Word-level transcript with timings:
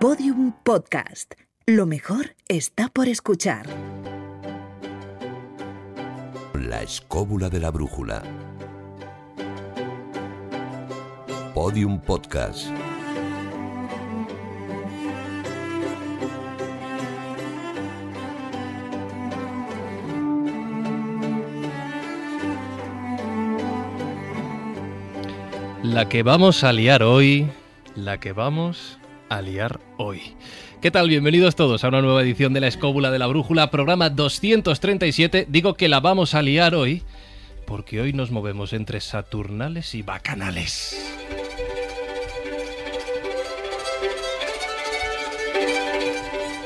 Podium 0.00 0.52
Podcast. 0.62 1.34
Lo 1.66 1.84
mejor 1.84 2.36
está 2.46 2.88
por 2.88 3.08
escuchar. 3.08 3.66
La 6.54 6.82
escóbula 6.82 7.50
de 7.50 7.58
la 7.58 7.72
brújula. 7.72 8.22
Podium 11.52 12.00
Podcast. 12.00 12.68
La 25.82 26.08
que 26.08 26.22
vamos 26.22 26.62
a 26.62 26.72
liar 26.72 27.02
hoy, 27.02 27.50
la 27.96 28.20
que 28.20 28.30
vamos 28.32 29.00
a 29.28 29.42
liar 29.42 29.80
hoy. 29.96 30.34
¿Qué 30.80 30.90
tal? 30.90 31.08
Bienvenidos 31.08 31.56
todos 31.56 31.84
a 31.84 31.88
una 31.88 32.02
nueva 32.02 32.22
edición 32.22 32.52
de 32.52 32.60
La 32.60 32.68
Escóbula 32.68 33.10
de 33.10 33.18
la 33.18 33.26
Brújula, 33.26 33.70
programa 33.70 34.10
237. 34.10 35.46
Digo 35.48 35.74
que 35.74 35.88
la 35.88 36.00
vamos 36.00 36.34
a 36.34 36.42
liar 36.42 36.74
hoy 36.74 37.02
porque 37.66 38.00
hoy 38.00 38.12
nos 38.12 38.30
movemos 38.30 38.72
entre 38.72 39.00
Saturnales 39.00 39.94
y 39.94 40.02
Bacanales. 40.02 41.14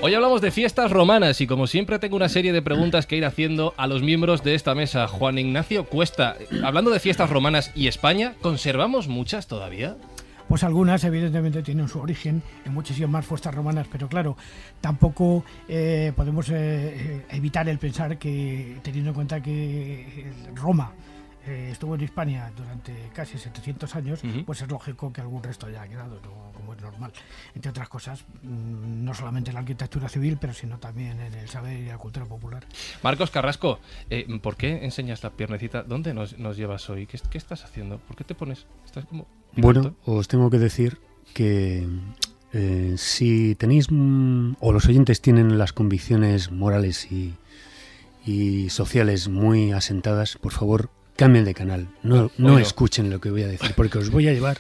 Hoy 0.05 0.15
hablamos 0.15 0.41
de 0.41 0.51
fiestas 0.51 0.91
romanas 0.91 1.41
y 1.41 1.47
como 1.47 1.69
siempre 1.69 2.01
tengo 2.01 2.17
una 2.17 2.29
serie 2.29 2.53
de 2.53 2.61
preguntas 2.61 3.07
que 3.07 3.17
ir 3.17 3.25
haciendo 3.25 3.73
a 3.77 3.87
los 3.87 4.03
miembros 4.03 4.43
de 4.43 4.57
esta 4.57 4.75
mesa. 4.75 5.07
Juan 5.07 5.39
Ignacio 5.39 5.85
Cuesta, 5.85 6.37
hablando 6.65 6.91
de 6.91 6.99
fiestas 6.99 7.31
romanas 7.31 7.71
y 7.77 7.87
España, 7.87 8.35
¿conservamos 8.41 9.07
muchas 9.07 9.47
todavía? 9.47 9.97
Pues 10.53 10.65
algunas 10.65 11.03
evidentemente 11.05 11.63
tienen 11.63 11.89
su 11.89 11.99
origen 11.99 12.43
en 12.67 12.75
muchísimas 12.75 13.11
más 13.11 13.27
fiestas 13.27 13.55
romanas, 13.55 13.87
pero 13.91 14.07
claro, 14.07 14.37
tampoco 14.83 15.43
eh, 15.67 16.13
podemos 16.15 16.51
eh, 16.51 17.25
evitar 17.31 17.67
el 17.71 17.79
pensar 17.79 18.19
que, 18.19 18.79
teniendo 18.83 19.13
en 19.13 19.15
cuenta 19.15 19.43
que 19.43 20.31
Roma 20.55 20.93
eh, 21.47 21.71
estuvo 21.73 21.95
en 21.95 22.03
España 22.03 22.53
durante 22.55 22.93
casi 23.15 23.39
700 23.39 23.97
años, 23.97 24.21
pues 24.45 24.61
es 24.61 24.69
lógico 24.69 25.11
que 25.11 25.23
algún 25.23 25.43
resto 25.43 25.69
haya 25.69 25.89
quedado, 25.89 26.21
¿no? 26.21 26.53
como 26.53 26.75
es 26.75 26.83
normal. 26.83 27.13
Entre 27.55 27.71
otras 27.71 27.89
cosas, 27.89 28.23
mm, 28.43 29.05
no 29.05 29.15
solamente 29.15 29.51
en 29.51 29.55
la 29.55 29.61
arquitectura 29.61 30.11
civil, 30.11 30.37
pero 30.39 30.53
sino 30.53 30.79
también 30.79 31.19
en 31.19 31.33
el 31.33 31.49
saber 31.49 31.81
y 31.81 31.87
la 31.87 31.97
cultura 31.97 32.27
popular. 32.27 32.67
Marcos 33.03 33.31
Carrasco, 33.31 33.81
eh, 34.11 34.27
¿por 34.43 34.57
qué 34.57 34.85
enseñas 34.85 35.23
la 35.23 35.31
piernecita? 35.31 35.83
¿Dónde 35.83 36.13
nos, 36.13 36.39
nos 36.39 36.59
llevas 36.59 36.91
hoy? 36.91 37.07
¿Qué, 37.07 37.19
¿Qué, 37.31 37.39
estás 37.39 37.65
haciendo? 37.65 37.97
¿Por 37.97 38.17
qué 38.17 38.25
te 38.25 38.35
pones? 38.35 38.67
¿Estás 38.85 39.07
como 39.07 39.27
bueno, 39.57 39.95
os 40.05 40.29
tengo 40.29 40.51
que 40.51 40.59
decir 40.59 40.99
que 41.35 41.87
eh, 42.53 42.95
si 42.97 43.55
tenéis, 43.55 43.89
o 43.91 44.73
los 44.73 44.87
oyentes 44.87 45.21
tienen 45.21 45.59
las 45.59 45.73
convicciones 45.73 46.51
morales 46.51 47.11
y, 47.11 47.35
y 48.27 48.71
sociales 48.71 49.29
muy 49.29 49.73
asentadas, 49.73 50.37
por 50.37 50.53
favor, 50.53 50.91
cambien 51.17 51.45
de 51.45 51.55
canal. 51.55 51.89
No, 52.03 52.31
no 52.39 52.59
escuchen 52.59 53.11
lo 53.11 53.21
que 53.21 53.31
voy 53.31 53.43
a 53.43 53.49
decir, 53.49 53.73
porque 53.77 53.99
os 53.99 54.11
voy 54.11 54.29
a 54.29 54.33
llevar 54.33 54.59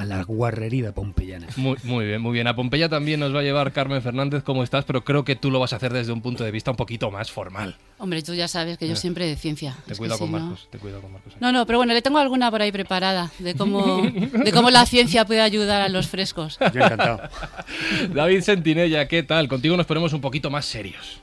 a 0.00 0.04
la 0.06 0.22
guarrería 0.22 0.92
pompeyana. 0.92 1.46
Muy, 1.56 1.76
muy 1.84 2.06
bien, 2.06 2.22
muy 2.22 2.32
bien. 2.32 2.46
A 2.46 2.56
Pompeya 2.56 2.88
también 2.88 3.20
nos 3.20 3.34
va 3.34 3.40
a 3.40 3.42
llevar 3.42 3.72
Carmen 3.72 4.00
Fernández, 4.00 4.42
¿cómo 4.42 4.62
estás? 4.62 4.86
Pero 4.86 5.04
creo 5.04 5.24
que 5.24 5.36
tú 5.36 5.50
lo 5.50 5.60
vas 5.60 5.74
a 5.74 5.76
hacer 5.76 5.92
desde 5.92 6.10
un 6.10 6.22
punto 6.22 6.42
de 6.42 6.50
vista 6.50 6.70
un 6.70 6.78
poquito 6.78 7.10
más 7.10 7.30
formal. 7.30 7.76
Hombre, 7.98 8.22
tú 8.22 8.32
ya 8.32 8.48
sabes 8.48 8.78
que 8.78 8.88
yo 8.88 8.96
siempre 8.96 9.26
de 9.26 9.36
ciencia. 9.36 9.76
Te 9.86 9.94
cuido 9.94 10.18
con 10.18 10.30
Marcos, 10.30 10.68
te 10.70 10.78
cuido 10.78 11.02
con 11.02 11.12
Marcos. 11.12 11.34
No, 11.38 11.52
no, 11.52 11.66
pero 11.66 11.78
bueno, 11.78 11.92
le 11.92 12.00
tengo 12.00 12.18
alguna 12.18 12.50
por 12.50 12.62
ahí 12.62 12.72
preparada 12.72 13.30
de 13.38 13.54
cómo, 13.54 14.00
de 14.44 14.52
cómo 14.52 14.70
la 14.70 14.86
ciencia 14.86 15.26
puede 15.26 15.42
ayudar 15.42 15.82
a 15.82 15.90
los 15.90 16.08
frescos. 16.08 16.58
Yo 16.72 16.80
encantado. 16.80 17.20
David 18.14 18.40
Sentinella, 18.40 19.06
¿qué 19.06 19.22
tal? 19.22 19.48
Contigo 19.48 19.76
nos 19.76 19.84
ponemos 19.84 20.14
un 20.14 20.22
poquito 20.22 20.48
más 20.48 20.64
serios. 20.64 21.20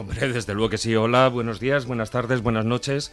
Hombre, 0.00 0.28
desde 0.32 0.54
luego 0.54 0.70
que 0.70 0.78
sí. 0.78 0.96
Hola, 0.96 1.28
buenos 1.28 1.60
días, 1.60 1.84
buenas 1.84 2.10
tardes, 2.10 2.42
buenas 2.42 2.64
noches. 2.64 3.12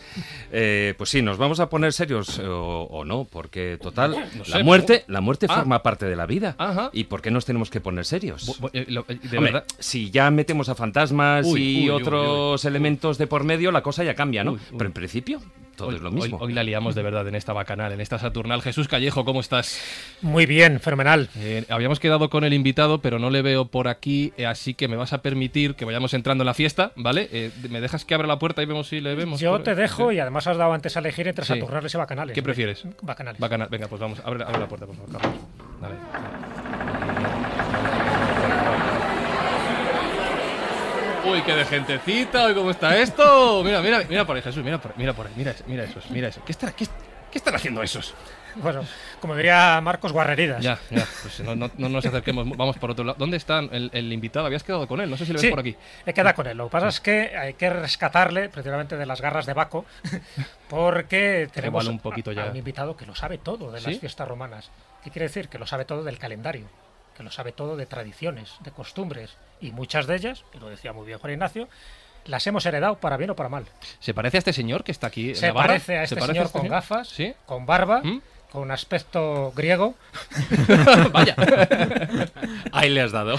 Eh, 0.52 0.94
pues 0.98 1.10
sí, 1.10 1.22
nos 1.22 1.38
vamos 1.38 1.60
a 1.60 1.70
poner 1.70 1.92
serios 1.92 2.40
o, 2.40 3.04
no, 3.06 3.26
porque 3.26 3.78
total, 3.82 4.16
no 4.38 4.46
sé, 4.46 4.52
la 4.52 4.64
muerte, 4.64 5.04
la 5.08 5.20
muerte 5.22 5.48
Ah. 5.50 5.56
forma 5.58 5.84
parte 5.84 6.06
de 6.06 6.16
la 6.16 6.26
vida. 6.26 6.56
Ajá. 6.58 6.90
¿Y 6.94 7.04
por 7.06 7.22
qué 7.22 7.30
nos 7.30 7.44
tenemos 7.46 7.70
que 7.70 7.82
poner 7.82 8.06
serios? 8.06 8.60
Eh, 8.72 8.86
eh, 8.88 8.88
de 8.88 9.38
Hombre, 9.38 9.52
verdad. 9.52 9.66
si 9.80 10.10
ya 10.12 10.32
metemos 10.32 10.70
a 10.70 10.76
fantasmas 10.76 11.46
Uy, 11.46 11.62
y 11.62 11.78
uy, 11.78 11.84
uy, 11.84 11.90
otros 11.90 12.64
elementos 12.66 13.18
de 13.18 13.28
por 13.28 13.44
medio, 13.44 13.72
la 13.72 13.82
cosa 13.84 14.04
ya 14.06 14.16
cambia, 14.16 14.44
¿no? 14.46 14.58
Pero 14.78 14.86
en 14.86 14.94
principio, 14.94 15.42
todo 15.78 15.88
Hoy, 15.88 15.96
es 15.96 16.02
lo 16.02 16.12
mismo. 16.12 16.36
Hoy, 16.38 16.48
hoy 16.48 16.54
la 16.54 16.64
liamos 16.64 16.94
de 16.96 17.04
verdad 17.04 17.26
en 17.28 17.36
esta 17.36 17.54
bacanal, 17.54 17.94
en 17.94 18.02
esta 18.02 18.20
Saturnal. 18.20 18.62
Jesús 18.62 18.90
Callejo, 18.90 19.24
¿cómo 19.24 19.40
estás? 19.40 19.80
Muy 20.22 20.46
bien, 20.46 20.82
fenomenal. 20.82 21.30
Eh, 21.38 21.64
habíamos 21.70 22.02
quedado 22.02 22.30
con 22.30 22.44
el 22.44 22.54
invitado, 22.54 23.00
pero 23.00 23.20
no 23.20 23.30
le 23.30 23.42
veo 23.42 23.66
por 23.66 23.88
aquí, 23.88 24.34
eh, 24.36 24.46
así 24.46 24.74
que 24.74 24.90
me 24.90 24.98
vas 24.98 25.14
a 25.14 25.22
permitir 25.22 25.76
que 25.76 25.86
vayamos 25.86 26.14
entrando 26.14 26.42
en 26.44 26.48
la 26.48 26.54
fiesta, 26.54 26.92
¿vale? 26.98 27.30
Eh, 27.32 27.52
¿Me 27.70 27.80
dejas 27.80 28.04
que 28.04 28.14
abra 28.16 28.28
la 28.28 28.40
puerta 28.40 28.62
y 28.62 28.66
vemos 28.66 28.88
si 28.90 29.00
le 29.00 29.16
vemos? 29.16 29.40
Yo 29.40 29.52
por- 29.52 29.64
te 29.64 29.76
dejo 29.76 30.10
Sí. 30.10 30.18
y 30.18 30.20
además 30.20 30.48
has 30.48 30.58
dado 30.58 30.74
antes 30.74 30.98
a 30.98 31.00
elegir 31.00 31.28
entre 31.28 31.46
Sí. 31.46 31.54
Saturnales 31.54 31.94
y 31.94 31.98
Bacanales. 31.98 32.34
¿Qué 32.36 32.44
prefieres? 32.44 32.84
Bacanales. 33.02 33.40
Bacanal. 33.40 33.68
Venga, 33.70 33.88
pues 33.88 34.02
vamos, 34.02 34.20
abre, 34.26 34.44
abre 34.44 34.60
la 34.60 34.68
puerta, 34.68 34.86
por 34.88 34.96
favor, 34.96 35.12
Carlos. 35.14 35.40
Dale. 35.80 37.17
Uy, 41.30 41.42
qué 41.42 41.54
de 41.56 41.66
gentecita, 41.66 42.48
uy, 42.48 42.54
¿cómo 42.54 42.72
está 42.72 42.98
esto? 42.98 43.62
Mira, 43.64 43.82
mira, 43.82 44.04
mira 44.08 44.26
por 44.26 44.36
ahí, 44.36 44.42
Jesús, 44.42 44.64
mira 44.64 44.78
por, 44.80 44.98
mira 44.98 45.14
por 45.14 45.28
ahí, 45.28 45.34
mira, 45.36 45.54
mira 45.66 45.84
esos, 45.84 46.10
mira 46.10 46.28
eso. 46.30 46.42
¿Qué, 46.46 46.52
estará- 46.54 46.72
qué, 46.74 46.86
qué 47.32 47.38
están 47.38 47.54
haciendo 47.56 47.84
esos? 47.84 48.14
Bueno, 48.56 48.82
como 49.20 49.36
diría 49.36 49.80
Marcos, 49.82 50.14
guarreridas. 50.14 50.64
Ya, 50.64 50.80
ya, 50.90 51.06
pues 51.22 51.40
no, 51.42 51.56
no- 51.56 51.70
no 51.78 51.90
nos 51.90 52.06
acerquemos, 52.06 52.48
vamos 52.58 52.78
por 52.78 52.92
otro 52.92 53.04
lado. 53.04 53.18
¿Dónde 53.20 53.38
está 53.38 53.60
el, 53.60 53.90
el 53.94 54.12
invitado? 54.14 54.46
Habías 54.46 54.64
quedado 54.64 54.88
con 54.88 55.02
él, 55.02 55.10
no 55.10 55.18
sé 55.18 55.26
si 55.26 55.34
lo 55.34 55.38
ves 55.38 55.42
Sí, 55.42 55.50
por 55.50 55.60
aquí. 55.60 55.76
he 56.06 56.14
quedado 56.14 56.34
con 56.36 56.48
él. 56.48 56.58
Lo 56.58 56.66
que 56.68 56.72
pasa 56.72 56.88
es 56.88 57.00
que 57.02 57.38
hay 57.38 57.54
que 57.56 57.70
rescatarle 57.70 58.50
precisamente 58.50 58.96
de 58.98 59.06
las 59.06 59.22
garras 59.22 59.46
de 59.46 59.54
Baco, 59.54 59.86
porque 60.70 61.50
tenemos 61.54 61.88
un 61.88 62.00
poquito 62.00 62.32
ya. 62.32 62.44
a 62.46 62.52
un 62.52 62.56
invitado 62.58 62.96
que 62.96 63.06
lo 63.06 63.16
sabe 63.16 63.38
todo 63.38 63.72
de 63.72 63.80
¿Sí? 63.82 63.92
las 63.92 64.00
fiestas 64.00 64.28
romanas. 64.28 64.72
¿Qué 65.04 65.12
quiere 65.12 65.28
decir? 65.28 65.50
Que 65.50 65.60
lo 65.60 65.68
sabe 65.68 65.86
todo 65.86 66.04
del 66.04 66.18
calendario, 66.18 66.68
que 67.18 67.24
lo 67.24 67.32
sabe 67.32 67.52
todo 67.52 67.76
de 67.76 67.88
tradiciones, 67.88 68.54
de 68.62 68.72
costumbres, 68.72 69.36
y 69.60 69.72
muchas 69.72 70.06
de 70.06 70.16
ellas, 70.16 70.46
y 70.54 70.60
lo 70.60 70.70
decía 70.70 70.94
muy 70.94 71.06
bien 71.08 71.18
Juan 71.18 71.34
Ignacio, 71.34 71.68
las 72.26 72.46
hemos 72.46 72.66
heredado 72.66 72.98
para 73.00 73.18
bien 73.18 73.32
o 73.32 73.36
para 73.36 73.50
mal. 73.50 73.66
¿Se 74.00 74.14
parece 74.14 74.38
a 74.38 74.40
este 74.40 74.54
señor 74.54 74.84
que 74.84 74.92
está 74.92 75.08
aquí 75.08 75.30
en 75.30 75.36
Se 75.36 75.48
la 75.48 75.54
barra? 75.54 75.68
parece 75.70 75.96
a 75.98 76.00
¿Se 76.00 76.04
este 76.14 76.16
parece 76.18 76.34
señor 76.34 76.52
con 76.52 76.68
gafas, 76.68 77.08
¿Sí? 77.08 77.34
con 77.46 77.66
barba, 77.66 78.02
¿Mm? 78.04 78.22
Con 78.58 78.64
un 78.64 78.72
aspecto 78.72 79.54
griego. 79.56 79.94
Vaya. 81.14 81.36
Ahí 82.72 82.90
le 82.90 83.02
has 83.02 83.12
dado. 83.12 83.36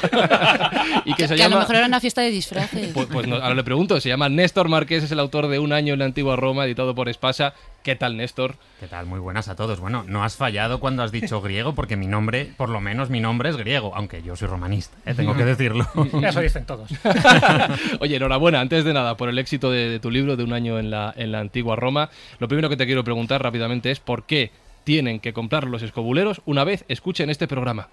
y 1.05 1.15
que 1.15 1.27
se 1.27 1.35
que 1.35 1.43
a 1.43 1.49
lo 1.49 1.51
llama... 1.51 1.61
mejor 1.63 1.77
era 1.77 1.87
una 1.87 1.99
fiesta 1.99 2.23
de 2.23 2.31
disfraces. 2.31 2.93
Pues, 2.95 3.09
pues 3.11 3.27
no, 3.27 3.37
ahora 3.37 3.57
le 3.57 3.65
pregunto, 3.65 4.01
se 4.01 4.09
llama 4.09 4.29
Néstor 4.29 4.69
Marqués, 4.69 5.03
es 5.03 5.11
el 5.11 5.19
autor 5.19 5.49
de 5.49 5.59
Un 5.59 5.73
año 5.73 5.95
en 5.95 5.99
la 5.99 6.05
antigua 6.05 6.37
Roma, 6.37 6.67
editado 6.67 6.95
por 6.95 7.09
Espasa. 7.09 7.53
¿Qué 7.83 7.97
tal, 7.97 8.17
Néstor? 8.17 8.57
¿Qué 8.79 8.87
tal? 8.87 9.07
Muy 9.07 9.19
buenas 9.19 9.49
a 9.49 9.57
todos. 9.57 9.81
Bueno, 9.81 10.05
no 10.07 10.23
has 10.23 10.37
fallado 10.37 10.79
cuando 10.79 11.03
has 11.03 11.11
dicho 11.11 11.41
griego, 11.41 11.75
porque 11.75 11.97
mi 11.97 12.07
nombre, 12.07 12.53
por 12.57 12.69
lo 12.69 12.81
menos 12.81 13.11
mi 13.11 13.19
nombre 13.19 13.49
es 13.49 13.57
griego, 13.57 13.93
aunque 13.95 14.23
yo 14.23 14.37
soy 14.37 14.47
romanista, 14.47 14.97
¿eh? 15.05 15.15
tengo 15.15 15.35
que 15.35 15.45
decirlo. 15.45 15.87
Eso 16.23 16.41
dicen 16.41 16.65
todos. 16.65 16.91
Oye, 18.01 18.17
enhorabuena, 18.17 18.61
antes 18.61 18.85
de 18.85 18.93
nada, 18.93 19.17
por 19.17 19.29
el 19.29 19.39
éxito 19.39 19.71
de, 19.71 19.89
de 19.89 20.01
tu 20.01 20.11
libro 20.11 20.37
de 20.37 20.45
Un 20.45 20.53
año 20.53 20.79
en 20.79 20.91
la, 20.91 21.13
en 21.17 21.33
la 21.33 21.41
antigua 21.41 21.77
Roma. 21.77 22.11
Lo 22.39 22.47
primero 22.47 22.69
que 22.69 22.77
te 22.77 22.87
quiero 22.87 23.03
preguntar 23.05 23.43
rápidamente 23.43 23.91
es 23.91 24.01
por 24.01 24.25
qué 24.25 24.53
tienen 24.85 25.21
que 25.21 25.33
comprar 25.33 25.65
los 25.65 25.83
escobuleros 25.83 26.43
una 26.47 26.65
vez 26.65 26.85
escuchen 26.89 27.31
este 27.31 27.49
programa. 27.49 27.89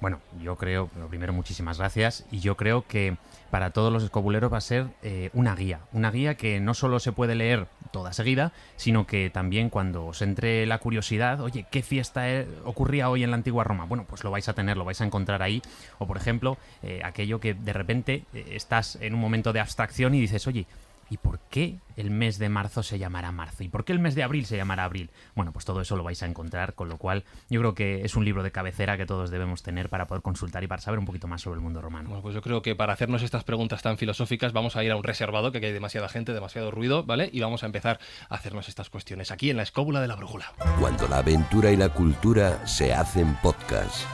Bueno, 0.00 0.20
yo 0.40 0.54
creo, 0.54 0.90
lo 0.96 1.08
primero, 1.08 1.32
muchísimas 1.32 1.78
gracias. 1.78 2.24
Y 2.30 2.38
yo 2.38 2.56
creo 2.56 2.86
que 2.86 3.16
para 3.50 3.70
todos 3.70 3.92
los 3.92 4.04
escobuleros 4.04 4.52
va 4.52 4.58
a 4.58 4.60
ser 4.60 4.86
eh, 5.02 5.30
una 5.32 5.56
guía. 5.56 5.80
Una 5.92 6.12
guía 6.12 6.36
que 6.36 6.60
no 6.60 6.74
solo 6.74 7.00
se 7.00 7.10
puede 7.10 7.34
leer 7.34 7.66
toda 7.90 8.12
seguida, 8.12 8.52
sino 8.76 9.08
que 9.08 9.28
también 9.28 9.70
cuando 9.70 10.06
os 10.06 10.22
entre 10.22 10.66
la 10.66 10.78
curiosidad, 10.78 11.40
oye, 11.40 11.66
¿qué 11.68 11.82
fiesta 11.82 12.30
eh, 12.30 12.46
ocurría 12.64 13.10
hoy 13.10 13.24
en 13.24 13.30
la 13.30 13.36
antigua 13.36 13.64
Roma? 13.64 13.86
Bueno, 13.86 14.04
pues 14.08 14.22
lo 14.22 14.30
vais 14.30 14.48
a 14.48 14.52
tener, 14.52 14.76
lo 14.76 14.84
vais 14.84 15.00
a 15.00 15.04
encontrar 15.04 15.42
ahí. 15.42 15.62
O 15.98 16.06
por 16.06 16.16
ejemplo, 16.16 16.58
eh, 16.84 17.00
aquello 17.02 17.40
que 17.40 17.54
de 17.54 17.72
repente 17.72 18.24
estás 18.32 18.96
en 19.00 19.14
un 19.14 19.20
momento 19.20 19.52
de 19.52 19.58
abstracción 19.58 20.14
y 20.14 20.20
dices, 20.20 20.46
oye, 20.46 20.66
¿Y 21.10 21.16
por 21.16 21.38
qué 21.50 21.78
el 21.96 22.10
mes 22.10 22.38
de 22.38 22.48
marzo 22.48 22.82
se 22.82 22.98
llamará 22.98 23.32
marzo? 23.32 23.64
¿Y 23.64 23.68
por 23.68 23.84
qué 23.84 23.92
el 23.92 23.98
mes 23.98 24.14
de 24.14 24.22
abril 24.22 24.46
se 24.46 24.56
llamará 24.56 24.84
abril? 24.84 25.10
Bueno, 25.34 25.52
pues 25.52 25.64
todo 25.64 25.80
eso 25.80 25.96
lo 25.96 26.04
vais 26.04 26.22
a 26.22 26.26
encontrar, 26.26 26.74
con 26.74 26.88
lo 26.88 26.98
cual 26.98 27.24
yo 27.48 27.60
creo 27.60 27.74
que 27.74 28.04
es 28.04 28.14
un 28.16 28.24
libro 28.24 28.42
de 28.42 28.50
cabecera 28.50 28.96
que 28.96 29.06
todos 29.06 29.30
debemos 29.30 29.62
tener 29.62 29.88
para 29.88 30.06
poder 30.06 30.22
consultar 30.22 30.62
y 30.64 30.66
para 30.66 30.82
saber 30.82 30.98
un 30.98 31.06
poquito 31.06 31.26
más 31.26 31.42
sobre 31.42 31.56
el 31.56 31.62
mundo 31.62 31.80
romano. 31.80 32.08
Bueno, 32.08 32.22
pues 32.22 32.34
yo 32.34 32.42
creo 32.42 32.62
que 32.62 32.74
para 32.74 32.92
hacernos 32.92 33.22
estas 33.22 33.44
preguntas 33.44 33.82
tan 33.82 33.96
filosóficas 33.96 34.52
vamos 34.52 34.76
a 34.76 34.84
ir 34.84 34.92
a 34.92 34.96
un 34.96 35.04
reservado, 35.04 35.52
que 35.52 35.58
aquí 35.58 35.66
hay 35.66 35.72
demasiada 35.72 36.08
gente, 36.08 36.32
demasiado 36.32 36.70
ruido, 36.70 37.04
¿vale? 37.04 37.30
Y 37.32 37.40
vamos 37.40 37.62
a 37.62 37.66
empezar 37.66 37.98
a 38.28 38.34
hacernos 38.34 38.68
estas 38.68 38.90
cuestiones 38.90 39.30
aquí 39.30 39.50
en 39.50 39.56
la 39.56 39.62
escóbula 39.62 40.00
de 40.00 40.08
la 40.08 40.16
brújula. 40.16 40.52
Cuando 40.78 41.08
la 41.08 41.18
aventura 41.18 41.70
y 41.70 41.76
la 41.76 41.88
cultura 41.88 42.66
se 42.66 42.92
hacen 42.92 43.34
podcast. 43.42 44.04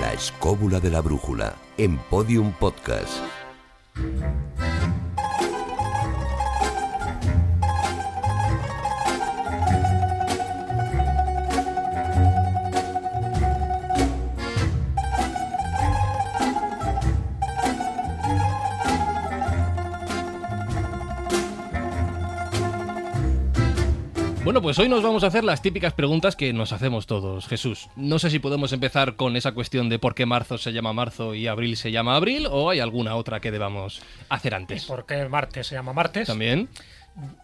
La 0.00 0.12
escóbula 0.12 0.80
de 0.80 0.90
la 0.90 1.00
brújula 1.00 1.54
en 1.78 1.96
Podium 1.96 2.52
Podcast. 2.52 3.41
Thank 3.94 4.92
you. 4.96 5.01
Pues 24.62 24.78
hoy 24.78 24.88
nos 24.88 25.02
vamos 25.02 25.24
a 25.24 25.28
hacer 25.28 25.44
las 25.44 25.62
típicas 25.62 25.92
preguntas 25.92 26.36
que 26.36 26.52
nos 26.52 26.72
hacemos 26.72 27.06
todos. 27.06 27.46
Jesús, 27.46 27.88
no 27.96 28.18
sé 28.18 28.30
si 28.30 28.38
podemos 28.38 28.72
empezar 28.72 29.16
con 29.16 29.36
esa 29.36 29.52
cuestión 29.52 29.88
de 29.88 29.98
por 29.98 30.14
qué 30.14 30.26
marzo 30.26 30.58
se 30.58 30.72
llama 30.72 30.92
marzo 30.92 31.34
y 31.34 31.46
abril 31.46 31.76
se 31.76 31.90
llama 31.90 32.16
abril 32.16 32.46
o 32.50 32.70
hay 32.70 32.80
alguna 32.80 33.16
otra 33.16 33.40
que 33.40 33.50
debamos 33.50 34.02
hacer 34.28 34.52
¿Y 34.52 34.56
antes. 34.56 34.84
por 34.84 35.06
qué 35.06 35.28
martes 35.28 35.66
se 35.66 35.74
llama 35.74 35.92
martes? 35.92 36.28
También. 36.28 36.68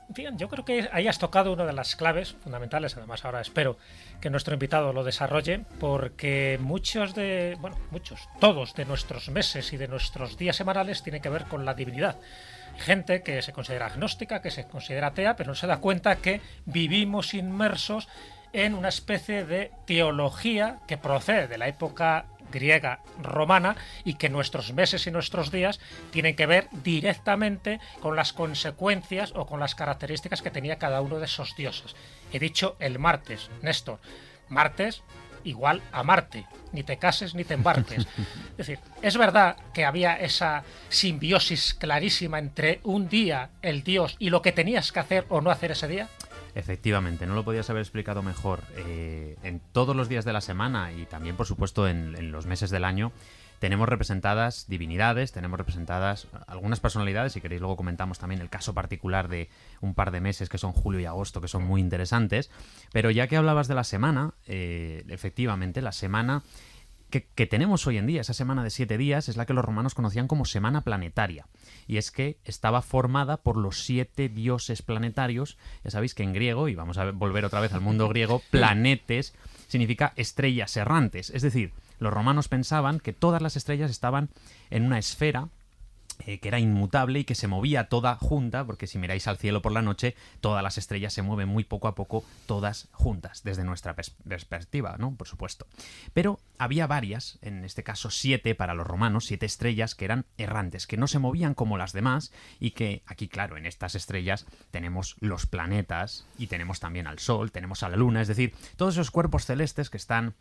Bien, 0.09 0.39
yo 0.39 0.49
creo 0.49 0.65
que 0.65 0.89
ahí 0.93 1.09
has 1.09 1.19
tocado 1.19 1.53
una 1.53 1.67
de 1.67 1.75
las 1.75 1.95
claves 1.95 2.35
fundamentales, 2.43 2.97
además 2.97 3.25
ahora 3.27 3.43
espero 3.43 3.77
que 4.21 4.31
nuestro 4.31 4.55
invitado 4.55 4.95
lo 4.95 5.05
desarrolle, 5.05 5.61
porque 5.79 6.59
muchos 6.61 7.15
de, 7.15 7.59
bueno, 7.61 7.77
muchos, 7.91 8.21
todos 8.41 8.75
de 8.75 8.87
nuestros 8.87 9.29
meses 9.29 9.71
y 9.75 9.77
de 9.77 9.87
nuestros 9.89 10.39
días 10.39 10.57
semanales 10.57 11.03
tienen 11.03 11.21
que 11.21 11.29
ver 11.29 11.45
con 11.45 11.67
la 11.67 11.75
divinidad. 11.75 12.17
Gente 12.79 13.23
que 13.23 13.43
se 13.43 13.53
considera 13.53 13.87
agnóstica, 13.87 14.41
que 14.41 14.51
se 14.51 14.67
considera 14.67 15.09
atea, 15.09 15.37
pero 15.37 15.51
no 15.51 15.55
se 15.55 15.67
da 15.67 15.79
cuenta 15.79 16.17
que 16.17 16.41
vivimos 16.65 17.35
inmersos 17.35 18.09
en 18.53 18.75
una 18.75 18.89
especie 18.89 19.45
de 19.45 19.73
teología 19.85 20.79
que 20.87 20.97
procede 20.97 21.49
de 21.49 21.59
la 21.59 21.69
época 21.69 22.27
griega 22.51 23.01
romana 23.21 23.77
y 24.05 24.15
que 24.15 24.29
nuestros 24.29 24.73
meses 24.73 25.07
y 25.07 25.11
nuestros 25.11 25.51
días 25.51 25.81
tienen 26.11 26.35
que 26.35 26.47
ver 26.47 26.69
directamente 26.73 27.81
con 28.01 28.17
las 28.17 28.33
consecuencias 28.33 29.33
o 29.35 29.47
con 29.47 29.61
las 29.61 29.75
características 29.75 30.41
que 30.41 30.51
tenía 30.51 30.79
cada 30.79 31.01
uno 31.01 31.19
de 31.19 31.27
esos 31.27 31.55
dioses. 31.57 31.95
He 32.33 32.39
dicho 32.39 32.77
el 32.79 32.99
martes, 32.99 33.51
Néstor. 33.63 33.99
Martes 34.49 35.03
igual 35.49 35.83
a 35.93 36.03
Marte. 36.03 36.47
Ni 36.73 36.83
te 36.83 36.99
cases 36.99 37.35
ni 37.35 37.45
te 37.45 37.55
embarques. 37.55 38.07
Es 38.59 38.67
decir, 38.67 38.79
es 39.03 39.17
verdad 39.17 39.57
que 39.73 39.85
había 39.85 40.15
esa 40.15 40.65
simbiosis 40.89 41.75
clarísima 41.75 42.41
entre 42.41 42.81
un 42.83 43.09
día, 43.09 43.51
el 43.63 43.85
dios, 43.85 44.17
y 44.19 44.31
lo 44.31 44.43
que 44.43 44.51
tenías 44.51 44.91
que 44.91 44.99
hacer 44.99 45.27
o 45.29 45.41
no 45.41 45.51
hacer 45.51 45.71
ese 45.71 45.87
día. 45.87 46.09
Efectivamente, 46.57 47.25
no 47.25 47.35
lo 47.35 47.45
podías 47.45 47.71
haber 47.71 47.83
explicado 47.83 48.21
mejor. 48.23 48.65
Eh, 48.77 49.37
en 49.45 49.61
todos 49.73 49.95
los 49.95 50.09
días 50.09 50.25
de 50.25 50.33
la 50.33 50.41
semana 50.41 50.93
y 50.93 51.07
también, 51.07 51.37
por 51.37 51.47
supuesto, 51.47 51.87
en, 51.87 52.17
en 52.17 52.33
los 52.33 52.47
meses 52.47 52.71
del 52.71 52.85
año, 52.85 53.13
tenemos 53.59 53.89
representadas 53.89 54.67
divinidades, 54.69 55.33
tenemos 55.33 55.59
representadas 55.59 56.29
algunas 56.47 56.81
personalidades, 56.81 57.33
si 57.33 57.41
queréis 57.41 57.61
luego 57.61 57.77
comentamos 57.77 58.19
también 58.19 58.41
el 58.41 58.51
caso 58.51 58.75
particular 58.75 59.29
de 59.29 59.49
un 59.81 59.95
par 59.95 60.11
de 60.11 60.21
meses 60.21 60.49
que 60.49 60.59
son 60.59 60.73
julio 60.73 61.01
y 61.01 61.07
agosto, 61.07 61.41
que 61.41 61.49
son 61.49 61.65
muy 61.65 61.81
interesantes. 61.81 62.51
Pero 62.93 63.11
ya 63.11 63.27
que 63.27 63.37
hablabas 63.37 63.69
de 63.69 63.75
la 63.75 63.85
semana, 63.85 64.35
eh, 64.47 65.05
efectivamente, 65.09 65.83
la 65.83 65.93
semana 65.93 66.43
que, 67.11 67.27
que, 67.35 67.47
tenemos 67.47 67.87
hoy 67.87 67.97
en 67.97 68.07
día, 68.07 68.21
esa 68.21 68.35
semana 68.35 68.63
de 68.63 68.71
siete 68.71 68.99
días, 68.99 69.29
es 69.29 69.37
la 69.37 69.47
que 69.47 69.55
los 69.55 69.65
romanos 69.65 69.95
conocían 69.95 70.29
como 70.29 70.45
semana 70.45 70.83
planetaria. 70.83 71.47
Y 71.87 71.97
es 71.97 72.11
que 72.11 72.39
estaba 72.45 72.83
formada 72.83 73.39
por 73.39 73.57
los 73.57 73.83
siete 73.85 74.29
dioses 74.29 74.83
planetarios. 74.83 75.57
Ya 75.85 75.91
sabéis 75.91 76.15
que 76.15 76.23
en 76.23 76.35
griego, 76.35 76.69
y 76.69 76.75
vamos 76.75 76.99
a 76.99 77.11
volver 77.11 77.45
otra 77.47 77.61
vez 77.61 77.73
al 77.73 77.81
mundo 77.81 78.09
griego, 78.09 78.43
planetes 78.51 79.35
significa 79.69 80.13
estrellas 80.17 80.77
errantes. 80.77 81.31
Es 81.31 81.43
decir, 81.43 81.73
los 81.99 82.13
romanos 82.13 82.49
pensaban 82.49 83.01
que 83.01 83.13
todas 83.13 83.43
las 83.43 83.57
estrellas 83.57 83.91
estaban 83.91 84.31
en 84.71 84.85
una 84.85 84.99
esfera 84.99 85.49
eh, 86.27 86.41
que 86.41 86.49
era 86.49 86.59
inmutable 86.59 87.21
y 87.21 87.25
que 87.25 87.37
se 87.37 87.47
movía 87.47 87.89
toda 87.89 88.17
junta, 88.17 88.65
porque 88.65 88.89
si 88.89 88.99
miráis 88.99 89.29
al 89.29 89.39
cielo 89.39 89.63
por 89.63 89.71
la 89.71 89.83
noche, 89.83 90.17
todas 90.41 90.65
las 90.65 90.77
estrellas 90.77 91.13
se 91.13 91.23
mueven 91.23 91.49
muy 91.49 91.63
poco 91.63 91.87
a 91.87 91.95
poco, 91.95 92.25
todas 92.47 92.89
juntas, 92.91 93.45
desde 93.45 93.63
nuestra 93.63 93.95
pers 93.95 94.11
perspectiva, 94.29 94.97
¿no? 94.99 95.15
Por 95.15 95.29
supuesto. 95.29 95.67
Pero 96.13 96.41
había 96.59 96.89
varias, 96.89 97.39
en 97.41 97.65
este 97.65 97.85
caso 97.85 98.11
siete 98.11 98.57
para 98.57 98.75
los 98.75 98.87
romanos, 98.87 99.27
siete 99.27 99.47
estrellas 99.47 99.95
que 99.95 100.07
eran 100.07 100.27
errantes, 100.39 100.89
que 100.89 100.97
no 100.97 101.07
se 101.07 101.21
movían 101.21 101.55
como 101.55 101.79
las 101.79 101.93
demás 101.93 102.33
y 102.59 102.73
que 102.73 103.03
aquí, 103.07 103.29
claro, 103.29 103.57
en 103.57 103.65
estas 103.65 103.95
estrellas 103.95 104.45
tenemos 104.73 105.17
los 105.21 105.47
planetas 105.47 106.27
y 106.37 106.49
tenemos 106.49 106.81
también 106.81 107.07
al 107.07 107.21
Sol, 107.21 107.53
tenemos 107.53 107.85
a 107.85 107.89
la 107.89 107.97
Luna, 107.97 108.23
es 108.23 108.29
decir, 108.29 108.55
todos 108.77 108.95
esos 108.95 109.13
cuerpos 109.13 109.47
celestes 109.47 109.89
que 109.89 109.97
están 109.97 110.35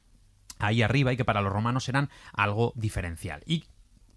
ahí 0.60 0.82
arriba 0.82 1.14
y 1.14 1.18
que 1.18 1.26
para 1.26 1.42
los 1.42 1.52
romanos 1.52 1.90
eran 1.90 2.10
algo 2.34 2.74
diferencial. 2.76 3.44
Y 3.46 3.66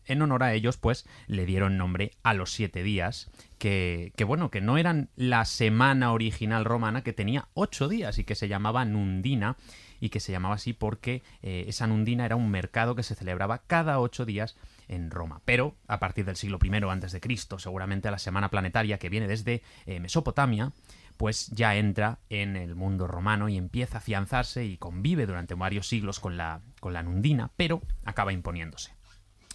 en 0.07 0.23
honor 0.23 0.43
a 0.43 0.55
ellos, 0.55 0.77
pues 0.77 1.07
le 1.27 1.47
dieron 1.47 1.77
nombre 1.77 2.13
a 2.23 2.35
los 2.35 2.53
siete 2.53 2.83
días, 2.83 3.31
que, 3.59 4.13
que, 4.17 4.25
bueno, 4.25 4.51
que 4.51 4.61
no 4.61 4.77
eran 4.79 5.11
la 5.15 5.45
semana 5.45 6.13
original 6.13 6.65
romana, 6.65 7.03
que 7.03 7.13
tenía 7.13 7.49
ocho 7.55 7.89
días 7.89 8.19
y 8.19 8.25
que 8.25 8.35
se 8.35 8.49
llamaba 8.49 8.85
Nundina, 8.85 9.57
y 10.01 10.09
que 10.09 10.21
se 10.21 10.33
llamaba 10.33 10.55
así 10.55 10.73
porque 10.73 11.23
eh, 11.43 11.67
esa 11.69 11.87
Nundina 11.87 12.25
era 12.25 12.37
un 12.37 12.51
mercado 12.51 12.97
que 12.97 13.03
se 13.03 13.15
celebraba 13.15 13.63
cada 13.67 14.01
ocho 14.01 14.25
días 14.25 14.57
en 14.89 15.11
Roma. 15.11 15.43
Pero 15.45 15.77
a 15.87 16.01
partir 16.01 16.25
del 16.25 16.37
siglo 16.37 16.59
I 16.63 17.21
Cristo, 17.21 17.59
seguramente 17.59 18.11
la 18.11 18.19
semana 18.19 18.49
planetaria 18.49 18.99
que 18.99 19.11
viene 19.11 19.29
desde 19.29 19.63
eh, 19.87 20.01
Mesopotamia, 20.01 20.73
pues 21.21 21.49
ya 21.49 21.77
entra 21.77 22.19
en 22.31 22.57
el 22.57 22.75
mundo 22.75 23.07
romano 23.07 23.51
y 23.51 23.59
empieza 23.59 23.99
a 23.99 24.01
afianzarse 24.01 24.65
y 24.65 24.79
convive 24.79 25.27
durante 25.27 25.53
varios 25.53 25.87
siglos 25.87 26.19
con 26.19 26.39
la, 26.39 26.63
con 26.81 26.95
la 26.95 27.03
Nundina, 27.03 27.51
pero 27.59 27.83
acaba 28.07 28.33
imponiéndose. 28.33 28.93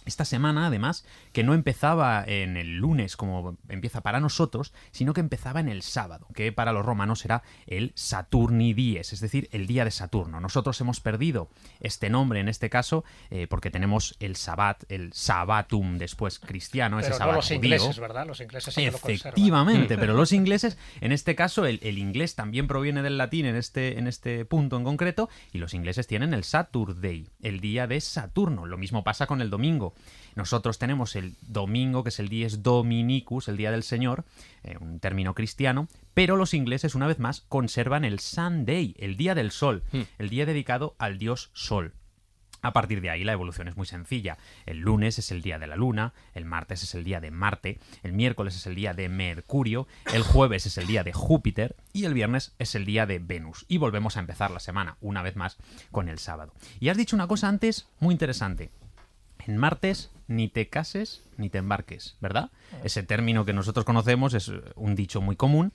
Esta 0.06 0.24
semana, 0.24 0.68
además, 0.68 1.04
que 1.32 1.42
no 1.42 1.52
empezaba 1.52 2.24
en 2.26 2.56
el 2.56 2.76
lunes 2.76 3.16
como 3.16 3.58
empieza 3.68 4.02
para 4.02 4.20
nosotros, 4.20 4.72
sino 4.92 5.12
que 5.12 5.20
empezaba 5.20 5.60
en 5.60 5.68
el 5.68 5.82
sábado, 5.82 6.28
que 6.34 6.52
para 6.52 6.72
los 6.72 6.86
romanos 6.86 7.24
era 7.24 7.42
el 7.66 7.92
Saturni 7.96 8.72
Dies, 8.72 9.12
es 9.12 9.20
decir, 9.20 9.48
el 9.52 9.66
día 9.66 9.84
de 9.84 9.90
Saturno. 9.90 10.40
Nosotros 10.40 10.80
hemos 10.80 11.00
perdido 11.00 11.50
este 11.80 12.08
nombre 12.08 12.40
en 12.40 12.48
este 12.48 12.70
caso 12.70 13.04
eh, 13.30 13.46
porque 13.48 13.70
tenemos 13.70 14.16
el 14.20 14.36
Sabbat, 14.36 14.84
el 14.88 15.12
Sabbatum 15.12 15.98
después 15.98 16.38
cristiano, 16.38 16.98
pero 16.98 17.08
ese 17.08 17.10
no 17.10 17.18
Sabbat 17.18 17.36
los 17.36 17.46
judío. 17.46 17.56
ingleses, 17.56 17.98
¿verdad? 17.98 18.26
Los 18.26 18.40
ingleses 18.40 18.74
que 18.74 18.90
lo. 18.90 18.96
Efectivamente, 18.96 19.98
pero 19.98 20.14
los 20.14 20.32
ingleses, 20.32 20.78
en 21.00 21.12
este 21.12 21.34
caso, 21.34 21.66
el, 21.66 21.80
el, 21.82 21.98
inglés 21.98 22.34
también 22.36 22.68
proviene 22.68 23.02
del 23.02 23.18
latín 23.18 23.46
en 23.46 23.56
este, 23.56 23.98
en 23.98 24.06
este 24.06 24.44
punto 24.44 24.76
en 24.76 24.84
concreto, 24.84 25.28
y 25.52 25.58
los 25.58 25.74
ingleses 25.74 26.06
tienen 26.06 26.32
el 26.32 26.44
Saturday, 26.44 27.28
el 27.42 27.60
día 27.60 27.86
de 27.86 28.00
Saturno. 28.00 28.66
Lo 28.66 28.78
mismo 28.78 29.02
pasa 29.02 29.26
con 29.26 29.40
el 29.40 29.50
domingo. 29.50 29.94
Nosotros 30.34 30.78
tenemos 30.78 31.16
el 31.16 31.34
domingo, 31.40 32.02
que 32.02 32.10
es 32.10 32.18
el 32.20 32.28
dies 32.28 32.62
Dominicus, 32.62 33.48
el 33.48 33.56
día 33.56 33.70
del 33.70 33.82
Señor, 33.82 34.24
eh, 34.64 34.76
un 34.80 35.00
término 35.00 35.34
cristiano, 35.34 35.88
pero 36.12 36.36
los 36.36 36.52
ingleses, 36.54 36.94
una 36.94 37.06
vez 37.06 37.18
más, 37.18 37.40
conservan 37.48 38.04
el 38.04 38.20
Sunday, 38.20 38.94
el 38.98 39.16
día 39.16 39.34
del 39.34 39.50
sol, 39.50 39.82
Hmm. 39.92 40.02
el 40.18 40.28
día 40.28 40.46
dedicado 40.46 40.94
al 40.98 41.18
dios 41.18 41.50
Sol. 41.54 41.94
A 42.62 42.72
partir 42.72 43.00
de 43.00 43.10
ahí 43.10 43.22
la 43.22 43.32
evolución 43.32 43.68
es 43.68 43.76
muy 43.76 43.86
sencilla. 43.86 44.38
El 44.64 44.78
lunes 44.78 45.18
es 45.18 45.30
el 45.30 45.40
día 45.40 45.58
de 45.58 45.68
la 45.68 45.76
luna, 45.76 46.14
el 46.34 46.44
martes 46.44 46.82
es 46.82 46.94
el 46.94 47.04
día 47.04 47.20
de 47.20 47.30
Marte, 47.30 47.78
el 48.02 48.12
miércoles 48.12 48.56
es 48.56 48.66
el 48.66 48.74
día 48.74 48.92
de 48.92 49.08
Mercurio, 49.08 49.86
el 50.12 50.22
jueves 50.22 50.66
es 50.66 50.76
el 50.76 50.86
día 50.86 51.04
de 51.04 51.12
Júpiter 51.12 51.76
y 51.92 52.06
el 52.06 52.14
viernes 52.14 52.54
es 52.58 52.74
el 52.74 52.84
día 52.84 53.06
de 53.06 53.20
Venus. 53.20 53.66
Y 53.68 53.78
volvemos 53.78 54.16
a 54.16 54.20
empezar 54.20 54.50
la 54.50 54.58
semana, 54.58 54.96
una 55.00 55.22
vez 55.22 55.36
más, 55.36 55.58
con 55.92 56.08
el 56.08 56.18
sábado. 56.18 56.54
Y 56.80 56.88
has 56.88 56.96
dicho 56.96 57.14
una 57.14 57.28
cosa 57.28 57.48
antes 57.48 57.88
muy 58.00 58.12
interesante. 58.12 58.70
En 59.46 59.56
martes 59.56 60.10
ni 60.28 60.48
te 60.48 60.68
cases 60.68 61.22
ni 61.36 61.50
te 61.50 61.58
embarques, 61.58 62.16
¿verdad? 62.20 62.50
Ese 62.84 63.02
término 63.02 63.44
que 63.44 63.52
nosotros 63.52 63.84
conocemos 63.84 64.34
es 64.34 64.50
un 64.74 64.94
dicho 64.94 65.20
muy 65.20 65.36
común. 65.36 65.72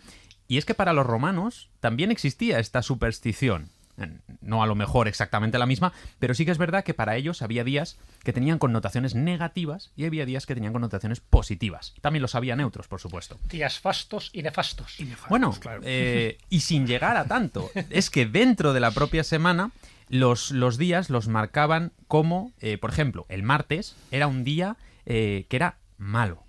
Y 0.47 0.57
es 0.57 0.65
que 0.65 0.73
para 0.73 0.91
los 0.93 1.05
romanos 1.05 1.69
también 1.79 2.11
existía 2.11 2.59
esta 2.59 2.81
superstición. 2.81 3.69
No 4.41 4.63
a 4.63 4.65
lo 4.67 4.73
mejor 4.73 5.07
exactamente 5.07 5.59
la 5.59 5.67
misma, 5.67 5.93
pero 6.17 6.33
sí 6.33 6.43
que 6.43 6.51
es 6.51 6.57
verdad 6.57 6.83
que 6.83 6.93
para 6.95 7.15
ellos 7.17 7.41
había 7.43 7.63
días 7.63 7.97
que 8.23 8.33
tenían 8.33 8.57
connotaciones 8.57 9.13
negativas 9.13 9.91
y 9.95 10.05
había 10.05 10.25
días 10.25 10.45
que 10.47 10.55
tenían 10.55 10.73
connotaciones 10.73 11.19
positivas. 11.19 11.93
También 12.01 12.21
los 12.23 12.33
había 12.33 12.55
neutros, 12.55 12.87
por 12.87 12.99
supuesto. 12.99 13.39
Días 13.49 13.79
fastos 13.79 14.31
y 14.33 14.41
nefastos. 14.41 14.99
Y 14.99 15.03
nefastos, 15.03 15.29
Bueno, 15.29 15.51
claro. 15.59 15.81
eh, 15.85 16.39
y 16.49 16.61
sin 16.61 16.87
llegar 16.87 17.15
a 17.15 17.25
tanto. 17.25 17.69
Es 17.91 18.09
que 18.09 18.25
dentro 18.25 18.73
de 18.73 18.79
la 18.79 18.89
propia 18.91 19.23
semana, 19.23 19.71
los, 20.11 20.51
los 20.51 20.77
días 20.77 21.09
los 21.09 21.29
marcaban 21.29 21.93
como, 22.07 22.51
eh, 22.59 22.77
por 22.77 22.91
ejemplo, 22.91 23.25
el 23.29 23.43
martes 23.43 23.95
era 24.11 24.27
un 24.27 24.43
día 24.43 24.75
eh, 25.05 25.45
que 25.49 25.55
era 25.55 25.77
malo. 25.97 26.43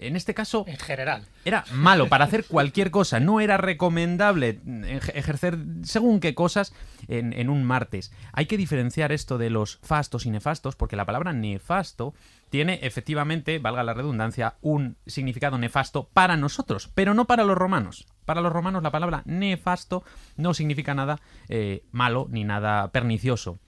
En 0.00 0.16
este 0.16 0.34
caso, 0.34 0.64
En 0.66 0.76
general. 0.78 1.26
era 1.44 1.64
malo 1.72 2.08
para 2.08 2.24
hacer 2.24 2.44
cualquier 2.44 2.90
cosa. 2.90 3.20
No 3.20 3.40
era 3.40 3.56
recomendable 3.56 4.60
ej- 4.64 5.12
ejercer 5.14 5.58
según 5.82 6.20
qué 6.20 6.34
cosas 6.34 6.72
en, 7.08 7.32
en 7.32 7.48
un 7.50 7.64
martes. 7.64 8.12
Hay 8.32 8.46
que 8.46 8.56
diferenciar 8.56 9.12
esto 9.12 9.38
de 9.38 9.50
los 9.50 9.78
fastos 9.82 10.26
y 10.26 10.30
nefastos, 10.30 10.76
porque 10.76 10.96
la 10.96 11.04
palabra 11.06 11.32
nefasto 11.32 12.14
tiene 12.50 12.78
efectivamente, 12.82 13.58
valga 13.58 13.82
la 13.82 13.94
redundancia, 13.94 14.54
un 14.62 14.96
significado 15.06 15.58
nefasto 15.58 16.08
para 16.12 16.36
nosotros, 16.36 16.90
pero 16.94 17.12
no 17.14 17.26
para 17.26 17.44
los 17.44 17.58
romanos. 17.58 18.06
Para 18.24 18.40
los 18.40 18.52
romanos 18.52 18.82
la 18.82 18.90
palabra 18.90 19.22
nefasto 19.26 20.04
no 20.36 20.54
significa 20.54 20.94
nada 20.94 21.20
eh, 21.48 21.82
malo 21.92 22.26
ni 22.30 22.44
nada 22.44 22.90
pernicioso. 22.92 23.58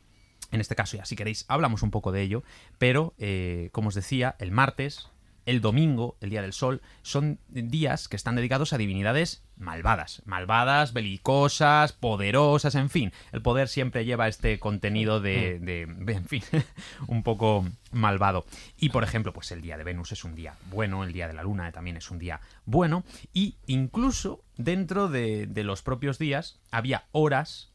En 0.52 0.60
este 0.60 0.74
caso, 0.74 0.96
ya 0.96 1.04
si 1.04 1.14
queréis, 1.14 1.44
hablamos 1.48 1.82
un 1.82 1.90
poco 1.92 2.10
de 2.10 2.22
ello, 2.22 2.42
pero 2.78 3.14
eh, 3.18 3.68
como 3.72 3.88
os 3.88 3.94
decía, 3.94 4.34
el 4.40 4.50
martes 4.50 5.08
el 5.46 5.60
domingo, 5.60 6.16
el 6.20 6.30
día 6.30 6.42
del 6.42 6.52
sol, 6.52 6.80
son 7.02 7.38
días 7.48 8.08
que 8.08 8.16
están 8.16 8.36
dedicados 8.36 8.72
a 8.72 8.78
divinidades 8.78 9.42
malvadas, 9.56 10.22
malvadas, 10.24 10.92
belicosas, 10.92 11.92
poderosas, 11.92 12.74
en 12.74 12.88
fin. 12.90 13.12
El 13.32 13.42
poder 13.42 13.68
siempre 13.68 14.04
lleva 14.04 14.28
este 14.28 14.58
contenido 14.58 15.20
de, 15.20 15.58
de, 15.58 15.86
de, 15.86 16.12
en 16.14 16.24
fin, 16.24 16.42
un 17.08 17.22
poco 17.22 17.66
malvado. 17.92 18.46
Y 18.78 18.88
por 18.88 19.04
ejemplo, 19.04 19.32
pues 19.32 19.50
el 19.52 19.60
día 19.60 19.76
de 19.76 19.84
Venus 19.84 20.12
es 20.12 20.24
un 20.24 20.34
día 20.34 20.54
bueno, 20.70 21.04
el 21.04 21.12
día 21.12 21.28
de 21.28 21.34
la 21.34 21.42
Luna 21.42 21.70
también 21.72 21.96
es 21.96 22.10
un 22.10 22.18
día 22.18 22.40
bueno, 22.64 23.04
y 23.34 23.56
incluso 23.66 24.42
dentro 24.56 25.08
de, 25.08 25.46
de 25.46 25.64
los 25.64 25.82
propios 25.82 26.18
días 26.18 26.58
había 26.70 27.04
horas 27.12 27.70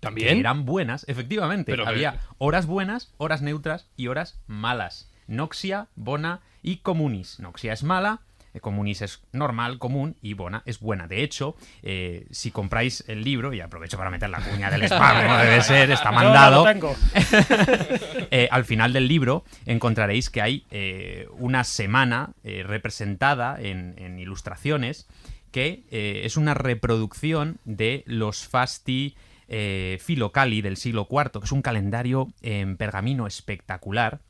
¿También? 0.00 0.28
que 0.34 0.40
eran 0.40 0.64
buenas, 0.64 1.04
efectivamente. 1.08 1.72
Pero- 1.72 1.86
había 1.86 2.20
horas 2.38 2.66
buenas, 2.66 3.12
horas 3.18 3.40
neutras 3.40 3.86
y 3.96 4.08
horas 4.08 4.40
malas. 4.46 5.08
Noxia, 5.28 5.86
bona 5.94 6.40
y 6.62 6.78
comunis. 6.78 7.38
Noxia 7.40 7.72
es 7.72 7.82
mala, 7.82 8.20
eh, 8.54 8.60
comunis 8.60 9.02
es 9.02 9.22
normal, 9.32 9.78
común 9.78 10.16
y 10.20 10.34
bona 10.34 10.62
es 10.66 10.80
buena. 10.80 11.06
De 11.06 11.22
hecho, 11.22 11.56
eh, 11.82 12.26
si 12.30 12.50
compráis 12.50 13.04
el 13.08 13.24
libro, 13.24 13.52
y 13.52 13.60
aprovecho 13.60 13.96
para 13.96 14.10
meter 14.10 14.30
la 14.30 14.40
cuña 14.40 14.70
del 14.70 14.82
spam, 14.84 15.22
como 15.22 15.38
debe 15.38 15.62
ser, 15.62 15.90
está 15.90 16.10
no 16.10 16.16
mandado. 16.16 16.64
lo 16.64 16.72
tengo. 16.72 16.96
Eh, 18.34 18.48
al 18.50 18.64
final 18.64 18.94
del 18.94 19.08
libro 19.08 19.44
encontraréis 19.66 20.30
que 20.30 20.40
hay 20.40 20.64
eh, 20.70 21.28
una 21.38 21.64
semana 21.64 22.32
representada 22.42 23.58
en, 23.60 23.94
en 23.98 24.18
ilustraciones 24.18 25.06
que 25.50 25.84
es 25.90 26.38
una 26.38 26.54
reproducción 26.54 27.58
de 27.66 28.04
los 28.06 28.46
fasti 28.48 29.14
filocali 30.00 30.62
del 30.62 30.78
siglo 30.78 31.06
IV, 31.10 31.40
que 31.40 31.44
es 31.44 31.52
un 31.52 31.60
calendario 31.60 32.28
en 32.40 32.78
pergamino 32.78 33.26
espectacular 33.26 34.20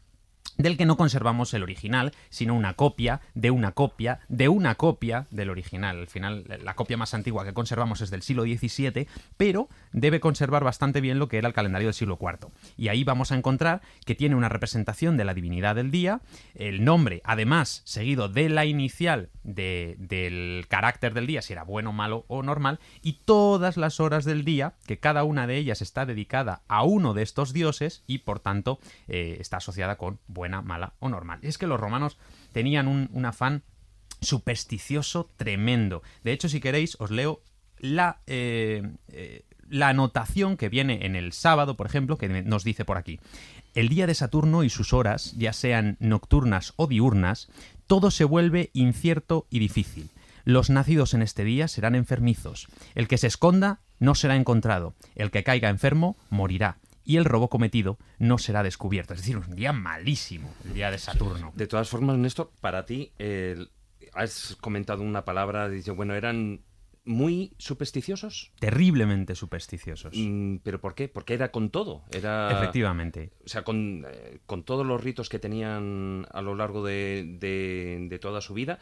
del 0.59 0.77
que 0.77 0.87
no 0.87 0.97
conservamos 0.97 1.55
el 1.55 1.63
original, 1.63 2.13
sino 2.31 2.55
una 2.55 2.75
copia 2.75 3.21
de 3.35 3.51
una 3.51 3.73
copia 3.73 4.21
de 4.29 4.49
una 4.49 4.75
copia 4.75 5.27
del 5.31 5.51
original. 5.51 5.99
Al 6.01 6.07
final, 6.07 6.45
la 6.63 6.75
copia 6.75 6.97
más 6.97 7.15
antigua 7.15 7.45
que 7.45 7.53
conservamos 7.55 8.01
es 8.01 8.11
del 8.11 8.23
siglo 8.23 8.43
XVII, 8.45 9.07
pero 9.37 9.69
debe 9.93 10.21
conservar 10.21 10.65
bastante 10.65 11.01
bien 11.01 11.19
lo 11.19 11.29
que 11.29 11.39
era 11.39 11.49
el 11.49 11.55
calendario 11.55 11.89
del 11.89 11.95
siglo 11.95 12.19
IV. 12.21 12.49
Y 12.77 12.89
ahí 12.89 13.05
vamos 13.05 13.33
a 13.33 13.37
encontrar 13.37 13.83
que 14.05 14.15
tiene 14.15 14.35
una 14.37 14.49
representación 14.49 15.17
de 15.17 15.25
la 15.25 15.35
divinidad 15.35 15.75
del 15.77 15.91
día, 15.91 16.21
el 16.55 16.85
nombre, 16.85 17.21
además, 17.25 17.83
seguido 17.85 18.29
de 18.29 18.49
la 18.49 18.65
inicial 18.65 19.31
de- 19.45 19.97
del 19.99 20.67
carácter 20.69 21.15
del 21.15 21.27
día, 21.27 21.43
si 21.43 21.53
era 21.53 21.65
bueno, 21.65 21.93
malo 21.93 22.25
o 22.29 22.43
normal, 22.43 22.79
y 23.03 23.15
todas 23.25 23.77
las 23.77 24.01
horas 24.01 24.25
del 24.25 24.45
día, 24.45 24.75
que 24.87 24.99
cada 24.99 25.25
una 25.25 25.47
de 25.47 25.57
ellas 25.57 25.83
está 25.83 26.07
dedicada 26.07 26.63
a 26.69 26.83
uno 26.85 27.15
de 27.15 27.23
estos 27.23 27.53
dioses 27.53 28.03
y 28.07 28.19
por 28.19 28.41
tanto 28.41 28.79
eh, 29.09 29.37
está 29.41 29.59
asociada 29.59 29.97
con 29.97 30.19
buena, 30.43 30.61
mala 30.61 30.95
o 30.99 31.09
normal. 31.09 31.39
Y 31.43 31.47
es 31.47 31.57
que 31.57 31.69
los 31.69 31.79
romanos 31.79 32.19
tenían 32.51 32.89
un, 32.89 33.25
afán 33.25 33.63
supersticioso 34.21 35.31
tremendo. 35.37 36.03
De 36.25 36.33
hecho, 36.33 36.49
si 36.49 36.59
queréis, 36.59 36.97
os 36.99 37.13
leo 37.13 37.43
la, 37.79 38.23
eh, 38.27 38.83
eh, 39.09 39.45
la 39.69 39.91
anotación 39.91 40.57
que 40.57 40.69
viene 40.69 41.07
en 41.07 41.15
el 41.15 41.33
sábado, 41.33 41.77
por 41.77 41.87
ejemplo, 41.87 42.19
que 42.19 42.29
nos 42.29 42.65
dice 42.65 42.85
por 42.85 42.97
aquí. 42.97 43.21
El 43.75 43.89
día 43.89 44.09
de 44.09 44.15
Saturno 44.15 44.65
y 44.65 44.69
sus 44.69 44.93
horas, 44.93 45.33
ya 45.37 45.53
sean 45.53 45.97
nocturnas 46.01 46.73
o 46.75 46.89
diurnas, 46.89 47.49
todo 47.87 48.11
se 48.11 48.25
vuelve 48.25 48.71
incierto 48.73 49.47
y 49.49 49.61
difícil. 49.61 50.11
Los 50.45 50.71
nacidos 50.71 51.15
en 51.15 51.23
este 51.23 51.45
día 51.45 51.69
serán 51.69 51.95
enfermizos. 51.95 52.67
El 52.97 53.07
que 53.07 53.19
se 53.19 53.29
esconda 53.29 53.81
no 54.01 54.17
será 54.17 54.35
encontrado. 54.35 54.95
El 55.15 55.31
que 55.31 55.45
caiga 55.45 55.69
enfermo 55.69 56.17
morirá. 56.31 56.79
Y 57.05 57.17
el 57.17 57.25
robo 57.25 57.49
cometido 57.49 57.99
no 58.19 58.39
será 58.39 58.63
descubierto. 58.63 59.15
Es 59.15 59.21
decir, 59.21 59.37
un 59.37 59.55
día 59.55 59.73
malísimo, 59.73 60.53
el 60.65 60.75
día 60.75 60.91
de 60.91 60.99
Saturno. 60.99 61.53
De 61.55 61.67
todas 61.67 61.89
formas, 61.89 62.17
Néstor, 62.19 62.51
para 62.61 62.85
ti, 62.87 63.13
has 64.15 64.57
comentado 64.61 65.03
una 65.03 65.25
palabra, 65.25 65.69
dice, 65.69 65.91
bueno, 65.91 66.15
eran 66.15 66.61
muy 67.05 67.53
supersticiosos. 67.59 68.53
Terriblemente 68.61 69.35
supersticiosos. 69.35 70.15
Mm, 70.17 70.59
¿Pero 70.63 70.81
por 70.81 70.95
qué? 70.95 71.09
Porque 71.09 71.35
era 71.35 71.51
con 71.51 71.71
todo. 71.71 72.05
Era, 72.13 72.53
Efectivamente. 72.53 73.33
O 73.45 73.49
sea, 73.49 73.65
con, 73.65 74.05
eh, 74.09 74.39
con 74.47 74.63
todos 74.63 74.87
los 74.87 75.03
ritos 75.03 75.29
que 75.29 75.41
tenían 75.41 76.27
a 76.33 76.43
lo 76.43 76.55
largo 76.55 76.85
de, 76.85 77.39
de- 77.41 78.07
de 78.09 78.19
toda 78.21 78.41
su 78.41 78.55
vida, 78.55 78.79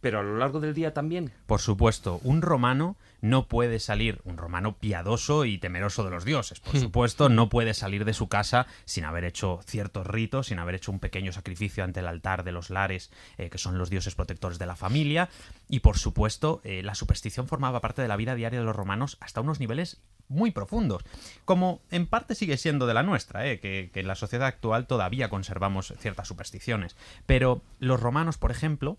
pero 0.00 0.20
a 0.20 0.22
lo 0.22 0.36
largo 0.38 0.60
del 0.60 0.72
día 0.72 0.94
también. 0.94 1.32
Por 1.46 1.60
supuesto, 1.60 2.20
un 2.22 2.42
romano 2.42 2.96
no 3.20 3.48
puede 3.48 3.78
salir, 3.80 4.20
un 4.24 4.36
romano 4.36 4.76
piadoso 4.76 5.44
y 5.44 5.58
temeroso 5.58 6.04
de 6.04 6.10
los 6.10 6.24
dioses, 6.24 6.60
por 6.60 6.78
supuesto, 6.78 7.28
no 7.28 7.48
puede 7.48 7.74
salir 7.74 8.04
de 8.04 8.14
su 8.14 8.28
casa 8.28 8.66
sin 8.84 9.04
haber 9.04 9.24
hecho 9.24 9.60
ciertos 9.64 10.06
ritos, 10.06 10.48
sin 10.48 10.58
haber 10.58 10.76
hecho 10.76 10.92
un 10.92 11.00
pequeño 11.00 11.32
sacrificio 11.32 11.84
ante 11.84 12.00
el 12.00 12.06
altar 12.06 12.44
de 12.44 12.52
los 12.52 12.70
lares, 12.70 13.10
eh, 13.36 13.50
que 13.50 13.58
son 13.58 13.78
los 13.78 13.90
dioses 13.90 14.14
protectores 14.14 14.58
de 14.58 14.66
la 14.66 14.76
familia, 14.76 15.28
y 15.68 15.80
por 15.80 15.98
supuesto, 15.98 16.60
eh, 16.64 16.82
la 16.82 16.94
superstición 16.94 17.48
formaba 17.48 17.80
parte 17.80 18.02
de 18.02 18.08
la 18.08 18.16
vida 18.16 18.34
diaria 18.34 18.60
de 18.60 18.64
los 18.64 18.76
romanos 18.76 19.18
hasta 19.20 19.40
unos 19.40 19.60
niveles 19.60 20.00
muy 20.28 20.50
profundos, 20.50 21.02
como 21.44 21.80
en 21.90 22.06
parte 22.06 22.34
sigue 22.34 22.58
siendo 22.58 22.86
de 22.86 22.94
la 22.94 23.02
nuestra, 23.02 23.46
eh, 23.46 23.60
que, 23.60 23.90
que 23.92 24.00
en 24.00 24.08
la 24.08 24.14
sociedad 24.14 24.46
actual 24.46 24.86
todavía 24.86 25.30
conservamos 25.30 25.94
ciertas 25.98 26.28
supersticiones, 26.28 26.96
pero 27.26 27.62
los 27.78 28.00
romanos, 28.00 28.36
por 28.36 28.50
ejemplo, 28.50 28.98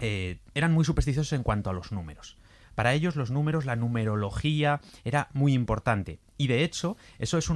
eh, 0.00 0.38
eran 0.54 0.72
muy 0.72 0.84
supersticiosos 0.84 1.32
en 1.34 1.42
cuanto 1.42 1.70
a 1.70 1.72
los 1.72 1.92
números. 1.92 2.36
Para 2.80 2.94
ellos 2.94 3.14
los 3.14 3.30
números, 3.30 3.66
la 3.66 3.76
numerología 3.76 4.80
era 5.04 5.28
muy 5.34 5.52
importante. 5.52 6.18
Y 6.38 6.46
de 6.46 6.64
hecho, 6.64 6.96
eso 7.18 7.36
es, 7.36 7.50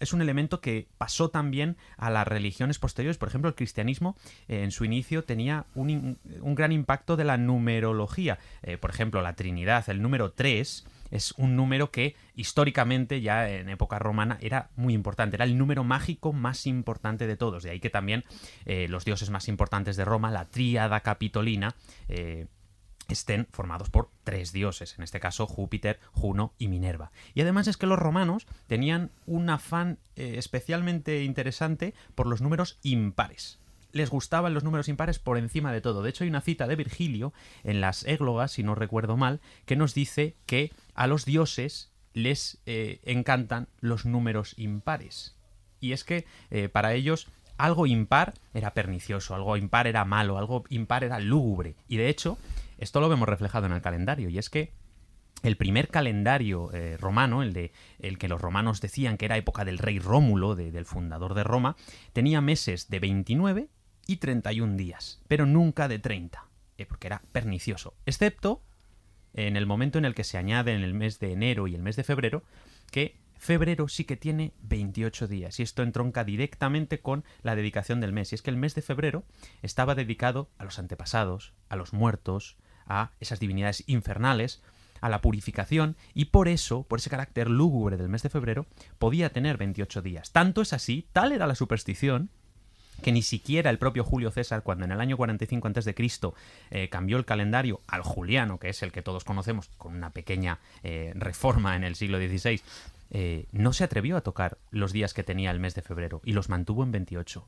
es 0.00 0.12
un 0.12 0.20
elemento 0.20 0.60
que 0.60 0.86
pasó 0.98 1.30
también 1.30 1.78
a 1.96 2.10
las 2.10 2.28
religiones 2.28 2.78
posteriores. 2.78 3.16
Por 3.16 3.30
ejemplo, 3.30 3.48
el 3.48 3.54
cristianismo 3.54 4.18
eh, 4.48 4.62
en 4.62 4.70
su 4.70 4.84
inicio 4.84 5.24
tenía 5.24 5.64
un, 5.74 6.18
un 6.42 6.54
gran 6.54 6.72
impacto 6.72 7.16
de 7.16 7.24
la 7.24 7.38
numerología. 7.38 8.38
Eh, 8.62 8.76
por 8.76 8.90
ejemplo, 8.90 9.22
la 9.22 9.32
Trinidad, 9.32 9.88
el 9.88 10.02
número 10.02 10.32
3, 10.32 10.84
es 11.10 11.32
un 11.38 11.56
número 11.56 11.90
que 11.90 12.14
históricamente 12.34 13.22
ya 13.22 13.48
en 13.48 13.70
época 13.70 13.98
romana 13.98 14.36
era 14.42 14.68
muy 14.76 14.92
importante, 14.92 15.36
era 15.36 15.46
el 15.46 15.56
número 15.56 15.84
mágico 15.84 16.34
más 16.34 16.66
importante 16.66 17.26
de 17.26 17.38
todos, 17.38 17.62
de 17.62 17.70
ahí 17.70 17.80
que 17.80 17.90
también 17.90 18.24
eh, 18.66 18.88
los 18.88 19.06
dioses 19.06 19.30
más 19.30 19.48
importantes 19.48 19.96
de 19.96 20.04
Roma, 20.04 20.30
la 20.30 20.44
tríada 20.44 21.00
capitolina, 21.00 21.74
eh, 22.08 22.46
estén 23.14 23.46
formados 23.50 23.90
por 23.90 24.10
tres 24.24 24.52
dioses, 24.52 24.96
en 24.96 25.04
este 25.04 25.20
caso 25.20 25.46
Júpiter, 25.46 26.00
Juno 26.12 26.54
y 26.58 26.68
Minerva. 26.68 27.12
Y 27.34 27.40
además 27.40 27.68
es 27.68 27.76
que 27.76 27.86
los 27.86 27.98
romanos 27.98 28.46
tenían 28.66 29.10
un 29.26 29.50
afán 29.50 29.98
eh, 30.16 30.34
especialmente 30.36 31.22
interesante 31.24 31.94
por 32.14 32.26
los 32.26 32.40
números 32.40 32.78
impares. 32.82 33.58
Les 33.92 34.10
gustaban 34.10 34.54
los 34.54 34.62
números 34.62 34.88
impares 34.88 35.18
por 35.18 35.36
encima 35.36 35.72
de 35.72 35.80
todo. 35.80 36.02
De 36.02 36.10
hecho, 36.10 36.24
hay 36.24 36.30
una 36.30 36.40
cita 36.40 36.66
de 36.66 36.76
Virgilio 36.76 37.32
en 37.64 37.80
las 37.80 38.04
églogas, 38.04 38.52
si 38.52 38.62
no 38.62 38.74
recuerdo 38.74 39.16
mal, 39.16 39.40
que 39.66 39.76
nos 39.76 39.94
dice 39.94 40.36
que 40.46 40.72
a 40.94 41.06
los 41.06 41.24
dioses 41.24 41.90
les 42.12 42.58
eh, 42.66 43.00
encantan 43.04 43.68
los 43.80 44.04
números 44.04 44.54
impares. 44.56 45.36
Y 45.80 45.92
es 45.92 46.04
que 46.04 46.26
eh, 46.50 46.68
para 46.68 46.92
ellos 46.92 47.28
algo 47.60 47.86
impar 47.86 48.34
era 48.54 48.74
pernicioso, 48.74 49.34
algo 49.34 49.56
impar 49.56 49.86
era 49.86 50.04
malo, 50.04 50.38
algo 50.38 50.64
impar 50.70 51.04
era 51.04 51.18
lúgubre. 51.18 51.74
Y 51.88 51.96
de 51.96 52.08
hecho, 52.08 52.38
esto 52.80 53.00
lo 53.00 53.08
vemos 53.08 53.28
reflejado 53.28 53.66
en 53.66 53.72
el 53.72 53.80
calendario. 53.82 54.28
Y 54.28 54.38
es 54.38 54.50
que 54.50 54.72
el 55.42 55.56
primer 55.56 55.88
calendario 55.88 56.70
eh, 56.72 56.96
romano, 56.98 57.42
el 57.42 57.52
de 57.52 57.72
el 57.98 58.18
que 58.18 58.28
los 58.28 58.40
romanos 58.40 58.80
decían 58.80 59.16
que 59.16 59.24
era 59.26 59.36
época 59.36 59.64
del 59.64 59.78
rey 59.78 59.98
Rómulo, 59.98 60.54
de- 60.54 60.70
del 60.72 60.84
fundador 60.84 61.34
de 61.34 61.44
Roma, 61.44 61.76
tenía 62.12 62.40
meses 62.40 62.88
de 62.90 62.98
29 62.98 63.68
y 64.06 64.16
31 64.16 64.76
días, 64.76 65.22
pero 65.28 65.46
nunca 65.46 65.88
de 65.88 65.98
30, 65.98 66.44
eh, 66.78 66.84
porque 66.86 67.06
era 67.06 67.22
pernicioso, 67.32 67.94
excepto 68.06 68.62
en 69.32 69.56
el 69.56 69.64
momento 69.66 69.96
en 69.98 70.04
el 70.04 70.14
que 70.14 70.24
se 70.24 70.36
añade 70.38 70.74
en 70.74 70.82
el 70.82 70.92
mes 70.94 71.20
de 71.20 71.32
enero 71.32 71.68
y 71.68 71.74
el 71.76 71.82
mes 71.82 71.94
de 71.96 72.02
febrero, 72.04 72.42
que 72.90 73.16
febrero 73.36 73.88
sí 73.88 74.04
que 74.04 74.16
tiene 74.16 74.52
28 74.62 75.26
días 75.28 75.60
y 75.60 75.62
esto 75.62 75.82
entronca 75.82 76.24
directamente 76.24 77.00
con 77.00 77.24
la 77.42 77.54
dedicación 77.54 78.00
del 78.00 78.12
mes. 78.12 78.32
Y 78.32 78.34
es 78.34 78.42
que 78.42 78.50
el 78.50 78.56
mes 78.56 78.74
de 78.74 78.82
febrero 78.82 79.24
estaba 79.62 79.94
dedicado 79.94 80.50
a 80.58 80.64
los 80.64 80.78
antepasados, 80.78 81.54
a 81.68 81.76
los 81.76 81.92
muertos, 81.94 82.56
a 82.90 83.12
esas 83.20 83.40
divinidades 83.40 83.84
infernales, 83.86 84.60
a 85.00 85.08
la 85.08 85.22
purificación 85.22 85.96
y 86.12 86.26
por 86.26 86.48
eso, 86.48 86.82
por 86.82 86.98
ese 86.98 87.08
carácter 87.08 87.48
lúgubre 87.48 87.96
del 87.96 88.10
mes 88.10 88.22
de 88.22 88.28
febrero, 88.28 88.66
podía 88.98 89.30
tener 89.30 89.56
28 89.56 90.02
días. 90.02 90.30
Tanto 90.32 90.60
es 90.60 90.74
así, 90.74 91.06
tal 91.12 91.32
era 91.32 91.46
la 91.46 91.54
superstición, 91.54 92.28
que 93.00 93.12
ni 93.12 93.22
siquiera 93.22 93.70
el 93.70 93.78
propio 93.78 94.04
Julio 94.04 94.30
César, 94.30 94.62
cuando 94.62 94.84
en 94.84 94.92
el 94.92 95.00
año 95.00 95.16
45 95.16 95.68
a.C. 95.68 95.94
eh, 96.70 96.88
cambió 96.90 97.16
el 97.16 97.24
calendario 97.24 97.80
al 97.86 98.02
juliano, 98.02 98.58
que 98.58 98.68
es 98.68 98.82
el 98.82 98.92
que 98.92 99.00
todos 99.00 99.24
conocemos, 99.24 99.70
con 99.78 99.94
una 99.94 100.10
pequeña 100.10 100.58
eh, 100.82 101.12
reforma 101.14 101.76
en 101.76 101.84
el 101.84 101.96
siglo 101.96 102.18
XVI, 102.18 102.60
eh, 103.12 103.46
no 103.52 103.72
se 103.72 103.84
atrevió 103.84 104.16
a 104.16 104.20
tocar 104.20 104.58
los 104.70 104.92
días 104.92 105.14
que 105.14 105.24
tenía 105.24 105.50
el 105.50 105.60
mes 105.60 105.74
de 105.74 105.82
febrero 105.82 106.20
y 106.24 106.32
los 106.32 106.48
mantuvo 106.48 106.84
en 106.84 106.92
28. 106.92 107.46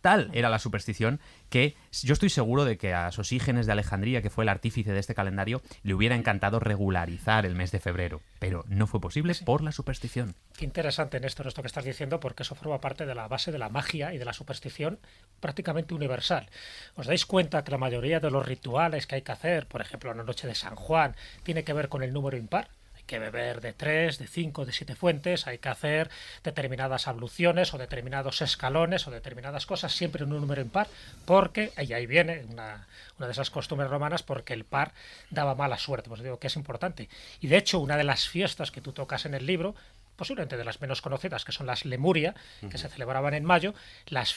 Tal 0.00 0.30
era 0.32 0.48
la 0.48 0.58
superstición 0.58 1.20
que 1.50 1.76
yo 2.02 2.12
estoy 2.12 2.30
seguro 2.30 2.64
de 2.64 2.78
que 2.78 2.94
a 2.94 3.12
Sosígenes 3.12 3.66
de 3.66 3.72
Alejandría, 3.72 4.22
que 4.22 4.30
fue 4.30 4.44
el 4.44 4.48
artífice 4.48 4.92
de 4.92 4.98
este 4.98 5.14
calendario, 5.14 5.60
le 5.82 5.94
hubiera 5.94 6.14
encantado 6.14 6.60
regularizar 6.60 7.44
el 7.44 7.54
mes 7.54 7.70
de 7.72 7.80
febrero, 7.80 8.22
pero 8.38 8.64
no 8.68 8.86
fue 8.86 9.00
posible 9.00 9.34
por 9.44 9.62
la 9.62 9.72
superstición. 9.72 10.34
Qué 10.56 10.64
interesante, 10.64 11.20
Néstor, 11.20 11.48
esto 11.48 11.62
que 11.62 11.68
estás 11.68 11.84
diciendo, 11.84 12.20
porque 12.20 12.44
eso 12.44 12.54
forma 12.54 12.80
parte 12.80 13.04
de 13.04 13.14
la 13.14 13.28
base 13.28 13.52
de 13.52 13.58
la 13.58 13.68
magia 13.68 14.14
y 14.14 14.18
de 14.18 14.24
la 14.24 14.32
superstición 14.32 14.98
prácticamente 15.40 15.94
universal. 15.94 16.48
¿Os 16.96 17.06
dais 17.06 17.26
cuenta 17.26 17.64
que 17.64 17.70
la 17.70 17.78
mayoría 17.78 18.20
de 18.20 18.30
los 18.30 18.46
rituales 18.46 19.06
que 19.06 19.16
hay 19.16 19.22
que 19.22 19.32
hacer, 19.32 19.66
por 19.66 19.80
ejemplo, 19.80 20.10
en 20.10 20.18
la 20.18 20.24
noche 20.24 20.46
de 20.46 20.54
San 20.54 20.76
Juan, 20.76 21.14
tiene 21.42 21.64
que 21.64 21.72
ver 21.72 21.88
con 21.88 22.02
el 22.02 22.12
número 22.12 22.36
impar? 22.36 22.68
Que 23.10 23.18
beber 23.18 23.60
de 23.60 23.72
tres, 23.72 24.18
de 24.18 24.28
cinco, 24.28 24.64
de 24.64 24.70
siete 24.70 24.94
fuentes, 24.94 25.48
hay 25.48 25.58
que 25.58 25.68
hacer 25.68 26.08
determinadas 26.44 27.08
abluciones 27.08 27.74
o 27.74 27.78
determinados 27.78 28.40
escalones 28.40 29.08
o 29.08 29.10
determinadas 29.10 29.66
cosas, 29.66 29.92
siempre 29.92 30.22
en 30.22 30.32
un 30.32 30.40
número 30.40 30.62
impar, 30.62 30.86
porque, 31.24 31.72
y 31.76 31.92
ahí 31.92 32.06
viene 32.06 32.44
una, 32.48 32.86
una 33.18 33.26
de 33.26 33.32
esas 33.32 33.50
costumbres 33.50 33.90
romanas, 33.90 34.22
porque 34.22 34.52
el 34.52 34.64
par 34.64 34.92
daba 35.28 35.56
mala 35.56 35.76
suerte, 35.76 36.08
pues 36.08 36.22
digo 36.22 36.38
que 36.38 36.46
es 36.46 36.54
importante. 36.54 37.08
Y 37.40 37.48
de 37.48 37.56
hecho, 37.56 37.80
una 37.80 37.96
de 37.96 38.04
las 38.04 38.28
fiestas 38.28 38.70
que 38.70 38.80
tú 38.80 38.92
tocas 38.92 39.26
en 39.26 39.34
el 39.34 39.44
libro 39.44 39.74
posiblemente 40.20 40.58
de 40.58 40.64
las 40.64 40.82
menos 40.82 41.00
conocidas, 41.00 41.46
que 41.46 41.52
son 41.52 41.66
las 41.66 41.86
Lemuria, 41.86 42.34
que 42.70 42.76
se 42.76 42.90
celebraban 42.90 43.32
en 43.32 43.42
mayo, 43.42 43.72
las 44.08 44.36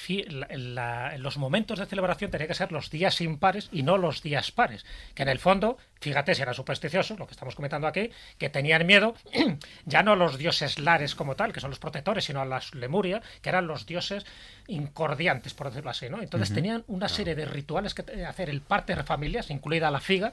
los 1.18 1.38
momentos 1.38 1.78
de 1.78 1.86
celebración 1.86 2.32
tenían 2.32 2.48
que 2.48 2.54
ser 2.54 2.72
los 2.72 2.90
días 2.90 3.20
impares 3.20 3.68
y 3.70 3.84
no 3.84 3.98
los 3.98 4.24
días 4.24 4.54
pares, 4.54 4.86
que 5.14 5.24
en 5.24 5.28
el 5.28 5.40
fondo, 5.40 5.78
fíjate 6.00 6.36
si 6.36 6.42
eran 6.42 6.54
supersticiosos, 6.54 7.20
lo 7.20 7.28
que 7.28 7.34
estamos 7.34 7.54
comentando 7.54 7.86
aquí, 7.86 8.12
que 8.38 8.50
tenían 8.50 8.88
miedo 8.88 9.16
ya 9.86 10.04
no 10.04 10.14
a 10.14 10.16
los 10.16 10.38
dioses 10.38 10.80
lares 10.80 11.16
como 11.16 11.36
tal, 11.36 11.52
que 11.52 11.60
son 11.60 11.70
los 11.70 11.80
protectores, 11.80 12.24
sino 12.24 12.40
a 12.40 12.46
las 12.46 12.74
Lemuria, 12.74 13.22
que 13.42 13.50
eran 13.50 13.68
los 13.68 13.86
dioses 13.86 14.26
incordiantes, 14.68 15.54
por 15.54 15.68
decirlo 15.68 15.90
así, 15.90 16.10
¿no? 16.10 16.22
Entonces 16.22 16.54
tenían 16.54 16.86
una 16.88 17.10
serie 17.10 17.36
de 17.36 17.44
rituales 17.44 17.94
que 17.94 18.24
hacer 18.24 18.50
el 18.50 18.62
parte 18.62 18.96
de 18.96 19.04
familias, 19.04 19.50
incluida 19.50 19.92
la 19.92 20.00
figa, 20.00 20.32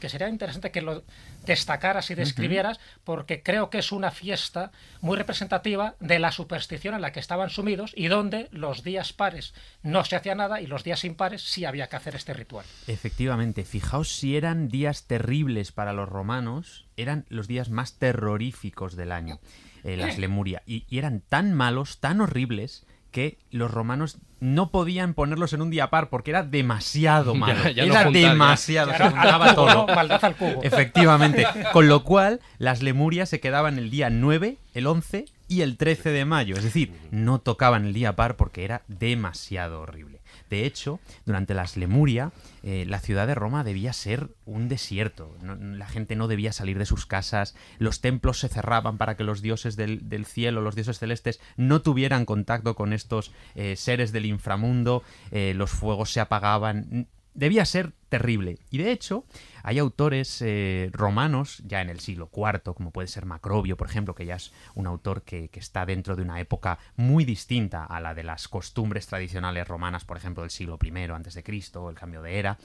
que 0.00 0.08
sería 0.08 0.28
interesante 0.28 0.72
que 0.72 0.82
lo 0.82 1.04
destacaras 1.46 2.10
y 2.10 2.16
describieras, 2.16 2.80
porque 3.04 3.42
creo 3.42 3.70
que 3.70 3.78
es 3.78 3.92
una 3.92 4.10
fiesta 4.10 4.72
muy 5.00 5.16
representativa 5.16 5.94
de 6.00 6.18
la 6.18 6.32
superstición 6.32 6.94
en 6.94 7.02
la 7.02 7.12
que 7.12 7.20
estaban 7.20 7.50
sumidos 7.50 7.92
y 7.94 8.08
donde 8.08 8.48
los 8.50 8.82
días 8.82 9.12
pares 9.12 9.54
no 9.82 10.04
se 10.04 10.16
hacía 10.16 10.34
nada 10.34 10.60
y 10.60 10.66
los 10.66 10.82
días 10.82 11.04
impares 11.04 11.42
sí 11.42 11.64
había 11.64 11.88
que 11.88 11.96
hacer 11.96 12.16
este 12.16 12.34
ritual. 12.34 12.66
Efectivamente, 12.88 13.64
fijaos 13.64 14.08
si 14.08 14.36
eran 14.36 14.68
días 14.68 15.06
terribles 15.06 15.70
para 15.70 15.92
los 15.92 16.08
romanos, 16.08 16.86
eran 16.96 17.26
los 17.28 17.46
días 17.46 17.70
más 17.70 17.98
terroríficos 17.98 18.96
del 18.96 19.12
año, 19.12 19.38
eh, 19.84 19.96
las 19.96 20.18
Lemuria, 20.18 20.62
y 20.66 20.84
eran 20.90 21.20
tan 21.20 21.54
malos, 21.54 22.00
tan 22.00 22.20
horribles, 22.20 22.86
que 23.10 23.38
los 23.50 23.70
romanos 23.70 24.18
no 24.40 24.70
podían 24.70 25.14
ponerlos 25.14 25.52
en 25.52 25.62
un 25.62 25.70
día 25.70 25.90
par 25.90 26.08
porque 26.08 26.30
era 26.30 26.42
demasiado 26.42 27.34
malo. 27.36 27.60
era 27.64 28.10
demasiado, 28.10 28.90
se 28.92 29.54
todo. 29.54 29.86
al 29.88 30.36
cubo. 30.36 30.62
Efectivamente. 30.62 31.46
Con 31.72 31.88
lo 31.88 32.02
cual, 32.04 32.40
las 32.58 32.82
lemurias 32.82 33.28
se 33.28 33.40
quedaban 33.40 33.78
el 33.78 33.90
día 33.90 34.10
9, 34.10 34.56
el 34.74 34.86
11 34.86 35.26
y 35.48 35.60
el 35.62 35.76
13 35.76 36.10
de 36.10 36.24
mayo. 36.24 36.56
Es 36.56 36.64
decir, 36.64 36.92
no 37.10 37.38
tocaban 37.38 37.84
el 37.86 37.92
día 37.92 38.16
par 38.16 38.36
porque 38.36 38.64
era 38.64 38.82
demasiado 38.88 39.80
horrible. 39.80 40.19
De 40.50 40.66
hecho, 40.66 40.98
durante 41.24 41.54
las 41.54 41.76
Lemuria, 41.76 42.32
eh, 42.64 42.84
la 42.86 42.98
ciudad 42.98 43.28
de 43.28 43.36
Roma 43.36 43.62
debía 43.62 43.92
ser 43.92 44.30
un 44.44 44.68
desierto. 44.68 45.36
la 45.40 45.86
gente 45.86 46.16
no 46.16 46.26
debía 46.26 46.52
salir 46.52 46.76
de 46.78 46.86
sus 46.86 47.06
casas, 47.06 47.54
los 47.78 48.00
templos 48.00 48.40
se 48.40 48.48
cerraban 48.48 48.98
para 48.98 49.16
que 49.16 49.22
los 49.22 49.42
dioses 49.42 49.76
del, 49.76 50.26
cielo, 50.26 50.60
los 50.60 50.74
dioses 50.74 50.98
celestes, 50.98 51.40
no 51.56 51.82
tuvieran 51.82 52.24
contacto 52.24 52.74
con 52.74 52.92
estos 52.92 53.32
eh, 53.54 53.76
seres 53.76 54.10
del 54.10 54.26
inframundo, 54.26 55.04
eh, 55.30 55.54
los 55.54 55.70
fuegos 55.70 56.12
se 56.12 56.20
apagaban 56.20 57.06
debía 57.34 57.64
ser 57.64 57.92
terrible. 58.08 58.58
Y 58.70 58.78
de 58.78 58.90
hecho, 58.90 59.24
hay 59.62 59.78
autores 59.78 60.42
eh, 60.42 60.90
romanos, 60.92 61.62
ya 61.66 61.80
en 61.80 61.90
el 61.90 62.00
siglo 62.00 62.30
IV, 62.34 62.74
como 62.74 62.90
puede 62.90 63.08
ser 63.08 63.24
Macrobio, 63.24 63.76
por 63.76 63.88
ejemplo, 63.88 64.14
que 64.14 64.26
ya 64.26 64.36
es 64.36 64.52
un 64.74 64.86
autor 64.86 65.22
que, 65.22 65.50
está 65.54 65.86
dentro 65.86 66.16
de 66.16 66.22
una 66.22 66.40
época 66.40 66.78
muy 66.96 67.24
distinta 67.24 67.84
a 67.84 68.00
la 68.00 68.14
de 68.14 68.24
las 68.24 68.48
costumbres 68.48 69.06
tradicionales 69.06 69.68
romanas, 69.68 70.04
por 70.04 70.16
ejemplo, 70.16 70.42
del 70.42 70.50
siglo 70.50 70.78
I 70.82 70.90
antes 71.10 71.34
de 71.34 71.42
Cristo, 71.42 71.88
el 71.88 71.96
cambio 71.96 72.22
de 72.22 72.38
era. 72.38 72.58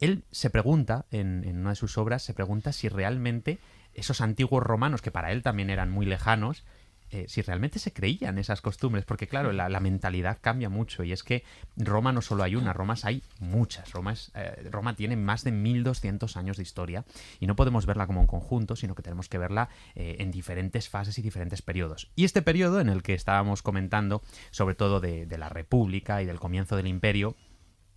Él 0.00 0.24
se 0.30 0.50
pregunta, 0.50 1.06
en, 1.10 1.42
en 1.44 1.58
una 1.58 1.70
de 1.70 1.76
sus 1.76 1.98
obras, 1.98 2.22
se 2.22 2.34
pregunta 2.34 2.72
si 2.72 2.88
realmente 2.88 3.58
esos 3.94 4.20
antiguos 4.20 4.62
romanos, 4.62 5.02
que 5.02 5.10
para 5.10 5.32
él 5.32 5.42
también 5.42 5.70
eran 5.70 5.90
muy 5.90 6.06
lejanos, 6.06 6.64
eh, 7.10 7.24
si 7.26 7.40
realmente 7.40 7.78
se 7.78 7.92
creían 7.92 8.36
esas 8.36 8.60
costumbres, 8.60 9.06
porque 9.06 9.28
claro, 9.28 9.52
la, 9.52 9.80
mentalidad 9.80 10.38
cambia 10.40 10.68
mucho 10.68 11.04
y 11.04 11.12
es 11.12 11.22
que 11.22 11.42
Roma 11.76 12.12
no 12.12 12.20
solo 12.20 12.42
hay 12.42 12.54
una, 12.54 12.74
Roma 12.74 12.96
hay 13.02 13.22
muchas. 13.38 13.92
Roma, 13.92 14.14
eh, 14.34 14.68
Roma 14.70 14.94
tiene 14.94 15.16
más 15.16 15.42
de 15.42 15.52
1200 15.52 16.36
años 16.36 16.58
de 16.58 16.64
historia 16.64 17.04
y 17.40 17.46
no 17.46 17.56
podemos 17.56 17.86
verla 17.86 18.06
como 18.06 18.20
un 18.20 18.26
conjunto, 18.26 18.76
sino 18.76 18.94
que 18.94 19.02
tenemos 19.02 19.28
que 19.28 19.38
verla 19.38 19.70
eh, 19.94 20.16
en 20.18 20.30
diferentes 20.30 20.90
fases 20.90 21.18
y 21.18 21.22
diferentes 21.22 21.62
periodos. 21.62 22.10
Y 22.14 22.24
este 22.24 22.42
periodo 22.42 22.80
en 22.80 22.90
el 22.90 23.02
que 23.02 23.14
estábamos 23.14 23.62
comentando, 23.62 24.22
sobre 24.50 24.74
todo 24.74 25.00
de, 25.00 25.26
la 25.38 25.48
República 25.48 26.20
y 26.20 26.26
del 26.26 26.40
comienzo 26.40 26.76
del 26.76 26.88
Imperio, 26.88 27.36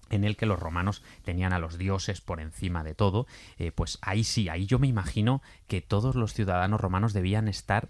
en 0.10 0.24
el 0.24 0.38
que 0.38 0.46
los 0.46 0.60
romanos 0.60 1.04
tenían 1.24 1.54
a 1.54 1.60
los 1.60 1.78
dioses 1.78 2.22
por 2.22 2.40
encima 2.40 2.84
de 2.84 2.94
todo, 2.94 3.28
pues 3.76 3.98
ahí 4.02 4.24
sí, 4.24 4.50
ahí 4.50 4.66
yo 4.66 4.78
me 4.78 4.88
imagino 4.88 5.42
que 5.68 5.82
todos 5.82 6.16
los 6.16 6.34
ciudadanos 6.34 6.82
romanos 6.82 7.14
debían 7.14 7.48
estar 7.48 7.90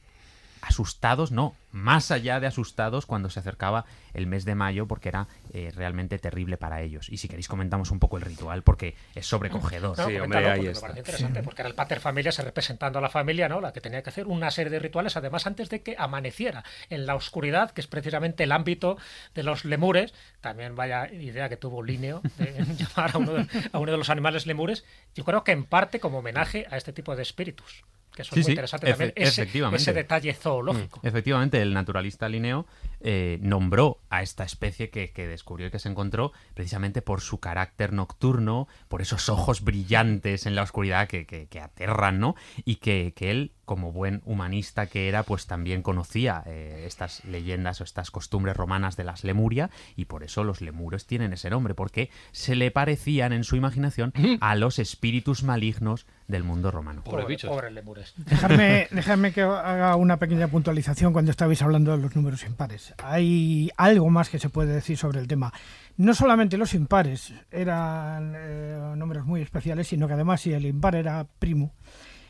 asustados, 0.62 1.32
no, 1.32 1.56
más 1.72 2.12
allá 2.12 2.40
de 2.40 2.48
asustados 2.48 3.06
cuando 3.06 3.30
se 3.30 3.40
acercaba 3.40 3.86
el 4.14 4.28
mes 4.28 4.46
de 4.46 4.56
mayo 4.56 4.88
porque 4.88 5.10
era 5.10 5.28
eh, 5.54 5.72
realmente 5.76 6.20
terrible 6.20 6.58
para 6.58 6.82
ellos. 6.82 7.10
Y 7.10 7.18
si 7.18 7.28
queréis 7.28 7.48
comentamos 7.48 7.92
un 7.92 8.00
poco 8.00 8.18
el 8.18 8.24
ritual 8.24 8.62
porque 8.62 8.96
es 9.16 9.26
sobrecogedor. 9.26 9.96
sí, 9.96 10.18
hombre, 10.18 10.50
ahí 10.50 10.68
está. 10.68 10.90
Me 10.94 11.00
interesante 11.00 11.44
porque 11.44 11.62
era 11.62 11.70
el 11.70 11.76
pater 11.76 12.00
familia 12.00 12.32
representando 12.32 13.00
a 13.00 13.02
la 13.02 13.10
familia, 13.10 13.50
¿no? 13.50 13.62
La 13.62 13.74
que 13.74 13.82
tenía 13.82 14.02
que 14.04 14.10
hacer 14.10 14.28
una 14.28 14.52
serie 14.52 14.72
de 14.72 14.80
rituales 14.80 15.18
además 15.18 15.48
antes 15.48 15.70
de 15.70 15.82
que 15.82 15.96
amaneciera 15.98 16.64
en 16.90 17.06
la 17.06 17.16
oscuridad, 17.16 17.72
que 17.72 17.82
es 17.82 17.88
precisamente 17.88 18.44
el 18.44 18.52
ámbito 18.52 18.98
de 19.34 19.44
los 19.44 19.66
lemures. 19.66 20.14
También 20.40 20.76
vaya 20.76 21.12
idea 21.12 21.50
que 21.50 21.58
tuvo 21.58 21.84
Lineo 21.84 22.22
de 22.38 22.54
llamar 22.78 23.12
a 23.16 23.18
uno 23.18 23.34
de, 23.34 23.48
a 23.72 23.80
uno 23.80 23.92
de 23.92 23.98
los 23.98 24.10
animales 24.10 24.46
lemures. 24.46 24.86
Yo 25.16 25.26
creo 25.26 25.44
que 25.44 25.52
en 25.52 25.66
parte 25.66 26.00
como 26.00 26.20
homenaje 26.20 26.68
a 26.70 26.78
este 26.78 26.94
tipo 26.94 27.16
de 27.16 27.24
espíritus 27.24 27.84
que 28.14 28.22
eso 28.24 28.36
es 28.36 28.46
muy 28.46 28.52
interesante 28.52 28.88
también, 28.88 29.14
ese, 29.16 29.94
detalle 29.94 30.34
zoológico. 30.34 31.00
Mm. 31.02 31.08
Efectivamente, 31.08 31.62
el 31.62 31.74
naturalista 31.74 32.28
Linneo 32.28 32.66
eh, 33.04 33.40
nombró 33.42 34.00
a 34.10 34.22
esta 34.22 34.44
especie 34.44 34.90
que, 34.90 35.12
descubrió 35.28 35.68
y 35.68 35.72
que 35.72 35.80
se 35.80 35.90
encontró 35.90 36.32
precisamente 36.54 37.02
por 37.02 37.22
su 37.22 37.40
carácter 37.40 37.94
nocturno, 37.94 38.68
por 38.90 39.02
esos 39.02 39.30
ojos 39.30 39.64
brillantes 39.64 40.46
en 40.46 40.56
la 40.56 40.64
oscuridad 40.64 41.08
que, 41.08 41.26
que, 41.26 41.60
aterran, 41.60 42.20
¿no? 42.20 42.36
Y 42.66 42.76
que, 42.76 43.14
él, 43.20 43.54
como 43.66 43.92
buen 43.92 44.22
humanista 44.26 44.88
que 44.88 45.08
era, 45.08 45.24
pues 45.24 45.48
también 45.48 45.82
conocía 45.82 46.44
eh, 46.46 46.84
estas 46.86 47.24
leyendas 47.26 47.82
o 47.82 47.84
estas 47.84 48.12
costumbres 48.12 48.56
romanas 48.56 48.98
de 48.98 49.04
las 49.04 49.24
Lemuria 49.24 49.70
y 49.96 50.06
por 50.06 50.24
eso 50.24 50.44
los 50.44 50.62
lemures 50.62 51.08
tienen 51.08 51.34
ese 51.34 51.50
nombre, 51.50 51.74
porque 51.74 52.10
se 52.32 52.56
le 52.56 52.70
parecían 52.72 53.34
en 53.34 53.44
su 53.44 53.56
imaginación 53.56 54.14
a 54.42 54.56
los 54.56 54.78
espíritus 54.80 55.44
malignos 55.44 56.06
del 56.28 56.44
mundo 56.44 56.72
romano. 56.72 57.04
Pobre, 57.04 57.38
pobre 57.38 57.72
lemures. 57.72 58.14
Dejadme, 58.16 59.32
que 59.34 59.42
haga 59.42 59.96
una 59.96 60.18
pequeña 60.18 60.48
puntualización 60.48 61.14
cuando 61.14 61.30
estabais 61.30 61.62
hablando 61.62 61.92
de 61.92 61.98
los 61.98 62.16
números 62.16 62.44
impares. 62.44 62.91
Hay 63.04 63.70
algo 63.78 64.10
más 64.10 64.30
que 64.30 64.40
se 64.40 64.50
puede 64.50 64.74
decir 64.74 64.98
sobre 64.98 65.20
el 65.20 65.28
tema. 65.28 65.54
No 65.98 66.14
solamente 66.14 66.58
los 66.58 66.74
impares 66.74 67.34
eran 67.52 68.34
eh, 68.36 68.94
números 68.96 69.26
muy 69.26 69.42
especiales, 69.42 69.88
sino 69.88 70.08
que 70.08 70.14
además 70.14 70.42
si 70.42 70.54
el 70.54 70.66
impar 70.66 70.96
era 70.96 71.26
primo, 71.26 71.74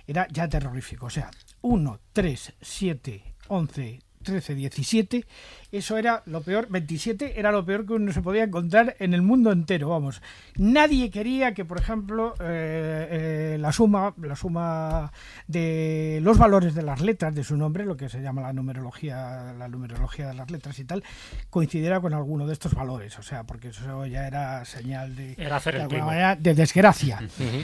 era 0.07 0.27
ya 0.29 0.47
terrorífico. 0.47 1.07
O 1.07 1.09
sea, 1.09 1.29
1, 1.61 1.99
3, 2.13 2.53
7, 2.61 3.23
11, 3.47 3.99
13, 4.21 4.55
17, 4.55 5.25
eso 5.71 5.97
era 5.97 6.21
lo 6.25 6.41
peor, 6.41 6.67
27 6.69 7.39
era 7.39 7.51
lo 7.51 7.65
peor 7.65 7.85
que 7.85 7.93
uno 7.93 8.11
se 8.11 8.21
podía 8.21 8.43
encontrar 8.43 8.95
en 8.99 9.13
el 9.13 9.21
mundo 9.21 9.51
entero, 9.51 9.89
vamos. 9.89 10.21
Nadie 10.57 11.09
quería 11.09 11.53
que, 11.53 11.63
por 11.63 11.79
ejemplo, 11.79 12.33
eh, 12.41 13.07
eh, 13.55 13.57
la 13.59 13.71
suma, 13.71 14.13
la 14.21 14.35
suma 14.35 15.11
de 15.47 16.19
los 16.21 16.37
valores 16.37 16.75
de 16.75 16.81
las 16.81 16.99
letras 17.01 17.33
de 17.33 17.43
su 17.43 17.55
nombre, 17.55 17.85
lo 17.85 17.95
que 17.95 18.09
se 18.09 18.21
llama 18.21 18.41
la 18.41 18.51
numerología, 18.51 19.53
la 19.57 19.67
numerología 19.69 20.27
de 20.27 20.33
las 20.33 20.51
letras 20.51 20.77
y 20.79 20.83
tal, 20.83 21.03
coincidiera 21.49 22.01
con 22.01 22.13
alguno 22.13 22.47
de 22.47 22.53
estos 22.53 22.73
valores, 22.73 23.17
o 23.17 23.23
sea, 23.23 23.43
porque 23.43 23.69
eso 23.69 24.05
ya 24.05 24.27
era 24.27 24.65
señal 24.65 25.15
de, 25.15 25.35
de, 25.35 26.53
desgracia. 26.53 27.19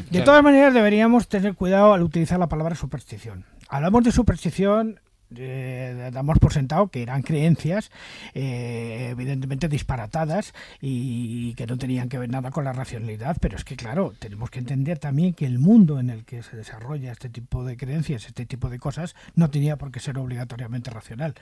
de 0.09 0.21
todas 0.21 0.43
maneras, 0.43 0.73
deberíamos 0.73 1.27
tener 1.27 1.55
cuidado 1.55 1.93
al 1.93 2.03
utilizar 2.03 2.39
la 2.39 2.47
palabra 2.47 2.75
superstición. 2.75 3.45
Hablamos 3.69 4.03
de 4.05 4.11
superstición 4.13 5.01
eh, 5.35 6.09
damos 6.13 6.39
por 6.39 6.53
sentado 6.53 6.87
que 6.87 7.01
eran 7.01 7.21
creencias 7.21 7.91
eh, 8.33 9.09
evidentemente 9.11 9.67
disparatadas 9.67 10.53
y 10.81 11.53
que 11.55 11.67
no 11.67 11.77
tenían 11.77 12.09
que 12.09 12.17
ver 12.17 12.29
nada 12.29 12.51
con 12.51 12.63
la 12.63 12.73
racionalidad, 12.73 13.37
pero 13.41 13.57
es 13.57 13.63
que 13.63 13.75
claro, 13.75 14.13
tenemos 14.19 14.49
que 14.49 14.59
entender 14.59 14.99
también 14.99 15.33
que 15.33 15.45
el 15.45 15.59
mundo 15.59 15.99
en 15.99 16.09
el 16.09 16.25
que 16.25 16.43
se 16.43 16.55
desarrolla 16.55 17.11
este 17.11 17.29
tipo 17.29 17.63
de 17.63 17.77
creencias, 17.77 18.25
este 18.25 18.45
tipo 18.45 18.69
de 18.69 18.79
cosas, 18.79 19.15
no 19.35 19.49
tenía 19.49 19.77
por 19.77 19.91
qué 19.91 19.99
ser 19.99 20.17
obligatoriamente 20.17 20.91
racional, 20.91 21.35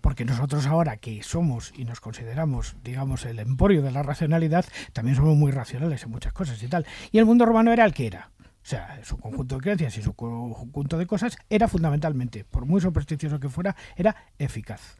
porque 0.00 0.24
nosotros 0.24 0.66
ahora 0.66 0.96
que 0.96 1.22
somos 1.22 1.72
y 1.76 1.84
nos 1.84 2.00
consideramos, 2.00 2.76
digamos, 2.84 3.24
el 3.24 3.38
emporio 3.38 3.82
de 3.82 3.90
la 3.90 4.02
racionalidad, 4.02 4.64
también 4.92 5.16
somos 5.16 5.36
muy 5.36 5.52
racionales 5.52 6.02
en 6.04 6.10
muchas 6.10 6.32
cosas 6.32 6.62
y 6.62 6.68
tal. 6.68 6.86
Y 7.12 7.18
el 7.18 7.26
mundo 7.26 7.46
romano 7.46 7.72
era 7.72 7.84
el 7.84 7.94
que 7.94 8.06
era. 8.06 8.30
O 8.64 8.66
sea, 8.66 8.98
su 9.04 9.18
conjunto 9.18 9.56
de 9.56 9.60
creencias 9.60 9.98
y 9.98 10.02
su 10.02 10.14
conjunto 10.14 10.96
de 10.96 11.06
cosas 11.06 11.36
era 11.50 11.68
fundamentalmente, 11.68 12.44
por 12.44 12.64
muy 12.64 12.80
supersticioso 12.80 13.38
que 13.38 13.50
fuera, 13.50 13.76
era 13.94 14.16
eficaz. 14.38 14.98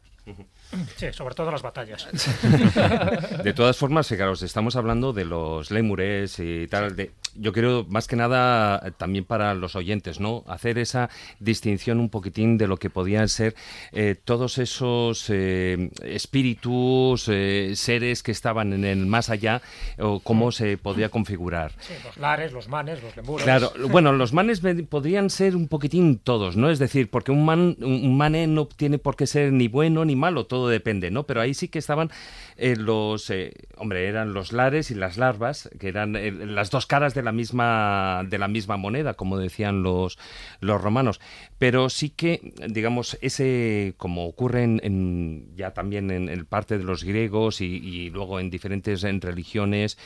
Sí, 0.97 1.07
sobre 1.11 1.35
todo 1.35 1.51
las 1.51 1.61
batallas. 1.61 2.07
De 3.43 3.53
todas 3.53 3.77
formas, 3.77 4.07
fijaros, 4.07 4.41
estamos 4.41 4.75
hablando 4.75 5.13
de 5.13 5.25
los 5.25 5.71
lémures 5.71 6.39
y 6.39 6.67
tal. 6.67 6.95
De, 6.95 7.11
yo 7.35 7.53
quiero, 7.53 7.85
más 7.89 8.07
que 8.07 8.15
nada, 8.15 8.81
eh, 8.85 8.91
también 8.97 9.25
para 9.25 9.53
los 9.53 9.75
oyentes, 9.75 10.19
¿no? 10.19 10.43
Hacer 10.47 10.77
esa 10.77 11.09
distinción 11.39 11.99
un 11.99 12.09
poquitín 12.09 12.57
de 12.57 12.67
lo 12.67 12.77
que 12.77 12.89
podían 12.89 13.29
ser 13.29 13.55
eh, 13.91 14.15
todos 14.23 14.57
esos 14.57 15.29
eh, 15.29 15.91
espíritus, 16.03 17.23
seres 17.23 18.23
que 18.23 18.31
estaban 18.31 18.73
en 18.73 18.85
el 18.85 19.05
más 19.05 19.29
allá, 19.29 19.61
o 19.99 20.19
cómo 20.19 20.51
se 20.51 20.77
podía 20.77 21.09
configurar. 21.09 21.73
Sí, 21.79 21.93
los 22.03 22.17
lares, 22.17 22.51
los 22.51 22.67
manes, 22.67 23.03
los 23.03 23.15
lemures. 23.15 23.43
Claro, 23.43 23.71
bueno, 23.89 24.13
los 24.13 24.33
manes 24.33 24.61
podrían 24.89 25.29
ser 25.29 25.55
un 25.55 25.67
poquitín 25.67 26.19
todos, 26.19 26.55
¿no? 26.55 26.69
Es 26.69 26.79
decir, 26.79 27.09
porque 27.09 27.31
un, 27.31 27.45
man, 27.45 27.77
un 27.81 28.17
mane 28.17 28.47
no 28.47 28.65
tiene 28.67 28.97
por 28.97 29.15
qué 29.15 29.27
ser 29.27 29.51
ni 29.51 29.67
bueno 29.67 30.05
ni 30.05 30.15
malo, 30.15 30.45
todo 30.55 30.69
depende, 30.69 31.11
¿no? 31.11 31.25
Pero 31.25 31.41
ahí 31.41 31.53
sí 31.53 31.67
que 31.67 31.79
estaban 31.79 32.09
eh, 32.55 32.77
los, 32.77 33.29
eh, 33.29 33.51
hombre, 33.75 34.07
eran 34.07 34.33
los 34.33 34.53
lares 34.53 34.89
y 34.89 34.95
las 34.95 35.17
larvas, 35.17 35.69
que 35.81 35.89
eran 35.89 36.15
eh, 36.15 36.31
las 36.31 36.71
dos 36.71 36.85
caras 36.85 37.13
de 37.13 37.23
la 37.23 37.33
misma 37.33 38.23
de 38.29 38.37
la 38.37 38.47
misma 38.47 38.77
moneda, 38.77 39.15
como 39.15 39.37
decían 39.37 39.83
los 39.83 40.17
los 40.61 40.81
romanos. 40.81 41.19
Pero 41.57 41.89
sí 41.89 42.09
que, 42.09 42.53
digamos, 42.69 43.17
ese, 43.21 43.95
como 43.97 44.27
ocurre 44.27 44.63
en, 44.63 45.51
ya 45.57 45.73
también 45.73 46.09
en, 46.09 46.29
el 46.29 46.45
parte 46.45 46.77
de 46.77 46.85
los 46.85 47.03
griegos 47.03 47.59
y, 47.59 48.09
luego 48.11 48.39
en 48.39 48.49
diferentes 48.49 49.03
en 49.03 49.19
religiones, 49.19 49.97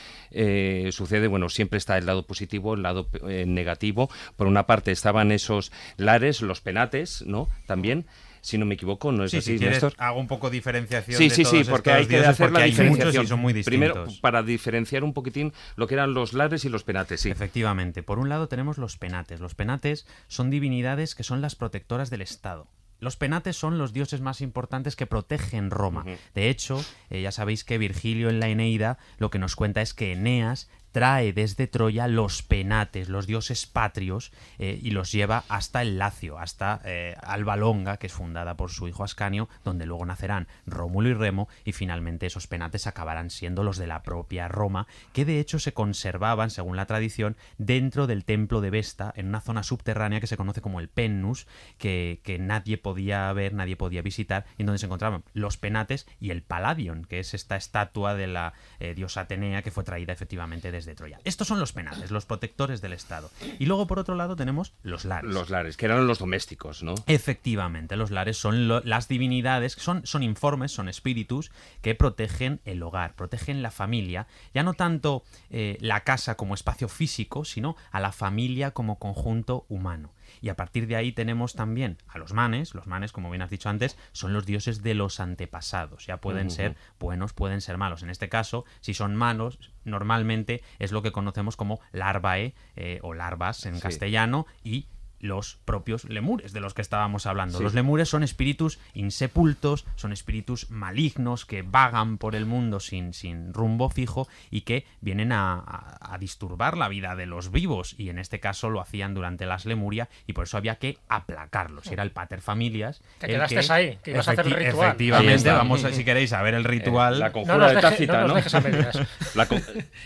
sucede, 0.91 1.27
bueno, 1.27 1.49
siempre 1.49 1.77
está 1.77 1.97
el 1.97 2.07
lado 2.07 2.25
positivo, 2.25 2.73
el 2.73 2.81
lado 2.83 3.07
negativo. 3.45 4.09
Por 4.35 4.47
una 4.47 4.65
parte 4.65 4.91
estaban 4.91 5.31
esos 5.31 5.71
lares, 5.97 6.41
los 6.41 6.61
penates, 6.61 7.23
¿no? 7.25 7.49
También 7.67 8.05
si 8.41 8.57
no 8.57 8.65
me 8.65 8.75
equivoco, 8.75 9.11
¿no 9.11 9.23
es 9.23 9.33
así, 9.33 9.57
si 9.57 9.65
Néstor? 9.65 9.93
Hago 9.97 10.19
un 10.19 10.27
poco 10.27 10.49
diferenciación. 10.49 11.17
Sí, 11.17 11.29
sí, 11.29 11.45
sí, 11.45 11.63
porque 11.69 11.91
hay 11.91 12.05
que 12.05 12.17
hacer 12.19 12.51
la 12.51 12.63
diferenciación. 12.63 13.27
son 13.27 13.39
muy 13.39 13.53
Primero, 13.63 14.07
para 14.21 14.43
diferenciar 14.43 15.03
un 15.03 15.13
poquitín 15.13 15.53
lo 15.75 15.87
que 15.87 15.95
eran 15.95 16.13
los 16.13 16.33
lares 16.33 16.65
y 16.65 16.69
los 16.69 16.83
penates, 16.83 17.21
sí. 17.21 17.29
Efectivamente. 17.29 18.03
Por 18.03 18.19
un 18.19 18.29
lado 18.29 18.47
tenemos 18.47 18.77
los 18.77 18.97
penates. 18.97 19.39
Los 19.39 19.55
penates 19.55 20.07
son 20.27 20.49
divinidades 20.49 21.15
que 21.15 21.23
son 21.23 21.41
las 21.41 21.55
protectoras 21.55 22.09
del 22.09 22.21
Estado. 22.21 22.67
Los 22.99 23.15
penates 23.15 23.55
son 23.55 23.77
los 23.77 23.93
dioses 23.93 24.19
más 24.19 24.41
importantes 24.41 24.95
que 24.95 25.05
protegen 25.05 25.71
Roma. 25.71 26.03
De 26.35 26.49
hecho, 26.49 26.83
eh, 27.09 27.21
ya 27.21 27.31
sabéis 27.31 27.63
que 27.63 27.77
Virgilio 27.77 28.29
en 28.29 28.41
la 28.41 28.49
Eneida 28.49 28.97
lo 29.17 29.29
que 29.29 29.39
nos 29.39 29.55
cuenta 29.55 29.81
es 29.81 29.93
que 29.93 30.11
Eneas 30.11 30.69
trae 30.91 31.33
desde 31.33 31.67
Troya 31.67 32.07
los 32.07 32.43
penates, 32.43 33.09
los 33.09 33.27
dioses 33.27 33.65
patrios, 33.65 34.31
eh, 34.57 34.79
y 34.81 34.91
los 34.91 35.11
lleva 35.11 35.43
hasta 35.47 35.81
el 35.81 35.97
Lacio, 35.97 36.37
hasta 36.39 36.81
eh, 36.85 37.15
Alba 37.21 37.55
Longa, 37.55 37.97
que 37.97 38.07
es 38.07 38.13
fundada 38.13 38.55
por 38.55 38.71
su 38.71 38.87
hijo 38.87 39.03
Ascanio, 39.03 39.49
donde 39.63 39.85
luego 39.85 40.05
nacerán 40.05 40.47
Rómulo 40.65 41.09
y 41.09 41.13
Remo, 41.13 41.47
y 41.63 41.73
finalmente 41.73 42.25
esos 42.25 42.47
penates 42.47 42.87
acabarán 42.87 43.29
siendo 43.29 43.63
los 43.63 43.77
de 43.77 43.87
la 43.87 44.03
propia 44.03 44.47
Roma, 44.47 44.87
que 45.13 45.25
de 45.25 45.39
hecho 45.39 45.59
se 45.59 45.73
conservaban, 45.73 46.49
según 46.49 46.75
la 46.75 46.85
tradición, 46.85 47.37
dentro 47.57 48.07
del 48.07 48.25
templo 48.25 48.61
de 48.61 48.69
Vesta, 48.69 49.13
en 49.15 49.27
una 49.27 49.41
zona 49.41 49.63
subterránea 49.63 50.19
que 50.19 50.27
se 50.27 50.37
conoce 50.37 50.61
como 50.61 50.79
el 50.79 50.89
Pennus, 50.89 51.47
que, 51.77 52.21
que 52.23 52.39
nadie 52.39 52.77
podía 52.77 53.31
ver, 53.33 53.53
nadie 53.53 53.75
podía 53.75 54.01
visitar, 54.01 54.45
y 54.57 54.63
en 54.63 54.67
donde 54.67 54.79
se 54.79 54.85
encontraban 54.85 55.23
los 55.33 55.57
penates 55.57 56.07
y 56.19 56.31
el 56.31 56.43
Palladion, 56.43 57.05
que 57.05 57.19
es 57.19 57.33
esta 57.33 57.55
estatua 57.55 58.15
de 58.15 58.27
la 58.27 58.53
eh, 58.79 58.93
diosa 58.95 59.21
Atenea 59.21 59.61
que 59.61 59.71
fue 59.71 59.83
traída 59.83 60.13
efectivamente 60.13 60.71
de 60.71 60.78
de 60.85 60.95
Troya. 60.95 61.19
Estos 61.23 61.47
son 61.47 61.59
los 61.59 61.73
penates, 61.73 62.11
los 62.11 62.25
protectores 62.25 62.81
del 62.81 62.93
Estado. 62.93 63.29
Y 63.59 63.65
luego, 63.65 63.87
por 63.87 63.99
otro 63.99 64.15
lado, 64.15 64.35
tenemos 64.35 64.73
los 64.83 65.05
lares. 65.05 65.31
Los 65.31 65.49
lares, 65.49 65.77
que 65.77 65.85
eran 65.85 66.07
los 66.07 66.19
domésticos, 66.19 66.83
¿no? 66.83 66.95
Efectivamente, 67.07 67.95
los 67.95 68.11
lares 68.11 68.37
son 68.37 68.67
las 68.67 69.07
divinidades, 69.07 69.73
son, 69.73 70.05
son 70.05 70.23
informes, 70.23 70.71
son 70.71 70.89
espíritus 70.89 71.51
que 71.81 71.95
protegen 71.95 72.61
el 72.65 72.81
hogar, 72.83 73.15
protegen 73.15 73.61
la 73.61 73.71
familia, 73.71 74.27
ya 74.53 74.63
no 74.63 74.73
tanto 74.73 75.23
eh, 75.49 75.77
la 75.81 76.03
casa 76.03 76.35
como 76.35 76.53
espacio 76.53 76.87
físico, 76.87 77.45
sino 77.45 77.75
a 77.91 77.99
la 77.99 78.11
familia 78.11 78.71
como 78.71 78.99
conjunto 78.99 79.65
humano. 79.69 80.11
Y 80.41 80.49
a 80.49 80.55
partir 80.55 80.87
de 80.87 80.95
ahí 80.95 81.11
tenemos 81.11 81.53
también 81.53 81.97
a 82.07 82.17
los 82.17 82.33
manes. 82.33 82.73
Los 82.73 82.87
manes, 82.87 83.11
como 83.11 83.29
bien 83.29 83.41
has 83.41 83.49
dicho 83.49 83.69
antes, 83.69 83.97
son 84.11 84.33
los 84.33 84.45
dioses 84.45 84.83
de 84.83 84.93
los 84.93 85.19
antepasados. 85.19 86.05
Ya 86.05 86.17
pueden 86.17 86.49
ser 86.49 86.75
buenos, 86.99 87.33
pueden 87.33 87.61
ser 87.61 87.77
malos. 87.77 88.03
En 88.03 88.09
este 88.09 88.29
caso, 88.29 88.65
si 88.81 88.93
son 88.93 89.15
malos, 89.15 89.59
normalmente 89.83 90.61
es 90.79 90.91
lo 90.91 91.01
que 91.01 91.11
conocemos 91.11 91.55
como 91.55 91.79
larvae 91.91 92.53
eh, 92.75 92.99
o 93.01 93.13
larvas 93.13 93.65
en 93.65 93.79
castellano 93.79 94.45
y 94.63 94.87
los 95.19 95.57
propios 95.65 96.05
lemures 96.05 96.53
de 96.53 96.59
los 96.59 96.73
que 96.73 96.81
estábamos 96.81 97.25
hablando. 97.25 97.59
Los 97.59 97.73
lemures 97.73 98.09
son 98.09 98.23
espíritus 98.23 98.79
insepultos, 98.93 99.85
son 99.95 100.11
espíritus 100.11 100.69
malignos 100.69 101.45
que 101.45 101.61
vagan 101.61 102.17
por 102.17 102.35
el 102.35 102.45
mundo 102.45 102.79
sin, 102.79 103.13
sin 103.13 103.53
rumbo 103.53 103.89
fijo 103.89 104.27
y 104.49 104.61
que 104.61 104.85
vienen 105.01 105.31
a, 105.31 106.17
disturbar 106.19 106.77
la 106.77 106.89
vida 106.89 107.15
de 107.15 107.25
los 107.25 107.51
vivos. 107.51 107.95
Y 107.97 108.09
en 108.09 108.19
este 108.19 108.39
caso 108.39 108.69
lo 108.69 108.81
hacían 108.81 109.13
durante 109.13 109.45
las 109.45 109.65
Lemuria 109.65 110.09
y 110.27 110.33
por 110.33 110.45
eso 110.45 110.57
había 110.57 110.75
que 110.75 110.97
aplacarlos. 111.07 111.87
Era 111.87 112.03
el 112.03 112.11
pater 112.11 112.41
familias. 112.41 113.01
Te 113.19 113.27
quedaste 113.27 113.71
ahí, 113.71 113.99
que 114.03 114.11
ibas 114.11 114.27
a 114.27 114.31
hacer 114.31 114.47
el 114.47 114.53
ritual. 114.53 114.87
Efectivamente, 114.87 115.51
vamos 115.51 115.81
si 115.91 116.03
queréis 116.03 116.33
a 116.33 116.41
ver 116.41 116.55
el 116.55 116.63
ritual. 116.63 117.19
la 117.19 117.31
conjura 117.31 117.69
de 117.69 117.81
tácita, 117.81 118.27
¿no? 118.27 118.35
la 119.35 119.47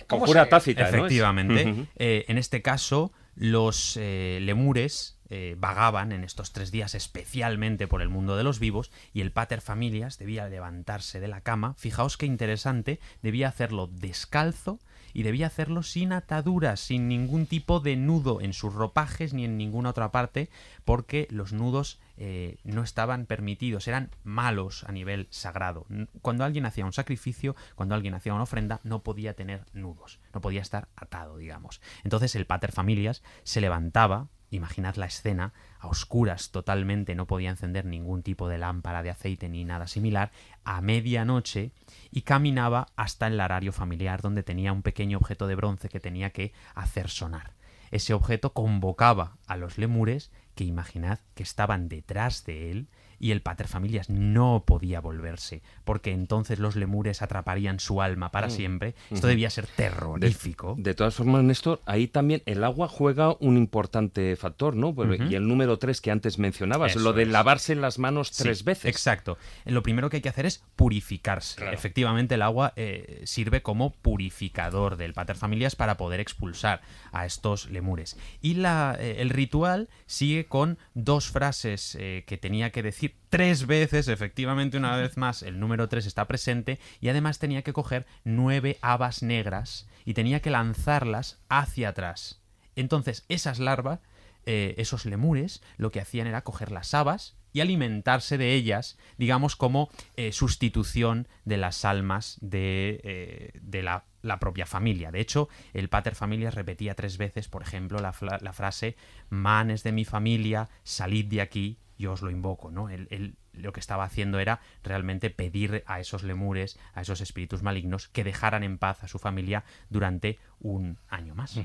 conjura 0.07 0.49
tácita, 0.49 0.89
Efectivamente. 0.89 1.87
Eh, 1.95 2.25
en 2.27 2.37
este 2.37 2.61
caso 2.61 3.11
los 3.35 3.97
eh, 3.97 4.39
lemures 4.41 5.19
eh, 5.29 5.55
vagaban 5.57 6.11
en 6.11 6.23
estos 6.23 6.51
tres 6.51 6.71
días 6.71 6.93
especialmente 6.93 7.87
por 7.87 8.01
el 8.01 8.09
mundo 8.09 8.37
de 8.37 8.43
los 8.43 8.59
vivos 8.59 8.91
y 9.13 9.21
el 9.21 9.31
pater 9.31 9.61
familias 9.61 10.17
debía 10.19 10.47
levantarse 10.47 11.19
de 11.19 11.27
la 11.27 11.41
cama, 11.41 11.73
fijaos 11.77 12.17
qué 12.17 12.25
interesante, 12.25 12.99
debía 13.21 13.47
hacerlo 13.47 13.87
descalzo 13.87 14.79
y 15.13 15.23
debía 15.23 15.47
hacerlo 15.47 15.83
sin 15.83 16.11
ataduras, 16.11 16.79
sin 16.79 17.07
ningún 17.07 17.45
tipo 17.45 17.79
de 17.79 17.95
nudo 17.95 18.41
en 18.41 18.53
sus 18.53 18.73
ropajes 18.73 19.33
ni 19.33 19.45
en 19.45 19.57
ninguna 19.57 19.91
otra 19.91 20.11
parte, 20.11 20.49
porque 20.85 21.27
los 21.29 21.53
nudos 21.53 21.99
eh, 22.17 22.57
no 22.63 22.83
estaban 22.83 23.25
permitidos, 23.25 23.87
eran 23.87 24.11
malos 24.23 24.83
a 24.85 24.91
nivel 24.91 25.27
sagrado. 25.29 25.85
Cuando 26.21 26.43
alguien 26.43 26.65
hacía 26.65 26.85
un 26.85 26.93
sacrificio, 26.93 27.55
cuando 27.75 27.95
alguien 27.95 28.13
hacía 28.13 28.33
una 28.33 28.43
ofrenda, 28.43 28.79
no 28.83 29.03
podía 29.03 29.33
tener 29.35 29.65
nudos, 29.73 30.19
no 30.33 30.41
podía 30.41 30.61
estar 30.61 30.89
atado, 30.95 31.37
digamos. 31.37 31.81
Entonces 32.03 32.35
el 32.35 32.45
pater 32.45 32.71
familias 32.71 33.23
se 33.43 33.61
levantaba, 33.61 34.27
imaginad 34.51 34.95
la 34.95 35.07
escena, 35.07 35.53
a 35.79 35.87
oscuras 35.87 36.51
totalmente, 36.51 37.15
no 37.15 37.27
podía 37.27 37.49
encender 37.49 37.85
ningún 37.85 38.23
tipo 38.23 38.47
de 38.47 38.57
lámpara 38.57 39.03
de 39.03 39.09
aceite 39.09 39.49
ni 39.49 39.65
nada 39.65 39.87
similar, 39.87 40.31
a 40.65 40.81
medianoche 40.81 41.71
y 42.11 42.21
caminaba 42.21 42.87
hasta 42.95 43.27
el 43.27 43.37
larario 43.37 43.71
familiar 43.71 44.21
donde 44.21 44.43
tenía 44.43 44.71
un 44.71 44.81
pequeño 44.81 45.17
objeto 45.17 45.47
de 45.47 45.55
bronce 45.55 45.89
que 45.89 45.99
tenía 45.99 46.31
que 46.31 46.53
hacer 46.75 47.09
sonar. 47.09 47.53
Ese 47.91 48.13
objeto 48.13 48.53
convocaba 48.53 49.37
a 49.45 49.55
los 49.55 49.77
lemures 49.77 50.31
que 50.55 50.63
imaginad 50.63 51.19
que 51.35 51.43
estaban 51.43 51.89
detrás 51.89 52.45
de 52.45 52.71
él 52.71 52.87
y 53.23 53.31
el 53.31 53.41
paterfamilias 53.41 54.09
no 54.09 54.65
podía 54.67 54.99
volverse, 54.99 55.61
porque 55.85 56.11
entonces 56.11 56.59
los 56.59 56.75
lemures 56.75 57.21
atraparían 57.21 57.79
su 57.79 58.01
alma 58.01 58.31
para 58.31 58.47
mm. 58.47 58.51
siempre. 58.51 58.95
Esto 59.11 59.27
debía 59.27 59.49
ser 59.49 59.65
terrorífico. 59.65 60.75
De, 60.77 60.93
todas 60.93 61.15
formas, 61.15 61.41
Néstor, 61.41 61.81
ahí 61.85 62.09
también 62.09 62.43
el 62.45 62.65
agua 62.65 62.89
juega 62.89 63.37
un 63.39 63.55
importante 63.55 64.35
factor, 64.35 64.75
¿no? 64.75 64.93
Y 65.29 65.35
el 65.35 65.47
número 65.47 65.79
tres 65.79 66.01
que 66.01 66.11
antes 66.11 66.37
mencionabas, 66.37 66.97
lo 66.97 67.13
de 67.13 67.25
lavarse 67.25 67.75
las 67.75 67.97
manos 67.97 68.31
tres 68.31 68.65
veces. 68.65 68.85
Exacto. 68.85 69.37
Lo 69.63 69.83
primero 69.83 70.09
que 70.09 70.17
hay 70.17 70.21
que 70.21 70.27
hacer 70.27 70.45
es 70.45 70.61
purificarse. 70.75 71.63
Efectivamente, 71.71 72.35
el 72.35 72.41
agua 72.41 72.73
eh, 72.75 73.21
sirve 73.23 73.61
como 73.61 73.93
purificador 73.93 74.97
del 74.97 75.13
paterfamilias 75.13 75.77
para 75.77 75.95
poder 75.95 76.19
expulsar 76.19 76.81
a 77.13 77.25
estos 77.25 77.69
lemures. 77.69 78.17
Y 78.41 78.55
la, 78.55 78.97
eh, 78.99 79.15
el 79.19 79.29
ritual 79.29 79.87
sigue 80.07 80.45
con 80.45 80.77
dos 80.93 81.29
frases 81.29 81.95
eh, 81.97 82.25
que 82.27 82.37
tenía 82.37 82.71
que 82.71 82.83
decir 82.83 83.12
tres 83.29 83.65
veces, 83.65 84.07
efectivamente 84.09 84.77
una 84.77 84.95
vez 84.95 85.17
más 85.17 85.41
el 85.41 85.59
número 85.59 85.89
tres 85.89 86.05
está 86.05 86.27
presente 86.27 86.79
y 87.01 87.09
además 87.09 87.39
tenía 87.39 87.63
que 87.63 87.73
coger 87.73 88.05
nueve 88.23 88.77
habas 88.81 89.23
negras 89.23 89.87
y 90.05 90.13
tenía 90.13 90.41
que 90.41 90.51
lanzarlas 90.51 91.39
hacia 91.49 91.89
atrás. 91.89 92.41
Entonces 92.75 93.25
esas 93.29 93.59
larvas, 93.59 94.01
eh, 94.45 94.75
esos 94.77 95.05
lemures, 95.05 95.63
lo 95.77 95.91
que 95.91 95.99
hacían 95.99 96.27
era 96.27 96.43
coger 96.43 96.71
las 96.71 96.93
habas 96.93 97.35
y 97.53 97.61
alimentarse 97.61 98.37
de 98.37 98.53
ellas, 98.53 98.97
digamos, 99.17 99.55
como 99.55 99.89
eh, 100.15 100.31
sustitución 100.31 101.27
de 101.45 101.57
las 101.57 101.85
almas 101.85 102.37
de, 102.41 102.99
eh, 103.03 103.59
de 103.61 103.83
la, 103.83 104.05
la 104.21 104.39
propia 104.39 104.65
familia. 104.65 105.11
De 105.11 105.21
hecho, 105.21 105.49
el 105.73 105.87
pater 105.87 106.15
familias 106.15 106.55
repetía 106.55 106.95
tres 106.95 107.17
veces, 107.17 107.47
por 107.47 107.61
ejemplo, 107.61 107.99
la, 107.99 108.13
la 108.41 108.53
frase 108.53 108.95
manes 109.29 109.83
de 109.83 109.91
mi 109.91 110.03
familia, 110.03 110.69
salid 110.83 111.25
de 111.25 111.41
aquí, 111.41 111.77
yo 111.97 112.13
os 112.13 112.21
lo 112.21 112.31
invoco, 112.31 112.71
¿no? 112.71 112.89
Él, 112.89 113.07
él 113.11 113.35
lo 113.53 113.71
que 113.71 113.79
estaba 113.79 114.03
haciendo 114.03 114.39
era 114.39 114.59
realmente 114.83 115.29
pedir 115.29 115.83
a 115.85 115.99
esos 115.99 116.23
lemures, 116.23 116.79
a 116.93 117.01
esos 117.01 117.21
espíritus 117.21 117.61
malignos, 117.61 118.07
que 118.07 118.23
dejaran 118.23 118.63
en 118.63 118.77
paz 118.77 119.03
a 119.03 119.07
su 119.07 119.19
familia 119.19 119.63
durante 119.89 120.39
un 120.59 120.97
año 121.09 121.35
más. 121.35 121.59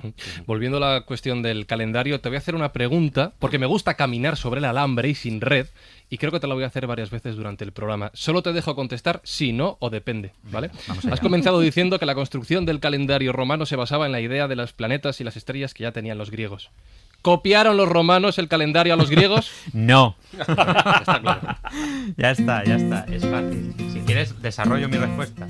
Volviendo 0.47 0.79
a 0.79 0.81
la 0.81 1.01
cuestión 1.03 1.43
del 1.43 1.67
calendario, 1.67 2.21
te 2.21 2.29
voy 2.29 2.37
a 2.37 2.39
hacer 2.39 2.55
una 2.55 2.73
pregunta, 2.73 3.33
porque 3.39 3.59
me 3.59 3.67
gusta 3.67 3.95
caminar 3.95 4.37
sobre 4.37 4.59
el 4.59 4.65
alambre 4.65 5.09
y 5.09 5.15
sin 5.15 5.41
red, 5.41 5.69
y 6.11 6.19
creo 6.19 6.33
que 6.33 6.41
te 6.41 6.47
la 6.47 6.55
voy 6.55 6.65
a 6.65 6.69
hacer 6.69 6.87
varias 6.87 7.11
veces 7.11 7.37
durante 7.37 7.65
el 7.65 7.73
programa. 7.73 8.11
Solo 8.15 8.43
te 8.43 8.53
dejo 8.53 8.75
contestar 8.75 9.21
si 9.25 9.53
no 9.53 9.77
o 9.81 9.91
depende, 9.91 10.33
¿vale? 10.45 10.71
Has 11.11 11.21
comenzado 11.21 11.61
diciendo 11.61 11.99
que 11.99 12.07
la 12.07 12.15
construcción 12.15 12.67
del 12.67 12.81
calendario 12.81 13.33
romano 13.33 13.67
se 13.67 13.77
basaba 13.77 14.07
en 14.07 14.13
la 14.13 14.21
idea 14.21 14.49
de 14.49 14.57
los 14.57 14.73
planetas 14.73 15.21
y 15.21 15.25
las 15.25 15.37
estrellas 15.37 15.75
que 15.75 15.85
ya 15.85 15.93
tenían 15.93 16.19
los 16.19 16.31
griegos. 16.31 16.71
¿Copiaron 17.23 17.77
los 17.77 17.89
romanos 17.89 18.39
el 18.39 18.49
calendario 18.49 18.95
a 18.95 18.97
los 18.97 19.11
griegos? 19.11 19.51
No. 19.73 20.17
Está 20.39 21.21
claro. 21.21 21.41
Ya 22.17 22.31
está, 22.31 22.65
ya 22.65 22.77
está. 22.77 23.05
Es 23.11 23.27
fácil. 23.27 23.75
Si 23.93 24.01
quieres, 24.01 24.41
desarrollo 24.41 24.89
mi 24.89 24.99
respuesta. 24.99 25.47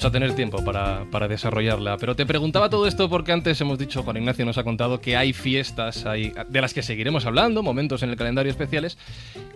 Vamos 0.00 0.16
a 0.16 0.18
tener 0.18 0.34
tiempo 0.34 0.64
para, 0.64 1.04
para 1.10 1.28
desarrollarla. 1.28 1.98
Pero 1.98 2.16
te 2.16 2.24
preguntaba 2.24 2.70
todo 2.70 2.86
esto 2.86 3.10
porque 3.10 3.32
antes 3.32 3.60
hemos 3.60 3.78
dicho, 3.78 4.02
Juan 4.02 4.16
Ignacio 4.16 4.46
nos 4.46 4.56
ha 4.56 4.64
contado 4.64 5.02
que 5.02 5.14
hay 5.14 5.34
fiestas 5.34 6.06
hay, 6.06 6.32
de 6.48 6.60
las 6.62 6.72
que 6.72 6.82
seguiremos 6.82 7.26
hablando, 7.26 7.62
momentos 7.62 8.02
en 8.02 8.08
el 8.08 8.16
calendario 8.16 8.50
especiales, 8.50 8.96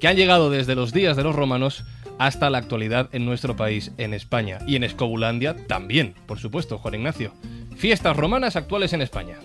que 0.00 0.06
han 0.06 0.16
llegado 0.16 0.50
desde 0.50 0.74
los 0.74 0.92
días 0.92 1.16
de 1.16 1.22
los 1.22 1.34
romanos 1.34 1.84
hasta 2.18 2.50
la 2.50 2.58
actualidad 2.58 3.08
en 3.12 3.24
nuestro 3.24 3.56
país, 3.56 3.92
en 3.96 4.12
España. 4.12 4.58
Y 4.66 4.76
en 4.76 4.84
Escobulandia 4.84 5.56
también, 5.66 6.12
por 6.26 6.38
supuesto, 6.38 6.76
Juan 6.76 6.96
Ignacio. 6.96 7.32
Fiestas 7.78 8.14
romanas 8.14 8.54
actuales 8.54 8.92
en 8.92 9.00
España. 9.00 9.38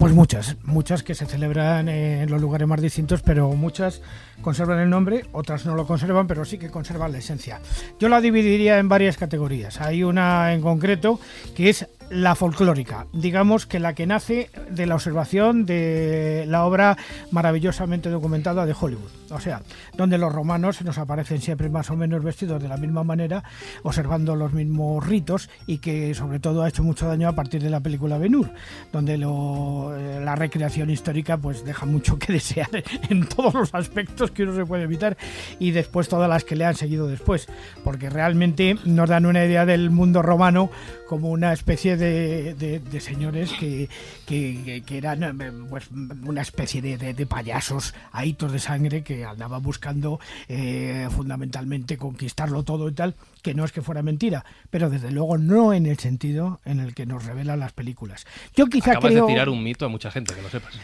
Pues 0.00 0.14
muchas, 0.14 0.56
muchas 0.64 1.02
que 1.02 1.14
se 1.14 1.26
celebran 1.26 1.90
en 1.90 2.30
los 2.30 2.40
lugares 2.40 2.66
más 2.66 2.80
distintos, 2.80 3.20
pero 3.20 3.50
muchas 3.50 4.00
conservan 4.40 4.78
el 4.78 4.88
nombre, 4.88 5.26
otras 5.32 5.66
no 5.66 5.74
lo 5.74 5.86
conservan, 5.86 6.26
pero 6.26 6.46
sí 6.46 6.56
que 6.56 6.70
conservan 6.70 7.12
la 7.12 7.18
esencia. 7.18 7.60
Yo 7.98 8.08
la 8.08 8.22
dividiría 8.22 8.78
en 8.78 8.88
varias 8.88 9.18
categorías. 9.18 9.78
Hay 9.82 10.02
una 10.02 10.54
en 10.54 10.62
concreto 10.62 11.20
que 11.54 11.68
es 11.68 11.86
la 12.10 12.34
folclórica, 12.34 13.06
digamos 13.12 13.66
que 13.66 13.78
la 13.78 13.94
que 13.94 14.06
nace 14.06 14.50
de 14.70 14.86
la 14.86 14.96
observación 14.96 15.64
de 15.64 16.44
la 16.48 16.64
obra 16.64 16.96
maravillosamente 17.30 18.10
documentada 18.10 18.66
de 18.66 18.74
Hollywood. 18.78 19.08
O 19.30 19.38
sea, 19.38 19.62
donde 19.96 20.18
los 20.18 20.32
romanos 20.32 20.76
se 20.76 20.84
nos 20.84 20.98
aparecen 20.98 21.40
siempre 21.40 21.68
más 21.68 21.88
o 21.90 21.96
menos 21.96 22.24
vestidos 22.24 22.60
de 22.60 22.68
la 22.68 22.76
misma 22.76 23.04
manera, 23.04 23.44
observando 23.84 24.34
los 24.34 24.52
mismos 24.52 25.06
ritos 25.06 25.48
y 25.68 25.78
que 25.78 26.12
sobre 26.14 26.40
todo 26.40 26.62
ha 26.64 26.68
hecho 26.68 26.82
mucho 26.82 27.06
daño 27.06 27.28
a 27.28 27.32
partir 27.32 27.62
de 27.62 27.70
la 27.70 27.78
película 27.78 28.18
Ben 28.18 28.34
Hur, 28.34 28.50
donde 28.92 29.16
lo- 29.16 29.96
eh, 29.96 30.20
la 30.24 30.34
recreación 30.34 30.90
histórica 30.90 31.36
pues 31.36 31.64
deja 31.64 31.86
mucho 31.86 32.18
que 32.18 32.32
desear 32.32 32.68
en 33.08 33.24
todos 33.28 33.54
los 33.54 33.74
aspectos 33.74 34.32
que 34.32 34.42
uno 34.42 34.56
se 34.56 34.66
puede 34.66 34.82
evitar 34.82 35.16
y 35.60 35.70
después 35.70 36.08
todas 36.08 36.28
las 36.28 36.42
que 36.42 36.56
le 36.56 36.64
han 36.64 36.74
seguido 36.74 37.06
después, 37.06 37.46
porque 37.84 38.10
realmente 38.10 38.76
nos 38.84 39.08
dan 39.08 39.26
una 39.26 39.44
idea 39.44 39.64
del 39.64 39.90
mundo 39.90 40.22
romano 40.22 40.70
como 41.10 41.30
una 41.30 41.52
especie 41.52 41.96
de, 41.96 42.54
de- 42.54 42.78
de 42.78 43.00
señores 43.00 43.50
que, 43.58 43.88
que- 44.26 44.62
que- 44.64 44.82
que 44.86 44.96
eran 44.96 45.24
eh, 45.40 45.52
pues, 45.68 45.88
una 45.90 46.40
especie 46.40 46.80
de, 46.80 46.96
de- 46.98 47.14
de 47.14 47.26
payasos 47.26 47.94
ahitos 48.12 48.52
de 48.52 48.60
sangre 48.60 49.02
que 49.02 49.24
andaban 49.24 49.60
buscando 49.60 50.20
eh, 50.48 51.08
fundamentalmente 51.10 51.96
conquistarlo 51.96 52.62
todo 52.62 52.88
y 52.88 52.92
tal, 52.92 53.16
que 53.42 53.54
no 53.54 53.64
es 53.64 53.72
que 53.72 53.82
fuera 53.82 54.02
mentira, 54.04 54.44
pero 54.70 54.88
desde 54.88 55.10
luego 55.10 55.36
no 55.36 55.72
en 55.74 55.86
el 55.86 55.98
sentido 55.98 56.60
en 56.64 56.78
el 56.78 56.94
que 56.94 57.06
nos 57.06 57.24
revelan 57.24 57.58
las 57.58 57.72
películas. 57.72 58.24
Yo 58.54 58.66
quizá 58.66 58.92
Acabas 58.92 59.10
creo... 59.10 59.26
de 59.26 59.32
tirar 59.32 59.48
un 59.48 59.64
mito 59.64 59.84
a 59.84 59.88
mucha 59.88 60.12
gente, 60.12 60.32
que 60.32 60.42
lo 60.42 60.48
sepas. 60.48 60.78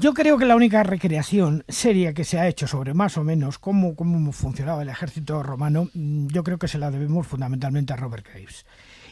Yo 0.00 0.14
creo 0.14 0.38
que 0.38 0.44
la 0.46 0.54
única 0.56 0.82
recreación 0.84 1.64
seria 1.68 2.14
que 2.14 2.22
se 2.24 2.38
ha 2.38 2.46
hecho 2.48 2.66
sobre 2.68 2.94
más 2.94 3.18
o 3.18 3.24
menos 3.24 3.58
cómo, 3.58 3.96
cómo 3.96 4.32
funcionaba 4.32 4.80
el 4.80 4.88
ejército 4.88 5.42
romano, 5.42 5.90
mm, 5.92 6.28
yo 6.28 6.42
creo 6.42 6.56
que 6.56 6.68
se 6.68 6.78
la 6.78 6.90
debemos 6.90 7.26
fundamentalmente 7.26 7.92
a 7.92 7.96
Robert 7.96 8.24
Graves. 8.26 8.64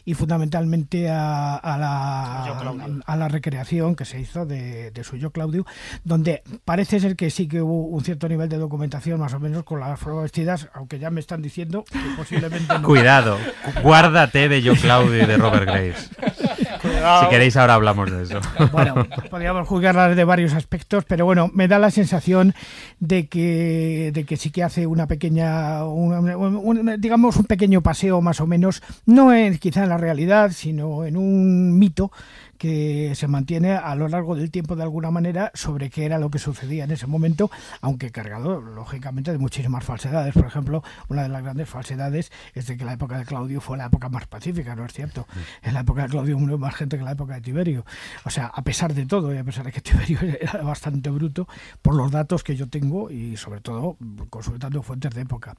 Y 0.07 0.13
fundamentalmente 0.13 1.09
a, 1.09 1.55
a 1.55 1.77
la, 1.77 3.01
a 3.05 3.15
la 3.17 3.27
recreación 3.27 3.93
que 3.93 4.05
se 4.05 4.21
hizo 4.21 4.45
de, 4.45 4.89
de 4.91 5.03
Suyo 5.03 5.31
Claudio, 5.31 5.65
donde 6.05 6.43
parece 6.63 7.01
ser 7.01 7.17
que 7.17 7.29
sí 7.29 7.49
que 7.49 7.61
hubo 7.61 7.87
un 7.87 8.05
cierto 8.05 8.29
nivel 8.29 8.47
de 8.47 8.55
documentación 8.55 9.19
más 9.19 9.33
o 9.33 9.39
menos 9.41 9.65
con 9.65 9.81
las 9.81 9.99
pruebas 9.99 10.23
vestidas, 10.23 10.69
aunque 10.73 10.97
ya 10.97 11.09
me 11.09 11.19
están 11.19 11.41
diciendo 11.41 11.83
que 11.83 11.99
posiblemente 12.15 12.73
no. 12.73 12.83
Cuidado, 12.83 13.37
guárdate 13.83 14.47
de 14.47 14.61
Yo 14.61 14.75
Claudio 14.75 15.23
y 15.23 15.25
de 15.25 15.35
Robert 15.35 15.65
Graves. 15.65 16.09
Si 16.81 17.29
queréis, 17.29 17.55
ahora 17.57 17.75
hablamos 17.75 18.11
de 18.11 18.23
eso. 18.23 18.39
Bueno, 18.71 18.95
podríamos 19.29 19.67
juzgarla 19.67 20.09
de 20.09 20.23
varios 20.23 20.53
aspectos, 20.53 21.05
pero 21.07 21.25
bueno, 21.25 21.49
me 21.53 21.67
da 21.67 21.79
la 21.79 21.91
sensación 21.91 22.53
de 22.99 23.27
que, 23.27 24.11
de 24.13 24.23
que 24.25 24.37
sí 24.37 24.49
que 24.51 24.63
hace 24.63 24.87
una 24.87 25.07
pequeña, 25.07 25.83
un- 25.85 26.95
digamos, 26.99 27.37
un 27.37 27.45
pequeño 27.45 27.81
paseo 27.81 28.21
más 28.21 28.41
o 28.41 28.47
menos, 28.47 28.81
no 29.05 29.33
en, 29.33 29.57
quizá 29.57 29.83
en 29.83 29.89
la 29.89 29.97
realidad, 29.97 30.51
sino 30.53 31.05
en 31.05 31.17
un 31.17 31.77
mito 31.77 32.11
que 32.57 33.13
se 33.15 33.27
mantiene 33.27 33.73
a 33.73 33.95
lo 33.95 34.07
largo 34.07 34.35
del 34.35 34.51
tiempo 34.51 34.75
de 34.75 34.83
alguna 34.83 35.11
manera 35.11 35.51
sobre 35.53 35.89
qué 35.89 36.05
era 36.05 36.17
lo 36.19 36.29
que 36.29 36.39
sucedía 36.39 36.83
en 36.83 36.91
ese 36.91 37.07
momento, 37.07 37.49
aunque 37.81 38.11
cargado 38.11 38.61
lógicamente 38.61 39.31
de 39.31 39.37
muchísimas 39.37 39.83
falsedades. 39.83 40.33
Por 40.33 40.45
ejemplo, 40.45 40.83
una 41.09 41.23
de 41.23 41.29
las 41.29 41.43
grandes 41.43 41.69
falsedades 41.69 42.31
es 42.53 42.67
de 42.67 42.77
que 42.77 42.85
la 42.85 42.93
época 42.93 43.17
de 43.17 43.25
Claudio 43.25 43.61
fue 43.61 43.77
la 43.77 43.85
época 43.85 44.09
más 44.09 44.27
pacífica, 44.27 44.75
¿no 44.75 44.85
es 44.85 44.93
cierto? 44.93 45.27
En 45.61 45.73
la 45.73 45.81
época 45.81 46.03
de 46.03 46.09
Claudio 46.09 46.37
murió 46.37 46.57
más 46.57 46.75
gente 46.75 46.97
que 46.97 47.01
en 47.01 47.05
la 47.05 47.11
época 47.11 47.35
de 47.35 47.41
Tiberio. 47.41 47.85
O 48.25 48.29
sea, 48.29 48.47
a 48.47 48.61
pesar 48.63 48.93
de 48.93 49.05
todo 49.05 49.33
y 49.33 49.37
a 49.37 49.43
pesar 49.43 49.65
de 49.65 49.71
que 49.71 49.81
Tiberio 49.87 50.19
era 50.41 50.61
bastante 50.63 51.09
bruto, 51.09 51.47
por 51.81 51.95
los 51.95 52.11
datos 52.11 52.43
que 52.43 52.55
yo 52.55 52.67
tengo 52.67 53.09
y 53.11 53.37
sobre 53.37 53.61
todo 53.61 53.97
consultando 54.29 54.81
fuentes 54.83 55.13
de 55.13 55.21
época. 55.21 55.55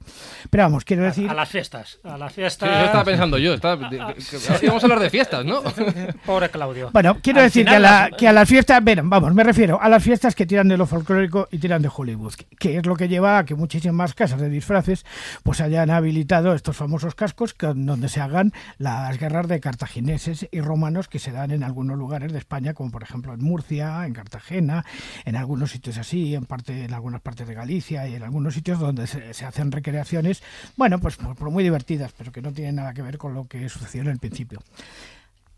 Pero 0.49 0.63
vamos, 0.63 0.83
quiero 0.85 1.03
decir... 1.03 1.29
A 1.29 1.33
las 1.33 1.49
fiestas. 1.49 1.99
A 2.03 2.17
las 2.17 2.31
Sí, 2.33 2.41
fiestas. 2.41 2.69
eso 2.69 2.85
estaba 2.85 3.03
pensando 3.03 3.37
yo. 3.37 3.53
estaba- 3.53 3.89
Vamos 4.67 4.83
a 4.83 4.85
hablar 4.85 4.99
de 4.99 5.09
fiestas, 5.09 5.45
¿no? 5.45 5.61
Pobre 6.25 6.49
Claudio. 6.49 6.88
Bueno, 6.91 7.17
quiero 7.21 7.39
Al 7.39 7.45
decir 7.45 7.65
que 7.65 7.75
a, 7.75 7.79
la- 7.79 8.09
las- 8.09 8.17
que 8.17 8.27
a 8.27 8.33
las 8.33 8.47
fiestas, 8.49 8.83
bueno, 8.83 9.01
vamos, 9.05 9.33
me 9.33 9.43
refiero 9.43 9.81
a 9.81 9.89
las 9.89 10.03
fiestas 10.03 10.35
que 10.35 10.45
tiran 10.45 10.67
de 10.67 10.77
lo 10.77 10.85
folclórico 10.85 11.47
y 11.51 11.57
tiran 11.59 11.81
de 11.81 11.89
Hollywood, 11.95 12.33
que- 12.33 12.45
que 12.57 12.77
es 12.77 12.85
lo 12.85 12.95
que 12.95 13.07
lleva 13.07 13.37
a 13.39 13.45
que 13.45 13.55
muchísimas 13.55 14.13
casas 14.13 14.39
de 14.41 14.49
disfraces 14.49 15.05
pues 15.43 15.61
hayan 15.61 15.89
habilitado 15.89 16.53
estos 16.53 16.75
famosos 16.77 17.15
cascos 17.15 17.53
que- 17.53 17.67
donde 17.67 18.09
se 18.09 18.21
hagan 18.21 18.53
las 18.77 19.17
guerras 19.19 19.47
de 19.47 19.59
cartagineses 19.59 20.47
y 20.51 20.61
romanos 20.61 21.07
que 21.07 21.19
se 21.19 21.31
dan 21.31 21.51
en 21.51 21.63
algunos 21.63 21.97
lugares 21.97 22.31
de 22.33 22.39
España, 22.39 22.73
como 22.73 22.91
por 22.91 23.03
ejemplo 23.03 23.33
en 23.33 23.43
Murcia, 23.43 24.05
en 24.05 24.13
Cartagena, 24.13 24.85
en 25.25 25.35
algunos 25.35 25.71
sitios 25.71 25.97
así, 25.97 26.35
en 26.35 26.45
parte 26.45 26.85
en 26.85 26.93
algunas 26.93 27.21
partes 27.21 27.47
de 27.47 27.53
Galicia 27.53 28.07
y 28.07 28.15
en 28.15 28.23
algunos 28.23 28.53
sitios 28.53 28.79
donde 28.79 29.07
se, 29.07 29.33
se 29.33 29.45
hacen 29.45 29.71
recreaciones, 29.71 30.41
bueno, 30.77 30.99
pues 30.99 31.15
por- 31.17 31.35
por 31.35 31.49
muy 31.51 31.63
divertidas, 31.63 32.13
pero 32.17 32.31
que 32.31 32.41
no 32.41 32.51
tienen 32.51 32.75
nada 32.75 32.93
que 32.93 33.01
ver 33.01 33.17
con 33.17 33.33
lo 33.33 33.47
que 33.47 33.67
sucedió 33.69 34.01
en 34.03 34.09
el 34.09 34.19
principio. 34.19 34.59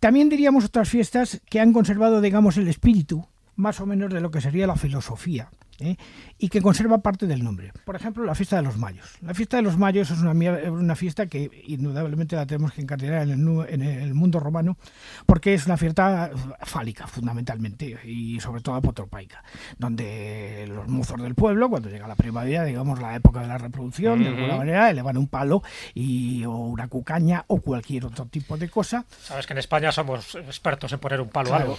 También 0.01 0.29
diríamos 0.29 0.65
otras 0.65 0.89
fiestas 0.89 1.41
que 1.47 1.59
han 1.59 1.73
conservado, 1.73 2.21
digamos, 2.21 2.57
el 2.57 2.67
espíritu 2.67 3.27
más 3.55 3.79
o 3.81 3.85
menos 3.85 4.11
de 4.11 4.19
lo 4.19 4.31
que 4.31 4.41
sería 4.41 4.65
la 4.65 4.75
filosofía 4.75 5.51
¿eh? 5.81 5.97
y 6.37 6.49
que 6.49 6.61
conserva 6.61 6.99
parte 6.99 7.27
del 7.27 7.43
nombre. 7.43 7.71
Por 7.85 7.95
ejemplo, 7.95 8.23
la 8.23 8.35
fiesta 8.35 8.55
de 8.57 8.61
los 8.61 8.77
mayos. 8.77 9.05
La 9.21 9.33
fiesta 9.33 9.57
de 9.57 9.63
los 9.63 9.77
mayos 9.77 10.11
es 10.11 10.19
una, 10.19 10.31
una 10.69 10.95
fiesta 10.95 11.27
que 11.27 11.49
indudablemente 11.67 12.35
la 12.35 12.45
tenemos 12.45 12.73
que 12.73 12.81
encardinar 12.81 13.23
en 13.23 13.31
el, 13.31 13.65
en 13.69 13.81
el 13.81 14.13
mundo 14.13 14.39
romano 14.39 14.77
porque 15.25 15.53
es 15.53 15.65
una 15.65 15.77
fiesta 15.77 16.31
fálica 16.61 17.07
fundamentalmente 17.07 17.99
y 18.05 18.39
sobre 18.39 18.61
todo 18.61 18.75
apotropaica, 18.75 19.43
donde 19.77 20.65
los 20.67 20.87
mozos 20.87 21.21
del 21.21 21.35
pueblo, 21.35 21.69
cuando 21.69 21.89
llega 21.89 22.07
la 22.07 22.15
primavera, 22.15 22.63
digamos 22.63 22.99
la 22.99 23.15
época 23.15 23.41
de 23.41 23.47
la 23.47 23.57
reproducción, 23.57 24.23
de 24.23 24.29
alguna 24.29 24.57
manera 24.57 24.89
elevan 24.89 25.17
un 25.17 25.27
palo 25.27 25.63
y, 25.93 26.43
o 26.45 26.51
una 26.51 26.87
cucaña 26.87 27.43
o 27.47 27.59
cualquier 27.61 28.05
otro 28.05 28.25
tipo 28.25 28.57
de 28.57 28.69
cosa 28.69 29.05
Sabes 29.21 29.45
que 29.47 29.53
en 29.53 29.59
España 29.59 29.91
somos 29.91 30.35
expertos 30.35 30.91
en 30.93 30.99
poner 30.99 31.21
un 31.21 31.29
palo 31.29 31.53
a 31.53 31.57
Claro. 31.57 31.77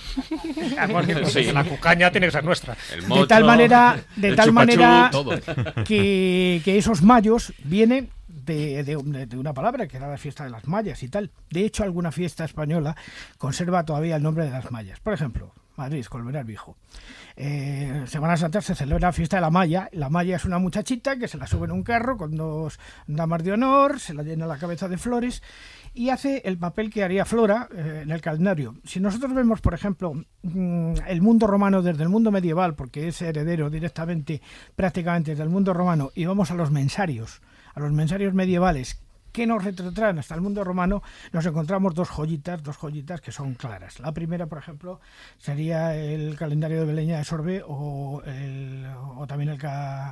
algo. 0.79 1.03
Sí. 1.33 1.51
La 1.53 1.65
cucaña 1.65 2.11
tiene 2.11 2.27
que 2.27 2.33
ser 2.33 2.45
nuestra. 2.45 2.77
El 2.93 3.09
de 3.09 3.27
tal 3.27 3.45
manera, 3.45 3.92
de 4.17 4.35
tal 4.35 4.53
manera 4.53 5.11
que, 5.85 6.61
que 6.65 6.79
esos 6.79 7.03
mayos 7.03 7.53
vienen 7.65 8.11
de, 8.29 8.83
de 8.85 8.97
un- 8.97 9.13
de 9.13 9.37
una 9.39 9.53
palabra 9.53 9.87
que 9.87 9.97
era 9.97 10.09
la 10.09 10.19
fiesta 10.19 10.45
de 10.45 10.51
las 10.51 10.67
mayas 10.67 11.03
y 11.03 11.09
tal. 11.09 11.31
De 11.51 11.65
hecho, 11.65 11.83
alguna 11.85 12.11
fiesta 12.13 12.45
española 12.45 12.97
conserva 13.39 13.85
todavía 13.85 14.17
el 14.17 14.23
nombre 14.23 14.45
de 14.45 14.51
las 14.51 14.71
mayas. 14.71 14.99
Por 15.01 15.13
ejemplo, 15.15 15.53
Madrid, 15.77 16.05
Colmenar 16.07 16.45
Viejo. 16.45 16.77
Eh, 17.37 18.05
Semana 18.07 18.37
Santa 18.37 18.61
se 18.61 18.75
celebra 18.75 19.09
la 19.09 19.13
fiesta 19.13 19.37
de 19.37 19.41
la 19.43 19.51
Maya. 19.51 19.89
La 19.93 20.11
Maya 20.11 20.37
es 20.37 20.45
una 20.45 20.59
muchachita 20.59 21.17
que 21.17 21.29
se 21.29 21.39
la 21.39 21.47
sube 21.47 21.65
en 21.67 21.73
un 21.73 21.83
carro 21.83 22.17
con 22.19 22.37
dos 22.37 22.79
damas 23.07 23.43
de 23.43 23.53
honor, 23.53 23.99
se 24.01 24.13
la 24.13 24.23
llena 24.23 24.47
la 24.47 24.59
cabeza 24.59 24.89
de 24.89 24.99
flores 24.99 25.43
y 25.95 26.11
hace 26.11 26.43
el 26.45 26.59
papel 26.59 26.91
que 26.91 27.05
haría 27.05 27.25
Flora 27.25 27.69
eh, 27.75 28.01
en 28.03 28.11
el 28.11 28.21
calendario. 28.21 28.75
Si 28.85 29.01
nosotros 29.01 29.35
vemos, 29.35 29.61
por 29.61 29.75
ejemplo, 29.75 30.15
mm, 30.43 30.95
el 31.07 31.23
mundo 31.23 31.47
romano 31.47 31.83
desde 31.83 32.03
el 32.03 32.09
mundo 32.09 32.31
medieval, 32.31 32.75
porque 32.75 33.09
es 33.09 33.21
heredero 33.23 33.71
directamente, 33.71 34.41
prácticamente 34.75 35.35
del 35.35 35.49
mundo 35.49 35.75
romano, 35.75 36.11
y 36.15 36.25
vamos 36.25 36.51
a 36.51 36.55
los 36.55 36.71
mensarios, 36.71 37.43
a 37.75 37.81
los 37.81 37.93
mensarios 37.93 38.35
medievales 38.35 39.01
que 39.33 39.47
nos 39.47 39.65
retrotraen 39.65 40.19
hasta 40.19 40.35
el 40.35 40.43
mundo 40.43 40.63
romano, 40.63 41.03
nos 41.33 41.45
encontramos 41.47 41.95
dos 41.95 42.11
joyitas, 42.11 42.63
dos 42.63 42.77
joyitas 42.77 43.21
que 43.21 43.33
son 43.33 43.55
claras. 43.55 43.99
La 43.99 44.13
primera, 44.13 44.47
por 44.47 44.59
ejemplo, 44.59 45.01
sería 45.39 45.97
el 45.97 46.37
calendario 46.37 46.81
de 46.81 46.87
Beleña 46.87 47.19
de 47.19 47.25
Sorbe 47.25 47.63
o, 47.67 48.23
el, 48.27 48.87
o 49.17 49.27
también 49.27 49.51
el 49.51 49.59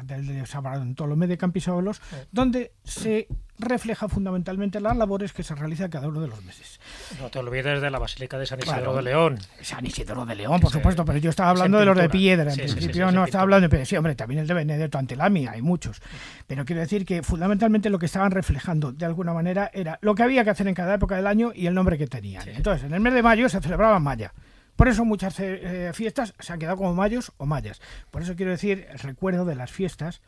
del 0.07 0.27
de 0.27 0.47
San 0.47 0.63
Bartolomé 0.63 1.27
de 1.27 1.37
Campisolos, 1.37 2.01
donde 2.33 2.73
se 2.83 3.29
refleja 3.61 4.09
fundamentalmente 4.09 4.81
las 4.81 4.97
labores 4.97 5.33
que 5.33 5.43
se 5.43 5.55
realizan 5.55 5.91
cada 5.91 6.09
uno 6.09 6.21
de 6.21 6.29
los 6.29 6.43
meses. 6.45 6.81
No 7.21 7.29
te 7.31 7.39
olvides 7.39 7.81
de 7.81 7.91
la 7.91 7.99
Basílica 7.99 8.39
de 8.39 8.47
San 8.47 8.59
Isidro 8.59 8.77
Claro. 8.77 8.97
de 8.97 9.03
León. 9.03 9.39
San 9.61 9.85
Isidro 9.87 10.25
de 10.27 10.35
León, 10.35 10.61
por 10.61 10.71
supuesto, 10.71 11.05
pero 11.05 11.19
yo 11.19 11.31
estaba 11.31 11.51
hablando 11.51 11.79
de 11.79 11.85
los 11.85 11.97
de 11.97 12.09
piedra. 12.09 12.51
En 12.51 12.57
Sí, 12.57 12.63
sí, 12.63 12.69
sí, 12.69 12.75
principio 12.75 13.09
sí, 13.09 13.15
no 13.15 13.25
estaba 13.25 13.43
hablando 13.43 13.65
de 13.67 13.69
piedra. 13.71 13.85
Sí, 13.87 13.97
hombre, 13.97 14.15
también 14.15 14.41
el 14.41 14.47
de 14.47 14.55
Benedetto 14.55 14.99
Antelami, 14.99 15.47
hay 15.47 15.63
muchos. 15.63 16.01
Pero 16.47 16.65
quiero 16.65 16.81
decir 16.81 17.05
que 17.05 17.23
fundamentalmente 17.23 17.91
lo 17.91 17.99
que 17.99 18.07
estaban 18.07 18.31
reflejando 18.31 18.93
de 18.93 19.05
alguna 19.07 19.33
manera 19.33 19.71
era 19.73 19.99
lo 20.03 20.15
que 20.15 20.23
había 20.23 20.45
que 20.45 20.51
hacer 20.51 20.67
en 20.69 20.75
cada 20.75 20.95
época 20.95 21.17
del 21.17 21.27
año 21.27 21.53
y 21.55 21.67
el 21.67 21.75
nombre 21.75 21.99
que 21.99 22.07
tenían. 22.07 22.49
Entonces, 22.49 22.85
en 22.87 22.95
el 22.95 23.01
mes 23.01 23.15
de 23.15 23.23
mayo 23.23 23.49
se 23.49 23.61
celebraba 23.61 23.99
Maya. 23.99 24.33
Por 24.77 24.89
eso 24.89 25.05
muchas 25.05 25.39
eh, 25.41 25.91
fiestas 25.93 26.33
se 26.39 26.53
han 26.55 26.59
quedado 26.59 26.79
como 26.79 26.95
mayos 26.95 27.33
o 27.37 27.45
mayas. 27.45 27.83
Por 28.11 28.23
eso 28.23 28.35
quiero 28.35 28.51
decir 28.53 28.87
el 28.91 28.99
recuerdo 28.99 29.45
de 29.45 29.55
las 29.55 29.71
fiestas 29.71 30.23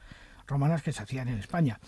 romanas 0.46 0.82
que 0.82 0.92
se 0.92 1.02
hacían 1.02 1.28
en 1.28 1.38
España. 1.38 1.80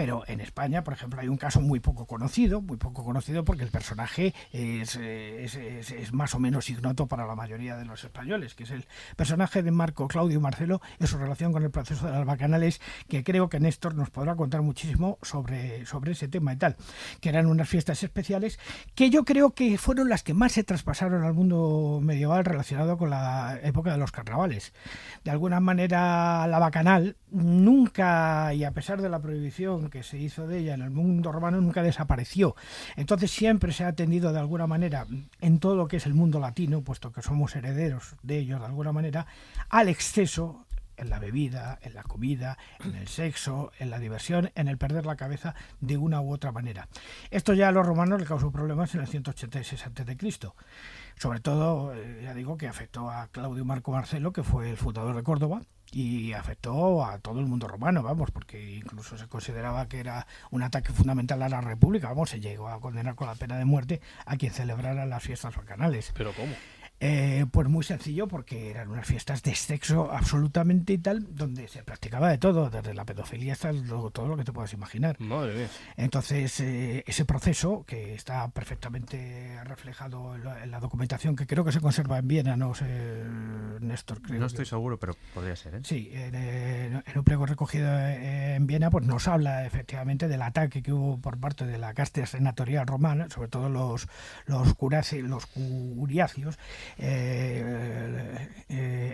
Pero 0.00 0.24
en 0.26 0.40
España, 0.40 0.82
por 0.82 0.94
ejemplo, 0.94 1.20
hay 1.20 1.28
un 1.28 1.36
caso 1.36 1.60
muy 1.60 1.78
poco 1.78 2.06
conocido, 2.06 2.62
muy 2.62 2.78
poco 2.78 3.04
conocido 3.04 3.44
porque 3.44 3.64
el 3.64 3.68
personaje 3.68 4.32
es, 4.50 4.96
eh, 4.96 5.44
es 5.44 6.12
más 6.14 6.34
o 6.34 6.38
menos 6.38 6.70
ignoto 6.70 7.06
para 7.06 7.26
la 7.26 7.34
mayoría 7.34 7.76
de 7.76 7.84
los 7.84 8.02
españoles, 8.02 8.54
que 8.54 8.62
es 8.62 8.70
el 8.70 8.86
personaje 9.14 9.62
de 9.62 9.70
Marco 9.70 10.08
Claudio 10.08 10.40
Marcelo 10.40 10.80
en 10.98 11.06
su 11.06 11.18
relación 11.18 11.52
con 11.52 11.64
el 11.64 11.70
proceso 11.70 12.06
de 12.06 12.12
las 12.12 12.24
bacanales, 12.24 12.80
que 13.08 13.22
creo 13.22 13.50
que 13.50 13.60
Néstor 13.60 13.94
nos 13.94 14.08
podrá 14.08 14.36
contar 14.36 14.62
muchísimo 14.62 15.18
sobre, 15.20 15.84
sobre 15.84 16.12
ese 16.12 16.28
tema 16.28 16.54
y 16.54 16.56
tal, 16.56 16.76
que 17.20 17.28
eran 17.28 17.44
unas 17.44 17.68
fiestas 17.68 18.02
especiales 18.02 18.58
que 18.94 19.10
yo 19.10 19.26
creo 19.26 19.50
que 19.50 19.76
fueron 19.76 20.08
las 20.08 20.22
que 20.22 20.32
más 20.32 20.52
se 20.52 20.64
traspasaron 20.64 21.24
al 21.24 21.34
mundo 21.34 22.00
medieval 22.02 22.46
relacionado 22.46 22.96
con 22.96 23.10
la 23.10 23.60
época 23.62 23.92
de 23.92 23.98
los 23.98 24.12
carnavales. 24.12 24.72
De 25.24 25.30
alguna 25.30 25.60
manera, 25.60 26.46
la 26.46 26.58
bacanal 26.58 27.18
nunca, 27.30 28.54
y 28.54 28.64
a 28.64 28.72
pesar 28.72 29.02
de 29.02 29.10
la 29.10 29.20
prohibición 29.20 29.89
que 29.90 30.02
se 30.02 30.18
hizo 30.18 30.46
de 30.46 30.58
ella 30.58 30.74
en 30.74 30.82
el 30.82 30.90
mundo 30.90 31.32
romano, 31.32 31.60
nunca 31.60 31.82
desapareció. 31.82 32.54
Entonces 32.96 33.30
siempre 33.30 33.72
se 33.72 33.84
ha 33.84 33.88
atendido 33.88 34.32
de 34.32 34.38
alguna 34.38 34.66
manera 34.66 35.06
en 35.40 35.58
todo 35.58 35.76
lo 35.76 35.88
que 35.88 35.98
es 35.98 36.06
el 36.06 36.14
mundo 36.14 36.40
latino, 36.40 36.82
puesto 36.82 37.12
que 37.12 37.22
somos 37.22 37.54
herederos 37.56 38.16
de 38.22 38.38
ellos 38.38 38.60
de 38.60 38.66
alguna 38.66 38.92
manera, 38.92 39.26
al 39.68 39.88
exceso 39.88 40.66
en 41.00 41.08
la 41.08 41.18
bebida, 41.18 41.78
en 41.82 41.94
la 41.94 42.02
comida, 42.02 42.58
en 42.84 42.94
el 42.94 43.08
sexo, 43.08 43.72
en 43.78 43.90
la 43.90 43.98
diversión, 43.98 44.50
en 44.54 44.68
el 44.68 44.76
perder 44.76 45.06
la 45.06 45.16
cabeza 45.16 45.54
de 45.80 45.96
una 45.96 46.20
u 46.20 46.32
otra 46.32 46.52
manera. 46.52 46.88
Esto 47.30 47.54
ya 47.54 47.68
a 47.68 47.72
los 47.72 47.86
romanos 47.86 48.20
le 48.20 48.26
causó 48.26 48.50
problemas 48.52 48.94
en 48.94 49.00
el 49.00 49.06
186 49.06 49.86
a.C. 49.86 50.52
Sobre 51.16 51.40
todo, 51.40 51.94
eh, 51.94 52.20
ya 52.22 52.34
digo 52.34 52.56
que 52.58 52.68
afectó 52.68 53.10
a 53.10 53.28
Claudio 53.28 53.64
Marco 53.64 53.92
Marcelo, 53.92 54.32
que 54.32 54.42
fue 54.42 54.70
el 54.70 54.76
fundador 54.76 55.16
de 55.16 55.22
Córdoba, 55.22 55.62
y 55.92 56.32
afectó 56.32 57.04
a 57.04 57.18
todo 57.18 57.40
el 57.40 57.46
mundo 57.46 57.68
romano, 57.68 58.02
vamos, 58.02 58.30
porque 58.30 58.76
incluso 58.76 59.18
se 59.18 59.26
consideraba 59.26 59.88
que 59.88 60.00
era 60.00 60.26
un 60.50 60.62
ataque 60.62 60.92
fundamental 60.92 61.42
a 61.42 61.48
la 61.48 61.60
República, 61.60 62.08
vamos, 62.08 62.30
se 62.30 62.40
llegó 62.40 62.68
a 62.68 62.80
condenar 62.80 63.14
con 63.14 63.26
la 63.26 63.34
pena 63.34 63.58
de 63.58 63.64
muerte 63.64 64.00
a 64.26 64.36
quien 64.36 64.52
celebrara 64.52 65.06
las 65.06 65.22
fiestas 65.22 65.56
bacanales. 65.56 66.12
¿Pero 66.16 66.32
cómo? 66.32 66.52
Eh, 67.02 67.46
pues 67.50 67.66
muy 67.66 67.82
sencillo, 67.82 68.28
porque 68.28 68.70
eran 68.70 68.90
unas 68.90 69.06
fiestas 69.06 69.42
de 69.42 69.54
sexo 69.54 70.12
absolutamente 70.12 70.92
y 70.92 70.98
tal, 70.98 71.34
donde 71.34 71.66
se 71.66 71.82
practicaba 71.82 72.28
de 72.28 72.36
todo, 72.36 72.68
desde 72.68 72.92
la 72.92 73.06
pedofilia 73.06 73.54
hasta 73.54 73.72
lo- 73.72 74.10
todo 74.10 74.28
lo 74.28 74.36
que 74.36 74.44
te 74.44 74.52
puedas 74.52 74.72
imaginar. 74.74 75.18
Madre 75.18 75.54
mía. 75.54 75.68
Entonces, 75.96 76.60
eh, 76.60 77.02
ese 77.06 77.24
proceso, 77.24 77.84
que 77.86 78.12
está 78.14 78.48
perfectamente 78.50 79.58
reflejado 79.64 80.34
en 80.34 80.44
la, 80.44 80.62
en 80.62 80.70
la 80.70 80.78
documentación, 80.78 81.36
que 81.36 81.46
creo 81.46 81.64
que 81.64 81.72
se 81.72 81.80
conserva 81.80 82.18
en 82.18 82.28
Viena, 82.28 82.56
no 82.56 82.74
sé, 82.74 82.84
Néstor, 83.80 84.20
creo. 84.20 84.38
No 84.38 84.46
que- 84.46 84.52
estoy 84.52 84.66
seguro, 84.66 84.98
pero 84.98 85.14
podría 85.32 85.56
ser, 85.56 85.76
¿eh? 85.76 85.80
Sí, 85.84 86.10
en, 86.12 86.34
en 86.34 87.02
un 87.16 87.24
pliego 87.24 87.46
recogido 87.46 87.88
en 87.98 88.66
Viena, 88.66 88.90
pues 88.90 89.06
nos 89.06 89.26
habla 89.26 89.64
efectivamente 89.64 90.28
del 90.28 90.42
ataque 90.42 90.82
que 90.82 90.92
hubo 90.92 91.18
por 91.18 91.38
parte 91.38 91.64
de 91.64 91.78
la 91.78 91.94
casta 91.94 92.26
senatorial 92.26 92.86
romana, 92.86 93.28
sobre 93.30 93.48
todo 93.48 93.70
los 93.70 94.06
los 94.44 94.76
curaci- 94.76 95.22
los 95.22 95.46
curiacios, 95.46 96.58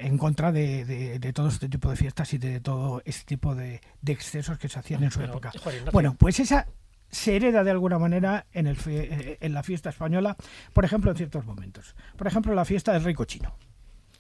en 0.07 0.19
contra 0.19 0.53
de, 0.53 0.85
de- 0.85 1.19
de 1.19 1.33
todo 1.33 1.49
este 1.49 1.69
tipo 1.69 1.91
de 1.91 1.97
fiestas 1.97 2.33
y 2.35 2.39
de 2.39 2.61
todo 2.61 3.03
este 3.05 3.25
tipo 3.25 3.55
de, 3.55 3.81
de 4.03 4.13
excesos 4.13 4.59
que 4.59 4.69
se 4.69 4.79
hacían 4.79 5.03
en 5.05 5.11
su 5.11 5.19
Pero, 5.21 5.33
época. 5.33 5.53
joder. 5.63 5.91
Bueno, 5.93 6.15
pues 6.19 6.41
esa 6.41 6.67
se 7.09 7.37
hereda 7.37 7.63
de 7.65 7.71
alguna 7.71 7.99
manera 7.99 8.47
en, 8.53 8.67
el, 8.67 8.77
fe- 8.77 9.09
eh, 9.33 9.39
en 9.41 9.55
la 9.55 9.63
fiesta 9.63 9.91
española, 9.91 10.37
por 10.73 10.85
ejemplo, 10.85 11.11
en 11.11 11.17
ciertos 11.17 11.45
momentos. 11.45 11.95
Por 12.17 12.27
ejemplo, 12.27 12.55
la 12.55 12.65
fiesta 12.65 12.93
del 12.93 13.05
rey 13.05 13.15
cochino. 13.15 13.55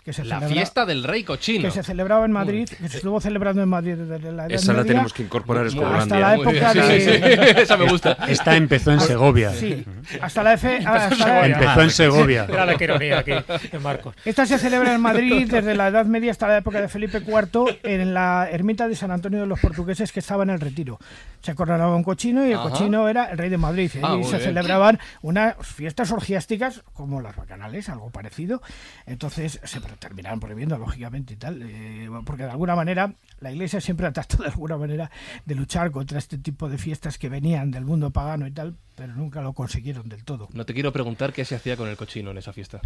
Que 0.07 0.13
se 0.13 0.25
La 0.25 0.37
celebra- 0.39 0.55
fiesta 0.55 0.87
del 0.87 1.03
rey 1.03 1.25
cochino. 1.25 1.65
que 1.65 1.73
se 1.73 1.83
celebraba 1.83 2.25
en 2.25 2.31
Madrid, 2.31 2.69
que 2.69 2.89
se 2.89 2.99
estuvo 2.99 3.21
celebrando 3.21 3.61
en 3.61 3.69
Madrid 3.69 3.97
desde 3.97 4.31
la 4.31 4.45
Edad 4.47 4.53
Esa 4.53 4.73
la 4.73 4.85
tenemos 4.85 5.13
que 5.13 5.25
incorporar 5.25 5.67
Escobulandia. 5.67 6.01
hasta 6.03 6.19
la 6.21 6.35
época 6.37 6.73
sí, 6.73 6.79
de- 6.79 7.01
sí, 7.01 7.11
sí. 7.11 7.61
Esa 7.63 7.77
me 7.77 7.89
gusta. 7.91 8.13
Esta 8.29 8.55
empezó 8.57 8.93
en 8.93 9.01
Segovia. 9.01 9.51
Sí, 9.51 9.85
hasta 10.23 10.45
la 10.45 10.53
F. 10.53 10.77
hasta 10.87 11.17
la- 11.27 11.47
Empezó 11.49 11.83
en 11.83 11.91
Segovia. 11.91 12.47
Mira 12.49 12.65
la 12.67 12.77
que 12.77 12.85
ironía 12.85 13.19
aquí, 13.19 13.33
de 13.73 13.79
Marcos. 13.81 14.15
Esta 14.25 14.47
se 14.47 14.59
celebra 14.61 14.95
en 14.95 15.01
Madrid 15.01 15.49
desde 15.51 15.75
la 15.75 15.89
Edad 15.89 16.07
Media 16.07 16.31
hasta 16.31 16.47
la 16.47 16.59
época 16.59 16.81
de 16.81 16.87
Felipe 16.89 17.19
IV 17.19 17.81
en 17.83 18.15
la 18.15 18.49
ermita 18.49 18.87
de 18.87 18.95
San 18.95 19.11
Antonio 19.11 19.41
de 19.41 19.47
los 19.49 19.59
Portugueses 19.59 20.13
que 20.13 20.21
estaba 20.21 20.45
en 20.45 20.51
el 20.51 20.61
retiro. 20.61 21.01
Se 21.43 21.57
coronaba 21.57 21.97
un 21.97 22.05
cochino 22.05 22.47
y 22.47 22.53
el 22.53 22.59
Ajá. 22.59 22.71
cochino 22.71 23.09
era 23.09 23.25
el 23.25 23.39
rey 23.39 23.51
de 23.51 23.59
Madrid. 23.59 23.91
Y 23.93 23.99
Ah, 24.05 24.11
muy 24.15 24.23
se 24.23 24.37
bien. 24.37 24.43
celebraban 24.43 25.01
unas 25.23 25.57
fiestas 25.67 26.13
orgiásticas 26.13 26.85
como 26.93 27.21
las 27.21 27.35
bacanales, 27.35 27.89
algo 27.89 28.11
parecido. 28.11 28.63
Entonces 29.05 29.59
se 29.65 29.81
terminaron 29.99 30.41
prohibiendo, 30.41 30.79
lógicamente, 30.79 31.35
y 31.35 31.37
tal. 31.37 31.61
eh, 31.63 32.09
porque 32.25 32.45
de 32.45 32.51
alguna 32.51 32.75
manera 32.77 33.15
la 33.41 33.51
iglesia 33.53 33.81
siempre 33.81 34.07
ha 34.07 34.13
tratado 34.13 34.43
de 34.45 34.51
alguna 34.51 34.77
manera 34.77 35.11
de 35.45 35.55
luchar 35.55 35.91
contra 35.91 36.19
este 36.19 36.39
tipo 36.39 36.69
de 36.69 36.79
fiestas 36.79 37.19
que 37.19 37.29
venían 37.29 37.71
del 37.71 37.85
mundo 37.85 38.11
pagano 38.11 38.47
y 38.47 38.51
tal, 38.53 38.77
pero 38.95 39.15
nunca 39.15 39.43
lo 39.43 39.53
consiguieron 39.53 40.09
del 40.09 40.25
todo. 40.25 40.49
No 40.53 40.65
te 40.65 40.73
quiero 40.75 40.93
preguntar 40.93 41.33
qué 41.33 41.45
se 41.45 41.55
hacía 41.57 41.77
con 41.77 41.89
el 41.89 41.97
cochino 41.97 42.31
en 42.31 42.39
esa 42.39 42.53
fiesta. 42.53 42.81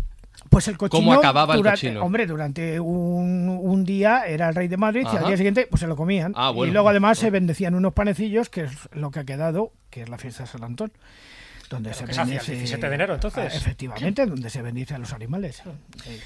Pues 0.48 0.66
el 0.68 0.76
cochino. 0.78 0.98
¿Cómo 1.00 1.12
acababa 1.14 1.54
el 1.54 1.62
cochino? 1.62 2.02
Hombre, 2.02 2.26
durante 2.26 2.80
un, 2.80 3.48
un 3.60 3.84
día 3.84 4.24
era 4.26 4.48
el 4.48 4.54
rey 4.54 4.68
de 4.68 4.76
Madrid 4.76 5.06
y 5.12 5.16
al 5.16 5.26
día 5.26 5.36
siguiente 5.36 5.66
pues 5.70 5.80
se 5.80 5.86
lo 5.86 5.96
comían. 5.96 6.32
Ah, 6.36 6.50
bueno. 6.50 6.70
Y 6.70 6.72
luego 6.72 6.88
además 6.88 7.18
se 7.18 7.30
bendecían 7.30 7.74
unos 7.74 7.92
panecillos, 7.92 8.48
que 8.48 8.62
es 8.62 8.72
lo 8.92 9.10
que 9.10 9.20
ha 9.20 9.24
quedado, 9.24 9.72
que 9.90 10.02
es 10.02 10.08
la 10.08 10.18
fiesta 10.18 10.44
de 10.44 10.48
San 10.48 10.64
Antón. 10.64 10.92
Donde 11.68 11.94
se 11.94 12.02
hacía 12.02 12.22
el 12.24 12.28
bendice- 12.30 12.52
17 12.56 12.88
de 12.88 12.94
enero, 12.96 13.14
entonces. 13.14 13.52
Ah, 13.54 13.56
efectivamente, 13.56 14.26
donde 14.26 14.50
se 14.50 14.60
bendice 14.60 14.94
a 14.94 14.98
los 14.98 15.12
animales. 15.12 15.62
Eh, 16.04 16.18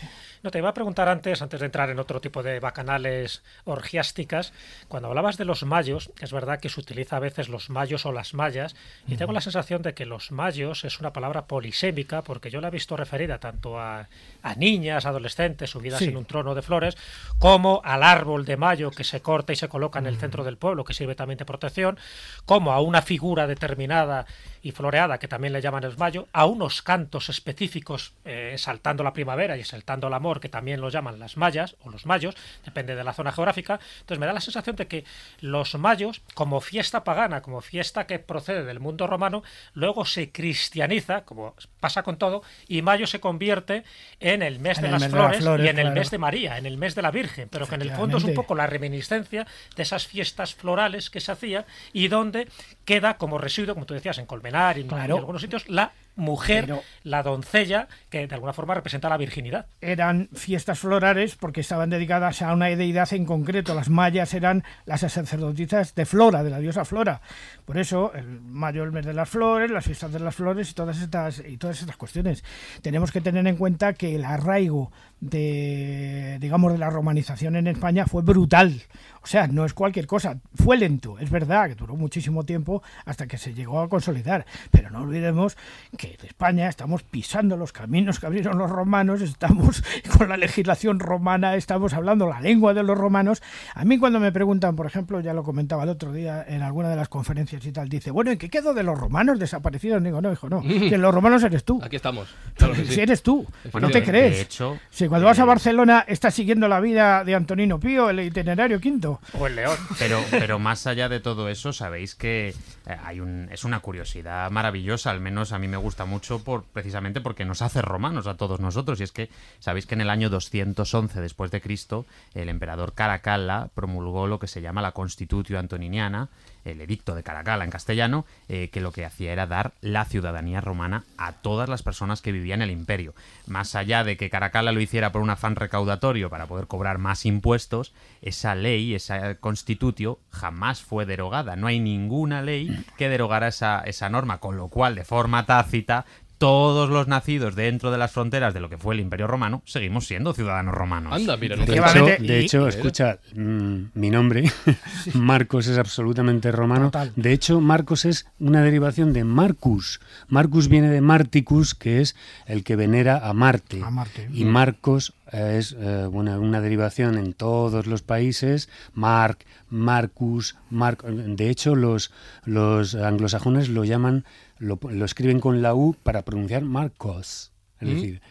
No, 0.44 0.50
te 0.50 0.58
iba 0.58 0.68
a 0.68 0.74
preguntar 0.74 1.08
antes, 1.08 1.40
antes 1.40 1.58
de 1.60 1.64
entrar 1.64 1.88
en 1.88 1.98
otro 1.98 2.20
tipo 2.20 2.42
de 2.42 2.60
bacanales 2.60 3.42
orgiásticas, 3.64 4.52
cuando 4.88 5.08
hablabas 5.08 5.38
de 5.38 5.46
los 5.46 5.64
mayos, 5.64 6.12
es 6.20 6.32
verdad 6.32 6.60
que 6.60 6.68
se 6.68 6.78
utiliza 6.80 7.16
a 7.16 7.20
veces 7.20 7.48
los 7.48 7.70
mayos 7.70 8.04
o 8.04 8.12
las 8.12 8.34
mayas, 8.34 8.76
y 9.06 9.16
tengo 9.16 9.32
la 9.32 9.40
sensación 9.40 9.80
de 9.80 9.94
que 9.94 10.04
los 10.04 10.32
mayos 10.32 10.84
es 10.84 11.00
una 11.00 11.14
palabra 11.14 11.46
polisémica, 11.46 12.20
porque 12.20 12.50
yo 12.50 12.60
la 12.60 12.68
he 12.68 12.70
visto 12.70 12.94
referida 12.94 13.38
tanto 13.38 13.80
a, 13.80 14.06
a 14.42 14.54
niñas, 14.56 15.06
adolescentes 15.06 15.70
subidas 15.70 16.00
Sí. 16.00 16.10
en 16.10 16.16
un 16.18 16.26
trono 16.26 16.54
de 16.54 16.60
flores, 16.60 16.94
como 17.38 17.80
al 17.82 18.02
árbol 18.02 18.44
de 18.44 18.58
mayo 18.58 18.90
que 18.90 19.02
se 19.04 19.22
corta 19.22 19.54
y 19.54 19.56
se 19.56 19.68
coloca 19.70 19.98
en 19.98 20.06
el 20.06 20.18
centro 20.18 20.44
del 20.44 20.58
pueblo, 20.58 20.84
que 20.84 20.92
sirve 20.92 21.14
también 21.14 21.38
de 21.38 21.46
protección, 21.46 21.98
como 22.44 22.72
a 22.72 22.82
una 22.82 23.00
figura 23.00 23.46
determinada 23.46 24.26
y 24.64 24.72
floreada, 24.72 25.18
que 25.18 25.28
también 25.28 25.52
le 25.52 25.60
llaman 25.60 25.84
el 25.84 25.94
mayo, 25.98 26.26
a 26.32 26.46
unos 26.46 26.80
cantos 26.80 27.28
específicos 27.28 28.14
eh, 28.24 28.52
exaltando 28.54 29.04
la 29.04 29.12
primavera 29.12 29.58
y 29.58 29.60
exaltando 29.60 30.08
el 30.08 30.14
amor, 30.14 30.40
que 30.40 30.48
también 30.48 30.80
lo 30.80 30.88
llaman 30.88 31.18
las 31.18 31.36
mayas 31.36 31.76
o 31.82 31.90
los 31.90 32.06
mayos, 32.06 32.34
depende 32.64 32.96
de 32.96 33.04
la 33.04 33.12
zona 33.12 33.30
geográfica. 33.30 33.78
Entonces 34.00 34.18
me 34.18 34.24
da 34.24 34.32
la 34.32 34.40
sensación 34.40 34.74
de 34.76 34.86
que 34.86 35.04
los 35.40 35.74
mayos, 35.74 36.22
como 36.32 36.62
fiesta 36.62 37.04
pagana, 37.04 37.42
como 37.42 37.60
fiesta 37.60 38.06
que 38.06 38.18
procede 38.18 38.64
del 38.64 38.80
mundo 38.80 39.06
romano, 39.06 39.42
luego 39.74 40.06
se 40.06 40.32
cristianiza, 40.32 41.26
como 41.26 41.54
pasa 41.78 42.02
con 42.02 42.16
todo, 42.16 42.42
y 42.66 42.80
mayo 42.80 43.06
se 43.06 43.20
convierte 43.20 43.84
en 44.18 44.42
el 44.42 44.60
mes 44.60 44.78
En 44.78 44.84
de 44.84 44.88
el 44.88 44.92
las 44.92 45.02
mes 45.02 45.12
de 45.12 45.18
las 45.18 45.36
flores, 45.36 45.66
y 45.66 45.68
en 45.68 45.78
el 45.78 45.92
mes 45.92 46.10
de 46.10 46.16
María, 46.16 46.56
en 46.56 46.64
el 46.64 46.78
mes 46.78 46.94
de 46.94 47.02
la 47.02 47.10
Virgen, 47.10 47.50
pero 47.50 47.66
que 47.66 47.74
en 47.74 47.82
el 47.82 47.90
fondo 47.90 48.16
es 48.16 48.24
un 48.24 48.32
poco 48.32 48.54
la 48.54 48.66
reminiscencia 48.66 49.46
de 49.76 49.82
esas 49.82 50.06
fiestas 50.06 50.54
florales 50.54 51.10
que 51.10 51.20
se 51.20 51.32
hacían 51.32 51.66
y 51.92 52.08
donde 52.08 52.48
queda 52.86 53.18
como 53.18 53.36
residuo, 53.36 53.74
como 53.74 53.84
tú 53.84 53.92
decías, 53.92 54.16
en 54.16 54.24
Colmenar 54.24 54.53
cenar 54.54 54.78
y 54.78 54.82
en 54.82 54.88
Claro. 54.88 55.16
algunos 55.18 55.42
sitios 55.42 55.68
la 55.68 55.90
mujer, 56.16 56.66
Pero- 56.66 56.82
la 57.02 57.22
doncella, 57.22 57.88
que 58.10 58.26
de 58.26 58.34
alguna 58.34 58.52
forma 58.52 58.74
representa 58.74 59.08
la 59.08 59.16
virginidad. 59.16 59.66
eran 59.80 60.28
fiestas 60.32 60.78
florales 60.78 61.36
porque 61.36 61.60
estaban 61.60 61.90
dedicadas 61.90 62.42
a 62.42 62.52
una 62.52 62.66
deidad 62.66 63.12
en 63.12 63.24
concreto. 63.26 63.74
Las 63.74 63.88
mayas 63.90 64.32
eran 64.34 64.64
las 64.86 65.00
sacerdotisas 65.00 65.94
de 65.94 66.06
Flora, 66.06 66.42
de 66.42 66.50
la 66.50 66.58
diosa 66.60 66.84
Flora. 66.84 67.20
Por 67.64 67.78
eso, 67.78 68.12
el 68.14 68.40
mayo, 68.40 68.84
el 68.84 68.92
mes 68.92 69.04
de 69.06 69.14
las 69.14 69.28
flores, 69.28 69.70
las 69.70 69.84
fiestas 69.84 70.12
de 70.12 70.20
las 70.20 70.34
flores 70.34 70.70
y 70.70 70.74
todas 70.74 71.00
estas, 71.00 71.42
y 71.46 71.56
todas 71.56 71.80
estas 71.80 71.96
cuestiones. 71.96 72.44
Tenemos 72.82 73.10
que 73.12 73.20
tener 73.20 73.46
en 73.46 73.56
cuenta 73.56 73.92
que 73.94 74.14
el 74.14 74.24
arraigo 74.24 74.92
de, 75.20 76.38
digamos, 76.40 76.72
de 76.72 76.78
la 76.78 76.90
romanización 76.90 77.56
en 77.56 77.66
España 77.66 78.06
fue 78.06 78.22
brutal. 78.22 78.82
O 79.22 79.26
sea, 79.26 79.46
no 79.46 79.64
es 79.64 79.72
cualquier 79.72 80.06
cosa. 80.06 80.38
Fue 80.54 80.76
lento, 80.76 81.18
es 81.18 81.30
verdad, 81.30 81.68
que 81.68 81.74
duró 81.74 81.96
muchísimo 81.96 82.44
tiempo 82.44 82.82
hasta 83.06 83.26
que 83.26 83.38
se 83.38 83.54
llegó 83.54 83.80
a 83.80 83.88
consolidar. 83.88 84.44
Pero 84.70 84.90
no 84.90 85.00
olvidemos 85.00 85.56
que 85.96 86.03
en 86.04 86.26
España 86.26 86.68
estamos 86.68 87.02
pisando 87.02 87.56
los 87.56 87.72
caminos 87.72 88.20
que 88.20 88.26
abrieron 88.26 88.58
los 88.58 88.70
romanos, 88.70 89.20
estamos 89.20 89.82
con 90.18 90.28
la 90.28 90.36
legislación 90.36 91.00
romana, 91.00 91.56
estamos 91.56 91.94
hablando 91.94 92.28
la 92.28 92.40
lengua 92.40 92.74
de 92.74 92.82
los 92.82 92.96
romanos. 92.96 93.42
A 93.74 93.84
mí 93.84 93.98
cuando 93.98 94.20
me 94.20 94.32
preguntan, 94.32 94.76
por 94.76 94.86
ejemplo, 94.86 95.20
ya 95.20 95.32
lo 95.32 95.42
comentaba 95.42 95.84
el 95.84 95.88
otro 95.88 96.12
día 96.12 96.44
en 96.46 96.62
alguna 96.62 96.88
de 96.88 96.96
las 96.96 97.08
conferencias 97.08 97.64
y 97.64 97.72
tal, 97.72 97.88
dice, 97.88 98.10
bueno, 98.10 98.32
¿y 98.32 98.36
qué 98.36 98.48
quedó 98.48 98.74
de 98.74 98.82
los 98.82 98.98
romanos 98.98 99.38
desaparecidos? 99.38 100.02
Digo, 100.02 100.20
no, 100.20 100.32
hijo, 100.32 100.48
no, 100.48 100.62
que 100.62 100.98
los 100.98 101.14
romanos 101.14 101.42
eres 101.44 101.64
tú. 101.64 101.80
Aquí 101.82 101.96
estamos. 101.96 102.28
Claro 102.54 102.74
que 102.74 102.84
sí. 102.84 102.94
Si 102.94 103.00
eres 103.00 103.22
tú, 103.22 103.46
Bueno, 103.72 103.88
no 103.88 103.92
te 103.92 104.02
crees. 104.02 104.36
de 104.36 104.40
hecho, 104.42 104.78
si 104.90 105.08
cuando 105.08 105.26
vas 105.26 105.38
a 105.38 105.42
eh, 105.42 105.46
Barcelona 105.46 106.04
estás 106.06 106.34
siguiendo 106.34 106.68
la 106.68 106.80
vida 106.80 107.24
de 107.24 107.34
Antonino 107.34 107.78
Pío, 107.78 108.10
el 108.10 108.20
itinerario 108.20 108.80
quinto. 108.80 109.20
O 109.38 109.46
el 109.46 109.56
león. 109.56 109.76
Pero, 109.98 110.20
pero 110.30 110.58
más 110.58 110.86
allá 110.86 111.08
de 111.08 111.20
todo 111.20 111.48
eso, 111.48 111.72
sabéis 111.72 112.14
que 112.14 112.48
eh, 112.48 112.96
hay 113.04 113.20
un, 113.20 113.48
es 113.50 113.64
una 113.64 113.80
curiosidad 113.80 114.50
maravillosa, 114.50 115.10
al 115.10 115.20
menos 115.20 115.52
a 115.52 115.58
mí 115.58 115.68
me 115.68 115.76
gusta 115.76 115.93
mucho 116.04 116.42
por, 116.42 116.64
precisamente 116.64 117.20
porque 117.20 117.44
nos 117.44 117.62
hace 117.62 117.80
romanos 117.80 118.26
a 118.26 118.36
todos 118.36 118.58
nosotros. 118.58 118.98
Y 118.98 119.04
es 119.04 119.12
que 119.12 119.30
sabéis 119.60 119.86
que 119.86 119.94
en 119.94 120.00
el 120.00 120.10
año 120.10 120.30
211 120.30 121.20
después 121.20 121.52
de 121.52 121.60
Cristo, 121.60 122.06
el 122.34 122.48
emperador 122.48 122.94
Caracalla 122.94 123.68
promulgó 123.72 124.26
lo 124.26 124.40
que 124.40 124.48
se 124.48 124.60
llama 124.60 124.82
la 124.82 124.90
Constitutio 124.90 125.60
Antoniniana, 125.60 126.28
el 126.64 126.80
edicto 126.80 127.14
de 127.14 127.22
Caracalla 127.22 127.64
en 127.64 127.70
castellano, 127.70 128.24
eh, 128.48 128.70
que 128.70 128.80
lo 128.80 128.92
que 128.92 129.04
hacía 129.04 129.32
era 129.32 129.46
dar 129.46 129.72
la 129.80 130.04
ciudadanía 130.04 130.60
romana 130.60 131.04
a 131.18 131.32
todas 131.32 131.68
las 131.68 131.82
personas 131.82 132.22
que 132.22 132.32
vivían 132.32 132.62
en 132.62 132.70
el 132.70 132.76
imperio. 132.76 133.14
Más 133.46 133.74
allá 133.74 134.04
de 134.04 134.16
que 134.16 134.30
Caracalla 134.30 134.72
lo 134.72 134.80
hiciera 134.80 135.12
por 135.12 135.22
un 135.22 135.30
afán 135.30 135.56
recaudatorio 135.56 136.30
para 136.30 136.46
poder 136.46 136.66
cobrar 136.66 136.98
más 136.98 137.26
impuestos, 137.26 137.92
esa 138.22 138.54
ley, 138.54 138.94
esa 138.94 139.36
constitutio, 139.36 140.18
jamás 140.30 140.82
fue 140.82 141.06
derogada. 141.06 141.56
No 141.56 141.66
hay 141.66 141.80
ninguna 141.80 142.42
ley 142.42 142.84
que 142.96 143.08
derogara 143.08 143.48
esa, 143.48 143.80
esa 143.80 144.08
norma, 144.08 144.38
con 144.38 144.56
lo 144.56 144.68
cual, 144.68 144.94
de 144.94 145.04
forma 145.04 145.46
tácita, 145.46 146.06
todos 146.38 146.90
los 146.90 147.08
nacidos 147.08 147.54
dentro 147.54 147.90
de 147.90 147.98
las 147.98 148.12
fronteras 148.12 148.54
de 148.54 148.60
lo 148.60 148.68
que 148.68 148.78
fue 148.78 148.94
el 148.94 149.00
imperio 149.00 149.26
romano 149.26 149.62
seguimos 149.64 150.06
siendo 150.06 150.32
ciudadanos 150.32 150.74
romanos. 150.74 151.12
Anda, 151.12 151.36
mira, 151.36 151.56
De 151.56 151.76
hecho, 151.76 152.06
de 152.20 152.40
hecho 152.40 152.68
escucha, 152.68 153.18
mm, 153.34 153.76
mi 153.94 154.10
nombre, 154.10 154.50
Marcos, 155.14 155.66
es 155.66 155.78
absolutamente 155.78 156.52
romano. 156.52 156.86
Total. 156.86 157.12
De 157.16 157.32
hecho, 157.32 157.60
Marcos 157.60 158.04
es 158.04 158.26
una 158.38 158.62
derivación 158.62 159.12
de 159.12 159.24
Marcus. 159.24 160.00
Marcus 160.28 160.68
viene 160.68 160.90
de 160.90 161.00
Marticus, 161.00 161.74
que 161.74 162.00
es 162.00 162.16
el 162.46 162.64
que 162.64 162.76
venera 162.76 163.28
a 163.28 163.32
Marte. 163.32 163.82
A 163.82 163.90
Marte. 163.90 164.28
Y 164.32 164.44
Marcos 164.44 165.14
eh, 165.32 165.56
es 165.58 165.76
eh, 165.78 166.06
bueno, 166.10 166.40
una 166.40 166.60
derivación 166.60 167.18
en 167.18 167.32
todos 167.32 167.86
los 167.86 168.02
países. 168.02 168.68
Mark, 168.92 169.38
Marcus, 169.68 170.56
Marc. 170.70 171.02
De 171.04 171.50
hecho, 171.50 171.74
los, 171.74 172.12
los 172.44 172.94
anglosajones 172.94 173.68
lo 173.68 173.84
llaman, 173.84 174.24
lo, 174.58 174.78
lo 174.82 175.04
escriben 175.04 175.40
con 175.40 175.62
la 175.62 175.74
U 175.74 175.94
para 176.02 176.22
pronunciar 176.22 176.62
Marcos. 176.64 177.52
Es 177.80 177.88
Mm. 177.88 177.94
decir, 177.94 178.22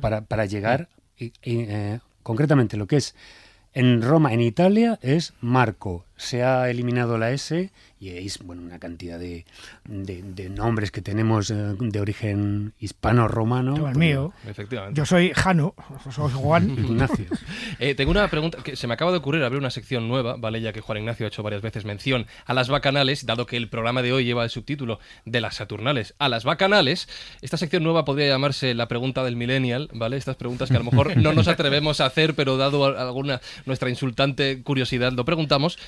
para, 0.00 0.22
para 0.22 0.46
llegar, 0.46 0.88
y- 1.18 1.32
y, 1.42 1.60
eh, 1.68 2.00
concretamente 2.22 2.76
lo 2.76 2.86
que 2.86 2.96
es 2.96 3.14
en 3.74 4.02
Roma, 4.02 4.32
en 4.34 4.40
Italia, 4.42 4.98
es 5.02 5.32
Marco. 5.40 6.04
Se 6.16 6.42
ha 6.42 6.68
eliminado 6.70 7.16
la 7.18 7.30
S 7.30 7.70
y 8.02 8.08
es 8.26 8.38
bueno, 8.42 8.62
una 8.62 8.78
cantidad 8.80 9.16
de, 9.18 9.44
de- 9.84 10.22
de 10.24 10.48
nombres 10.50 10.90
que 10.90 11.02
tenemos 11.02 11.50
eh, 11.50 11.54
de 11.78 12.00
origen 12.00 12.72
hispano-romano. 12.80 13.88
El 13.88 13.96
mío. 13.96 14.32
Efectivamente. 14.48 14.98
Yo 14.98 15.06
soy 15.06 15.30
Jano, 15.34 15.74
soy 16.10 16.32
Juan. 16.32 16.70
Ignacio. 16.78 17.26
Eh, 17.78 17.94
tengo 17.94 18.10
una 18.10 18.28
pregunta 18.28 18.58
que 18.64 18.74
se 18.74 18.86
me 18.88 18.94
acaba 18.94 19.12
de 19.12 19.18
ocurrir 19.18 19.44
abrir 19.44 19.58
una 19.60 19.70
sección 19.70 20.08
nueva, 20.08 20.36
¿vale? 20.36 20.60
Ya 20.60 20.72
que 20.72 20.80
Juan 20.80 20.98
Ignacio 20.98 21.26
ha 21.26 21.28
hecho 21.28 21.42
varias 21.44 21.62
veces 21.62 21.84
mención 21.84 22.26
a 22.44 22.54
las 22.54 22.68
bacanales, 22.68 23.24
dado 23.24 23.46
que 23.46 23.56
el 23.56 23.68
programa 23.68 24.02
de 24.02 24.12
hoy 24.12 24.24
lleva 24.24 24.42
el 24.44 24.50
subtítulo 24.50 24.98
de 25.24 25.40
las 25.40 25.54
Saturnales 25.56 26.14
a 26.18 26.28
las 26.28 26.42
bacanales. 26.44 27.08
Esta 27.40 27.56
sección 27.56 27.84
nueva 27.84 28.04
podría 28.04 28.26
llamarse 28.28 28.74
la 28.74 28.88
pregunta 28.88 29.22
del 29.22 29.36
millennial, 29.36 29.88
¿vale? 29.92 30.16
Estas 30.16 30.36
preguntas 30.36 30.68
que 30.70 30.76
a 30.76 30.80
lo 30.80 30.84
mejor 30.90 31.16
no 31.16 31.32
nos 31.32 31.46
atrevemos 31.48 32.00
a 32.00 32.06
hacer, 32.06 32.34
pero 32.34 32.56
dado 32.56 32.84
alguna 32.84 33.40
nuestra 33.66 33.88
insultante 33.90 34.62
curiosidad 34.62 35.12
lo 35.12 35.24
preguntamos. 35.24 35.78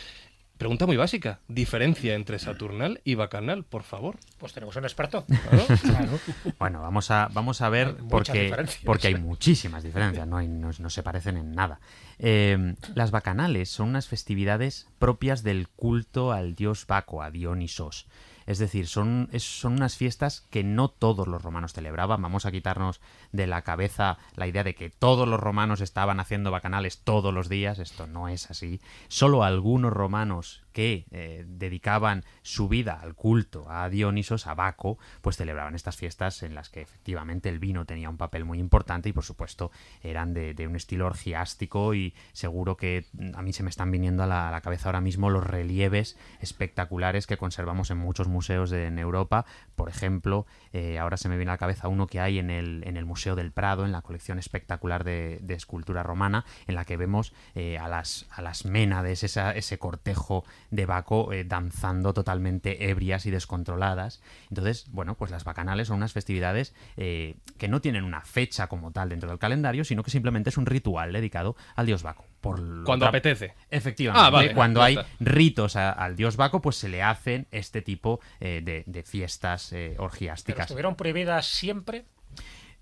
Pregunta 0.58 0.86
muy 0.86 0.96
básica. 0.96 1.40
Diferencia 1.48 2.14
entre 2.14 2.38
Saturnal 2.38 3.00
y 3.04 3.16
Bacanal, 3.16 3.64
por 3.64 3.82
favor. 3.82 4.16
Pues 4.38 4.52
tenemos 4.52 4.76
un 4.76 4.84
experto. 4.84 5.24
Claro. 5.26 6.18
Bueno, 6.58 6.80
vamos 6.80 7.10
a, 7.10 7.28
vamos 7.32 7.60
a 7.60 7.68
ver 7.68 7.88
Hay 7.98 8.06
porque, 8.08 8.54
porque 8.84 9.08
hay 9.08 9.14
muchísimas 9.16 9.82
diferencias, 9.82 10.26
no, 10.28 10.36
hay- 10.36 10.48
no, 10.48 10.70
no 10.78 10.90
se 10.90 11.02
parecen 11.02 11.36
en 11.36 11.52
nada. 11.52 11.80
Eh, 12.18 12.74
las 12.94 13.10
bacanales 13.10 13.68
son 13.68 13.88
unas 13.88 14.06
festividades 14.08 14.88
propias 14.98 15.42
del 15.42 15.68
culto 15.68 16.32
al 16.32 16.54
dios 16.54 16.86
Baco, 16.86 17.22
a 17.22 17.30
Dionisos. 17.30 18.06
Es 18.46 18.58
decir, 18.58 18.86
son, 18.86 19.30
son 19.38 19.74
unas 19.74 19.96
fiestas 19.96 20.46
que 20.50 20.64
no 20.64 20.88
todos 20.88 21.28
los 21.28 21.42
romanos 21.42 21.72
celebraban. 21.72 22.20
Vamos 22.20 22.46
a 22.46 22.52
quitarnos 22.52 23.00
de 23.32 23.46
la 23.46 23.62
cabeza 23.62 24.18
la 24.36 24.46
idea 24.46 24.64
de 24.64 24.74
que 24.74 24.90
todos 24.90 25.28
los 25.28 25.40
romanos 25.40 25.80
estaban 25.80 26.20
haciendo 26.20 26.50
bacanales 26.50 26.98
todos 26.98 27.32
los 27.32 27.48
días. 27.48 27.78
Esto 27.78 28.06
no 28.06 28.28
es 28.28 28.50
así. 28.50 28.80
Solo 29.08 29.44
algunos 29.44 29.92
romanos 29.92 30.63
que 30.74 31.06
eh, 31.12 31.44
dedicaban 31.46 32.24
su 32.42 32.68
vida 32.68 32.98
al 33.00 33.14
culto 33.14 33.70
a 33.70 33.88
Dionisos, 33.88 34.48
a 34.48 34.54
Baco, 34.54 34.98
pues 35.22 35.36
celebraban 35.36 35.76
estas 35.76 35.96
fiestas 35.96 36.42
en 36.42 36.54
las 36.54 36.68
que 36.68 36.82
efectivamente 36.82 37.48
el 37.48 37.60
vino 37.60 37.86
tenía 37.86 38.10
un 38.10 38.16
papel 38.16 38.44
muy 38.44 38.58
importante 38.58 39.08
y 39.08 39.12
por 39.12 39.24
supuesto 39.24 39.70
eran 40.02 40.34
de, 40.34 40.66
un 40.66 40.74
estilo 40.74 41.06
orgiástico 41.06 41.94
y 41.94 42.12
seguro 42.32 42.76
que 42.76 43.06
mm, 43.12 43.36
a 43.36 43.42
mí 43.42 43.52
se 43.52 43.62
me 43.62 43.70
están 43.70 43.90
viniendo 43.92 44.24
a 44.24 44.26
la, 44.26 44.60
cabeza 44.62 44.88
ahora 44.88 45.00
mismo 45.00 45.30
los 45.30 45.46
relieves 45.46 46.18
espectaculares 46.40 47.26
que 47.26 47.36
conservamos 47.36 47.90
en 47.90 47.98
muchos 47.98 48.26
museos 48.26 48.68
de, 48.70 48.86
en 48.86 48.98
Europa. 48.98 49.46
Por 49.76 49.88
ejemplo, 49.88 50.44
eh, 50.72 50.98
ahora 50.98 51.16
se 51.16 51.28
me 51.28 51.36
viene 51.36 51.52
a 51.52 51.54
la 51.54 51.58
cabeza 51.58 51.86
uno 51.86 52.08
que 52.08 52.18
hay 52.18 52.40
en 52.40 52.50
el, 52.50 52.82
en 52.84 52.96
el 52.96 53.04
Museo 53.04 53.36
del 53.36 53.52
Prado, 53.52 53.84
en 53.84 53.92
la 53.92 54.02
colección 54.02 54.40
espectacular 54.40 55.04
de, 55.04 55.40
escultura 55.54 56.02
romana, 56.02 56.44
en 56.66 56.74
la 56.74 56.84
que 56.84 56.96
vemos 56.96 57.32
eh, 57.54 57.78
a, 57.78 57.86
las, 57.86 58.26
a 58.30 58.42
las 58.42 58.64
ménades, 58.64 59.22
ese 59.22 59.78
cortejo 59.78 60.44
de 60.74 60.86
Baco 60.86 61.32
eh, 61.32 61.44
danzando 61.44 62.12
totalmente 62.14 62.88
ebrias 62.90 63.26
y 63.26 63.30
descontroladas. 63.30 64.20
Entonces, 64.50 64.86
bueno, 64.90 65.14
pues 65.16 65.30
las 65.30 65.44
bacanales 65.44 65.88
son 65.88 65.98
unas 65.98 66.12
festividades 66.12 66.74
eh, 66.96 67.36
que 67.58 67.68
no 67.68 67.80
tienen 67.80 68.04
una 68.04 68.22
fecha 68.22 68.66
como 68.66 68.90
tal 68.90 69.08
dentro 69.08 69.28
del 69.30 69.38
calendario, 69.38 69.84
sino 69.84 70.02
que 70.02 70.10
simplemente 70.10 70.50
es 70.50 70.56
un 70.56 70.66
ritual 70.66 71.12
dedicado 71.12 71.56
al 71.76 71.86
dios 71.86 72.02
Baco. 72.02 72.24
Por 72.40 72.56
Cuando 72.84 73.06
otra- 73.06 73.08
apetece. 73.08 73.54
Efectivamente, 73.70 74.26
Ah, 74.26 74.30
vale, 74.30 74.52
cuando 74.54 74.82
hay 74.82 74.98
ritos 75.20 75.76
a- 75.76 75.92
al 75.92 76.16
dios 76.16 76.36
Baco, 76.36 76.60
pues 76.60 76.76
se 76.76 76.88
le 76.88 77.02
hacen 77.02 77.46
este 77.50 77.80
tipo 77.80 78.20
eh, 78.40 78.60
de, 78.64 78.82
de 78.86 79.02
fiestas 79.02 79.72
eh, 79.72 79.90
Pero 79.92 80.04
orgiásticas. 80.04 80.66
estuvieron 80.66 80.94
prohibidas 80.96 81.46
siempre. 81.46 82.04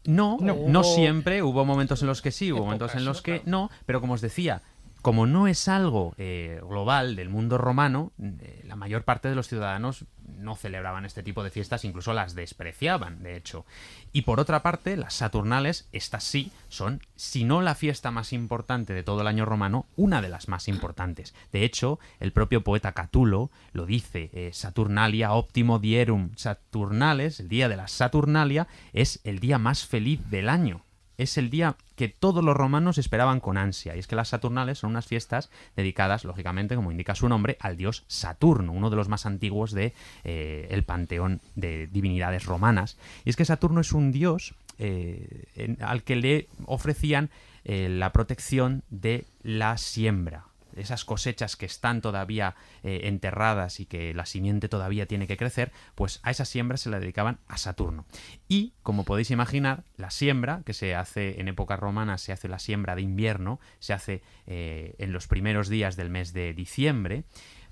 No, 0.04 0.36
No. 0.40 0.56
no, 0.66 0.82
siempre. 0.82 1.42
Hubo 1.44 1.64
momentos 1.64 2.02
en 2.02 2.08
los 2.08 2.22
que 2.22 2.32
sí, 2.32 2.50
hubo 2.50 2.64
momentos 2.64 2.94
en 2.96 3.04
los 3.04 3.22
que 3.22 3.40
Claro. 3.42 3.50
no. 3.50 3.70
Pero 3.86 4.00
como 4.00 4.14
os 4.14 4.20
decía, 4.20 4.62
como 5.02 5.26
no 5.26 5.48
es 5.48 5.66
algo 5.66 6.14
eh, 6.16 6.60
global 6.62 7.16
del 7.16 7.28
mundo 7.28 7.58
romano, 7.58 8.12
eh, 8.20 8.62
la 8.64 8.76
mayor 8.76 9.02
parte 9.02 9.28
de 9.28 9.34
los 9.34 9.48
ciudadanos 9.48 10.06
no 10.38 10.54
celebraban 10.54 11.04
este 11.04 11.24
tipo 11.24 11.42
de 11.42 11.50
fiestas, 11.50 11.84
incluso 11.84 12.12
las 12.12 12.34
despreciaban, 12.34 13.22
de 13.22 13.36
hecho. 13.36 13.66
Y 14.12 14.22
por 14.22 14.38
otra 14.38 14.62
parte, 14.62 14.96
las 14.96 15.14
Saturnales, 15.14 15.88
estas 15.92 16.22
sí, 16.22 16.52
son, 16.68 17.00
si 17.16 17.42
no 17.42 17.62
la 17.62 17.74
fiesta 17.74 18.12
más 18.12 18.32
importante 18.32 18.94
de 18.94 19.02
todo 19.02 19.22
el 19.22 19.26
año 19.26 19.44
romano, 19.44 19.86
una 19.96 20.22
de 20.22 20.28
las 20.28 20.48
más 20.48 20.68
importantes. 20.68 21.34
De 21.52 21.64
hecho, 21.64 21.98
el 22.20 22.32
propio 22.32 22.62
poeta 22.62 22.92
Catulo 22.92 23.50
lo 23.72 23.86
dice, 23.86 24.30
eh, 24.32 24.50
Saturnalia 24.52 25.32
optimo 25.32 25.80
dierum 25.80 26.30
Saturnales, 26.36 27.40
el 27.40 27.48
día 27.48 27.68
de 27.68 27.76
la 27.76 27.88
Saturnalia, 27.88 28.68
es 28.92 29.20
el 29.24 29.40
día 29.40 29.58
más 29.58 29.84
feliz 29.84 30.20
del 30.30 30.48
año. 30.48 30.84
Es 31.18 31.38
el 31.38 31.50
día 31.50 31.76
que 31.96 32.08
todos 32.08 32.42
los 32.42 32.56
romanos 32.56 32.98
esperaban 32.98 33.40
con 33.40 33.56
ansia. 33.56 33.94
Y 33.94 33.98
es 33.98 34.06
que 34.06 34.16
las 34.16 34.28
Saturnales 34.28 34.78
son 34.78 34.90
unas 34.90 35.06
fiestas 35.06 35.50
dedicadas, 35.76 36.24
lógicamente, 36.24 36.74
como 36.74 36.90
indica 36.90 37.14
su 37.14 37.28
nombre, 37.28 37.56
al 37.60 37.76
dios 37.76 38.04
Saturno, 38.06 38.72
uno 38.72 38.90
de 38.90 38.96
los 38.96 39.08
más 39.08 39.26
antiguos 39.26 39.72
de 39.72 39.92
eh, 40.24 40.82
panteón 40.86 41.40
de 41.54 41.86
divinidades 41.86 42.46
romanas. 42.46 42.96
Y 43.24 43.30
es 43.30 43.36
que 43.36 43.44
Saturno 43.44 43.80
es 43.80 43.92
un 43.92 44.12
dios 44.12 44.54
eh, 44.78 45.76
al 45.80 46.02
que 46.02 46.16
le 46.16 46.48
ofrecían 46.66 47.30
eh, 47.64 47.88
la 47.88 48.12
protección 48.12 48.82
de 48.90 49.24
la 49.42 49.76
siembra. 49.78 50.46
Esas 50.76 51.04
cosechas 51.04 51.56
que 51.56 51.66
están 51.66 52.00
todavía 52.00 52.54
eh, 52.82 53.02
enterradas 53.04 53.80
y 53.80 53.86
que 53.86 54.14
la 54.14 54.26
simiente 54.26 54.68
todavía 54.68 55.06
tiene 55.06 55.26
que 55.26 55.36
crecer, 55.36 55.72
pues 55.94 56.20
a 56.22 56.30
esa 56.30 56.44
siembra 56.44 56.76
se 56.76 56.90
la 56.90 57.00
dedicaban 57.00 57.38
a 57.48 57.58
Saturno. 57.58 58.06
Y, 58.48 58.74
como 58.82 59.04
podéis 59.04 59.30
imaginar, 59.30 59.84
la 59.96 60.10
siembra, 60.10 60.62
que 60.64 60.74
se 60.74 60.94
hace 60.94 61.40
en 61.40 61.48
época 61.48 61.76
romana, 61.76 62.18
se 62.18 62.32
hace 62.32 62.48
la 62.48 62.58
siembra 62.58 62.94
de 62.96 63.02
invierno, 63.02 63.60
se 63.78 63.92
hace 63.92 64.22
eh, 64.46 64.94
en 64.98 65.12
los 65.12 65.26
primeros 65.26 65.68
días 65.68 65.96
del 65.96 66.10
mes 66.10 66.32
de 66.32 66.54
diciembre, 66.54 67.24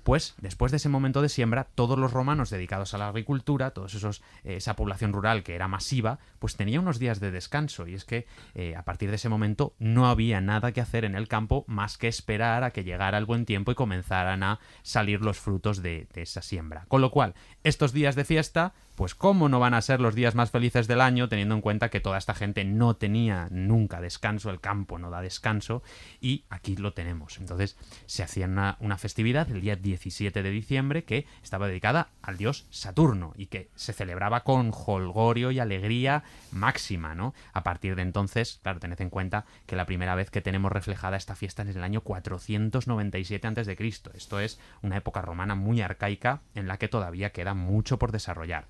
pues 0.03 0.35
después 0.39 0.71
de 0.71 0.77
ese 0.77 0.89
momento 0.89 1.21
de 1.21 1.29
siembra, 1.29 1.67
todos 1.75 1.97
los 1.97 2.11
romanos 2.11 2.49
dedicados 2.49 2.93
a 2.93 2.97
la 2.97 3.07
agricultura, 3.07 3.71
todos 3.71 3.93
esos, 3.93 4.21
eh, 4.43 4.57
esa 4.57 4.75
población 4.75 5.13
rural 5.13 5.43
que 5.43 5.55
era 5.55 5.67
masiva, 5.67 6.19
pues 6.39 6.55
tenía 6.55 6.79
unos 6.79 6.99
días 6.99 7.19
de 7.19 7.31
descanso. 7.31 7.87
Y 7.87 7.93
es 7.93 8.05
que 8.05 8.25
eh, 8.55 8.75
a 8.75 8.83
partir 8.83 9.09
de 9.09 9.15
ese 9.15 9.29
momento 9.29 9.73
no 9.79 10.07
había 10.07 10.41
nada 10.41 10.71
que 10.71 10.81
hacer 10.81 11.05
en 11.05 11.15
el 11.15 11.27
campo 11.27 11.65
más 11.67 11.97
que 11.97 12.07
esperar 12.07 12.63
a 12.63 12.71
que 12.71 12.83
llegara 12.83 13.17
el 13.17 13.25
buen 13.25 13.45
tiempo 13.45 13.71
y 13.71 13.75
comenzaran 13.75 14.43
a 14.43 14.59
salir 14.83 15.21
los 15.21 15.39
frutos 15.39 15.81
de, 15.81 16.07
de 16.13 16.21
esa 16.23 16.41
siembra. 16.41 16.85
Con 16.87 17.01
lo 17.01 17.11
cual, 17.11 17.33
estos 17.63 17.93
días 17.93 18.15
de 18.15 18.25
fiesta 18.25 18.73
pues 19.01 19.15
cómo 19.15 19.49
no 19.49 19.59
van 19.59 19.73
a 19.73 19.81
ser 19.81 19.99
los 19.99 20.13
días 20.13 20.35
más 20.35 20.51
felices 20.51 20.87
del 20.87 21.01
año 21.01 21.27
teniendo 21.27 21.55
en 21.55 21.61
cuenta 21.61 21.89
que 21.89 21.99
toda 21.99 22.19
esta 22.19 22.35
gente 22.35 22.65
no 22.65 22.97
tenía 22.97 23.47
nunca 23.49 23.99
descanso, 23.99 24.51
el 24.51 24.59
campo 24.59 24.99
no 24.99 25.09
da 25.09 25.21
descanso 25.21 25.81
y 26.19 26.45
aquí 26.51 26.75
lo 26.75 26.93
tenemos. 26.93 27.39
Entonces 27.39 27.77
se 28.05 28.21
hacía 28.21 28.45
una, 28.45 28.97
festividad 28.99 29.49
el 29.49 29.61
día 29.61 29.75
17 29.75 30.43
de 30.43 30.51
diciembre 30.51 31.03
que 31.03 31.25
estaba 31.41 31.67
dedicada 31.67 32.09
al 32.21 32.37
dios 32.37 32.67
Saturno 32.69 33.33
y 33.35 33.47
que 33.47 33.71
se 33.73 33.91
celebraba 33.91 34.43
con 34.43 34.71
holgorio 34.71 35.49
y 35.49 35.57
alegría 35.57 36.23
máxima, 36.51 37.15
¿no? 37.15 37.33
A 37.53 37.63
partir 37.63 37.95
de 37.95 38.03
entonces, 38.03 38.59
claro, 38.61 38.79
tened 38.79 39.01
en 39.01 39.09
cuenta 39.09 39.45
que 39.65 39.75
la 39.75 39.87
primera 39.87 40.13
vez 40.13 40.29
que 40.29 40.41
tenemos 40.41 40.71
reflejada 40.71 41.17
esta 41.17 41.35
fiesta 41.35 41.63
es 41.63 41.69
en 41.69 41.77
el 41.77 41.83
año 41.83 42.01
497 42.01 43.47
a.C. 43.47 43.77
Esto 44.13 44.39
es 44.39 44.59
una 44.83 44.97
época 44.97 45.23
romana 45.23 45.55
muy 45.55 45.81
arcaica 45.81 46.41
en 46.53 46.67
la 46.67 46.77
que 46.77 46.87
todavía 46.87 47.31
queda 47.31 47.55
mucho 47.55 47.97
por 47.97 48.11
desarrollar. 48.11 48.67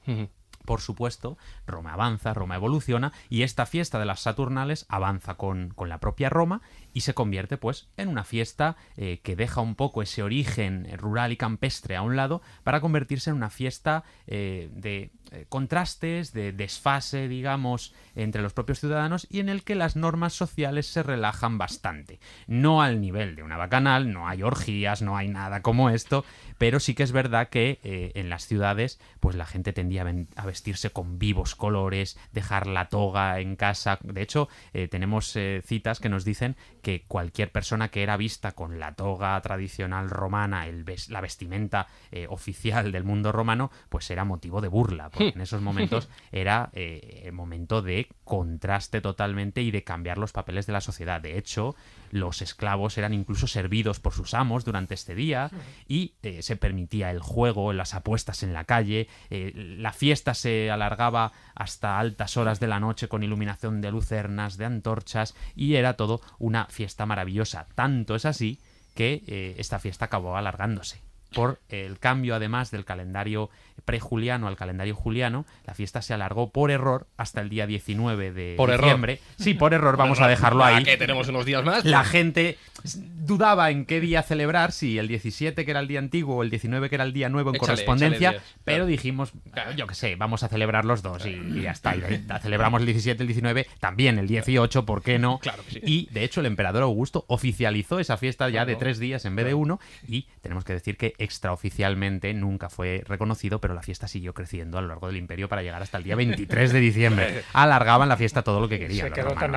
Por 0.65 0.81
supuesto, 0.81 1.37
Roma 1.65 1.93
avanza, 1.93 2.33
Roma 2.33 2.55
evoluciona 2.55 3.11
y 3.29 3.43
esta 3.43 3.65
fiesta 3.65 3.99
de 3.99 4.05
las 4.05 4.21
Saturnales 4.21 4.85
avanza 4.89 5.35
con, 5.35 5.69
con 5.69 5.89
la 5.89 5.99
propia 5.99 6.29
Roma 6.29 6.61
y 6.93 7.01
se 7.01 7.13
convierte 7.13 7.57
pues 7.57 7.87
en 7.97 8.09
una 8.09 8.23
fiesta 8.23 8.75
eh, 8.97 9.19
que 9.23 9.35
deja 9.35 9.61
un 9.61 9.75
poco 9.75 10.01
ese 10.01 10.23
origen 10.23 10.87
rural 10.97 11.31
y 11.31 11.37
campestre 11.37 11.95
a 11.95 12.01
un 12.01 12.15
lado 12.15 12.41
para 12.63 12.81
convertirse 12.81 13.29
en 13.29 13.37
una 13.37 13.49
fiesta 13.49 14.03
eh, 14.27 14.69
de 14.73 15.11
eh, 15.31 15.45
contrastes, 15.47 16.33
de 16.33 16.51
desfase, 16.51 17.27
digamos, 17.27 17.93
entre 18.15 18.41
los 18.41 18.53
propios 18.53 18.79
ciudadanos 18.79 19.27
y 19.29 19.39
en 19.39 19.49
el 19.49 19.63
que 19.63 19.75
las 19.75 19.95
normas 19.95 20.33
sociales 20.33 20.87
se 20.87 21.03
relajan 21.03 21.57
bastante. 21.57 22.19
No 22.47 22.81
al 22.81 22.99
nivel 22.99 23.35
de 23.35 23.43
una 23.43 23.57
bacanal, 23.57 24.11
no 24.11 24.27
hay 24.27 24.43
orgías, 24.43 25.01
no 25.01 25.15
hay 25.15 25.29
nada 25.29 25.61
como 25.61 25.89
esto, 25.89 26.25
pero 26.61 26.79
sí 26.79 26.93
que 26.93 27.01
es 27.01 27.11
verdad 27.11 27.49
que 27.49 27.79
en 28.13 28.29
las 28.29 28.45
ciudades 28.45 28.99
pues 29.19 29.35
la 29.35 29.47
gente 29.47 29.73
tendía 29.73 30.05
a 30.35 30.45
vestirse 30.45 30.91
con 30.91 31.17
vivos 31.17 31.55
colores, 31.55 32.19
dejar 32.33 32.67
la 32.67 32.87
toga 32.87 33.39
en 33.39 33.55
casa. 33.55 33.97
De 34.03 34.21
hecho, 34.21 34.47
tenemos 34.91 35.35
citas 35.65 35.99
que 35.99 36.09
nos 36.09 36.23
dicen 36.23 36.55
que 36.81 37.03
cualquier 37.07 37.51
persona 37.51 37.89
que 37.89 38.03
era 38.03 38.17
vista 38.17 38.53
con 38.53 38.79
la 38.79 38.93
toga 38.95 39.39
tradicional 39.41 40.09
romana, 40.09 40.67
el 40.67 40.85
la 41.09 41.21
vestimenta 41.21 41.87
eh, 42.11 42.27
oficial 42.29 42.91
del 42.91 43.03
mundo 43.03 43.31
romano, 43.31 43.71
pues 43.89 44.09
era 44.11 44.25
motivo 44.25 44.61
de 44.61 44.67
burla, 44.67 45.09
porque 45.09 45.29
en 45.35 45.41
esos 45.41 45.61
momentos 45.61 46.09
era 46.31 46.69
eh, 46.73 47.29
momento 47.33 47.81
de 47.81 48.09
contraste 48.23 49.01
totalmente 49.01 49.61
y 49.61 49.71
de 49.71 49.83
cambiar 49.83 50.17
los 50.17 50.31
papeles 50.31 50.65
de 50.65 50.73
la 50.73 50.81
sociedad. 50.81 51.21
De 51.21 51.37
hecho, 51.37 51.75
los 52.09 52.41
esclavos 52.41 52.97
eran 52.97 53.13
incluso 53.13 53.47
servidos 53.47 53.99
por 53.99 54.13
sus 54.13 54.33
amos 54.33 54.65
durante 54.65 54.93
este 54.93 55.15
día 55.15 55.49
y 55.87 56.15
eh, 56.23 56.41
se 56.41 56.57
permitía 56.57 57.11
el 57.11 57.19
juego, 57.19 57.73
las 57.73 57.93
apuestas 57.93 58.43
en 58.43 58.53
la 58.53 58.65
calle, 58.65 59.07
la 59.29 59.93
fiesta 59.93 60.33
se 60.33 60.71
alargaba 60.71 61.31
hasta 61.55 61.99
altas 61.99 62.37
horas 62.37 62.59
de 62.59 62.67
la 62.67 62.79
noche 62.79 63.07
con 63.07 63.23
iluminación 63.23 63.81
de 63.81 63.91
lucernas, 63.91 64.57
de 64.57 64.65
antorchas 64.65 65.35
y 65.55 65.75
era 65.75 65.95
todo 65.95 66.21
una 66.39 66.65
fiesta 66.71 67.05
maravillosa. 67.05 67.67
Tanto 67.75 68.15
es 68.15 68.25
así 68.25 68.59
que 68.95 69.23
eh, 69.27 69.55
esta 69.57 69.79
fiesta 69.79 70.05
acabó 70.05 70.35
alargándose 70.37 71.01
por 71.33 71.59
el 71.69 71.97
cambio 71.99 72.35
además 72.35 72.71
del 72.71 72.85
calendario 72.85 73.49
prejuliano 73.85 74.47
al 74.47 74.57
calendario 74.57 74.95
juliano, 74.95 75.45
la 75.65 75.73
fiesta 75.73 76.01
se 76.01 76.13
alargó 76.13 76.49
por 76.51 76.71
error 76.71 77.07
hasta 77.17 77.41
el 77.41 77.49
día 77.49 77.65
19 77.67 78.31
de 78.31 78.53
¿Por 78.57 78.71
diciembre. 78.71 79.19
Sí, 79.37 79.53
por 79.53 79.73
error, 79.73 79.97
vamos 79.97 80.19
a 80.19 80.27
dejarlo 80.27 80.63
ahí. 80.63 80.83
que 80.83 80.97
tenemos 80.97 81.27
unos 81.29 81.45
días 81.45 81.63
más. 81.63 81.85
La 81.85 82.03
gente 82.03 82.57
dudaba 82.83 83.69
en 83.71 83.85
qué 83.85 83.99
día 83.99 84.23
celebrar, 84.23 84.71
si 84.71 84.97
el 84.97 85.07
17 85.07 85.63
que 85.65 85.71
era 85.71 85.79
el 85.79 85.87
día 85.87 85.99
antiguo 85.99 86.37
o 86.37 86.43
el 86.43 86.49
19 86.49 86.89
que 86.89 86.95
era 86.95 87.03
el 87.03 87.13
día 87.13 87.29
nuevo 87.29 87.49
en 87.49 87.55
Échale, 87.55 87.67
correspondencia, 87.71 88.29
échale 88.29 88.39
días, 88.39 88.55
pero 88.63 88.77
claro. 88.77 88.85
dijimos, 88.87 89.33
yo 89.75 89.87
qué 89.87 89.95
sé, 89.95 90.15
vamos 90.15 90.43
a 90.43 90.47
celebrar 90.47 90.85
los 90.85 91.01
dos 91.01 91.25
y, 91.25 91.29
y 91.29 91.61
ya 91.61 91.71
está. 91.71 91.95
Y 91.95 92.01
de- 92.01 92.21
celebramos 92.41 92.81
el 92.81 92.87
17, 92.87 93.21
el 93.23 93.27
19, 93.27 93.67
también 93.79 94.17
el 94.19 94.27
18, 94.27 94.85
¿por 94.85 95.01
qué 95.03 95.19
no? 95.19 95.39
Claro 95.51 95.63
que 95.65 95.71
sí. 95.71 95.79
Y 95.83 96.09
de 96.11 96.23
hecho 96.23 96.39
el 96.39 96.45
emperador 96.45 96.83
Augusto 96.83 97.25
oficializó 97.27 97.99
esa 97.99 98.17
fiesta 98.17 98.49
ya 98.49 98.65
de 98.65 98.75
tres 98.75 98.99
días 98.99 99.25
en 99.25 99.35
vez 99.35 99.45
de 99.45 99.53
uno 99.53 99.79
y 100.07 100.27
tenemos 100.41 100.63
que 100.63 100.73
decir 100.73 100.97
que 100.97 101.13
extraoficialmente 101.17 102.33
nunca 102.33 102.69
fue 102.69 103.03
reconocido, 103.07 103.59
pero 103.59 103.73
la 103.73 103.81
fiesta 103.81 104.07
siguió 104.07 104.33
creciendo 104.33 104.77
a 104.77 104.81
lo 104.81 104.87
largo 104.87 105.07
del 105.07 105.17
imperio 105.17 105.49
para 105.49 105.61
llegar 105.61 105.81
hasta 105.81 105.97
el 105.97 106.03
día 106.03 106.15
23 106.15 106.71
de 106.73 106.79
diciembre. 106.79 107.43
Alargaban 107.53 108.09
la 108.09 108.17
fiesta 108.17 108.41
todo 108.41 108.59
lo 108.59 108.69
que 108.69 108.79
querían. 108.79 109.05
Se 109.05 109.09
los 109.09 109.13
quedó 109.17 109.33
tan 109.35 109.51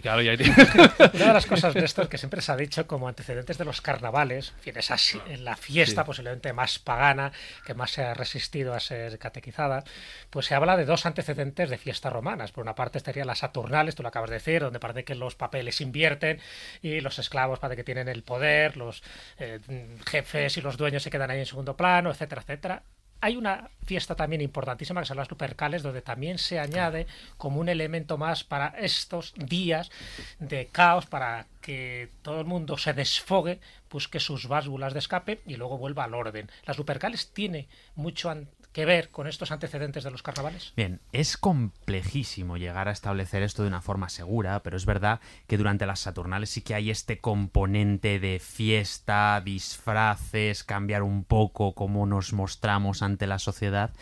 claro, 0.00 0.22
ya 0.22 0.32
Una 1.14 1.26
de 1.26 1.32
las 1.32 1.46
cosas 1.46 1.74
de 1.74 1.84
esto 1.84 2.08
que 2.08 2.18
siempre 2.18 2.40
ha 2.40 2.42
dicho 2.66 2.86
como 2.86 3.08
antecedentes 3.08 3.58
de 3.58 3.64
los 3.64 3.80
carnavales, 3.80 4.52
en 4.56 4.60
fin, 4.60 4.78
esa 4.78 4.96
en 5.28 5.44
la 5.44 5.56
fiesta 5.56 6.02
Sí. 6.02 6.06
posiblemente 6.06 6.52
más 6.52 6.78
pagana, 6.78 7.32
que 7.66 7.74
más 7.74 7.90
se 7.92 8.02
ha 8.04 8.14
resistido 8.14 8.74
a 8.74 8.80
ser 8.80 9.18
catequizada, 9.18 9.84
pues 10.30 10.46
se 10.46 10.54
habla 10.54 10.76
de 10.76 10.84
dos 10.84 11.06
antecedentes 11.06 11.70
de 11.70 11.78
fiestas 11.78 12.12
romanas. 12.12 12.52
Por 12.52 12.62
una 12.62 12.74
parte 12.74 12.98
estarían 12.98 13.26
las 13.26 13.38
Saturnales, 13.38 13.94
tú 13.94 14.02
lo 14.02 14.08
acabas 14.08 14.30
de 14.30 14.36
decir, 14.36 14.62
donde 14.62 14.80
parece 14.80 15.04
que 15.04 15.14
los 15.14 15.34
papeles 15.34 15.80
invierten 15.80 16.40
y 16.82 17.00
los 17.00 17.18
esclavos 17.18 17.58
parece 17.58 17.76
que 17.76 17.84
tienen 17.84 18.08
el 18.08 18.22
poder, 18.22 18.76
los 18.76 19.02
eh, 19.38 19.60
jefes 20.06 20.56
y 20.56 20.60
los 20.62 20.76
dueños 20.76 21.02
se 21.02 21.10
quedan 21.10 21.30
ahí 21.30 21.40
en 21.40 21.46
segundo 21.46 21.76
plano, 21.76 22.10
etcétera, 22.10 22.42
etcétera. 22.42 22.82
Hay 23.20 23.36
una 23.36 23.70
fiesta 23.84 24.14
también 24.14 24.42
importantísima 24.42 25.00
que 25.00 25.06
son 25.06 25.16
las 25.16 25.30
Lupercales, 25.30 25.82
donde 25.82 26.02
también 26.02 26.38
se 26.38 26.58
añade 26.58 27.06
como 27.36 27.60
un 27.60 27.68
elemento 27.68 28.18
más 28.18 28.44
para 28.44 28.68
estos 28.78 29.34
días 29.36 29.90
de 30.38 30.66
caos, 30.66 31.06
para 31.06 31.46
que 31.60 32.10
todo 32.22 32.40
el 32.40 32.46
mundo 32.46 32.76
se 32.76 32.92
desfogue, 32.92 33.60
busque 33.90 34.20
sus 34.20 34.48
válvulas 34.48 34.92
de 34.92 34.98
escape 34.98 35.40
y 35.46 35.56
luego 35.56 35.78
vuelva 35.78 36.04
al 36.04 36.14
orden. 36.14 36.50
Las 36.66 36.76
Lupercales 36.76 37.32
tiene 37.32 37.68
mucho 37.94 38.30
que 38.74 38.84
ver 38.84 39.10
con 39.10 39.28
estos 39.28 39.52
antecedentes 39.52 40.02
de 40.02 40.10
los 40.10 40.22
carnavales. 40.22 40.72
Bien, 40.76 41.00
es 41.12 41.36
complejísimo 41.36 42.56
llegar 42.56 42.88
a 42.88 42.92
establecer 42.92 43.44
esto 43.44 43.62
de 43.62 43.68
una 43.68 43.80
forma 43.80 44.08
segura, 44.08 44.62
pero 44.64 44.76
es 44.76 44.84
verdad 44.84 45.20
que 45.46 45.56
durante 45.56 45.86
las 45.86 46.00
Saturnales 46.00 46.50
sí 46.50 46.60
que 46.60 46.74
hay 46.74 46.90
este 46.90 47.18
componente 47.18 48.18
de 48.18 48.40
fiesta, 48.40 49.40
disfraces, 49.42 50.64
cambiar 50.64 51.04
un 51.04 51.24
poco 51.24 51.74
cómo 51.74 52.04
nos 52.04 52.32
mostramos 52.32 53.02
ante 53.02 53.28
la 53.28 53.38
sociedad. 53.38 53.92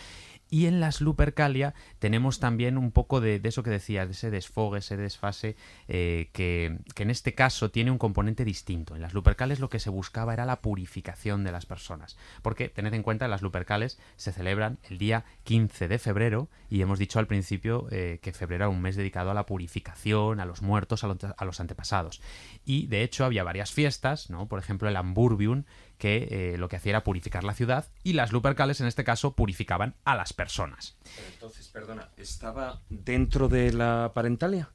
Y 0.53 0.67
en 0.67 0.81
las 0.81 1.01
Lupercalia 1.01 1.73
tenemos 1.99 2.39
también 2.39 2.77
un 2.77 2.93
poco 2.93 3.23
de, 3.23 3.41
eso 3.43 3.63
que 3.63 3.71
decías, 3.71 4.07
de 4.07 4.13
ese 4.13 4.31
desfogue, 4.31 4.81
ese 4.81 4.99
desfase, 4.99 5.57
eh, 5.89 6.29
que, 6.35 6.77
que 6.95 7.05
en 7.05 7.11
este 7.11 7.35
caso 7.35 7.71
tiene 7.71 7.91
un 7.91 7.97
componente 7.97 8.45
distinto. 8.45 8.95
En 8.95 9.01
las 9.01 9.15
Lupercales 9.15 9.61
lo 9.61 9.71
que 9.71 9.79
se 9.79 9.89
buscaba 9.89 10.35
era 10.35 10.45
la 10.45 10.61
purificación 10.61 11.43
de 11.43 11.53
las 11.53 11.65
personas. 11.65 12.19
Porque 12.43 12.69
tened 12.69 12.93
en 12.93 13.03
cuenta, 13.03 13.29
las 13.29 13.41
Lupercales 13.41 13.99
se 14.17 14.31
celebran 14.31 14.79
el 14.91 14.99
día 14.99 15.25
15 15.45 15.89
de 15.89 15.99
febrero 15.99 16.51
y 16.69 16.83
hemos 16.83 16.99
dicho 16.99 17.19
al 17.19 17.27
principio 17.27 17.87
eh, 17.91 18.19
que 18.21 18.35
febrero 18.35 18.65
era 18.65 18.69
un 18.69 18.83
mes 18.83 18.97
dedicado 18.97 19.31
a 19.31 19.35
la 19.35 19.47
purificación, 19.47 20.39
a 20.39 20.45
los 20.45 20.61
muertos, 20.61 21.03
a 21.03 21.07
los, 21.07 21.17
a 21.35 21.45
los 21.47 21.61
antepasados. 21.61 22.21
Y 22.67 22.89
de 22.89 23.03
hecho 23.03 23.25
había 23.25 23.43
varias 23.43 23.73
fiestas, 23.73 24.29
¿no? 24.29 24.49
Por 24.49 24.59
ejemplo, 24.59 24.87
el 24.87 24.97
Amburbium, 24.97 25.65
que 26.03 26.27
eh, 26.33 26.59
lo 26.59 26.69
que 26.69 26.75
hacía 26.75 26.91
era 26.91 27.05
purificar 27.05 27.45
la 27.45 27.55
ciudad 27.55 27.87
y 28.03 28.15
las 28.15 28.33
Lupercales 28.33 28.81
en 28.81 28.89
este 28.89 29.05
caso 29.05 29.37
purificaban 29.37 29.95
a 30.05 30.17
las 30.17 30.33
personas. 30.33 30.97
Entonces, 31.33 31.69
perdona, 31.69 32.09
¿estaba 32.17 32.83
dentro 32.91 33.47
de 33.47 33.73
la 33.73 34.11
parentalia? 34.13 34.71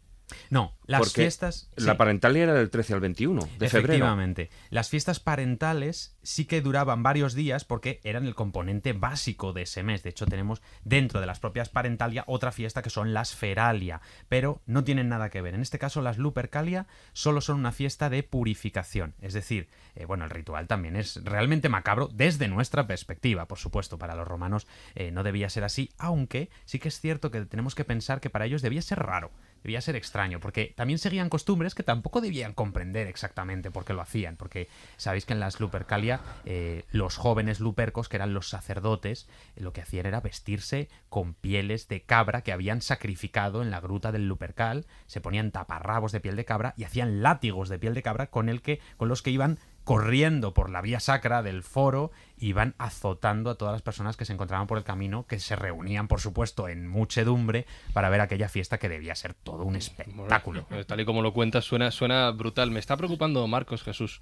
No, 0.50 0.76
las 0.86 1.00
Porque 1.00 1.22
fiestas... 1.22 1.70
La 1.76 1.94
sí. 1.94 1.98
parentalia 1.98 2.44
era 2.44 2.54
del 2.54 2.70
13 2.70 2.94
al 2.94 3.00
21 3.00 3.42
de 3.42 3.70
febrero. 3.70 3.94
Efectivamente. 3.94 4.50
Las 4.70 4.90
fiestas 4.90 5.20
parentales 5.20 6.18
sí 6.22 6.46
que 6.46 6.62
duraban 6.62 7.04
varios 7.04 7.34
días 7.34 7.64
porque 7.64 8.02
eran 8.04 8.26
el 8.26 8.36
componente 8.36 8.94
básico 8.94 9.54
de 9.54 9.64
ese 9.64 9.84
mes. 9.84 10.04
De 10.04 10.10
hecho, 10.10 10.26
tenemos 10.26 10.62
dentro 10.84 11.22
de 11.22 11.28
las 11.28 11.40
propias 11.40 11.70
parentalia 11.70 12.24
otra 12.28 12.52
fiesta 12.52 12.82
que 12.82 12.90
son 12.90 13.14
las 13.14 13.36
feralia, 13.36 14.02
pero 14.28 14.62
no 14.66 14.84
tienen 14.84 15.10
nada 15.10 15.30
que 15.30 15.42
ver. 15.42 15.54
En 15.54 15.62
este 15.62 15.80
caso, 15.80 16.02
las 16.02 16.18
lupercalia 16.18 16.88
solo 17.14 17.42
son 17.42 17.58
una 17.58 17.72
fiesta 17.72 18.10
de 18.10 18.24
purificación. 18.24 19.16
Es 19.22 19.34
decir, 19.34 19.70
eh, 19.96 20.06
bueno, 20.06 20.26
el 20.26 20.32
ritual 20.32 20.68
también 20.68 20.96
es 20.96 21.24
realmente 21.24 21.70
macabro 21.70 22.10
desde 22.14 22.48
nuestra 22.48 22.88
perspectiva. 22.88 23.48
Por 23.48 23.58
supuesto, 23.58 23.98
para 23.98 24.16
los 24.16 24.28
romanos 24.28 24.68
eh, 24.96 25.12
no 25.12 25.24
debía 25.24 25.50
ser 25.50 25.64
así, 25.64 25.90
aunque 25.98 26.50
sí 26.66 26.80
que 26.80 26.90
es 26.90 27.00
cierto 27.00 27.32
que 27.32 27.46
tenemos 27.46 27.76
que 27.76 27.86
pensar 27.86 28.20
que 28.20 28.30
para 28.30 28.46
ellos 28.46 28.62
debía 28.62 28.82
ser 28.82 29.00
raro. 29.00 29.32
Debía 29.64 29.82
ser 29.82 29.96
extraño, 29.96 30.40
porque 30.40 30.74
también 30.76 31.00
seguían 31.00 31.30
costumbres 31.30 31.76
que 31.76 31.84
tampoco 31.84 32.22
debían 32.22 32.54
comprender 32.54 33.08
exactamente 33.08 33.72
por 33.72 33.86
qué 33.86 33.94
lo 33.94 34.02
hacían, 34.02 34.38
porque 34.38 34.68
sabéis 34.98 35.26
que 35.26 35.34
en 35.34 35.40
las 35.40 35.60
Lupercalia 35.60 36.22
eh, 36.46 36.86
los 36.92 37.18
jóvenes 37.18 37.60
lupercos, 37.60 38.10
que 38.10 38.18
eran 38.18 38.34
los 38.34 38.50
sacerdotes, 38.50 39.28
eh, 39.56 39.62
lo 39.62 39.74
que 39.74 39.82
hacían 39.82 40.06
era 40.06 40.22
vestirse 40.22 40.90
con 41.10 41.34
pieles 41.34 41.88
de 41.88 42.02
cabra 42.04 42.42
que 42.42 42.52
habían 42.52 42.82
sacrificado 42.82 43.62
en 43.62 43.72
la 43.72 43.80
gruta 43.80 44.12
del 44.12 44.28
Lupercal, 44.28 44.86
se 45.06 45.22
ponían 45.22 45.52
taparrabos 45.52 46.12
de 46.12 46.20
piel 46.20 46.36
de 46.36 46.46
cabra 46.46 46.74
y 46.78 46.84
hacían 46.84 47.22
látigos 47.22 47.70
de 47.70 47.80
piel 47.80 47.94
de 47.94 48.04
cabra 48.04 48.28
con, 48.28 48.50
el 48.50 48.62
que, 48.62 48.80
con 48.98 49.10
los 49.10 49.22
que 49.22 49.32
iban 49.32 49.60
corriendo 49.88 50.54
por 50.54 50.70
la 50.70 50.82
vía 50.82 51.00
sacra 51.00 51.42
del 51.42 51.64
foro 51.64 52.12
iban 52.40 52.76
azotando 52.78 53.50
a 53.50 53.56
todas 53.56 53.72
las 53.72 53.82
personas 53.82 54.18
que 54.18 54.26
se 54.26 54.34
encontraban 54.34 54.68
por 54.68 54.78
el 54.78 54.84
camino, 54.84 55.26
que 55.26 55.40
se 55.40 55.56
reunían, 55.56 56.10
por 56.10 56.20
supuesto, 56.20 56.68
en 56.68 56.90
muchedumbre 56.90 57.66
para 57.94 58.10
ver 58.10 58.20
aquella 58.20 58.50
fiesta 58.50 58.80
que 58.80 58.90
debía 58.90 59.16
ser 59.16 59.34
todo 59.34 59.64
un 59.64 59.78
espectáculo. 59.78 60.66
Bueno, 60.68 60.86
tal 60.86 61.00
y 61.00 61.06
como 61.06 61.22
lo 61.22 61.32
cuentas, 61.32 61.64
suena, 61.64 61.92
suena 61.92 62.32
brutal. 62.32 62.70
Me 62.70 62.82
está 62.82 62.98
preocupando 62.98 63.48
Marcos 63.48 63.82
Jesús, 63.82 64.20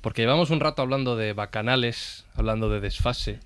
porque 0.00 0.22
llevamos 0.22 0.48
un 0.48 0.60
rato 0.60 0.80
hablando 0.80 1.16
de 1.16 1.34
bacanales, 1.34 2.24
hablando 2.34 2.70
de 2.70 2.80
desfase, 2.80 3.40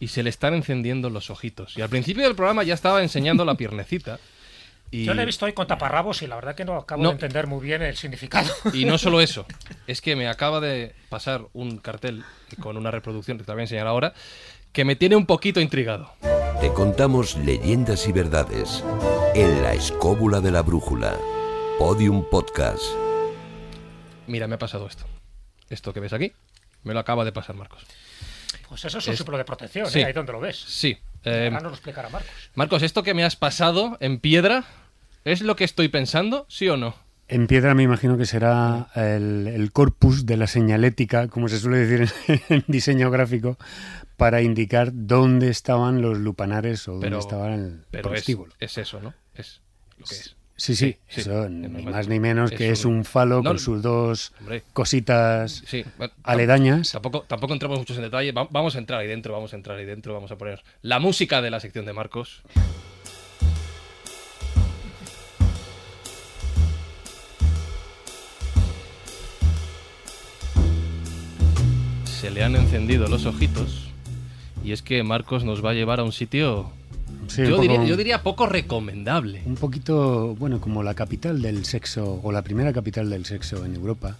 y 0.00 0.08
se 0.08 0.24
le 0.24 0.30
están 0.30 0.54
encendiendo 0.54 1.08
los 1.08 1.30
ojitos. 1.30 1.78
Y 1.78 1.82
al 1.82 1.88
principio 1.88 2.24
del 2.24 2.34
programa 2.34 2.64
ya 2.64 2.74
estaba 2.74 3.00
enseñando 3.00 3.44
la 3.44 3.54
piernecita. 3.54 4.18
Y... 4.92 5.04
Yo 5.04 5.14
le 5.14 5.22
he 5.22 5.26
visto 5.26 5.44
hoy 5.46 5.52
con 5.52 5.66
taparrabos 5.66 6.20
y 6.22 6.26
la 6.26 6.34
verdad 6.34 6.54
que 6.56 6.64
no 6.64 6.76
acabo 6.76 7.02
No. 7.02 7.10
de 7.10 7.14
entender 7.14 7.46
muy 7.46 7.64
bien 7.64 7.82
el 7.82 7.96
significado. 7.96 8.50
Y 8.74 8.84
no 8.84 8.98
solo 8.98 9.20
eso, 9.20 9.46
es 9.86 10.00
que 10.00 10.16
me 10.16 10.28
acaba 10.28 10.60
de 10.60 10.94
pasar 11.08 11.42
un 11.52 11.78
cartel 11.78 12.24
con 12.60 12.76
una 12.76 12.90
reproducción 12.90 13.38
que 13.38 13.44
te 13.44 13.52
voy 13.52 13.60
a 13.60 13.64
enseñar 13.64 13.86
ahora, 13.86 14.12
que 14.72 14.84
me 14.84 14.96
tiene 14.96 15.16
un 15.16 15.26
poquito 15.26 15.60
intrigado. 15.60 16.12
Te 16.60 16.72
contamos 16.72 17.36
leyendas 17.36 18.06
y 18.08 18.12
verdades 18.12 18.84
en 19.34 19.62
la 19.62 19.72
escóbula 19.74 20.40
de 20.40 20.50
la 20.50 20.62
brújula. 20.62 21.16
Podium 21.78 22.28
Podcast. 22.28 22.82
Mira, 24.26 24.46
me 24.46 24.56
ha 24.56 24.58
pasado 24.58 24.86
esto. 24.86 25.04
Esto 25.70 25.92
que 25.92 26.00
ves 26.00 26.12
aquí, 26.12 26.32
me 26.82 26.92
lo 26.94 27.00
acaba 27.00 27.24
de 27.24 27.32
pasar 27.32 27.56
Marcos. 27.56 27.84
Pues 28.68 28.84
eso 28.84 28.98
es 28.98 29.06
un 29.06 29.12
Es- 29.12 29.18
símbolo 29.18 29.38
de 29.38 29.44
protección, 29.44 29.86
Sí. 29.90 30.00
¿eh? 30.00 30.04
ahí 30.06 30.12
donde 30.12 30.32
lo 30.32 30.40
ves. 30.40 30.56
Sí. 30.58 30.98
eh, 31.24 31.44
Ahora 31.46 31.50
nos 31.60 31.62
lo 31.64 31.70
explicará 31.70 32.08
Marcos. 32.08 32.30
Marcos, 32.54 32.82
¿esto 32.82 33.02
que 33.02 33.14
me 33.14 33.24
has 33.24 33.36
pasado 33.36 33.96
en 34.00 34.18
piedra 34.20 34.64
es 35.24 35.42
lo 35.42 35.56
que 35.56 35.64
estoy 35.64 35.88
pensando, 35.88 36.46
sí 36.48 36.68
o 36.68 36.76
no? 36.76 36.94
En 37.28 37.46
piedra 37.46 37.74
me 37.74 37.84
imagino 37.84 38.18
que 38.18 38.26
será 38.26 38.88
el, 38.96 39.46
el 39.46 39.70
corpus 39.72 40.26
de 40.26 40.36
la 40.36 40.46
señalética, 40.48 41.28
como 41.28 41.48
se 41.48 41.60
suele 41.60 41.78
decir 41.78 42.12
en, 42.26 42.40
en 42.56 42.64
diseño 42.66 43.10
gráfico, 43.10 43.56
para 44.16 44.42
indicar 44.42 44.90
dónde 44.92 45.48
estaban 45.48 46.02
los 46.02 46.18
lupanares 46.18 46.88
o 46.88 46.92
dónde 46.92 47.06
Pero, 47.06 47.18
estaba 47.20 47.54
el 47.54 47.82
pero 47.90 48.12
es, 48.14 48.28
eso, 48.78 49.00
¿no? 49.00 49.14
Es 49.34 49.60
lo 49.98 50.06
que 50.06 50.14
es. 50.16 50.36
Sí, 50.56 50.76
sí, 50.76 50.98
sí, 51.08 51.20
eso 51.22 51.44
es 51.46 51.50
ni 51.50 51.68
más 51.84 52.06
ni 52.06 52.20
menos 52.20 52.50
que 52.50 52.68
Es 52.68 52.84
un- 52.84 52.96
un 52.96 53.04
falo 53.06 53.36
No, 53.42 53.50
con 53.50 53.58
sus 53.58 53.80
dos 53.80 54.32
hombre. 54.40 54.62
cositas 54.74 55.62
Sí, 55.66 55.84
bueno, 55.96 56.12
tam- 56.16 56.20
aledañas. 56.24 56.92
Tampoco, 56.92 57.22
tampoco 57.22 57.54
entramos 57.54 57.78
muchos 57.78 57.96
en 57.96 58.02
detalle. 58.02 58.32
Va- 58.32 58.46
vamos 58.50 58.74
a 58.76 58.78
entrar 58.78 59.00
ahí 59.00 59.06
dentro, 59.06 59.32
vamos 59.32 59.54
a 59.54 59.56
entrar 59.56 59.78
ahí 59.78 59.86
dentro, 59.86 60.12
vamos 60.12 60.30
a 60.32 60.36
poner 60.36 60.62
la 60.82 60.98
música 60.98 61.40
de 61.40 61.50
la 61.50 61.60
sección 61.60 61.86
de 61.86 61.94
Marcos. 61.94 62.42
Se 72.20 72.30
le 72.30 72.42
han 72.44 72.54
encendido 72.56 73.08
los 73.08 73.26
ojitos. 73.26 73.88
Y 74.64 74.72
es 74.72 74.82
que 74.82 75.02
Marcos 75.02 75.44
nos 75.44 75.64
va 75.64 75.70
a 75.70 75.74
llevar 75.74 76.00
a 76.00 76.04
un 76.04 76.12
sitio, 76.12 76.70
Sí, 77.28 77.42
yo, 77.42 77.50
poco- 77.50 77.62
diría, 77.62 77.84
yo 77.84 77.96
diría 77.96 78.22
poco 78.22 78.46
recomendable. 78.46 79.40
Un 79.46 79.54
poquito, 79.54 80.34
bueno, 80.36 80.60
como 80.60 80.82
la 80.82 80.94
capital 80.94 81.40
del 81.40 81.64
sexo, 81.64 82.20
o 82.22 82.32
la 82.32 82.42
primera 82.42 82.72
capital 82.72 83.08
del 83.08 83.24
sexo 83.24 83.64
en 83.64 83.74
Europa. 83.74 84.16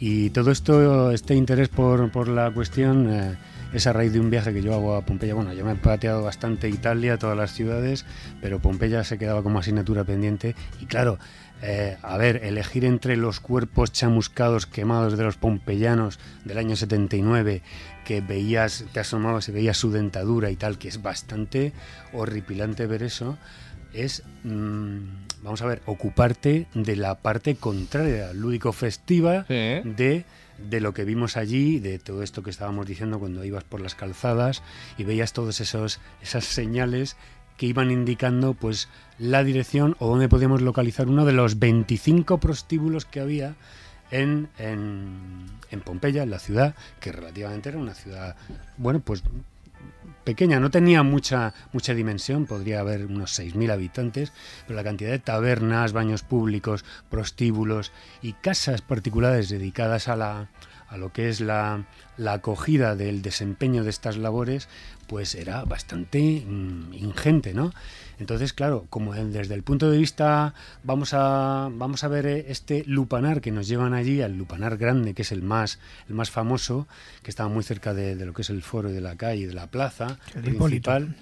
Y 0.00 0.30
todo 0.30 0.50
esto, 0.50 1.10
este 1.10 1.34
interés 1.34 1.68
por, 1.68 2.10
por 2.10 2.28
la 2.28 2.50
cuestión, 2.52 3.10
eh, 3.10 3.36
es 3.72 3.86
a 3.86 3.92
raíz 3.92 4.12
de 4.12 4.20
un 4.20 4.30
viaje 4.30 4.52
que 4.52 4.62
yo 4.62 4.74
hago 4.74 4.94
a 4.94 5.02
Pompeya. 5.04 5.34
Bueno, 5.34 5.52
yo 5.52 5.64
me 5.64 5.72
he 5.72 5.76
pateado 5.76 6.22
bastante 6.22 6.68
Italia, 6.68 7.18
todas 7.18 7.36
las 7.36 7.52
ciudades, 7.52 8.04
pero 8.40 8.60
Pompeya 8.60 9.04
se 9.04 9.18
quedaba 9.18 9.42
como 9.42 9.58
asignatura 9.58 10.04
pendiente. 10.04 10.54
Y 10.80 10.86
claro, 10.86 11.18
eh, 11.68 11.96
a 12.02 12.16
ver, 12.16 12.44
elegir 12.44 12.84
entre 12.84 13.16
los 13.16 13.40
cuerpos 13.40 13.90
chamuscados 13.92 14.66
quemados 14.66 15.16
de 15.18 15.24
los 15.24 15.36
pompeyanos 15.36 16.18
del 16.44 16.58
año 16.58 16.76
79, 16.76 17.62
que 18.04 18.20
veías, 18.20 18.84
te 18.92 19.00
asomabas 19.00 19.48
y 19.48 19.52
veías 19.52 19.76
su 19.76 19.90
dentadura 19.90 20.50
y 20.50 20.56
tal, 20.56 20.78
que 20.78 20.86
es 20.88 21.02
bastante 21.02 21.72
horripilante 22.12 22.86
ver 22.86 23.02
eso, 23.02 23.36
es, 23.92 24.22
mm, 24.44 24.98
vamos 25.42 25.60
a 25.62 25.66
ver, 25.66 25.82
ocuparte 25.86 26.66
de 26.74 26.96
la 26.96 27.16
parte 27.16 27.56
contraria, 27.56 28.32
lúdico-festiva 28.32 29.44
Sí. 29.48 29.54
de, 29.54 30.24
de 30.58 30.80
lo 30.80 30.94
que 30.94 31.04
vimos 31.04 31.36
allí, 31.36 31.80
de 31.80 31.98
todo 31.98 32.22
esto 32.22 32.42
que 32.42 32.50
estábamos 32.50 32.86
diciendo 32.86 33.18
cuando 33.18 33.44
ibas 33.44 33.64
por 33.64 33.80
las 33.80 33.94
calzadas 33.94 34.62
y 34.98 35.04
veías 35.04 35.32
todas 35.32 35.60
esas 35.60 35.98
señales 36.44 37.16
que 37.56 37.66
iban 37.66 37.90
indicando 37.90 38.54
pues 38.54 38.88
la 39.18 39.44
dirección 39.44 39.96
o 39.98 40.08
donde 40.08 40.28
podíamos 40.28 40.62
localizar 40.62 41.08
uno 41.08 41.24
de 41.24 41.32
los 41.32 41.58
25 41.58 42.38
prostíbulos 42.38 43.04
que 43.04 43.20
había 43.20 43.54
en, 44.10 44.48
en, 44.58 45.46
en 45.70 45.80
Pompeya, 45.80 46.22
en 46.22 46.30
la 46.30 46.38
ciudad, 46.38 46.74
que 47.00 47.12
relativamente 47.12 47.68
era 47.68 47.78
una 47.78 47.94
ciudad, 47.94 48.36
bueno, 48.76 49.00
pues 49.00 49.22
pequeña, 50.24 50.58
no 50.58 50.72
tenía 50.72 51.04
mucha, 51.04 51.54
mucha 51.72 51.94
dimensión, 51.94 52.46
podría 52.46 52.80
haber 52.80 53.06
unos 53.06 53.38
6.000 53.38 53.70
habitantes, 53.70 54.32
pero 54.66 54.76
la 54.76 54.84
cantidad 54.84 55.10
de 55.10 55.20
tabernas, 55.20 55.92
baños 55.92 56.22
públicos, 56.22 56.84
prostíbulos 57.08 57.92
y 58.22 58.32
casas 58.32 58.82
particulares 58.82 59.48
dedicadas 59.48 60.08
a, 60.08 60.16
la, 60.16 60.48
a 60.88 60.96
lo 60.96 61.12
que 61.12 61.28
es 61.28 61.40
la, 61.40 61.86
la 62.16 62.32
acogida 62.34 62.96
del 62.96 63.22
desempeño 63.22 63.84
de 63.84 63.90
estas 63.90 64.16
labores, 64.16 64.68
pues 65.06 65.34
era 65.34 65.64
bastante 65.64 66.44
mm, 66.46 66.92
ingente, 66.94 67.54
¿no? 67.54 67.72
Entonces, 68.18 68.52
claro, 68.52 68.86
como 68.88 69.12
desde 69.14 69.54
el 69.54 69.62
punto 69.62 69.90
de 69.90 69.98
vista, 69.98 70.54
vamos 70.84 71.10
a, 71.12 71.68
vamos 71.72 72.02
a 72.02 72.08
ver 72.08 72.26
eh, 72.26 72.46
este 72.48 72.82
lupanar 72.86 73.40
que 73.40 73.50
nos 73.52 73.68
llevan 73.68 73.92
allí, 73.94 74.22
al 74.22 74.36
lupanar 74.38 74.76
grande, 74.78 75.12
que 75.14 75.22
es 75.22 75.32
el 75.32 75.42
más, 75.42 75.78
el 76.08 76.14
más 76.14 76.30
famoso, 76.30 76.88
que 77.22 77.30
estaba 77.30 77.48
muy 77.50 77.62
cerca 77.62 77.92
de, 77.92 78.16
de 78.16 78.24
lo 78.26 78.32
que 78.32 78.42
es 78.42 78.50
el 78.50 78.62
foro 78.62 78.90
de 78.90 79.00
la 79.02 79.16
calle, 79.16 79.46
de 79.46 79.54
la 79.54 79.66
plaza 79.66 80.18
El 80.34 80.48
Hipólito. 80.54 80.90
principal. 80.92 81.14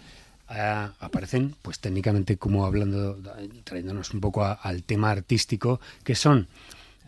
aparecen, 1.00 1.54
pues 1.62 1.78
técnicamente, 1.80 2.36
como 2.36 2.66
hablando, 2.66 3.18
trayéndonos 3.64 4.12
un 4.14 4.20
poco 4.20 4.44
a- 4.44 4.52
al 4.52 4.82
tema 4.82 5.10
artístico, 5.10 5.80
que 6.04 6.14
son 6.14 6.46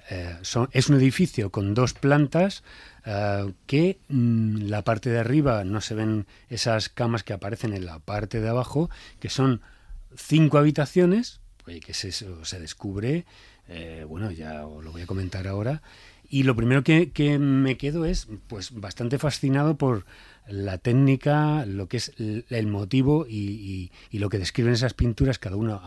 eh, 0.09 0.37
son- 0.43 0.69
es 0.71 0.89
un 0.89 0.95
edificio 0.95 1.51
con 1.51 1.75
dos 1.75 1.93
plantas 1.93 2.63
eh, 3.07 3.53
que 3.67 3.99
mm, 4.09 4.63
la 4.63 4.83
parte 4.83 5.11
de 5.11 5.21
arriba 5.21 5.63
no 5.63 5.81
se 5.81 5.95
ven 5.95 6.27
esas 6.51 6.89
camas 6.89 7.23
que 7.23 7.33
aparecen 7.33 7.73
en 7.73 7.87
la 7.87 8.01
parte 8.01 8.41
de 8.41 8.49
abajo, 8.49 8.91
que 9.21 9.31
son 9.31 9.61
cinco 10.17 10.59
habitaciones, 10.59 11.41
oye, 11.69 11.79
que 11.79 11.95
se, 11.95 12.59
descubre, 12.59 13.25
eh, 13.69 14.05
bueno, 14.09 14.33
ya 14.33 14.67
os 14.67 14.85
lo 14.85 14.91
voy 14.91 15.03
a 15.03 15.07
comentar 15.07 15.47
ahora, 15.47 15.83
y 16.29 16.43
lo 16.43 16.57
primero 16.57 16.83
que, 16.83 17.39
me 17.39 17.77
quedo 17.77 18.05
es 18.05 18.27
pues 18.49 18.73
bastante 18.73 19.19
fascinado 19.19 19.77
por 19.77 20.05
la 20.49 20.79
técnica, 20.79 21.65
lo 21.65 21.89
que 21.89 21.99
es 21.99 22.13
el, 22.19 22.67
motivo 22.67 23.25
y, 23.29 23.93
lo 24.11 24.29
que 24.29 24.39
describen 24.41 24.73
esas 24.73 24.95
pinturas, 24.95 25.39
cada 25.39 25.55
uno 25.55 25.81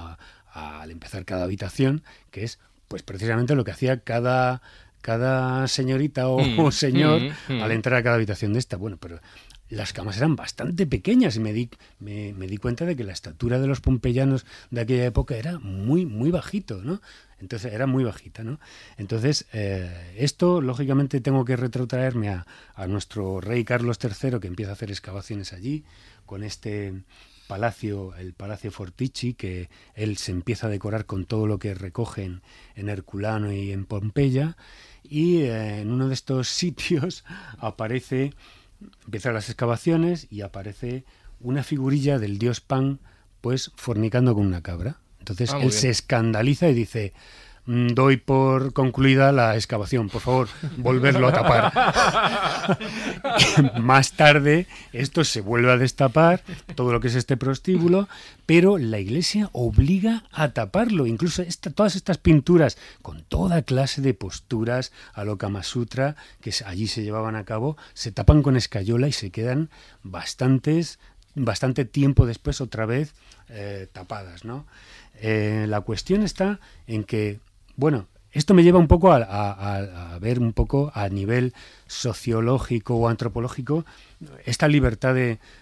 al 0.54 0.92
empezar 0.92 1.26
cada 1.26 1.44
habitación, 1.44 2.04
que 2.32 2.46
es 2.46 2.60
pues 2.88 3.04
precisamente 3.04 3.56
lo 3.56 3.66
que 3.66 3.72
hacía 3.72 4.00
cada, 4.00 4.62
cada 5.02 5.68
señorita 5.68 6.28
o, 6.28 6.40
Mm, 6.40 6.60
o 6.60 6.72
señor 6.72 7.22
mm, 7.22 7.54
mm. 7.54 7.62
al 7.62 7.72
entrar 7.72 8.00
a 8.00 8.04
cada 8.04 8.16
habitación 8.16 8.54
de 8.54 8.60
esta. 8.60 8.78
Bueno, 8.78 8.98
pero 8.98 9.20
las 9.70 9.94
camas 9.94 10.18
eran 10.18 10.36
bastante 10.36 10.88
pequeñas 10.88 11.36
y 11.36 11.40
me 11.40 11.54
di, 11.54 11.70
me, 12.00 12.34
me 12.34 12.48
di 12.48 12.58
cuenta 12.58 12.86
de 12.86 12.96
que 12.96 13.04
la 13.04 13.14
estatura 13.14 13.60
de 13.60 13.68
los 13.68 13.82
pompeyanos 13.82 14.46
de 14.72 14.82
aquella 14.82 15.06
época 15.06 15.36
era 15.36 15.60
muy, 15.60 16.06
muy 16.06 16.32
bajito, 16.32 16.82
¿no? 16.84 17.02
Entonces 17.40 17.72
era 17.72 17.86
muy 17.86 18.04
bajita, 18.04 18.44
¿no? 18.44 18.60
Entonces, 18.98 19.46
eh, 19.54 20.14
esto, 20.18 20.60
lógicamente, 20.60 21.22
tengo 21.22 21.46
que 21.46 21.56
retrotraerme 21.56 22.30
a, 22.30 22.46
a 22.76 22.88
nuestro 22.88 23.40
rey 23.40 23.64
Carlos 23.64 23.98
III, 24.04 24.40
que 24.40 24.48
empieza 24.48 24.72
a 24.72 24.74
hacer 24.74 24.90
excavaciones 24.90 25.54
allí, 25.54 25.86
con 26.26 26.44
este 26.44 27.04
palacio, 27.50 28.16
el 28.16 28.34
Palacio 28.34 28.72
Fortici, 28.72 29.34
que 29.34 29.70
él 29.96 30.18
se 30.18 30.32
empieza 30.32 30.68
a 30.68 30.70
decorar 30.70 31.06
con 31.08 31.26
todo 31.26 31.48
lo 31.48 31.58
que 31.58 31.74
recogen 31.74 32.44
en 32.76 32.90
Herculano 32.90 33.52
y 33.52 33.72
en 33.72 33.86
Pompeya, 33.86 34.56
y 35.04 35.38
eh, 35.40 35.82
en 35.82 35.92
uno 35.92 36.08
de 36.08 36.14
estos 36.14 36.48
sitios 36.62 37.26
aparece, 37.58 38.34
empiezan 39.06 39.34
las 39.34 39.50
excavaciones 39.50 40.28
y 40.30 40.42
aparece 40.42 41.06
una 41.40 41.64
figurilla 41.64 42.20
del 42.20 42.38
dios 42.38 42.62
Pan, 42.62 43.00
pues 43.42 43.72
fornicando 43.76 44.36
con 44.36 44.46
una 44.46 44.62
cabra. 44.62 45.00
Entonces 45.18 45.50
Ah, 45.52 45.56
él 45.58 45.70
bien. 45.70 45.72
se 45.72 45.90
escandaliza 45.90 46.70
y 46.70 46.74
dice, 46.76 47.14
doy 47.70 48.18
por 48.18 48.74
concluida 48.74 49.32
la 49.32 49.56
excavación. 49.56 50.10
Por 50.10 50.22
favor, 50.22 50.48
volverlo 50.78 51.28
a 51.28 51.34
tapar. 51.34 51.72
Más 53.80 54.14
tarde, 54.14 54.66
esto 54.92 55.24
se 55.24 55.42
vuelve 55.42 55.72
a 55.72 55.78
destapar, 55.78 56.42
todo 56.74 56.92
lo 56.92 57.00
que 57.00 57.10
es 57.10 57.16
este 57.16 57.38
prostíbulo, 57.38 58.10
pero 58.48 58.80
la 58.80 58.98
iglesia 58.98 59.52
obliga 59.54 60.24
a 60.32 60.50
taparlo. 60.50 61.06
Incluso 61.06 61.44
todas 61.76 61.96
estas 61.96 62.18
pinturas, 62.18 62.80
con 63.04 63.22
toda 63.22 63.62
clase 63.62 64.02
de 64.02 64.16
posturas 64.16 64.92
a 65.14 65.24
lo 65.24 65.38
Kama 65.38 65.62
Sutra, 65.62 66.16
que 66.42 66.52
allí 66.66 66.88
se 66.88 67.04
llevaban 67.04 67.36
a 67.36 67.46
cabo, 67.46 67.78
se 67.94 68.12
tapan 68.12 68.42
con 68.42 68.58
escayola 68.58 69.08
y 69.08 69.12
se 69.12 69.30
quedan 69.30 69.70
bastantes, 70.02 70.98
bastante 71.36 71.86
tiempo 71.86 72.26
después 72.26 72.62
otra 72.62 72.88
vez 72.88 73.14
eh, 73.50 73.88
tapadas, 73.94 74.44
¿no? 74.44 74.66
Eh, 75.22 75.66
la 75.68 75.82
cuestión 75.82 76.24
está 76.24 76.60
en 76.88 77.04
que, 77.04 77.40
bueno, 77.80 78.08
esto 78.34 78.54
me 78.54 78.62
lleva 78.62 78.78
un 78.78 78.90
poco 78.90 79.14
a, 79.14 80.18
ver 80.20 80.40
un 80.40 80.52
poco 80.52 80.92
a 80.94 81.08
nivel 81.08 81.54
sociológico 81.88 82.96
o 82.96 83.08
antropológico 83.08 83.86
esta 84.44 84.68
libertad 84.68 85.16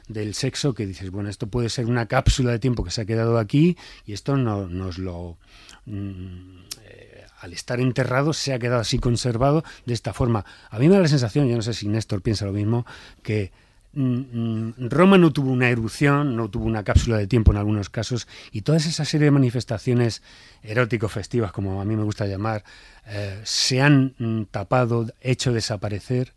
del 0.08 0.34
sexo 0.34 0.74
que 0.74 0.88
dices, 0.88 1.12
bueno, 1.12 1.30
esto 1.30 1.46
puede 1.46 1.70
ser 1.70 1.86
una 1.86 2.08
cápsula 2.08 2.52
de 2.52 2.60
tiempo 2.60 2.84
que 2.84 2.90
se 2.90 3.02
ha 3.02 3.06
quedado 3.06 3.38
aquí 3.38 3.78
y 4.06 4.14
esto 4.14 4.36
no, 4.36 4.68
nos 4.68 4.98
lo... 4.98 5.38
Mm, 5.86 6.64
eh, 6.86 7.26
al 7.40 7.54
estar 7.54 7.80
enterrado 7.80 8.34
se 8.34 8.52
ha 8.52 8.58
quedado 8.58 8.82
así 8.82 8.98
conservado 8.98 9.64
de 9.86 9.94
esta 9.94 10.12
forma. 10.12 10.44
A 10.72 10.80
mí 10.80 10.90
me 10.90 10.96
da 10.96 11.02
la 11.02 11.08
sensación, 11.08 11.48
yo 11.48 11.56
no 11.56 11.62
sé 11.62 11.76
si 11.76 11.88
Néstor 11.88 12.24
piensa 12.24 12.46
lo 12.46 12.52
mismo, 12.52 12.84
que 13.22 13.52
Roma 13.98 15.18
no 15.18 15.34
tuvo 15.34 15.52
una 15.52 15.70
erupción, 15.70 16.36
no 16.36 16.50
tuvo 16.50 16.66
una 16.66 16.84
cápsula 16.84 17.18
de 17.18 17.26
tiempo 17.26 17.52
en 17.52 17.58
algunos 17.58 17.90
casos, 17.90 18.28
y 18.52 18.62
toda 18.62 18.78
esa 18.78 19.06
serie 19.06 19.26
de 19.26 19.32
manifestaciones 19.32 20.22
erótico-festivas, 20.62 21.52
como 21.52 21.82
a 21.82 21.86
mí 21.86 21.96
me 21.96 22.04
gusta 22.04 22.28
llamar, 22.28 22.64
eh, 23.08 23.42
se 23.44 23.82
han 23.82 24.14
mm, 24.20 24.44
tapado, 24.52 25.08
hecho 25.22 25.52
desaparecer, 25.52 26.34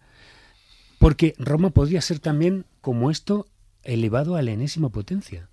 porque 0.99 1.35
Roma 1.39 1.71
podría 1.71 2.01
ser 2.01 2.19
también, 2.19 2.65
como 2.81 3.11
esto, 3.11 3.47
elevado 3.83 4.37
a 4.37 4.43
la 4.43 4.53
enésima 4.53 4.89
potencia. 4.89 5.49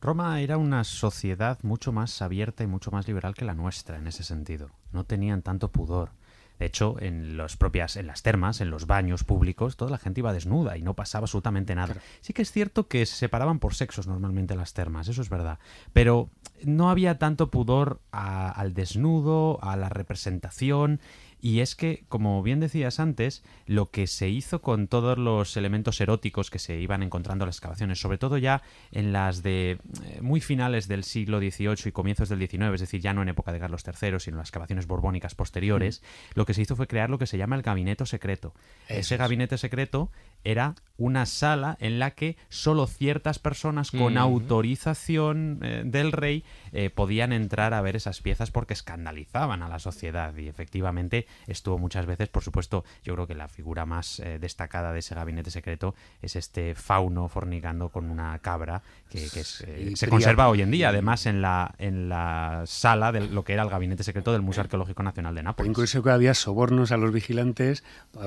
Roma 0.00 0.40
era 0.40 0.58
una 0.58 0.84
sociedad 0.84 1.58
mucho 1.62 1.92
más 1.92 2.22
abierta 2.22 2.64
y 2.64 2.66
mucho 2.66 2.90
más 2.90 3.06
liberal 3.06 3.34
que 3.34 3.44
la 3.44 3.54
nuestra 3.54 3.98
en 3.98 4.06
ese 4.06 4.24
sentido. 4.24 4.70
No 4.92 5.04
tenían 5.04 5.42
tanto 5.42 5.70
pudor. 5.70 6.10
De 6.58 6.66
hecho, 6.66 6.96
en 7.00 7.36
las 7.36 7.56
propias, 7.56 7.96
en 7.96 8.06
las 8.06 8.22
termas, 8.22 8.60
en 8.60 8.70
los 8.70 8.86
baños 8.86 9.24
públicos, 9.24 9.76
toda 9.76 9.90
la 9.90 9.98
gente 9.98 10.20
iba 10.20 10.32
desnuda 10.32 10.76
y 10.76 10.82
no 10.82 10.94
pasaba 10.94 11.24
absolutamente 11.24 11.74
nada. 11.74 11.96
Sí 12.20 12.32
que 12.32 12.42
es 12.42 12.52
cierto 12.52 12.86
que 12.86 13.04
se 13.06 13.16
separaban 13.16 13.58
por 13.58 13.74
sexos 13.74 14.06
normalmente 14.06 14.54
las 14.54 14.72
termas, 14.72 15.08
eso 15.08 15.22
es 15.22 15.28
verdad. 15.28 15.58
Pero 15.92 16.30
no 16.64 16.90
había 16.90 17.18
tanto 17.18 17.50
pudor 17.50 18.00
al 18.12 18.74
desnudo, 18.74 19.58
a 19.62 19.76
la 19.76 19.88
representación 19.88 21.00
y 21.42 21.58
es 21.58 21.74
que, 21.74 22.04
como 22.08 22.40
bien 22.44 22.60
decías 22.60 23.00
antes, 23.00 23.42
lo 23.66 23.90
que 23.90 24.06
se 24.06 24.28
hizo 24.28 24.62
con 24.62 24.86
todos 24.86 25.18
los 25.18 25.56
elementos 25.56 26.00
eróticos 26.00 26.50
que 26.50 26.60
se 26.60 26.78
iban 26.78 27.02
encontrando 27.02 27.44
en 27.44 27.48
las 27.48 27.56
excavaciones, 27.56 28.00
sobre 28.00 28.16
todo 28.16 28.38
ya 28.38 28.62
en 28.92 29.12
las 29.12 29.42
de 29.42 29.72
eh, 29.72 30.20
muy 30.22 30.40
finales 30.40 30.86
del 30.86 31.02
siglo 31.02 31.40
XVIII 31.40 31.74
y 31.86 31.90
comienzos 31.90 32.28
del 32.28 32.38
XIX, 32.38 32.74
es 32.74 32.80
decir, 32.80 33.00
ya 33.00 33.12
no 33.12 33.22
en 33.22 33.28
época 33.28 33.52
de 33.52 33.58
Carlos 33.58 33.82
III, 33.84 34.20
sino 34.20 34.36
en 34.36 34.38
las 34.38 34.48
excavaciones 34.48 34.86
borbónicas 34.86 35.34
posteriores, 35.34 36.00
mm. 36.00 36.38
lo 36.38 36.46
que 36.46 36.54
se 36.54 36.62
hizo 36.62 36.76
fue 36.76 36.86
crear 36.86 37.10
lo 37.10 37.18
que 37.18 37.26
se 37.26 37.36
llama 37.36 37.56
el 37.56 37.62
gabinete 37.62 38.06
secreto. 38.06 38.54
Ese 38.86 39.16
gabinete 39.16 39.58
secreto 39.58 40.12
era 40.44 40.74
una 41.02 41.26
sala 41.26 41.76
en 41.80 41.98
la 41.98 42.12
que 42.12 42.36
solo 42.48 42.86
ciertas 42.86 43.38
personas 43.38 43.90
con 43.90 44.18
autorización 44.18 45.58
eh, 45.62 45.82
del 45.84 46.12
rey 46.12 46.44
eh, 46.70 46.90
podían 46.90 47.32
entrar 47.32 47.74
a 47.74 47.80
ver 47.80 47.96
esas 47.96 48.20
piezas 48.20 48.50
porque 48.50 48.74
escandalizaban 48.74 49.62
a 49.62 49.68
la 49.68 49.80
sociedad 49.80 50.36
y 50.36 50.48
efectivamente 50.48 51.26
estuvo 51.48 51.78
muchas 51.78 52.06
veces, 52.06 52.28
por 52.28 52.44
supuesto, 52.44 52.84
yo 53.02 53.14
creo 53.14 53.26
que 53.26 53.34
la 53.34 53.48
figura 53.48 53.84
más 53.84 54.20
eh, 54.20 54.38
destacada 54.38 54.92
de 54.92 55.00
ese 55.00 55.14
gabinete 55.14 55.50
secreto 55.50 55.94
es 56.20 56.36
este 56.36 56.74
fauno 56.74 57.28
fornicando 57.28 57.88
con 57.88 58.08
una 58.08 58.38
cabra 58.38 58.82
que, 59.10 59.18
se 59.26 60.08
conserva 60.08 60.48
hoy 60.48 60.62
en 60.62 60.70
día, 60.70 60.90
además 60.90 61.26
en 61.26 61.42
la, 61.42 61.74
en 61.78 62.08
la 62.08 62.62
sala 62.66 63.12
de 63.12 63.28
lo 63.28 63.44
que 63.44 63.54
era 63.54 63.62
el 63.62 63.70
gabinete 63.70 64.04
secreto 64.04 64.32
del 64.32 64.42
Museo 64.42 64.62
Arqueológico 64.62 65.02
Nacional 65.02 65.34
de 65.34 65.42
Nápoles. 65.42 65.68
Incluso 65.68 66.02
que 66.02 66.10
había 66.10 66.34
sobornos 66.34 66.92
a 66.92 66.96
los 66.96 67.12
vigilantes 67.12 67.82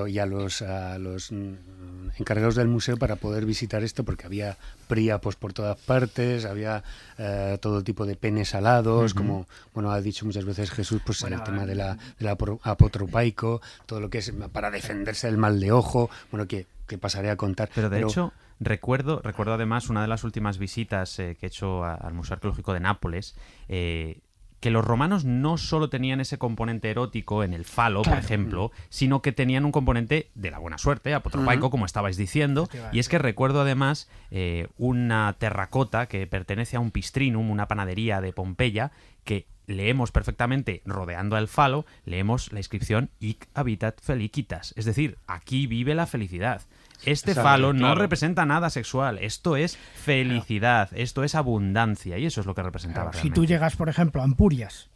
y 0.07 0.19
a 0.19 0.25
los, 0.25 0.61
a 0.61 0.97
los 0.99 1.31
mm, 1.31 2.04
encargados 2.17 2.55
del 2.55 2.67
museo 2.67 2.97
para 2.97 3.15
poder 3.15 3.45
visitar 3.45 3.83
esto 3.83 4.03
porque 4.03 4.25
había 4.25 4.57
príapos 4.87 5.35
por 5.35 5.53
todas 5.53 5.77
partes, 5.79 6.45
había 6.45 6.83
eh, 7.17 7.57
todo 7.61 7.83
tipo 7.83 8.05
de 8.05 8.15
penes 8.15 8.55
alados, 8.55 9.13
como 9.13 9.47
bueno 9.73 9.91
ha 9.91 10.01
dicho 10.01 10.25
muchas 10.25 10.45
veces 10.45 10.71
Jesús, 10.71 11.01
pues 11.05 11.21
el 11.23 11.41
tema 11.43 11.65
de 11.65 11.75
la, 11.75 11.97
de 12.19 12.29
apotropaico, 12.29 13.61
todo 13.85 13.99
lo 13.99 14.09
que 14.09 14.19
es 14.19 14.31
para 14.51 14.71
defenderse 14.71 15.27
del 15.27 15.37
mal 15.37 15.59
de 15.59 15.71
ojo, 15.71 16.09
bueno, 16.31 16.47
que, 16.47 16.67
que 16.87 16.97
pasaré 16.97 17.29
a 17.29 17.35
contar. 17.35 17.69
Pero 17.73 17.89
de 17.89 18.01
hecho, 18.01 18.33
recuerdo, 18.59 19.21
recuerdo 19.23 19.53
además 19.53 19.89
una 19.89 20.01
de 20.01 20.07
las 20.07 20.23
últimas 20.23 20.57
visitas 20.57 21.19
eh, 21.19 21.35
que 21.39 21.45
he 21.45 21.49
hecho 21.49 21.83
al 21.83 22.13
Museo 22.13 22.35
Arqueológico 22.35 22.73
de 22.73 22.79
Nápoles, 22.79 23.35
eh, 23.67 24.19
que 24.59 24.71
los 24.71 24.83
romanos 24.83 25.25
no 25.25 25.57
solo 25.57 25.89
tenían 25.89 26.21
ese 26.21 26.37
componente 26.37 26.89
erótico 26.89 27.43
en 27.43 27.53
el 27.53 27.65
falo, 27.65 28.01
por 28.01 28.17
ejemplo, 28.17 28.71
sino 28.89 29.21
que 29.21 29.31
tenían 29.31 29.65
un 29.65 29.71
componente 29.71 30.31
de 30.33 30.51
la 30.51 30.59
buena 30.59 30.77
suerte, 30.77 31.13
apotropaico, 31.13 31.69
como 31.69 31.85
estabais 31.85 32.17
diciendo. 32.17 32.67
Y 32.91 32.99
es 32.99 33.09
que 33.09 33.19
recuerdo 33.19 33.61
además 33.61 34.09
eh, 34.31 34.67
una 34.77 35.35
terracota 35.37 36.07
que 36.07 36.25
pertenece 36.27 36.77
a 36.77 36.79
un 36.79 36.91
pistrinum, 36.91 37.51
una 37.51 37.67
panadería 37.67 38.21
de 38.21 38.33
Pompeya, 38.33 38.91
que 39.23 39.47
leemos 39.67 40.11
perfectamente 40.11 40.81
rodeando 40.85 41.35
al 41.35 41.47
falo, 41.47 41.85
leemos 42.05 42.51
la 42.51 42.59
inscripción 42.59 43.09
Ic 43.19 43.47
habitat 43.53 43.99
felicitas, 44.01 44.73
es 44.77 44.85
decir, 44.85 45.17
aquí 45.27 45.67
vive 45.67 45.95
la 45.95 46.05
felicidad. 46.05 46.61
Este 47.05 47.35
falo 47.35 47.73
no 47.73 47.95
representa 47.95 48.45
nada 48.45 48.69
sexual, 48.69 49.19
esto 49.19 49.57
es 49.57 49.77
felicidad, 49.77 50.89
esto 50.93 51.23
es 51.23 51.35
abundancia 51.35 52.17
y 52.17 52.25
eso 52.25 52.41
es 52.41 52.47
lo 52.47 52.55
que 52.55 52.63
representaba. 52.63 53.13
si 53.13 53.29
tú 53.29 53.45
llegas, 53.45 53.75
por 53.75 53.89
ejemplo, 53.89 54.21
a 54.21 54.25
Ampurias 54.25 54.89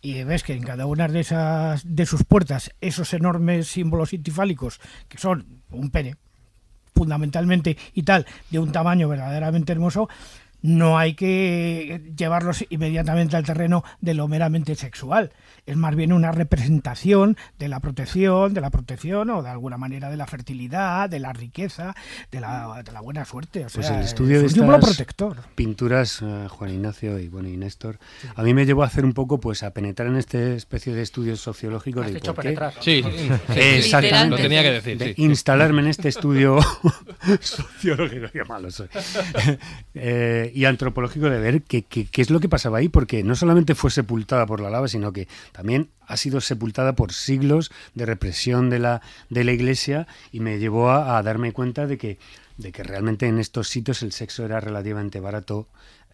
y 0.00 0.22
ves 0.24 0.42
que 0.42 0.54
en 0.54 0.62
cada 0.62 0.86
una 0.86 1.08
de 1.08 1.20
esas 1.20 1.82
de 1.84 2.06
sus 2.06 2.24
puertas 2.24 2.72
esos 2.80 3.12
enormes 3.14 3.68
símbolos 3.68 4.12
intifálicos 4.12 4.80
que 5.08 5.18
son 5.18 5.62
un 5.70 5.90
pene 5.90 6.16
fundamentalmente 6.94 7.76
y 7.94 8.02
tal 8.02 8.26
de 8.50 8.58
un 8.58 8.72
tamaño 8.72 9.08
verdaderamente 9.08 9.72
hermoso 9.72 10.08
no 10.62 10.98
hay 10.98 11.14
que 11.14 12.12
llevarlos 12.16 12.64
inmediatamente 12.68 13.36
al 13.36 13.44
terreno 13.44 13.84
de 14.00 14.14
lo 14.14 14.28
meramente 14.28 14.74
sexual. 14.74 15.32
Es 15.66 15.76
más 15.76 15.94
bien 15.94 16.12
una 16.12 16.32
representación 16.32 17.36
de 17.58 17.68
la 17.68 17.80
protección, 17.80 18.54
de 18.54 18.60
la 18.60 18.70
protección 18.70 19.30
o 19.30 19.42
de 19.42 19.50
alguna 19.50 19.76
manera 19.76 20.08
de 20.10 20.16
la 20.16 20.26
fertilidad, 20.26 21.10
de 21.10 21.20
la 21.20 21.32
riqueza, 21.32 21.94
de 22.30 22.40
la, 22.40 22.82
de 22.82 22.90
la 22.90 23.00
buena 23.00 23.24
suerte. 23.24 23.66
O 23.66 23.68
pues 23.68 23.90
el 23.90 24.00
estudio 24.00 24.40
de 24.40 24.46
estas 24.46 24.84
protector. 24.84 25.36
pinturas, 25.54 26.20
eh, 26.22 26.46
Juan 26.48 26.70
Ignacio 26.70 27.18
y, 27.18 27.28
bueno, 27.28 27.48
y 27.48 27.56
Néstor, 27.56 27.98
a 28.34 28.42
mí 28.42 28.54
me 28.54 28.64
llevó 28.64 28.82
a 28.82 28.86
hacer 28.86 29.04
un 29.04 29.12
poco, 29.12 29.40
pues 29.40 29.62
a 29.62 29.72
penetrar 29.72 30.08
en 30.08 30.16
esta 30.16 30.38
especie 30.38 30.94
de 30.94 31.02
estudios 31.02 31.40
sociológicos. 31.40 32.12
de 32.12 32.20
por 32.20 32.42
qué. 32.42 32.58
Sí, 32.80 33.04
exactamente. 33.54 34.30
Lo 34.30 34.36
tenía 34.36 34.62
que 34.62 34.70
decir. 34.70 35.14
instalarme 35.16 35.82
en 35.82 35.88
este 35.88 36.08
estudio 36.08 36.58
sociológico, 37.40 38.26
qué 38.32 38.44
malo 38.44 38.70
soy. 38.70 38.88
eh, 39.94 40.52
y 40.58 40.64
antropológico 40.64 41.30
de 41.30 41.38
ver 41.38 41.62
qué, 41.62 41.86
es 42.12 42.30
lo 42.30 42.40
que 42.40 42.48
pasaba 42.48 42.78
ahí, 42.78 42.88
porque 42.88 43.22
no 43.22 43.36
solamente 43.36 43.76
fue 43.76 43.92
sepultada 43.92 44.44
por 44.44 44.58
la 44.58 44.70
lava, 44.70 44.88
sino 44.88 45.12
que 45.12 45.28
también 45.52 45.90
ha 46.04 46.16
sido 46.16 46.40
sepultada 46.40 46.96
por 46.96 47.12
siglos 47.12 47.70
de 47.94 48.06
represión 48.06 48.68
de 48.68 48.80
la, 48.80 49.00
de 49.30 49.44
la 49.44 49.52
Iglesia 49.52 50.08
y 50.32 50.40
me 50.40 50.58
llevó 50.58 50.90
a, 50.90 51.22
darme 51.22 51.52
cuenta 51.52 51.86
de 51.86 51.96
que, 51.96 52.18
de 52.56 52.72
que 52.72 52.82
realmente 52.82 53.28
en 53.28 53.38
estos 53.38 53.68
sitios 53.68 54.02
el 54.02 54.10
sexo 54.10 54.44
era 54.44 54.58
relativamente 54.58 55.20
barato 55.20 55.68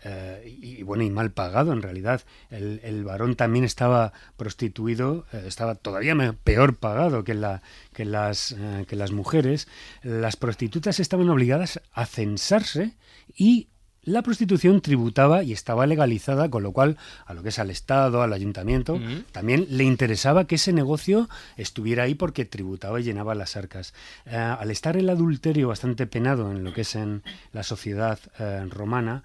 eh, 0.04 0.58
y, 0.60 0.82
bueno 0.82 1.04
y 1.04 1.08
mal 1.08 1.30
pagado 1.30 1.72
en 1.72 1.80
realidad. 1.80 2.20
El, 2.50 3.02
varón 3.02 3.36
también 3.36 3.64
estaba 3.64 4.12
prostituido 4.36 5.24
eh, 5.32 5.44
estaba 5.46 5.74
todavía 5.74 6.14
peor 6.44 6.76
pagado 6.76 7.24
que 7.24 7.32
la 7.32 7.62
que 7.94 8.04
las 8.04 8.52
eh, 8.52 8.84
que 8.86 8.96
las 8.96 9.10
mujeres. 9.10 9.68
Las 10.02 10.36
prostitutas 10.36 11.00
estaban 11.00 11.30
obligadas 11.30 11.80
a 11.94 12.04
censarse 12.04 12.94
y 13.34 13.68
la 14.04 14.22
prostitución 14.22 14.80
tributaba 14.80 15.42
y 15.42 15.52
estaba 15.52 15.86
legalizada, 15.86 16.50
con 16.50 16.62
lo 16.62 16.72
cual 16.72 16.96
a 17.26 17.34
lo 17.34 17.42
que 17.42 17.48
es 17.48 17.58
al 17.58 17.70
Estado, 17.70 18.22
al 18.22 18.32
ayuntamiento, 18.32 19.00
también 19.32 19.66
le 19.70 19.84
interesaba 19.84 20.46
que 20.46 20.56
ese 20.56 20.72
negocio 20.72 21.28
estuviera 21.56 22.04
ahí 22.04 22.14
porque 22.14 22.44
tributaba 22.44 23.00
y 23.00 23.04
llenaba 23.04 23.34
las 23.34 23.56
arcas. 23.56 23.94
Eh, 24.26 24.36
al 24.36 24.70
estar 24.70 24.96
el 24.96 25.08
adulterio 25.08 25.68
bastante 25.68 26.06
penado 26.06 26.50
en 26.50 26.64
lo 26.64 26.72
que 26.72 26.82
es 26.82 26.94
en 26.94 27.22
la 27.52 27.62
sociedad 27.62 28.18
eh, 28.38 28.66
romana, 28.68 29.22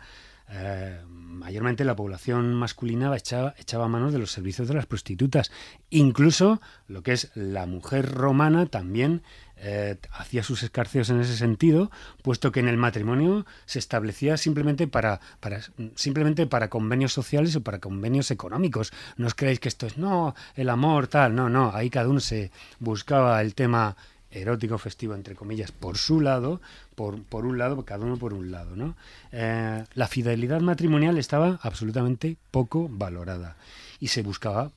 eh, 0.51 0.99
mayormente 1.07 1.85
la 1.85 1.95
población 1.95 2.55
masculina 2.55 3.15
echaba, 3.15 3.53
echaba 3.59 3.87
manos 3.87 4.13
de 4.13 4.19
los 4.19 4.31
servicios 4.31 4.67
de 4.67 4.73
las 4.73 4.87
prostitutas. 4.87 5.51
Incluso 5.91 6.59
lo 6.87 7.03
que 7.03 7.13
es 7.13 7.31
la 7.35 7.67
mujer 7.67 8.11
romana 8.11 8.65
también 8.65 9.21
eh, 9.61 9.97
hacía 10.11 10.43
sus 10.43 10.63
escarceos 10.63 11.09
en 11.09 11.19
ese 11.19 11.35
sentido, 11.35 11.91
puesto 12.21 12.51
que 12.51 12.61
en 12.61 12.67
el 12.67 12.77
matrimonio 12.77 13.45
se 13.65 13.79
establecía 13.79 14.37
simplemente 14.37 14.87
para, 14.87 15.19
para, 15.39 15.61
simplemente 15.95 16.47
para 16.47 16.69
convenios 16.69 17.13
sociales 17.13 17.55
o 17.55 17.61
para 17.61 17.79
convenios 17.79 18.31
económicos. 18.31 18.93
No 19.17 19.27
os 19.27 19.35
creéis 19.35 19.59
que 19.59 19.67
esto 19.67 19.85
es, 19.85 19.97
no, 19.97 20.33
el 20.55 20.69
amor, 20.69 21.07
tal, 21.07 21.35
no, 21.35 21.49
no, 21.49 21.71
ahí 21.73 21.89
cada 21.89 22.07
uno 22.07 22.19
se 22.19 22.51
buscaba 22.79 23.41
el 23.41 23.53
tema 23.53 23.97
erótico 24.31 24.77
festivo 24.77 25.15
entre 25.15 25.35
comillas 25.35 25.71
por 25.71 25.97
su 25.97 26.21
lado 26.21 26.61
por, 26.95 27.23
por 27.23 27.47
un 27.47 27.57
lado 27.57 27.83
cada 27.83 28.05
uno 28.05 28.17
por 28.17 28.33
un 28.33 28.51
lado 28.51 28.75
no 28.75 28.95
eh, 29.31 29.83
la 29.95 30.07
fidelidad 30.07 30.61
matrimonial 30.61 31.17
estaba 31.17 31.59
absolutamente 31.63 32.37
poco 32.51 32.87
valorada 32.91 33.55
y 33.99 34.09
se 34.09 34.21
buscaba 34.21 34.71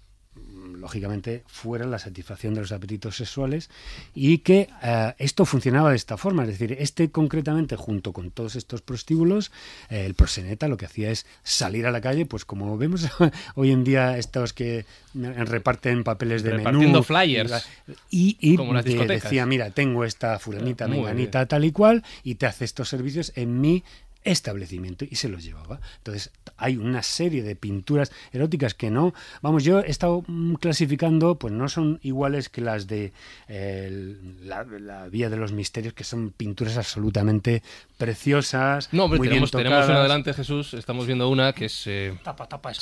lógicamente 0.82 1.44
fuera 1.46 1.86
la 1.86 1.98
satisfacción 1.98 2.54
de 2.54 2.60
los 2.60 2.72
apetitos 2.72 3.16
sexuales 3.16 3.70
y 4.14 4.38
que 4.38 4.68
eh, 4.82 5.14
esto 5.18 5.46
funcionaba 5.46 5.90
de 5.90 5.96
esta 5.96 6.16
forma, 6.16 6.42
es 6.42 6.48
decir, 6.48 6.76
este 6.78 7.10
concretamente 7.10 7.76
junto 7.76 8.12
con 8.12 8.32
todos 8.32 8.56
estos 8.56 8.82
prostíbulos, 8.82 9.52
eh, 9.88 10.04
el 10.04 10.14
proseneta 10.14 10.66
lo 10.66 10.76
que 10.76 10.86
hacía 10.86 11.10
es 11.10 11.24
salir 11.44 11.86
a 11.86 11.92
la 11.92 12.00
calle, 12.00 12.26
pues 12.26 12.44
como 12.44 12.76
vemos 12.76 13.08
hoy 13.54 13.70
en 13.70 13.84
día 13.84 14.18
estos 14.18 14.52
que 14.52 14.84
reparten 15.14 16.02
papeles 16.02 16.42
de 16.42 16.54
menú 16.54 17.02
flyers. 17.02 17.66
y, 18.10 18.36
y 18.40 18.56
decía, 19.06 19.46
mira, 19.46 19.70
tengo 19.70 20.04
esta 20.04 20.38
fulanita, 20.40 20.88
menganita, 20.88 21.46
tal 21.46 21.64
y 21.64 21.70
cual 21.72 22.02
y 22.24 22.34
te 22.34 22.46
hace 22.46 22.64
estos 22.64 22.88
servicios 22.88 23.32
en 23.36 23.60
mi 23.60 23.84
establecimiento 24.24 25.04
y 25.08 25.16
se 25.16 25.28
los 25.28 25.44
llevaba. 25.44 25.80
Entonces 25.98 26.30
hay 26.56 26.76
una 26.76 27.02
serie 27.02 27.42
de 27.42 27.56
pinturas 27.56 28.12
eróticas 28.32 28.74
que 28.74 28.90
no, 28.90 29.14
vamos, 29.40 29.64
yo 29.64 29.80
he 29.80 29.90
estado 29.90 30.24
mm, 30.26 30.54
clasificando, 30.54 31.38
pues 31.38 31.52
no 31.52 31.68
son 31.68 31.98
iguales 32.02 32.48
que 32.48 32.60
las 32.60 32.86
de 32.86 33.12
la, 33.48 35.08
Vía 35.10 35.30
de 35.30 35.36
los 35.36 35.52
Misterios, 35.52 35.94
que 35.94 36.04
son 36.04 36.30
pinturas 36.30 36.76
absolutamente 36.76 37.62
preciosas. 38.02 38.88
No, 38.90 39.06
muy 39.06 39.20
tenemos, 39.20 39.52
tenemos 39.52 39.84
una 39.84 40.00
adelante, 40.00 40.34
Jesús, 40.34 40.74
estamos 40.74 41.06
viendo 41.06 41.28
una 41.28 41.52
que 41.52 41.66
es... 41.66 41.86
Eh, 41.86 42.18
tapa, 42.24 42.48
tapa, 42.48 42.72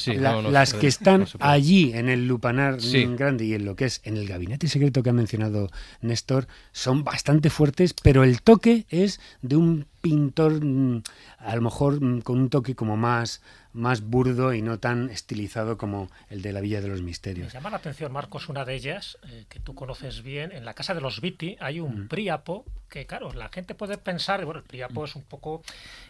las 0.51 0.73
que 0.73 0.87
están 0.87 1.27
allí 1.41 1.93
en 1.93 2.09
el 2.09 2.27
lupanar 2.27 2.79
grande 3.19 3.45
y 3.45 3.53
en 3.53 3.67
lo 3.67 3.77
que 3.77 3.85
es 3.85 4.01
en 4.05 4.17
el 4.17 4.27
gabinete 4.27 4.67
secreto 4.67 5.03
que 5.03 5.11
ha 5.11 5.13
mencionado 5.13 5.69
Néstor, 6.01 6.47
son 6.73 7.05
bastante 7.05 7.51
fuertes, 7.51 7.93
pero 7.93 8.25
el 8.25 8.41
toque 8.41 8.87
es 8.89 9.21
de 9.43 9.57
un 9.57 9.87
pintor 10.01 10.65
mm, 10.65 11.03
a 11.39 11.55
lo 11.55 11.61
mejor 11.61 12.01
mm, 12.01 12.23
con 12.23 12.39
un 12.39 12.49
toque 12.49 12.75
como 12.75 12.97
más 12.97 13.43
más 13.73 14.03
burdo 14.03 14.53
y 14.53 14.63
no 14.63 14.79
tan 14.79 15.11
estilizado 15.11 15.79
como 15.79 16.11
el 16.29 16.43
de 16.43 16.53
la 16.53 16.61
Villa 16.61 16.81
de 16.81 16.89
los 16.89 17.03
Misterios. 17.03 17.49
Me 17.49 17.53
llama 17.53 17.71
la 17.71 17.77
atención, 17.77 18.13
Marcos, 18.13 18.49
una 18.49 18.65
de 18.65 18.75
ellas, 18.75 19.19
eh, 19.29 19.45
que 19.49 19.61
tú 19.61 19.75
conoces 19.75 20.23
bien, 20.23 20.53
en 20.53 20.65
la 20.65 20.75
casa 20.75 20.95
de 20.95 21.01
los 21.01 21.21
Viti 21.21 21.57
hay 21.61 21.81
un 21.81 22.05
mm. 22.05 22.09
Príapo 22.09 22.65
que, 22.89 23.07
claro, 23.07 23.33
la 23.33 23.49
gente 23.49 23.75
puede 23.75 23.97
pensar, 23.99 24.45
bueno, 24.45 24.61
el 24.61 24.67
Príapo 24.67 25.05
es 25.05 25.15
un 25.15 25.23
poco 25.23 25.63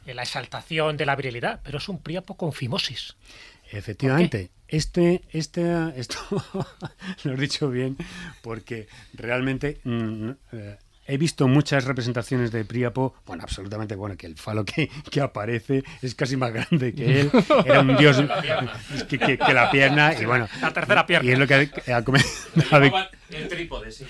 eh, 0.07 0.15
la 0.15 0.23
exaltación 0.23 0.97
de 0.97 1.07
la 1.07 1.17
virilidad, 1.17 1.61
pero 1.63 1.79
es 1.79 1.89
un 1.89 1.99
Príapo 1.99 2.37
con 2.37 2.53
fimosis. 2.53 3.17
Efectivamente, 3.71 4.51
este, 4.67 5.23
este, 5.31 5.63
esto 5.97 6.19
lo 7.25 7.35
he 7.35 7.37
dicho 7.37 7.69
bien, 7.71 7.97
porque 8.43 8.89
realmente 9.13 9.81
eh, 9.85 10.79
he 11.11 11.19
visto 11.19 11.49
muchas 11.49 11.85
representaciones 11.85 12.53
de 12.53 12.65
Príapo, 12.65 13.15
bueno, 13.27 13.43
absolutamente, 13.43 13.97
bueno, 13.97 14.17
que 14.17 14.27
el 14.27 14.37
falo 14.37 14.65
que, 14.65 14.89
que 15.11 15.21
aparece 15.21 15.83
es 16.03 16.15
casi 16.15 16.37
más 16.37 16.53
grande 16.53 16.95
que 16.95 17.21
él, 17.21 17.31
era 17.65 17.81
un 17.81 17.97
dios 17.97 18.23
que, 19.09 19.19
que, 19.19 19.55
la 19.55 19.71
pierna, 19.71 20.15
y 20.15 20.25
bueno, 20.25 20.49
la 20.61 20.73
tercera 20.73 21.07
pierna. 21.07 21.29
Y 21.29 21.33
es 21.33 21.39
lo 21.39 21.47
que 21.47 21.71
ha, 21.93 22.05
comentado. 22.05 23.09
El 23.31 23.49
trípode, 23.49 23.91
sí. 23.91 24.05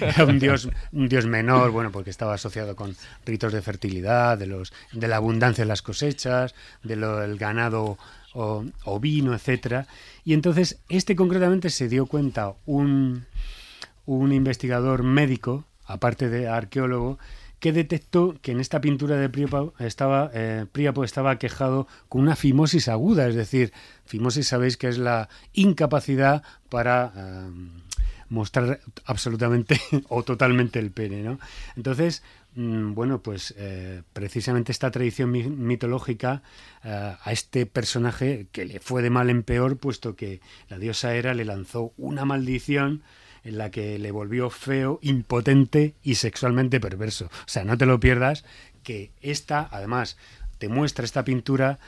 Era 0.00 0.24
un 0.28 0.38
dios, 0.38 0.68
un 0.92 1.08
dios 1.08 1.26
menor, 1.26 1.70
bueno, 1.70 1.90
porque 1.90 2.10
estaba 2.10 2.34
asociado 2.34 2.76
con 2.76 2.96
ritos 3.24 3.52
de 3.52 3.62
fertilidad, 3.62 4.38
de 4.38 4.46
los, 4.46 4.72
de 4.92 5.08
la 5.08 5.16
abundancia 5.16 5.62
en 5.62 5.68
las 5.68 5.82
cosechas, 5.82 6.54
del 6.82 7.36
ganado 7.36 7.98
o, 8.32 8.64
ovino, 8.84 9.34
etcétera. 9.34 9.86
Y 10.24 10.34
entonces, 10.34 10.78
este 10.88 11.16
concretamente 11.16 11.70
se 11.70 11.88
dio 11.88 12.06
cuenta 12.06 12.54
un, 12.66 13.26
un 14.06 14.32
investigador 14.32 15.02
médico 15.02 15.64
aparte 15.86 16.28
de 16.28 16.48
arqueólogo, 16.48 17.18
que 17.64 17.72
detectó 17.72 18.36
que 18.42 18.52
en 18.52 18.60
esta 18.60 18.82
pintura 18.82 19.16
de 19.16 19.30
Príapo 19.30 19.72
estaba, 19.78 20.30
eh, 20.34 20.66
estaba 21.02 21.38
quejado 21.38 21.88
con 22.10 22.20
una 22.20 22.36
fimosis 22.36 22.88
aguda, 22.88 23.26
es 23.26 23.34
decir, 23.34 23.72
fimosis 24.04 24.48
sabéis 24.48 24.76
que 24.76 24.86
es 24.88 24.98
la 24.98 25.30
incapacidad 25.54 26.42
para 26.68 27.10
eh, 27.16 27.50
mostrar 28.28 28.80
absolutamente 29.06 29.80
o 30.10 30.22
totalmente 30.24 30.78
el 30.78 30.90
pene, 30.90 31.22
¿no? 31.22 31.38
Entonces, 31.74 32.22
mm, 32.54 32.92
bueno, 32.92 33.22
pues 33.22 33.54
eh, 33.56 34.02
precisamente 34.12 34.70
esta 34.70 34.90
tradición 34.90 35.30
mitológica 35.32 36.42
a 36.82 37.32
este 37.32 37.64
personaje 37.64 38.46
que 38.52 38.66
le 38.66 38.78
fue 38.78 39.00
de 39.00 39.08
mal 39.08 39.30
en 39.30 39.42
peor, 39.42 39.78
puesto 39.78 40.16
que 40.16 40.42
la 40.68 40.78
diosa 40.78 41.14
Hera 41.14 41.32
le 41.32 41.46
lanzó 41.46 41.94
una 41.96 42.26
maldición 42.26 43.02
en 43.44 43.58
la 43.58 43.70
que 43.70 43.98
le 43.98 44.10
volvió 44.10 44.50
feo, 44.50 44.98
impotente 45.02 45.94
y 46.02 46.16
sexualmente 46.16 46.80
perverso. 46.80 47.26
O 47.26 47.48
sea, 47.48 47.64
no 47.64 47.78
te 47.78 47.86
lo 47.86 48.00
pierdas, 48.00 48.44
que 48.82 49.12
esta, 49.20 49.68
además, 49.70 50.16
te 50.58 50.68
muestra 50.68 51.04
esta 51.04 51.24
pintura 51.24 51.78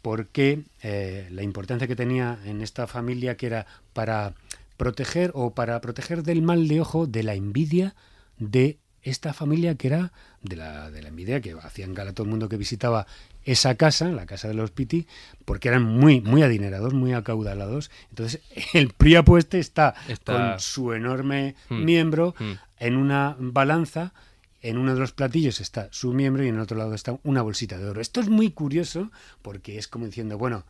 porque 0.00 0.62
eh, 0.82 1.28
la 1.30 1.42
importancia 1.42 1.86
que 1.86 1.96
tenía 1.96 2.38
en 2.44 2.60
esta 2.60 2.86
familia, 2.86 3.36
que 3.36 3.46
era 3.46 3.66
para 3.92 4.34
proteger 4.76 5.30
o 5.34 5.54
para 5.54 5.80
proteger 5.80 6.22
del 6.22 6.42
mal 6.42 6.66
de 6.66 6.80
ojo, 6.80 7.06
de 7.06 7.22
la 7.22 7.34
envidia 7.34 7.94
de 8.38 8.78
esta 9.02 9.32
familia 9.32 9.74
que 9.74 9.88
era 9.88 10.12
de 10.42 10.56
la, 10.56 10.90
de 10.90 11.02
la 11.02 11.08
envidia 11.08 11.40
que 11.40 11.54
hacían 11.60 11.94
gala 11.94 12.12
todo 12.12 12.24
el 12.24 12.30
mundo 12.30 12.48
que 12.48 12.56
visitaba 12.56 13.06
esa 13.44 13.74
casa, 13.74 14.06
la 14.08 14.26
casa 14.26 14.48
de 14.48 14.54
los 14.54 14.70
Piti, 14.70 15.06
porque 15.44 15.68
eran 15.68 15.82
muy, 15.82 16.20
muy 16.20 16.42
adinerados, 16.42 16.94
muy 16.94 17.12
acaudalados. 17.12 17.90
Entonces, 18.10 18.40
el 18.72 18.90
Priapo 18.90 19.38
este 19.38 19.58
está, 19.58 19.94
con 20.24 20.58
su 20.60 20.92
enorme 20.92 21.54
hmm. 21.68 21.84
miembro 21.84 22.34
hmm. 22.38 22.52
en 22.78 22.96
una 22.96 23.36
balanza. 23.38 24.12
En 24.60 24.78
uno 24.78 24.94
de 24.94 25.00
los 25.00 25.10
platillos 25.10 25.60
está 25.60 25.88
su 25.90 26.12
miembro 26.12 26.44
y 26.44 26.48
en 26.48 26.54
el 26.54 26.60
otro 26.60 26.78
lado 26.78 26.94
está 26.94 27.18
una 27.24 27.42
bolsita 27.42 27.78
de 27.78 27.88
oro. 27.88 28.00
Esto 28.00 28.20
es 28.20 28.28
muy 28.28 28.52
curioso 28.52 29.10
porque 29.42 29.76
es 29.76 29.88
como 29.88 30.06
diciendo, 30.06 30.38
bueno, 30.38 30.64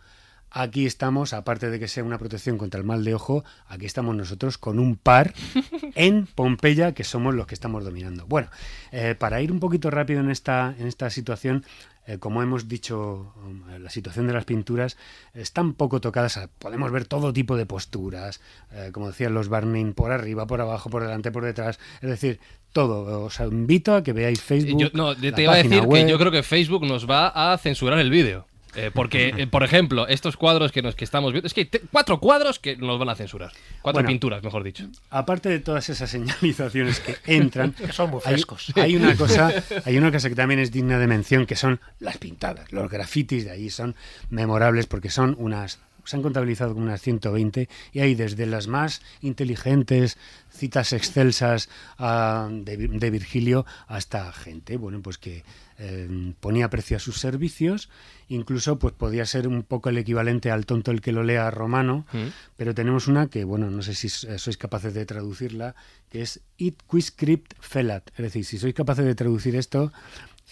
aquí 0.53 0.87
estamos, 0.87 1.33
aparte 1.33 1.71
de 1.71 1.79
que 1.79 1.89
sea 1.89 2.05
una 2.05 2.19
protección 2.19 2.59
contra 2.59 2.79
el 2.79 2.87
mal 2.87 3.05
de 3.05 3.15
ojo, 3.15 3.45
aquí 3.69 3.87
estamos 3.87 4.15
nosotros 4.15 4.59
con 4.59 4.79
un 4.79 4.97
par 4.97 5.35
en 5.95 6.27
Pompeya, 6.27 6.93
que 6.93 7.05
somos 7.05 7.35
los 7.35 7.47
que 7.47 7.55
estamos 7.55 7.85
dominando. 7.85 8.27
Bueno, 8.27 8.49
eh, 8.93 9.15
para 9.19 9.41
ir 9.41 9.51
un 9.51 9.61
poquito 9.61 9.91
rápido 9.91 10.21
en 10.21 10.31
esta, 10.31 10.75
en 10.79 10.87
esta 10.87 11.11
situación, 11.11 11.65
eh, 12.07 12.19
como 12.19 12.43
hemos 12.43 12.69
dicho, 12.69 13.33
um, 13.45 13.63
la 13.79 13.91
situación 13.91 14.27
de 14.27 14.33
las 14.33 14.45
pinturas 14.45 14.97
están 15.35 15.75
poco 15.75 16.01
tocadas. 16.01 16.49
Podemos 16.59 16.91
ver 16.91 17.05
todo 17.05 17.33
tipo 17.33 17.57
de 17.57 17.67
posturas, 17.67 18.41
eh, 18.73 18.91
como 18.93 19.07
decían 19.09 19.35
los 19.35 19.49
Barney, 19.49 19.85
por 19.93 20.11
arriba, 20.11 20.47
por 20.47 20.61
abajo, 20.61 20.91
por 20.91 21.03
delante, 21.03 21.31
por 21.31 21.45
detrás. 21.45 21.79
Es 22.01 22.09
decir, 22.09 22.41
todo. 22.73 23.25
Os 23.25 23.41
invito 23.41 23.95
a 23.95 24.03
que 24.03 24.13
veáis 24.13 24.41
Facebook. 24.41 24.91
no, 24.95 25.15
te 25.17 25.43
iba 25.43 25.53
a 25.53 25.57
decir 25.57 25.87
que 25.87 26.09
yo 26.09 26.19
creo 26.19 26.33
que 26.33 26.43
Facebook 26.43 26.85
nos 26.87 27.09
va 27.09 27.53
a 27.53 27.57
censurar 27.59 27.99
el 27.99 28.11
vídeo. 28.11 28.47
Eh, 28.75 28.91
porque, 28.93 29.35
eh, 29.37 29.47
por 29.47 29.63
ejemplo, 29.63 30.07
estos 30.09 30.37
cuadros 30.37 30.73
que, 30.73 30.83
nos, 30.83 30.95
que 30.95 31.05
estamos 31.05 31.33
viendo, 31.33 31.47
es 31.47 31.55
que 31.55 31.63
hay 31.63 31.81
cuatro 31.91 32.21
cuadros 32.21 32.59
que 32.59 32.77
nos 32.77 32.99
van 32.99 33.09
a 33.09 33.15
censurar. 33.15 33.53
Cuatro 33.83 34.05
pinturas, 34.05 34.43
mejor 34.43 34.63
dicho. 34.65 34.89
Aparte 35.11 35.49
de 35.49 35.61
todas 35.61 35.89
esas 35.89 36.11
señalizaciones 36.11 37.01
que 37.01 37.17
entran, 37.27 37.73
que 37.79 37.93
son 37.93 38.11
muy 38.11 38.21
frescos. 38.21 38.73
Hay, 38.77 38.97
una 38.97 39.17
cosa, 39.17 39.53
hay 39.85 39.99
una 39.99 40.11
cosa 40.11 40.29
que 40.29 40.35
también 40.35 40.61
es 40.61 40.73
digna 40.73 40.99
de 40.99 41.07
mención, 41.07 41.47
que 41.47 41.57
son 41.57 41.81
las 42.01 42.19
pintadas. 42.19 42.73
Los 42.73 42.91
grafitis 42.91 43.45
de 43.45 43.51
ahí 43.51 43.71
son 43.71 43.95
memorables 44.31 44.87
porque 44.87 45.11
son 45.11 45.37
unas 45.39 45.81
se 46.05 46.17
han 46.17 46.23
contabilizado 46.23 46.75
como 46.75 46.85
unas 46.85 47.01
120 47.01 47.69
y 47.93 48.01
hay 48.01 48.15
desde 48.15 48.47
las 48.47 48.67
más 48.67 49.03
inteligentes 49.21 50.19
citas 50.51 50.93
excelsas 50.93 51.69
ah, 51.99 52.49
de, 52.51 52.77
de, 52.77 53.11
Virgilio 53.11 53.65
hasta 53.87 54.33
gente 54.33 54.77
bueno 54.77 55.01
pues 55.03 55.19
que 55.19 55.45
eh, 55.85 56.35
ponía 56.39 56.71
precio 56.71 56.97
a 56.97 57.01
sus 57.01 57.19
servicios, 57.19 57.89
incluso 58.29 58.79
pues 58.79 58.95
podía 58.95 59.27
ser 59.27 59.49
un 59.49 59.65
poco 59.65 59.89
el 59.89 59.99
equivalente 59.99 60.53
al 60.53 60.65
tonto 60.65 60.93
el 60.93 61.01
que 61.01 61.11
lo 61.11 61.25
lea 61.25 61.51
romano, 61.51 62.07
mm. 62.13 62.27
pero 62.57 62.73
tenemos 62.73 63.09
una 63.09 63.27
que, 63.27 63.43
bueno, 63.43 63.69
no 63.69 63.83
sé 63.83 63.95
si 63.95 64.09
sois 64.09 64.57
capaces 64.57 64.95
de 64.95 65.05
traducirla, 65.07 65.75
que 66.09 66.23
es 66.23 66.41
it 66.57 66.79
quiscript 66.89 67.55
felat, 67.59 68.11
es 68.11 68.23
decir, 68.31 68.45
si 68.45 68.59
sois 68.59 68.75
capaces 68.75 69.05
de 69.05 69.17
traducir 69.17 69.57
esto... 69.57 69.93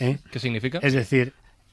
¿eh? 0.01 0.19
¿Qué 0.33 0.41
significa? 0.41 0.79
Es 0.83 0.95
decir, 0.95 1.33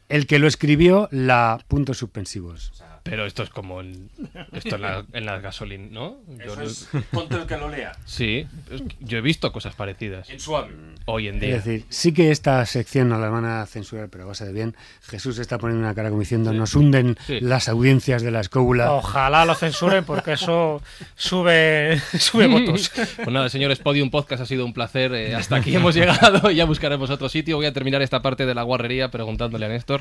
el 0.10 0.28
que 0.28 0.40
lo 0.40 0.48
escribió, 0.48 1.08
la 1.12 1.60
puntos 1.68 1.98
suspensivos. 1.98 2.72
Pero 3.04 3.26
esto 3.26 3.42
es 3.42 3.50
como 3.50 3.80
en, 3.80 4.10
esto 4.52 4.76
en, 4.76 4.82
la, 4.82 5.06
en 5.14 5.26
las 5.26 5.42
gasolin, 5.42 5.94
¿no? 5.94 6.18
Yo 6.28 6.44
Eso 6.44 6.56
no- 6.58 6.62
es, 6.64 6.90
ponte 7.12 7.36
el 7.36 7.46
que 7.46 7.56
lo 7.56 7.70
lea. 7.70 7.94
Sí, 8.04 8.46
es 8.70 8.82
que 8.82 8.98
yo 9.00 9.18
he 9.18 9.22
visto 9.22 9.50
cosas 9.54 9.76
parecidas 9.76 10.30
En 10.30 10.42
suave. 10.42 10.74
hoy 11.06 11.30
en 11.30 11.36
Es 11.36 11.42
día. 11.42 11.56
decir, 11.56 11.86
sí 11.88 12.12
que 12.14 12.32
esta 12.32 12.66
sección 12.66 13.08
no 13.08 13.18
la 13.18 13.30
van 13.30 13.46
a 13.46 13.66
censurar, 13.66 14.10
pero 14.10 14.26
va 14.26 14.34
a 14.34 14.36
ser 14.36 14.52
bien. 14.52 14.76
Jesús 15.04 15.40
está 15.40 15.58
poniendo 15.58 15.86
una 15.86 15.96
cara 15.96 16.10
como 16.10 16.20
diciendo, 16.20 16.52
nos 16.52 16.76
hunden 16.76 17.16
Sí. 17.26 17.40
las 17.40 17.70
audiencias 17.70 18.24
de 18.24 18.32
la 18.32 18.42
escóbula. 18.42 18.92
Ojalá 18.92 19.46
lo 19.46 19.56
censuren 19.56 20.04
porque 20.04 20.34
eso 20.34 20.82
sube, 21.16 22.02
sube 22.20 22.48
votos. 22.48 22.92
Pues 23.16 23.30
nada, 23.30 23.48
señores, 23.48 23.80
Podium 23.80 24.10
Podcast 24.10 24.42
ha 24.44 24.46
sido 24.46 24.66
un 24.66 24.74
placer. 24.74 25.14
eh, 25.14 25.34
hasta 25.34 25.56
aquí 25.56 25.74
hemos 25.74 25.96
llegado. 25.96 26.52
Ya 26.52 26.66
buscaremos 26.66 27.10
otro 27.10 27.30
sitio. 27.30 27.56
Voy 27.56 27.68
a 27.68 27.72
terminar 27.74 28.02
esta 28.02 28.22
parte 28.22 28.46
de 28.46 28.54
la 28.54 28.64
guarrería 28.64 29.10
preguntándole 29.12 29.66
a 29.66 29.70
Néstor. 29.70 29.97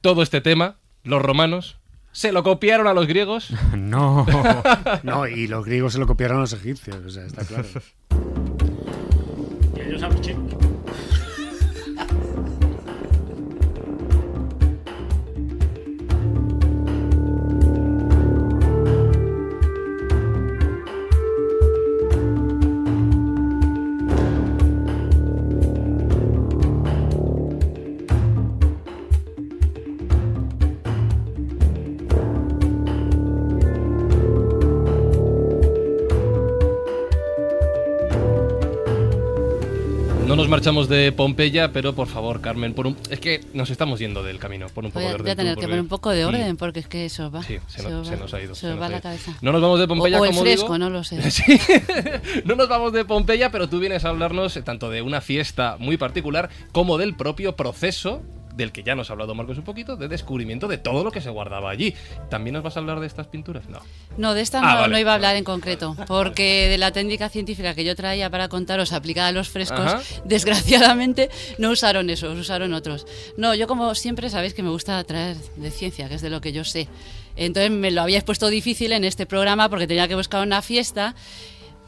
Todo 0.00 0.22
este 0.22 0.40
tema, 0.40 0.76
los 1.04 1.22
romanos, 1.22 1.78
¿se 2.12 2.32
lo 2.32 2.42
copiaron 2.42 2.86
a 2.86 2.94
los 2.94 3.06
griegos? 3.06 3.50
No. 3.76 4.26
No, 5.02 5.26
y 5.26 5.46
los 5.46 5.64
griegos 5.64 5.92
se 5.94 5.98
lo 5.98 6.06
copiaron 6.06 6.38
a 6.38 6.40
los 6.40 6.52
egipcios, 6.52 6.96
o 7.04 7.10
sea, 7.10 7.24
está 7.24 7.44
claro. 7.44 7.68
marchamos 40.52 40.88
de 40.88 41.10
Pompeya, 41.12 41.72
pero 41.72 41.94
por 41.94 42.06
favor, 42.08 42.40
Carmen, 42.40 42.74
por 42.74 42.86
un... 42.86 42.96
es 43.10 43.18
que 43.18 43.40
nos 43.54 43.70
estamos 43.70 43.98
yendo 43.98 44.22
del 44.22 44.38
camino. 44.38 44.66
Por 44.68 44.84
un 44.84 44.90
poco 44.90 45.00
Voy 45.00 45.06
a, 45.08 45.12
de 45.12 45.14
voy 45.14 45.20
orden. 45.22 45.32
a 45.32 45.36
tener 45.36 45.54
que 45.56 45.62
poner 45.62 45.80
un 45.80 45.88
poco 45.88 46.10
de 46.10 46.24
orden 46.26 46.56
porque 46.58 46.80
es 46.80 46.86
que 46.88 47.06
eso 47.06 47.30
va. 47.30 47.42
Sí, 47.42 47.58
se, 47.68 47.82
no- 47.82 48.00
os 48.00 48.06
se 48.06 48.14
va- 48.14 48.20
nos 48.20 48.34
ha 48.34 48.40
ido. 48.42 48.54
Se 48.54 48.60
se 48.60 48.66
os 48.68 48.74
nos 48.74 48.82
va 48.82 48.88
la 48.90 49.00
cabeza. 49.00 49.34
No 49.40 49.50
nos 49.50 49.62
vamos 49.62 49.78
de 49.78 49.86
O, 49.86 49.88
Pompeya 49.88 50.20
o 50.20 50.24
el 50.24 50.30
como 50.30 50.42
fresco, 50.42 50.64
digo. 50.66 50.78
no 50.78 50.90
lo 50.90 51.02
sé. 51.04 51.22
Sí. 51.30 51.58
no 52.44 52.54
nos 52.54 52.68
vamos 52.68 52.92
de 52.92 53.04
Pompeya, 53.04 53.50
pero 53.50 53.68
tú 53.68 53.80
vienes 53.80 54.04
a 54.04 54.10
hablarnos 54.10 54.58
tanto 54.64 54.90
de 54.90 55.00
una 55.02 55.20
fiesta 55.22 55.76
muy 55.78 55.96
particular 55.96 56.50
como 56.72 56.98
del 56.98 57.14
propio 57.16 57.56
proceso 57.56 58.22
del 58.56 58.72
que 58.72 58.82
ya 58.82 58.94
nos 58.94 59.10
ha 59.10 59.14
hablado 59.14 59.34
Marcos 59.34 59.58
un 59.58 59.64
poquito, 59.64 59.96
de 59.96 60.08
descubrimiento 60.08 60.68
de 60.68 60.78
todo 60.78 61.04
lo 61.04 61.10
que 61.10 61.20
se 61.20 61.30
guardaba 61.30 61.70
allí. 61.70 61.94
¿También 62.28 62.54
nos 62.54 62.62
vas 62.62 62.76
a 62.76 62.80
hablar 62.80 63.00
de 63.00 63.06
estas 63.06 63.26
pinturas? 63.26 63.68
No. 63.68 63.80
No, 64.18 64.34
de 64.34 64.42
esta 64.42 64.58
Ah, 64.58 64.74
no, 64.74 64.80
vale. 64.82 64.92
no 64.92 64.98
iba 64.98 65.12
a 65.12 65.14
hablar 65.14 65.36
en 65.36 65.44
concreto, 65.44 65.96
porque 66.06 66.68
de 66.68 66.78
la 66.78 66.92
técnica 66.92 67.28
científica 67.28 67.74
que 67.74 67.84
yo 67.84 67.96
traía 67.96 68.28
para 68.30 68.48
contaros 68.48 68.92
aplicada 68.92 69.28
a 69.28 69.32
los 69.32 69.48
frescos, 69.48 69.80
Ajá. 69.80 70.02
desgraciadamente 70.24 71.30
no 71.58 71.70
usaron 71.70 72.10
esos, 72.10 72.38
usaron 72.38 72.74
otros. 72.74 73.06
No, 73.36 73.54
yo 73.54 73.66
como 73.66 73.94
siempre 73.94 74.28
sabéis 74.30 74.54
que 74.54 74.62
me 74.62 74.70
gusta 74.70 75.02
traer 75.04 75.36
de 75.56 75.70
ciencia, 75.70 76.08
que 76.08 76.16
es 76.16 76.22
de 76.22 76.30
lo 76.30 76.40
que 76.40 76.52
yo 76.52 76.64
sé. 76.64 76.88
Entonces 77.36 77.70
me 77.70 77.90
lo 77.90 78.02
habíais 78.02 78.24
puesto 78.24 78.48
difícil 78.48 78.92
en 78.92 79.04
este 79.04 79.24
programa 79.24 79.70
porque 79.70 79.86
tenía 79.86 80.06
que 80.06 80.14
buscar 80.14 80.42
una 80.46 80.60
fiesta. 80.60 81.14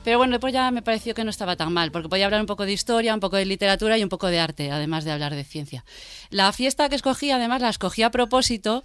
Pero 0.04 0.18
bueno, 0.18 0.32
después 0.32 0.52
ya 0.52 0.70
me 0.70 0.82
pareció 0.82 1.14
que 1.14 1.24
no 1.24 1.30
estaba 1.30 1.56
tan 1.56 1.72
mal, 1.72 1.90
porque 1.90 2.08
podía 2.08 2.26
hablar 2.26 2.40
un 2.42 2.46
poco 2.46 2.64
de 2.66 2.72
historia, 2.72 3.14
un 3.14 3.20
poco 3.20 3.36
de 3.36 3.46
literatura 3.46 3.96
y 3.98 4.02
un 4.02 4.08
poco 4.10 4.28
de 4.28 4.38
arte, 4.38 4.70
además 4.70 5.04
de 5.04 5.10
hablar 5.12 5.34
de 5.34 5.42
ciencia. 5.44 5.84
La 6.30 6.52
fiesta 6.52 6.88
que 6.88 6.94
escogí, 6.96 7.30
además, 7.30 7.62
la 7.62 7.70
escogí 7.70 8.02
a 8.02 8.10
propósito 8.10 8.84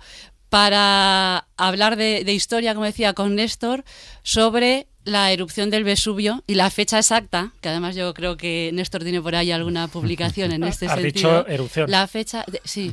para 0.50 1.48
hablar 1.58 1.96
de, 1.96 2.24
de 2.24 2.34
historia, 2.34 2.74
como 2.74 2.86
decía, 2.86 3.14
con 3.14 3.36
Néstor, 3.36 3.84
sobre 4.24 4.88
la 5.04 5.32
erupción 5.32 5.70
del 5.70 5.84
Vesubio 5.84 6.44
y 6.48 6.56
la 6.56 6.70
fecha 6.70 6.98
exacta, 6.98 7.52
que 7.62 7.70
además 7.70 7.96
yo 7.96 8.14
creo 8.14 8.36
que 8.38 8.72
Néstor 8.74 9.04
tiene 9.04 9.22
por 9.22 9.36
ahí 9.36 9.52
alguna 9.52 9.88
publicación 9.88 10.52
en 10.52 10.64
este 10.66 10.88
Has 10.88 10.94
sentido. 11.00 11.44
dicho 11.44 11.48
erupción. 11.48 11.92
La 11.92 12.08
fecha, 12.08 12.44
de- 12.48 12.62
sí. 12.64 12.92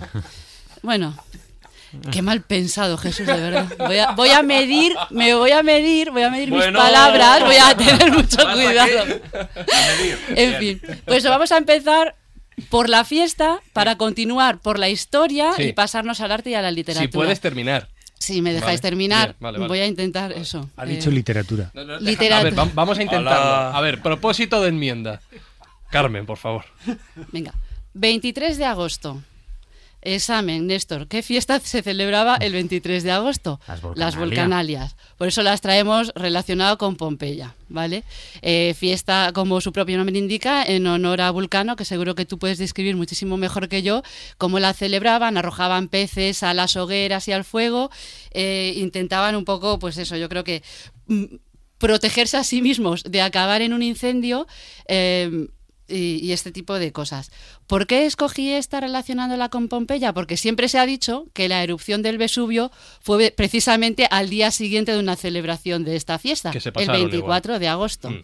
Bueno, 0.82 1.14
qué 2.12 2.22
mal 2.22 2.42
pensado, 2.42 2.96
Jesús, 2.98 3.26
de 3.26 3.34
verdad. 3.34 3.66
Voy 3.78 3.98
a, 3.98 4.10
voy 4.12 4.28
a 4.30 4.42
medir, 4.42 4.94
me 5.10 5.34
voy 5.34 5.50
a 5.52 5.62
medir, 5.62 6.10
voy 6.10 6.22
a 6.22 6.30
medir 6.30 6.50
mis 6.50 6.64
palabras, 6.66 7.44
voy 7.44 7.56
a 7.56 7.76
tener 7.76 8.12
mucho 8.12 8.38
¿Hasta 8.40 8.52
cuidado. 8.52 8.88
qué? 9.06 9.22
A 9.72 9.96
medir. 9.96 10.18
En 10.36 10.54
fin, 10.58 10.80
pues 11.04 11.24
vamos 11.24 11.52
a 11.52 11.56
empezar 11.58 12.14
por 12.70 12.88
la 12.88 13.04
fiesta 13.04 13.60
para 13.72 13.96
continuar 13.96 14.58
por 14.58 14.78
la 14.78 14.88
historia 14.88 15.52
Sí. 15.56 15.62
y 15.64 15.72
pasarnos 15.72 16.20
al 16.20 16.32
arte 16.32 16.50
y 16.50 16.54
a 16.54 16.62
la 16.62 16.70
literatura. 16.70 17.06
Si 17.10 17.12
puedes 17.12 17.40
terminar. 17.40 17.88
Si 18.18 18.40
me 18.40 18.54
dejáis 18.54 18.80
Vale, 18.80 18.90
terminar, 18.90 19.26
bien, 19.28 19.36
vale, 19.40 19.58
vale. 19.58 19.68
voy 19.68 19.78
a 19.80 19.86
intentar 19.86 20.32
eso. 20.32 20.70
Ha 20.78 20.84
Eh, 20.84 20.88
dicho 20.88 21.10
literatura. 21.10 21.70
No, 21.74 21.84
no, 21.84 21.92
deja- 21.98 22.04
Literatura. 22.10 22.40
A 22.40 22.44
ver, 22.44 22.58
va- 22.58 22.70
vamos 22.74 22.98
a 22.98 23.02
intentarlo. 23.02 23.30
Hola. 23.50 23.70
A 23.76 23.80
ver, 23.82 24.00
propósito 24.00 24.62
de 24.62 24.70
enmienda. 24.70 25.20
Carmen, 25.90 26.24
por 26.24 26.38
favor. 26.38 26.64
Venga, 27.30 27.52
23 27.92 28.56
de 28.56 28.64
agosto. 28.64 29.22
Examen, 30.14 30.66
Néstor. 30.66 31.08
¿Qué 31.08 31.22
fiesta 31.22 31.58
se 31.60 31.82
celebraba 31.82 32.36
el 32.36 32.52
23 32.52 33.02
de 33.02 33.10
agosto? 33.12 33.60
Las 33.66 33.82
Las 33.82 33.82
Volcanalia. 33.82 34.18
volcanalias. 34.18 34.96
Por 35.18 35.28
eso 35.28 35.42
las 35.42 35.60
traemos 35.60 36.12
relacionado 36.14 36.78
con 36.78 36.96
Pompeya, 36.96 37.54
¿vale? 37.68 38.04
Eh, 38.42 38.74
fiesta, 38.78 39.32
como 39.34 39.60
su 39.60 39.72
propio 39.72 39.96
nombre 39.96 40.16
indica, 40.18 40.62
en 40.64 40.86
honor 40.86 41.20
a 41.20 41.30
Vulcano, 41.30 41.74
que 41.76 41.84
seguro 41.84 42.14
que 42.14 42.24
tú 42.24 42.38
puedes 42.38 42.58
describir 42.58 42.96
muchísimo 42.96 43.36
mejor 43.36 43.68
que 43.68 43.82
yo, 43.82 44.02
cómo 44.38 44.58
la 44.60 44.72
celebraban, 44.74 45.36
arrojaban 45.36 45.88
peces 45.88 46.42
a 46.42 46.54
las 46.54 46.76
hogueras 46.76 47.26
y 47.28 47.32
al 47.32 47.44
fuego, 47.44 47.90
eh, 48.32 48.74
intentaban 48.76 49.34
un 49.36 49.44
poco, 49.44 49.78
pues 49.78 49.96
eso, 49.98 50.16
yo 50.16 50.28
creo 50.28 50.44
que 50.44 50.62
mm, 51.06 51.24
protegerse 51.78 52.36
a 52.36 52.44
sí 52.44 52.62
mismos 52.62 53.02
de 53.04 53.20
acabar 53.22 53.60
en 53.62 53.72
un 53.72 53.82
incendio. 53.82 54.46
eh, 54.88 55.48
y, 55.88 56.24
y 56.24 56.32
este 56.32 56.52
tipo 56.52 56.78
de 56.78 56.92
cosas. 56.92 57.30
¿Por 57.66 57.86
qué 57.86 58.06
escogí 58.06 58.52
esta 58.52 58.80
relacionándola 58.80 59.48
con 59.48 59.68
Pompeya? 59.68 60.12
Porque 60.12 60.36
siempre 60.36 60.68
se 60.68 60.78
ha 60.78 60.86
dicho 60.86 61.26
que 61.32 61.48
la 61.48 61.62
erupción 61.62 62.02
del 62.02 62.18
Vesubio 62.18 62.70
fue 63.00 63.30
precisamente 63.30 64.06
al 64.10 64.30
día 64.30 64.50
siguiente 64.50 64.92
de 64.92 64.98
una 64.98 65.16
celebración 65.16 65.84
de 65.84 65.96
esta 65.96 66.18
fiesta, 66.18 66.50
Que 66.50 66.60
se 66.60 66.70
el 66.70 66.74
pasaron 66.74 67.02
24 67.02 67.58
de 67.58 67.68
agosto. 67.68 68.10
Mm. 68.10 68.22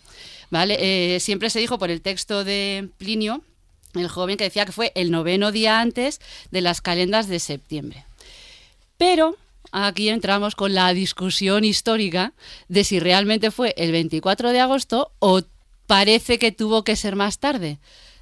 ¿Vale? 0.51 0.77
Eh, 1.15 1.21
siempre 1.21 1.49
se 1.49 1.61
dijo 1.61 1.79
por 1.79 1.91
el 1.91 2.03
texto 2.03 2.45
de 2.45 2.91
Plinio, 2.99 3.43
el 3.95 4.09
joven, 4.09 4.37
que 4.37 4.45
decía 4.45 4.67
que 4.67 4.73
fue 4.73 4.93
el 4.95 5.11
noveno 5.11 5.53
día 5.53 5.81
antes 5.81 6.21
de 6.51 6.61
las 6.61 6.81
calendas 6.81 7.29
de 7.29 7.39
septiembre. 7.39 8.05
Pero 8.97 9.37
aquí 9.71 10.09
entramos 10.09 10.55
con 10.55 10.75
la 10.75 10.93
discusión 10.93 11.65
histórica 11.65 12.33
de 12.69 12.85
si 12.85 13.01
realmente 13.01 13.51
fue 13.51 13.75
el 13.77 13.93
24 13.93 14.51
de 14.51 14.61
agosto 14.61 15.13
o 15.19 15.43
parece 15.93 16.39
que 16.39 16.53
tuvo 16.53 16.85
que 16.85 16.97
ser 16.97 17.17
más 17.17 17.39
tarde. 17.39 17.79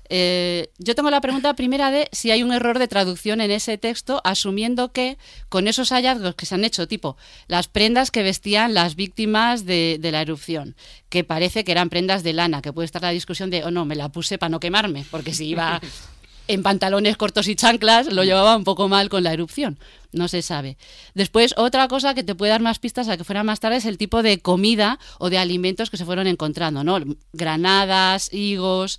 Eh, 0.08 0.72
yo 0.78 0.96
tengo 0.96 1.08
la 1.08 1.20
pregunta 1.20 1.54
primera 1.54 1.92
de 1.92 2.08
si 2.10 2.32
hay 2.32 2.42
un 2.42 2.52
error 2.52 2.80
de 2.80 2.88
traducción 2.88 3.40
en 3.40 3.52
ese 3.52 3.78
texto, 3.78 4.20
asumiendo 4.24 4.90
que 4.90 5.18
con 5.48 5.68
esos 5.68 5.90
hallazgos 5.90 6.34
que 6.34 6.46
se 6.46 6.56
han 6.56 6.64
hecho, 6.64 6.88
tipo 6.88 7.16
las 7.46 7.68
prendas 7.68 8.10
que 8.10 8.24
vestían 8.24 8.74
las 8.74 8.96
víctimas 8.96 9.66
de, 9.66 9.98
de 10.00 10.10
la 10.10 10.20
erupción, 10.20 10.74
que 11.10 11.22
parece 11.22 11.62
que 11.62 11.70
eran 11.70 11.90
prendas 11.90 12.24
de 12.24 12.32
lana, 12.32 12.60
que 12.60 12.72
puede 12.72 12.86
estar 12.86 13.02
la 13.02 13.10
discusión 13.10 13.50
de, 13.50 13.62
oh 13.62 13.70
no, 13.70 13.84
me 13.84 13.94
la 13.94 14.08
puse 14.08 14.36
para 14.36 14.50
no 14.50 14.58
quemarme, 14.58 15.04
porque 15.08 15.32
si 15.32 15.46
iba 15.46 15.80
en 16.52 16.62
pantalones 16.62 17.16
cortos 17.16 17.48
y 17.48 17.54
chanclas, 17.56 18.12
lo 18.12 18.24
llevaba 18.24 18.56
un 18.56 18.64
poco 18.64 18.88
mal 18.88 19.08
con 19.08 19.22
la 19.22 19.32
erupción. 19.32 19.78
No 20.12 20.26
se 20.28 20.42
sabe. 20.42 20.76
Después, 21.14 21.54
otra 21.56 21.86
cosa 21.88 22.14
que 22.14 22.24
te 22.24 22.34
puede 22.34 22.50
dar 22.50 22.60
más 22.62 22.78
pistas 22.78 23.08
a 23.08 23.16
que 23.16 23.24
fuera 23.24 23.44
más 23.44 23.60
tarde 23.60 23.76
es 23.76 23.84
el 23.84 23.98
tipo 23.98 24.22
de 24.22 24.40
comida 24.40 24.98
o 25.18 25.30
de 25.30 25.38
alimentos 25.38 25.90
que 25.90 25.96
se 25.96 26.04
fueron 26.04 26.26
encontrando, 26.26 26.82
¿no? 26.84 26.98
Granadas, 27.32 28.32
higos, 28.32 28.98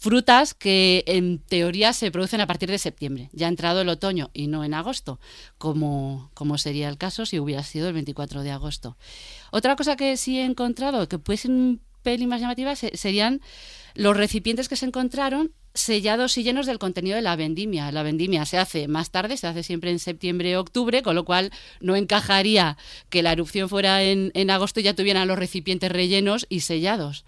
frutas 0.00 0.54
que 0.54 1.02
en 1.06 1.40
teoría 1.40 1.92
se 1.92 2.10
producen 2.12 2.40
a 2.40 2.46
partir 2.46 2.70
de 2.70 2.78
septiembre, 2.78 3.30
ya 3.32 3.46
ha 3.46 3.48
entrado 3.48 3.80
el 3.80 3.88
otoño 3.88 4.30
y 4.32 4.46
no 4.46 4.62
en 4.64 4.74
agosto, 4.74 5.18
como, 5.58 6.30
como 6.34 6.56
sería 6.56 6.88
el 6.88 6.98
caso 6.98 7.26
si 7.26 7.40
hubiera 7.40 7.64
sido 7.64 7.88
el 7.88 7.94
24 7.94 8.42
de 8.44 8.52
agosto. 8.52 8.96
Otra 9.50 9.74
cosa 9.74 9.96
que 9.96 10.16
sí 10.16 10.38
he 10.38 10.44
encontrado, 10.44 11.08
que 11.08 11.18
puede 11.18 11.38
ser 11.38 11.50
un 11.50 11.80
pelín 12.04 12.28
más 12.28 12.40
llamativa, 12.40 12.76
se- 12.76 12.96
serían 12.96 13.40
los 13.94 14.16
recipientes 14.16 14.68
que 14.68 14.76
se 14.76 14.86
encontraron 14.86 15.50
sellados 15.78 16.36
y 16.38 16.42
llenos 16.42 16.66
del 16.66 16.78
contenido 16.78 17.16
de 17.16 17.22
la 17.22 17.36
vendimia. 17.36 17.92
La 17.92 18.02
vendimia 18.02 18.44
se 18.44 18.58
hace 18.58 18.88
más 18.88 19.10
tarde, 19.10 19.36
se 19.36 19.46
hace 19.46 19.62
siempre 19.62 19.90
en 19.90 19.98
septiembre 19.98 20.56
octubre, 20.56 21.02
con 21.02 21.14
lo 21.14 21.24
cual 21.24 21.50
no 21.80 21.96
encajaría 21.96 22.76
que 23.08 23.22
la 23.22 23.32
erupción 23.32 23.68
fuera 23.68 24.02
en, 24.02 24.30
en 24.34 24.50
agosto 24.50 24.80
y 24.80 24.82
ya 24.82 24.94
tuvieran 24.94 25.28
los 25.28 25.38
recipientes 25.38 25.90
rellenos 25.90 26.46
y 26.48 26.60
sellados. 26.60 27.24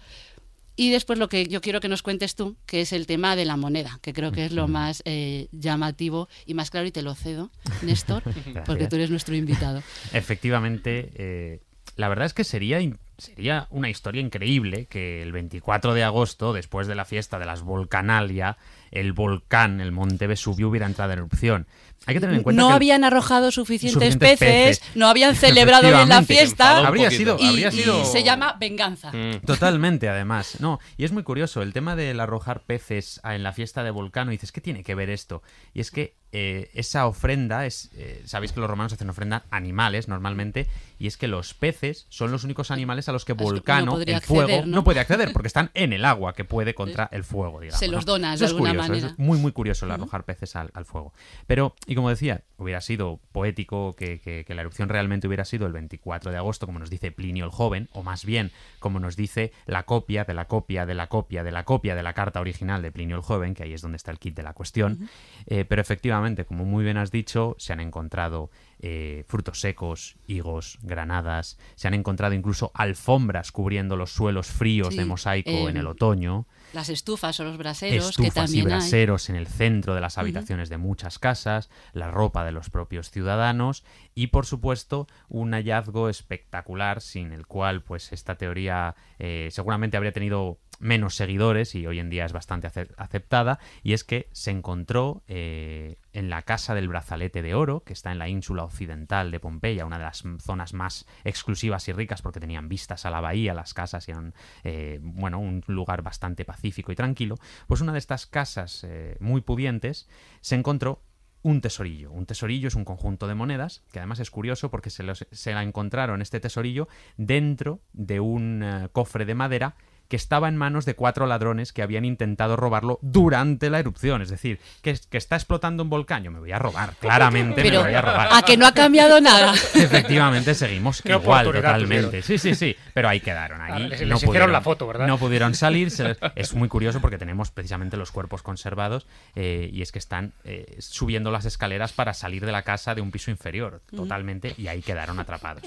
Y 0.75 0.89
después 0.89 1.19
lo 1.19 1.29
que 1.29 1.47
yo 1.47 1.61
quiero 1.61 1.79
que 1.79 1.89
nos 1.89 2.01
cuentes 2.01 2.35
tú, 2.35 2.55
que 2.65 2.81
es 2.81 2.93
el 2.93 3.05
tema 3.05 3.35
de 3.35 3.45
la 3.45 3.57
moneda, 3.57 3.99
que 4.01 4.13
creo 4.13 4.31
que 4.31 4.45
es 4.45 4.51
lo 4.51 4.67
más 4.67 5.03
eh, 5.05 5.47
llamativo 5.51 6.27
y 6.45 6.53
más 6.53 6.71
claro, 6.71 6.87
y 6.87 6.91
te 6.91 7.01
lo 7.01 7.13
cedo, 7.13 7.51
Néstor, 7.81 8.23
porque 8.65 8.87
tú 8.87 8.95
eres 8.95 9.09
nuestro 9.09 9.35
invitado. 9.35 9.83
Efectivamente, 10.13 11.11
eh, 11.15 11.59
la 11.97 12.09
verdad 12.09 12.25
es 12.25 12.33
que 12.33 12.43
sería, 12.43 12.79
sería 13.21 13.67
una 13.69 13.89
historia 13.89 14.19
increíble 14.19 14.87
que 14.87 15.21
el 15.21 15.31
24 15.31 15.93
de 15.93 16.03
agosto, 16.03 16.53
después 16.53 16.87
de 16.87 16.95
la 16.95 17.05
fiesta 17.05 17.37
de 17.37 17.45
las 17.45 17.61
Volcanalia, 17.61 18.57
el 18.89 19.13
volcán, 19.13 19.79
el 19.79 19.91
Monte 19.91 20.25
Vesubio, 20.25 20.69
hubiera 20.69 20.87
entrado 20.87 21.13
en 21.13 21.19
erupción. 21.19 21.67
Hay 22.07 22.15
que 22.15 22.19
tener 22.19 22.35
en 22.35 22.41
cuenta 22.41 22.59
no 22.59 22.69
que 22.69 22.73
habían 22.73 23.03
arrojado 23.03 23.51
suficientes, 23.51 23.93
suficientes 23.93 24.39
peces, 24.39 24.79
peces. 24.79 24.95
no 24.95 25.07
habían 25.07 25.35
celebrado 25.35 25.87
bien 25.87 26.09
la 26.09 26.23
fiesta 26.23 26.79
habría 26.79 27.11
sido, 27.11 27.37
y, 27.39 27.45
habría 27.45 27.67
y 27.67 27.71
sido 27.71 28.03
se 28.05 28.23
llama 28.23 28.57
venganza. 28.59 29.11
Mm. 29.11 29.41
Totalmente, 29.45 30.09
además. 30.09 30.59
No, 30.59 30.79
y 30.97 31.05
es 31.05 31.11
muy 31.11 31.21
curioso 31.21 31.61
el 31.61 31.73
tema 31.73 31.95
del 31.95 32.19
arrojar 32.19 32.63
peces 32.63 33.21
en 33.23 33.43
la 33.43 33.53
fiesta 33.53 33.83
de 33.83 33.91
Volcano. 33.91 34.31
Y 34.31 34.35
dices, 34.35 34.51
¿qué 34.51 34.61
tiene 34.61 34.83
que 34.83 34.95
ver 34.95 35.11
esto? 35.11 35.43
Y 35.75 35.81
es 35.81 35.91
que 35.91 36.15
eh, 36.33 36.69
esa 36.73 37.07
ofrenda 37.07 37.65
es. 37.65 37.89
eh, 37.95 38.21
Sabéis 38.25 38.51
que 38.53 38.59
los 38.59 38.69
romanos 38.69 38.93
hacen 38.93 39.09
ofrenda 39.09 39.43
a 39.51 39.57
animales 39.57 40.07
normalmente. 40.07 40.67
Y 40.97 41.07
es 41.07 41.17
que 41.17 41.27
los 41.27 41.55
peces 41.55 42.05
son 42.09 42.31
los 42.31 42.43
únicos 42.43 42.69
animales 42.69 43.09
a 43.09 43.11
los 43.11 43.25
que 43.25 43.33
Volcano, 43.33 43.93
podría 43.93 44.17
el 44.17 44.21
fuego, 44.21 44.43
acceder, 44.43 44.67
¿no? 44.67 44.75
¿no? 44.77 44.83
puede 44.83 44.99
acceder 44.99 45.33
porque 45.33 45.47
están 45.47 45.71
en 45.73 45.93
el 45.93 46.05
agua 46.05 46.33
que 46.35 46.45
puede 46.45 46.75
contra 46.75 47.09
el 47.11 47.23
fuego, 47.23 47.59
digamos. 47.59 47.79
Se 47.79 47.87
los 47.87 48.05
¿no? 48.05 48.13
donas 48.13 48.39
de 48.39 48.45
es 48.45 48.51
alguna 48.51 48.69
curioso, 48.69 48.87
manera. 48.89 49.07
Es 49.07 49.17
muy, 49.19 49.39
muy 49.39 49.51
curioso 49.51 49.85
el 49.85 49.91
arrojar 49.93 50.25
peces 50.25 50.55
al, 50.55 50.69
al 50.75 50.85
fuego. 50.85 51.11
Pero, 51.47 51.73
y 51.87 51.95
como 51.95 52.09
decía, 52.11 52.43
hubiera 52.57 52.81
sido 52.81 53.19
poético 53.31 53.95
que, 53.95 54.19
que- 54.19 54.45
que 54.45 54.53
la 54.53 54.61
erupción 54.61 54.89
realmente 54.89 55.25
hubiera 55.27 55.43
sido 55.43 55.65
el 55.65 55.73
24 55.73 56.29
de 56.31 56.37
agosto, 56.37 56.67
como 56.67 56.77
nos 56.77 56.91
dice 56.91 57.11
Plinio 57.11 57.45
el 57.45 57.51
Joven, 57.51 57.89
o 57.93 58.03
más 58.03 58.23
bien, 58.23 58.51
como 58.79 58.99
nos 58.99 59.15
dice 59.15 59.51
la 59.65 59.83
copia 59.83 60.23
de 60.23 60.35
la 60.35 60.45
copia 60.45 60.85
de 60.85 60.93
la 60.93 61.07
copia 61.07 61.43
de 61.43 61.51
la 61.51 61.63
copia 61.65 61.95
de 61.95 62.03
la 62.03 62.13
carta 62.13 62.39
original 62.41 62.83
de 62.83 62.91
Plinio 62.91 63.15
el 63.15 63.23
Joven, 63.23 63.55
que 63.55 63.63
ahí 63.63 63.73
es 63.73 63.81
donde 63.81 63.95
está 63.97 64.11
el 64.11 64.19
kit 64.19 64.35
de 64.35 64.43
la 64.43 64.53
cuestión. 64.53 65.09
Eh, 65.47 65.65
pero 65.67 65.81
efectivamente, 65.81 66.20
como 66.45 66.65
muy 66.65 66.83
bien 66.83 66.97
has 66.97 67.11
dicho, 67.11 67.55
se 67.59 67.73
han 67.73 67.79
encontrado 67.79 68.49
eh, 68.79 69.23
frutos 69.27 69.59
secos, 69.59 70.15
higos, 70.27 70.79
granadas, 70.81 71.57
se 71.75 71.87
han 71.87 71.93
encontrado 71.93 72.33
incluso 72.33 72.71
alfombras 72.73 73.51
cubriendo 73.51 73.95
los 73.95 74.11
suelos 74.11 74.47
fríos 74.47 74.89
Sí, 74.89 74.97
de 74.97 75.05
mosaico 75.05 75.69
en 75.69 75.77
el 75.77 75.85
otoño 75.87 76.47
Las 76.73 76.89
estufas 76.89 77.39
o 77.39 77.43
los 77.43 77.57
braseros, 77.57 78.15
que 78.17 78.27
estufas 78.27 78.53
y 78.53 78.59
hay. 78.59 78.65
braseros 78.65 79.29
en 79.29 79.35
el 79.35 79.47
centro 79.47 79.93
de 79.93 80.01
las 80.01 80.17
habitaciones 80.17 80.69
de 80.69 80.77
muchas 80.77 81.19
casas, 81.19 81.69
la 81.93 82.09
ropa 82.09 82.43
de 82.43 82.51
los 82.51 82.69
propios 82.69 83.11
ciudadanos 83.11 83.83
y 84.15 84.27
por 84.27 84.45
supuesto 84.45 85.07
un 85.29 85.51
hallazgo 85.53 86.09
espectacular 86.09 87.01
sin 87.01 87.31
el 87.33 87.45
cual 87.45 87.83
pues 87.83 88.11
esta 88.13 88.35
teoría 88.35 88.95
eh, 89.19 89.49
seguramente 89.51 89.97
habría 89.97 90.11
tenido 90.11 90.57
menos 90.81 91.15
seguidores 91.15 91.75
y 91.75 91.85
hoy 91.87 91.99
en 91.99 92.09
día 92.09 92.25
es 92.25 92.33
bastante 92.33 92.67
ace- 92.67 92.89
aceptada 92.97 93.59
y 93.83 93.93
es 93.93 94.03
que 94.03 94.27
se 94.33 94.51
encontró 94.51 95.23
eh, 95.27 95.97
en 96.11 96.29
la 96.29 96.41
casa 96.41 96.75
del 96.75 96.87
brazalete 96.87 97.41
de 97.41 97.53
oro 97.55 97.83
que 97.85 97.93
está 97.93 98.11
en 98.11 98.17
la 98.19 98.27
ínsula 98.27 98.63
occidental 98.63 99.31
de 99.31 99.39
Pompeya 99.39 99.85
una 99.85 99.97
de 99.99 100.03
las 100.05 100.23
zonas 100.39 100.73
más 100.73 101.05
exclusivas 101.23 101.87
y 101.87 101.93
ricas 101.93 102.21
porque 102.21 102.39
tenían 102.39 102.67
vistas 102.67 103.05
a 103.05 103.11
la 103.11 103.21
bahía 103.21 103.53
las 103.53 103.73
casas 103.73 104.09
eran 104.09 104.33
eh, 104.63 104.99
bueno 105.01 105.39
un 105.39 105.63
lugar 105.67 106.01
bastante 106.01 106.43
pacífico 106.45 106.91
y 106.91 106.95
tranquilo 106.95 107.35
pues 107.67 107.79
una 107.81 107.93
de 107.93 107.99
estas 107.99 108.25
casas 108.25 108.83
eh, 108.83 109.15
muy 109.19 109.41
pudientes 109.41 110.09
se 110.41 110.55
encontró 110.55 111.03
un 111.43 111.59
tesorillo. 111.59 112.11
Un 112.11 112.27
tesorillo 112.27 112.67
es 112.67 112.75
un 112.75 112.85
conjunto 112.85 113.27
de 113.27 113.33
monedas, 113.33 113.81
que 113.91 113.97
además 113.97 114.19
es 114.19 114.29
curioso 114.29 114.69
porque 114.69 114.91
se, 114.91 115.01
los- 115.01 115.25
se 115.31 115.53
la 115.55 115.63
encontraron 115.63 116.21
este 116.21 116.39
tesorillo 116.39 116.87
dentro 117.17 117.81
de 117.93 118.19
un 118.19 118.63
cofre 118.91 119.25
de 119.25 119.33
madera 119.33 119.75
que 120.11 120.17
estaba 120.17 120.49
en 120.49 120.57
manos 120.57 120.83
de 120.83 120.93
cuatro 120.93 121.25
ladrones 121.25 121.71
que 121.71 121.81
habían 121.81 122.03
intentado 122.03 122.57
robarlo 122.57 122.99
durante 123.01 123.69
la 123.69 123.79
erupción. 123.79 124.21
Es 124.21 124.27
decir, 124.29 124.59
que, 124.81 124.99
que 125.09 125.17
está 125.17 125.37
explotando 125.37 125.83
un 125.83 125.89
volcán. 125.89 126.21
Yo 126.25 126.31
me 126.31 126.39
voy 126.39 126.51
a 126.51 126.59
robar, 126.59 126.95
claramente 126.99 127.61
Pero 127.61 127.79
me 127.79 127.85
voy 127.87 127.95
a 127.95 128.01
robar. 128.01 128.27
a 128.29 128.41
que 128.41 128.57
no 128.57 128.67
ha 128.67 128.73
cambiado 128.73 129.21
nada. 129.21 129.53
Efectivamente, 129.73 130.53
seguimos 130.53 131.01
Qué 131.01 131.13
igual, 131.13 131.45
totalmente. 131.49 132.21
tuvieron. 132.21 132.23
Sí, 132.23 132.37
sí, 132.37 132.55
sí. 132.55 132.75
Pero 132.93 133.07
ahí 133.07 133.21
quedaron. 133.21 133.59
Les- 133.61 133.71
no 133.71 133.87
les 133.87 133.93
hicieron 134.01 134.19
pudieron, 134.19 134.51
la 134.51 134.59
foto, 134.59 134.85
¿verdad? 134.85 135.07
No 135.07 135.17
pudieron 135.17 135.55
salir. 135.55 135.87
les- 135.97 136.17
Es 136.35 136.53
muy 136.55 136.67
curioso 136.67 136.99
porque 136.99 137.17
tenemos 137.17 137.49
precisamente 137.49 137.95
los 137.95 138.11
cuerpos 138.11 138.43
conservados 138.43 139.07
eh, 139.35 139.69
y 139.71 139.81
es 139.81 139.93
que 139.93 139.99
están 139.99 140.33
eh, 140.43 140.75
subiendo 140.79 141.31
las 141.31 141.45
escaleras 141.45 141.93
para 141.93 142.13
salir 142.13 142.45
de 142.45 142.51
la 142.51 142.63
casa 142.63 142.95
de 142.95 143.01
un 143.01 143.11
piso 143.11 143.31
inferior, 143.31 143.81
totalmente, 143.95 144.55
y 144.57 144.67
ahí 144.67 144.81
quedaron 144.81 145.19
atrapados. 145.21 145.63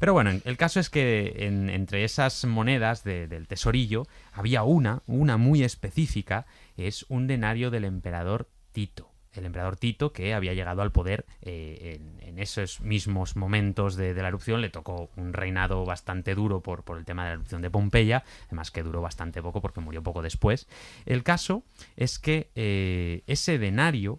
Pero 0.00 0.12
bueno, 0.14 0.32
el 0.44 0.56
caso 0.56 0.80
es 0.80 0.90
que 0.90 1.32
en- 1.46 1.70
entre 1.70 2.02
esas 2.02 2.44
monedas 2.44 3.04
de- 3.04 3.28
del 3.28 3.46
tesorillo 3.46 3.83
había 4.32 4.62
una, 4.62 5.02
una 5.06 5.36
muy 5.36 5.62
específica, 5.62 6.46
es 6.76 7.04
un 7.08 7.26
denario 7.26 7.70
del 7.70 7.84
emperador 7.84 8.48
Tito 8.72 9.14
el 9.34 9.46
emperador 9.46 9.76
Tito, 9.76 10.12
que 10.12 10.34
había 10.34 10.54
llegado 10.54 10.82
al 10.82 10.92
poder 10.92 11.26
eh, 11.42 12.00
en, 12.20 12.38
esos 12.38 12.80
mismos 12.80 13.36
momentos 13.36 13.94
de, 13.94 14.12
de 14.12 14.22
la 14.22 14.28
erupción, 14.28 14.60
le 14.60 14.70
tocó 14.70 15.10
un 15.16 15.32
reinado 15.32 15.84
bastante 15.84 16.34
duro 16.34 16.60
por, 16.60 16.82
por 16.82 16.98
el 16.98 17.04
tema 17.04 17.22
de 17.22 17.30
la 17.30 17.34
erupción 17.34 17.62
de 17.62 17.70
Pompeya, 17.70 18.24
además 18.46 18.70
que 18.70 18.82
duró 18.82 19.00
bastante 19.00 19.40
poco 19.40 19.60
porque 19.60 19.80
murió 19.80 20.02
poco 20.02 20.20
después. 20.20 20.66
El 21.06 21.22
caso 21.22 21.62
es 21.96 22.18
que 22.18 22.50
eh, 22.56 23.22
ese 23.26 23.58
denario 23.58 24.18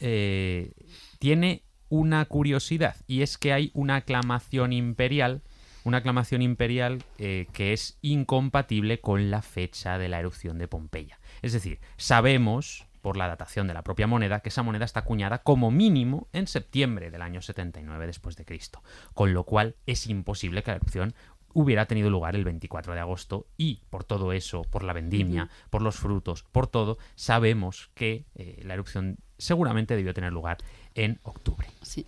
eh, 0.00 0.72
tiene 1.20 1.62
una 1.88 2.24
curiosidad 2.24 2.96
y 3.06 3.22
es 3.22 3.38
que 3.38 3.52
hay 3.52 3.70
una 3.72 3.96
aclamación 3.96 4.72
imperial 4.72 5.42
una 5.86 5.98
aclamación 5.98 6.42
imperial 6.42 7.04
eh, 7.16 7.46
que 7.52 7.72
es 7.72 7.96
incompatible 8.02 9.00
con 9.00 9.30
la 9.30 9.40
fecha 9.40 9.98
de 9.98 10.08
la 10.08 10.18
erupción 10.18 10.58
de 10.58 10.66
Pompeya. 10.66 11.20
Es 11.42 11.52
decir, 11.52 11.78
sabemos 11.96 12.88
por 13.02 13.16
la 13.16 13.28
datación 13.28 13.68
de 13.68 13.74
la 13.74 13.84
propia 13.84 14.08
moneda 14.08 14.40
que 14.40 14.48
esa 14.48 14.64
moneda 14.64 14.84
está 14.84 15.00
acuñada 15.00 15.44
como 15.44 15.70
mínimo 15.70 16.26
en 16.32 16.48
septiembre 16.48 17.12
del 17.12 17.22
año 17.22 17.40
79 17.40 18.04
después 18.08 18.34
de 18.34 18.44
Cristo, 18.44 18.82
con 19.14 19.32
lo 19.32 19.44
cual 19.44 19.76
es 19.86 20.08
imposible 20.08 20.64
que 20.64 20.72
la 20.72 20.78
erupción 20.78 21.14
hubiera 21.52 21.86
tenido 21.86 22.10
lugar 22.10 22.34
el 22.34 22.42
24 22.42 22.92
de 22.92 23.00
agosto 23.00 23.46
y 23.56 23.80
por 23.88 24.02
todo 24.02 24.32
eso, 24.32 24.62
por 24.62 24.82
la 24.82 24.92
vendimia, 24.92 25.50
por 25.70 25.82
los 25.82 25.94
frutos, 25.94 26.42
por 26.50 26.66
todo, 26.66 26.98
sabemos 27.14 27.92
que 27.94 28.24
eh, 28.34 28.60
la 28.64 28.74
erupción 28.74 29.18
seguramente 29.38 29.94
debió 29.94 30.12
tener 30.14 30.32
lugar 30.32 30.58
en 30.96 31.20
octubre. 31.22 31.68
Sí. 31.82 32.04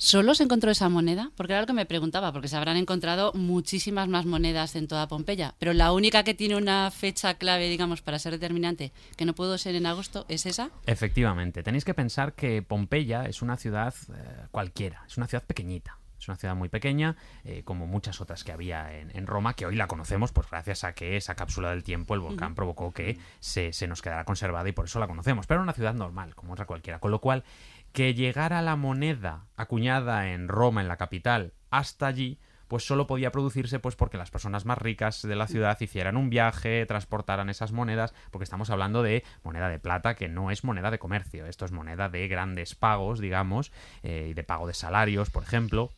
¿Solo 0.00 0.36
se 0.36 0.44
encontró 0.44 0.70
esa 0.70 0.88
moneda? 0.88 1.32
Porque 1.36 1.54
era 1.54 1.62
lo 1.62 1.66
que 1.66 1.72
me 1.72 1.84
preguntaba, 1.84 2.32
porque 2.32 2.46
se 2.46 2.56
habrán 2.56 2.76
encontrado 2.76 3.32
muchísimas 3.34 4.06
más 4.06 4.26
monedas 4.26 4.76
en 4.76 4.86
toda 4.86 5.08
Pompeya, 5.08 5.56
pero 5.58 5.72
la 5.72 5.90
única 5.90 6.22
que 6.22 6.34
tiene 6.34 6.54
una 6.54 6.92
fecha 6.92 7.34
clave, 7.34 7.68
digamos, 7.68 8.00
para 8.00 8.20
ser 8.20 8.30
determinante, 8.30 8.92
que 9.16 9.24
no 9.24 9.34
pudo 9.34 9.58
ser 9.58 9.74
en 9.74 9.86
agosto, 9.86 10.24
¿es 10.28 10.46
esa? 10.46 10.70
Efectivamente, 10.86 11.64
tenéis 11.64 11.84
que 11.84 11.94
pensar 11.94 12.34
que 12.34 12.62
Pompeya 12.62 13.24
es 13.24 13.42
una 13.42 13.56
ciudad 13.56 13.92
eh, 14.14 14.46
cualquiera, 14.52 15.02
es 15.08 15.16
una 15.16 15.26
ciudad 15.26 15.42
pequeñita. 15.42 15.98
Es 16.20 16.26
una 16.26 16.36
ciudad 16.36 16.56
muy 16.56 16.68
pequeña, 16.68 17.16
eh, 17.44 17.62
como 17.64 17.86
muchas 17.86 18.20
otras 18.20 18.42
que 18.42 18.50
había 18.50 18.98
en, 18.98 19.16
en 19.16 19.26
Roma, 19.26 19.54
que 19.54 19.66
hoy 19.66 19.76
la 19.76 19.86
conocemos 19.86 20.32
pues 20.32 20.50
gracias 20.50 20.82
a 20.82 20.92
que 20.92 21.16
esa 21.16 21.36
cápsula 21.36 21.70
del 21.70 21.84
tiempo, 21.84 22.14
el 22.14 22.20
volcán, 22.20 22.56
provocó 22.56 22.92
que 22.92 23.18
se, 23.38 23.72
se 23.72 23.86
nos 23.86 24.02
quedara 24.02 24.24
conservada 24.24 24.68
y 24.68 24.72
por 24.72 24.86
eso 24.86 24.98
la 24.98 25.06
conocemos. 25.06 25.46
Pero 25.46 25.58
era 25.58 25.62
una 25.62 25.74
ciudad 25.74 25.94
normal, 25.94 26.34
como 26.34 26.54
otra 26.54 26.66
cualquiera. 26.66 26.98
Con 26.98 27.12
lo 27.12 27.20
cual, 27.20 27.44
que 27.92 28.14
llegara 28.14 28.62
la 28.62 28.76
moneda 28.76 29.46
acuñada 29.56 30.32
en 30.32 30.48
Roma, 30.48 30.80
en 30.80 30.88
la 30.88 30.96
capital, 30.96 31.52
hasta 31.70 32.06
allí, 32.06 32.38
pues 32.68 32.86
solo 32.86 33.06
podía 33.06 33.32
producirse 33.32 33.78
pues 33.78 33.96
porque 33.96 34.18
las 34.18 34.30
personas 34.30 34.64
más 34.64 34.78
ricas 34.78 35.22
de 35.22 35.36
la 35.36 35.46
ciudad 35.46 35.80
hicieran 35.80 36.16
un 36.16 36.30
viaje, 36.30 36.84
transportaran 36.86 37.48
esas 37.48 37.72
monedas, 37.72 38.14
porque 38.30 38.44
estamos 38.44 38.70
hablando 38.70 39.02
de 39.02 39.24
moneda 39.42 39.68
de 39.68 39.78
plata 39.78 40.14
que 40.14 40.28
no 40.28 40.50
es 40.50 40.64
moneda 40.64 40.90
de 40.90 40.98
comercio, 40.98 41.46
esto 41.46 41.64
es 41.64 41.72
moneda 41.72 42.08
de 42.08 42.28
grandes 42.28 42.74
pagos, 42.74 43.20
digamos, 43.20 43.72
eh, 44.02 44.28
y 44.30 44.34
de 44.34 44.44
pago 44.44 44.66
de 44.66 44.74
salarios, 44.74 45.30
por 45.30 45.42
ejemplo 45.42 45.90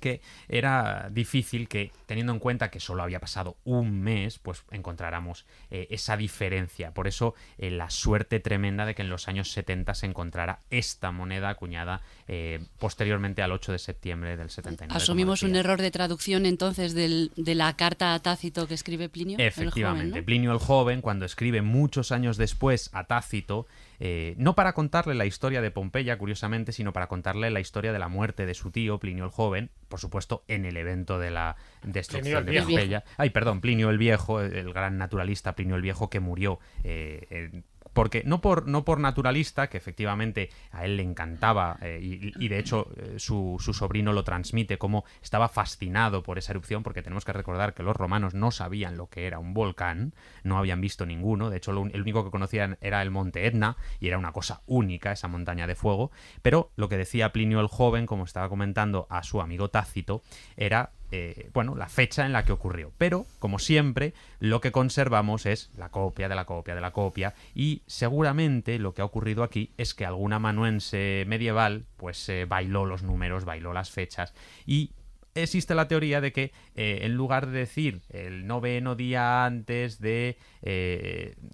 que 0.00 0.20
era 0.48 1.08
difícil 1.10 1.68
que, 1.68 1.92
teniendo 2.06 2.32
en 2.32 2.38
cuenta 2.38 2.70
que 2.70 2.80
solo 2.80 3.02
había 3.02 3.20
pasado 3.20 3.56
un 3.64 4.00
mes, 4.00 4.38
pues 4.38 4.64
encontráramos 4.70 5.46
eh, 5.70 5.86
esa 5.90 6.16
diferencia. 6.16 6.92
Por 6.92 7.06
eso 7.08 7.34
eh, 7.58 7.70
la 7.70 7.90
suerte 7.90 8.40
tremenda 8.40 8.86
de 8.86 8.94
que 8.94 9.02
en 9.02 9.08
los 9.08 9.28
años 9.28 9.50
70 9.52 9.94
se 9.94 10.06
encontrara 10.06 10.60
esta 10.70 11.10
moneda 11.10 11.48
acuñada 11.48 12.02
eh, 12.28 12.60
posteriormente 12.78 13.42
al 13.42 13.52
8 13.52 13.72
de 13.72 13.78
septiembre 13.78 14.36
del 14.36 14.50
79. 14.50 14.88
como 14.88 14.96
Asumimos 14.96 15.42
un 15.42 15.56
error 15.56 15.80
de 15.80 15.90
traducción 15.90 16.46
entonces 16.46 16.94
del- 16.94 17.32
de 17.36 17.54
la 17.54 17.74
carta 17.76 18.14
a 18.14 18.18
Tácito 18.20 18.66
que 18.66 18.74
escribe 18.74 19.08
Plinio. 19.08 19.38
el 19.38 19.50
joven, 19.50 19.66
Efectivamente, 19.68 20.18
¿no? 20.20 20.24
Plinio 20.24 20.52
el 20.52 20.58
Joven, 20.58 21.00
cuando 21.00 21.24
escribe 21.26 21.62
muchos 21.62 22.12
años 22.12 22.36
después 22.36 22.90
a 22.92 23.04
Tácito, 23.04 23.66
eh, 24.00 24.34
no 24.38 24.54
para 24.54 24.72
contarle 24.72 25.14
la 25.14 25.26
historia 25.26 25.60
de 25.60 25.70
Pompeya, 25.70 26.18
curiosamente, 26.18 26.72
sino 26.72 26.92
para 26.92 27.06
contarle 27.06 27.50
la 27.50 27.60
historia 27.60 27.92
de 27.92 27.98
la 27.98 28.08
muerte 28.08 28.46
de 28.46 28.54
su 28.54 28.70
tío, 28.70 28.98
Plinio 28.98 29.24
el 29.24 29.30
Joven, 29.30 29.70
por 29.88 30.00
supuesto, 30.00 30.44
en 30.48 30.64
el 30.64 30.76
evento 30.76 31.18
de 31.18 31.30
la 31.30 31.56
destrucción 31.82 32.46
de. 32.46 32.62
Pompeya. 32.62 33.04
Ay, 33.16 33.30
perdón, 33.30 33.60
Plinio 33.60 33.90
el 33.90 33.98
Viejo, 33.98 34.40
el 34.40 34.72
gran 34.72 34.98
naturalista 34.98 35.54
Plinio 35.54 35.76
el 35.76 35.82
Viejo 35.82 36.10
que 36.10 36.20
murió 36.20 36.58
eh, 36.82 37.62
porque 37.94 38.22
no 38.26 38.40
por, 38.40 38.66
no 38.68 38.84
por 38.84 39.00
naturalista, 39.00 39.68
que 39.68 39.78
efectivamente 39.78 40.50
a 40.72 40.84
él 40.84 40.96
le 40.96 41.02
encantaba, 41.02 41.78
eh, 41.80 42.00
y, 42.02 42.32
y 42.44 42.48
de 42.48 42.58
hecho 42.58 42.88
eh, 42.96 43.14
su, 43.18 43.56
sobrino 43.58 44.12
lo 44.12 44.24
transmite 44.24 44.76
como 44.78 45.04
estaba 45.22 45.48
fascinado 45.48 46.22
por 46.22 46.36
esa 46.36 46.52
erupción, 46.52 46.82
porque 46.82 47.02
tenemos 47.02 47.24
que 47.24 47.32
recordar 47.32 47.72
que 47.72 47.82
los 47.82 47.96
romanos 47.96 48.34
no 48.34 48.50
sabían 48.50 48.96
lo 48.96 49.08
que 49.08 49.26
era 49.26 49.38
un 49.38 49.54
volcán, 49.54 50.12
no 50.42 50.58
habían 50.58 50.80
visto 50.80 51.06
ninguno, 51.06 51.50
de 51.50 51.56
hecho 51.56 51.70
el 51.70 52.00
único 52.00 52.24
que 52.24 52.30
conocían 52.30 52.76
era 52.80 53.00
el 53.00 53.10
monte 53.10 53.46
Etna, 53.46 53.76
y 54.00 54.08
era 54.08 54.18
una 54.18 54.32
cosa 54.32 54.62
única 54.66 55.12
esa 55.12 55.28
montaña 55.28 55.66
de 55.66 55.76
fuego, 55.76 56.10
pero 56.42 56.72
lo 56.76 56.88
que 56.88 56.98
decía 56.98 57.32
Plinio 57.32 57.60
el 57.60 57.68
joven, 57.68 58.06
como 58.06 58.24
estaba 58.24 58.48
comentando 58.48 59.06
a 59.08 59.22
su 59.22 59.40
amigo 59.40 59.70
Tácito, 59.70 60.22
era 60.56 60.90
eh, 61.10 61.50
bueno, 61.52 61.74
la 61.76 61.88
fecha 61.88 62.26
en 62.26 62.32
la 62.32 62.44
que 62.44 62.52
ocurrió. 62.52 62.92
Pero, 62.98 63.26
como 63.38 63.58
siempre, 63.58 64.14
lo 64.40 64.60
que 64.60 64.72
conservamos 64.72 65.46
es 65.46 65.70
la 65.76 65.90
copia 65.90 66.28
de 66.28 66.34
la 66.34 66.44
copia 66.44 66.74
de 66.74 66.80
la 66.80 66.92
copia 66.92 67.34
y 67.54 67.82
seguramente 67.86 68.78
lo 68.78 68.94
que 68.94 69.02
ha 69.02 69.04
ocurrido 69.04 69.42
aquí 69.42 69.72
es 69.76 69.94
que 69.94 70.06
algún 70.06 70.32
amanuense 70.32 71.24
medieval 71.26 71.84
pues 71.96 72.28
eh, 72.28 72.46
bailó 72.46 72.84
los 72.84 73.02
números, 73.02 73.44
bailó 73.44 73.72
las 73.72 73.90
fechas 73.90 74.34
y 74.66 74.92
existe 75.34 75.74
la 75.74 75.88
teoría 75.88 76.20
de 76.20 76.32
que 76.32 76.52
eh, 76.74 77.00
en 77.02 77.14
lugar 77.14 77.46
de 77.46 77.60
decir 77.60 78.02
el 78.10 78.46
noveno 78.46 78.94
día 78.94 79.44
antes 79.44 80.00
de, 80.00 80.36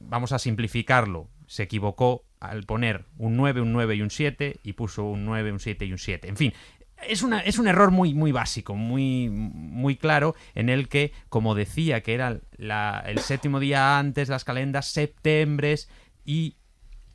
vamos 0.00 0.32
a 0.32 0.38
simplificarlo, 0.38 1.28
se 1.46 1.64
equivocó 1.64 2.24
al 2.40 2.64
poner 2.64 3.04
un 3.18 3.36
9, 3.36 3.60
un 3.60 3.72
9 3.72 3.96
y 3.96 4.02
un 4.02 4.10
7 4.10 4.60
y 4.62 4.72
puso 4.72 5.04
un 5.04 5.24
9, 5.26 5.52
un 5.52 5.60
7 5.60 5.84
y 5.84 5.92
un 5.92 5.98
7. 5.98 6.28
En 6.28 6.36
fin, 6.36 6.52
es, 7.06 7.22
una, 7.22 7.40
es 7.40 7.58
un 7.58 7.68
error 7.68 7.90
muy, 7.90 8.14
muy 8.14 8.32
básico, 8.32 8.74
muy, 8.74 9.28
muy 9.28 9.96
claro, 9.96 10.34
en 10.54 10.68
el 10.68 10.88
que, 10.88 11.12
como 11.28 11.54
decía, 11.54 12.02
que 12.02 12.14
era 12.14 12.40
el 13.06 13.18
séptimo 13.18 13.60
día 13.60 13.98
antes, 13.98 14.28
las 14.28 14.44
calendas 14.44 14.86
septembres 14.86 15.88
y 16.24 16.56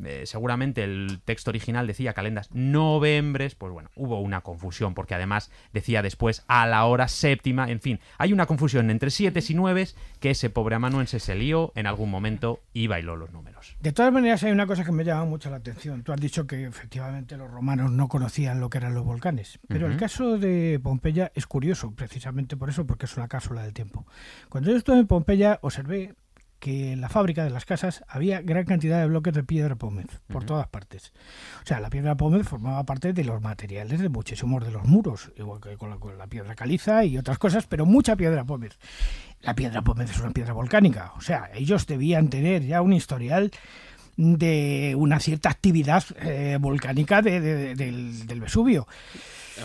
eh, 0.03 0.23
seguramente 0.25 0.83
el 0.83 1.21
texto 1.23 1.51
original 1.51 1.87
decía 1.87 2.13
calendas 2.13 2.49
novembres, 2.53 3.55
pues 3.55 3.71
bueno, 3.71 3.89
hubo 3.95 4.19
una 4.19 4.41
confusión, 4.41 4.93
porque 4.93 5.15
además 5.15 5.51
decía 5.73 6.01
después 6.01 6.43
a 6.47 6.65
la 6.67 6.85
hora 6.85 7.07
séptima, 7.07 7.69
en 7.69 7.79
fin, 7.79 7.99
hay 8.17 8.33
una 8.33 8.45
confusión 8.45 8.89
entre 8.89 9.11
siete 9.11 9.41
y 9.47 9.53
nueve 9.53 9.75
que 10.19 10.31
ese 10.31 10.49
pobre 10.49 10.75
amanuense 10.75 11.19
se 11.19 11.35
lió 11.35 11.71
en 11.75 11.87
algún 11.87 12.09
momento 12.09 12.61
y 12.73 12.87
bailó 12.87 13.15
los 13.15 13.31
números. 13.31 13.75
De 13.79 13.91
todas 13.91 14.11
maneras, 14.11 14.43
hay 14.43 14.51
una 14.51 14.67
cosa 14.67 14.83
que 14.83 14.91
me 14.91 15.03
llama 15.03 15.25
mucho 15.25 15.49
la 15.49 15.57
atención. 15.57 16.03
Tú 16.03 16.13
has 16.13 16.19
dicho 16.19 16.47
que 16.47 16.65
efectivamente 16.65 17.37
los 17.37 17.49
romanos 17.49 17.91
no 17.91 18.07
conocían 18.07 18.59
lo 18.59 18.69
que 18.69 18.77
eran 18.77 18.93
los 18.93 19.03
volcanes. 19.03 19.59
Pero 19.67 19.87
el 19.87 19.97
caso 19.97 20.37
de 20.37 20.79
Pompeya 20.81 21.31
es 21.35 21.45
curioso, 21.45 21.91
precisamente 21.91 22.57
por 22.57 22.69
eso, 22.69 22.85
porque 22.85 23.05
es 23.05 23.17
una 23.17 23.27
cápsula 23.27 23.63
del 23.63 23.73
tiempo. 23.73 24.05
Cuando 24.49 24.71
yo 24.71 24.77
estuve 24.77 24.99
en 24.99 25.07
Pompeya, 25.07 25.59
observé 25.61 26.15
que 26.59 26.93
en 26.93 27.01
la 27.01 27.09
fábrica 27.09 27.43
de 27.43 27.49
las 27.51 27.65
casas 27.65 28.03
había 28.07 28.41
gran 28.41 28.65
cantidad 28.65 28.99
de 28.99 29.07
bloques 29.07 29.33
de 29.33 29.43
piedra 29.43 29.75
pómez 29.75 30.07
por 30.27 30.45
todas 30.45 30.67
partes. 30.67 31.13
O 31.63 31.65
sea, 31.65 31.79
la 31.79 31.89
piedra 31.89 32.15
pómez 32.15 32.47
formaba 32.47 32.83
parte 32.85 33.13
de 33.13 33.23
los 33.23 33.41
materiales 33.41 33.99
de 33.99 34.09
muchísimos 34.09 34.63
de 34.65 34.71
los 34.71 34.83
muros, 34.85 35.31
igual 35.37 35.61
que 35.61 35.77
con 35.77 35.89
la, 35.91 35.97
con 35.97 36.17
la 36.17 36.27
piedra 36.27 36.55
caliza 36.55 37.03
y 37.05 37.17
otras 37.17 37.37
cosas, 37.37 37.67
pero 37.67 37.85
mucha 37.85 38.15
piedra 38.15 38.43
pómez. 38.43 38.79
La 39.41 39.53
piedra 39.53 39.81
pómez 39.83 40.09
es 40.11 40.19
una 40.19 40.31
piedra 40.31 40.53
volcánica, 40.53 41.11
o 41.17 41.21
sea, 41.21 41.49
ellos 41.53 41.85
debían 41.85 42.29
tener 42.29 42.63
ya 42.63 42.81
un 42.81 42.93
historial 42.93 43.51
de 44.17 44.95
una 44.97 45.19
cierta 45.19 45.49
actividad 45.49 46.03
eh, 46.21 46.57
volcánica 46.59 47.21
de- 47.21 47.41
de- 47.41 47.75
del, 47.75 48.25
del 48.25 48.39
Vesubio. 48.41 48.87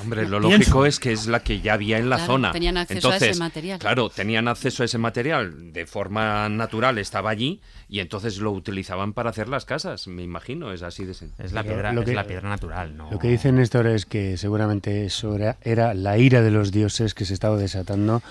Hombre, 0.00 0.28
lo 0.28 0.38
Pienso. 0.40 0.58
lógico 0.58 0.86
es 0.86 1.00
que 1.00 1.12
es 1.12 1.26
la 1.26 1.40
que 1.40 1.60
ya 1.60 1.74
había 1.74 1.98
en 1.98 2.10
la 2.10 2.16
Claro, 2.16 2.32
zona. 2.34 2.52
tenían 2.52 2.76
acceso 2.76 3.08
a 3.10 3.16
ese 3.16 3.24
entonces, 3.26 3.38
material. 3.40 3.78
Claro, 3.78 4.08
tenían 4.10 4.48
acceso 4.48 4.82
a 4.82 4.86
ese 4.86 4.98
material 4.98 5.72
de 5.72 5.86
forma 5.86 6.48
natural, 6.48 6.98
estaba 6.98 7.30
allí 7.30 7.60
y 7.88 8.00
entonces 8.00 8.38
lo 8.38 8.52
utilizaban 8.52 9.12
para 9.12 9.30
hacer 9.30 9.48
las 9.48 9.64
casas, 9.64 10.06
me 10.06 10.22
imagino, 10.22 10.72
es 10.72 10.82
así 10.82 11.04
de 11.04 11.14
sencillo. 11.14 11.44
Es 11.44 11.52
la 11.52 11.62
piedra, 11.64 11.92
lo 11.92 12.02
es 12.02 12.08
la 12.14 12.24
piedra 12.24 12.48
natural, 12.48 12.96
¿no? 12.96 13.10
Lo 13.10 13.18
que 13.18 13.28
dice 13.28 13.50
Néstor 13.52 13.86
es 13.88 14.06
que 14.06 14.36
seguramente 14.36 15.04
eso 15.04 15.34
era, 15.34 15.56
era 15.62 15.94
la 15.94 16.18
ira 16.18 16.42
de 16.42 16.50
los 16.50 16.70
dioses 16.72 17.14
que 17.14 17.24
se 17.24 17.34
estaba 17.34 17.56
desatando 17.56 18.22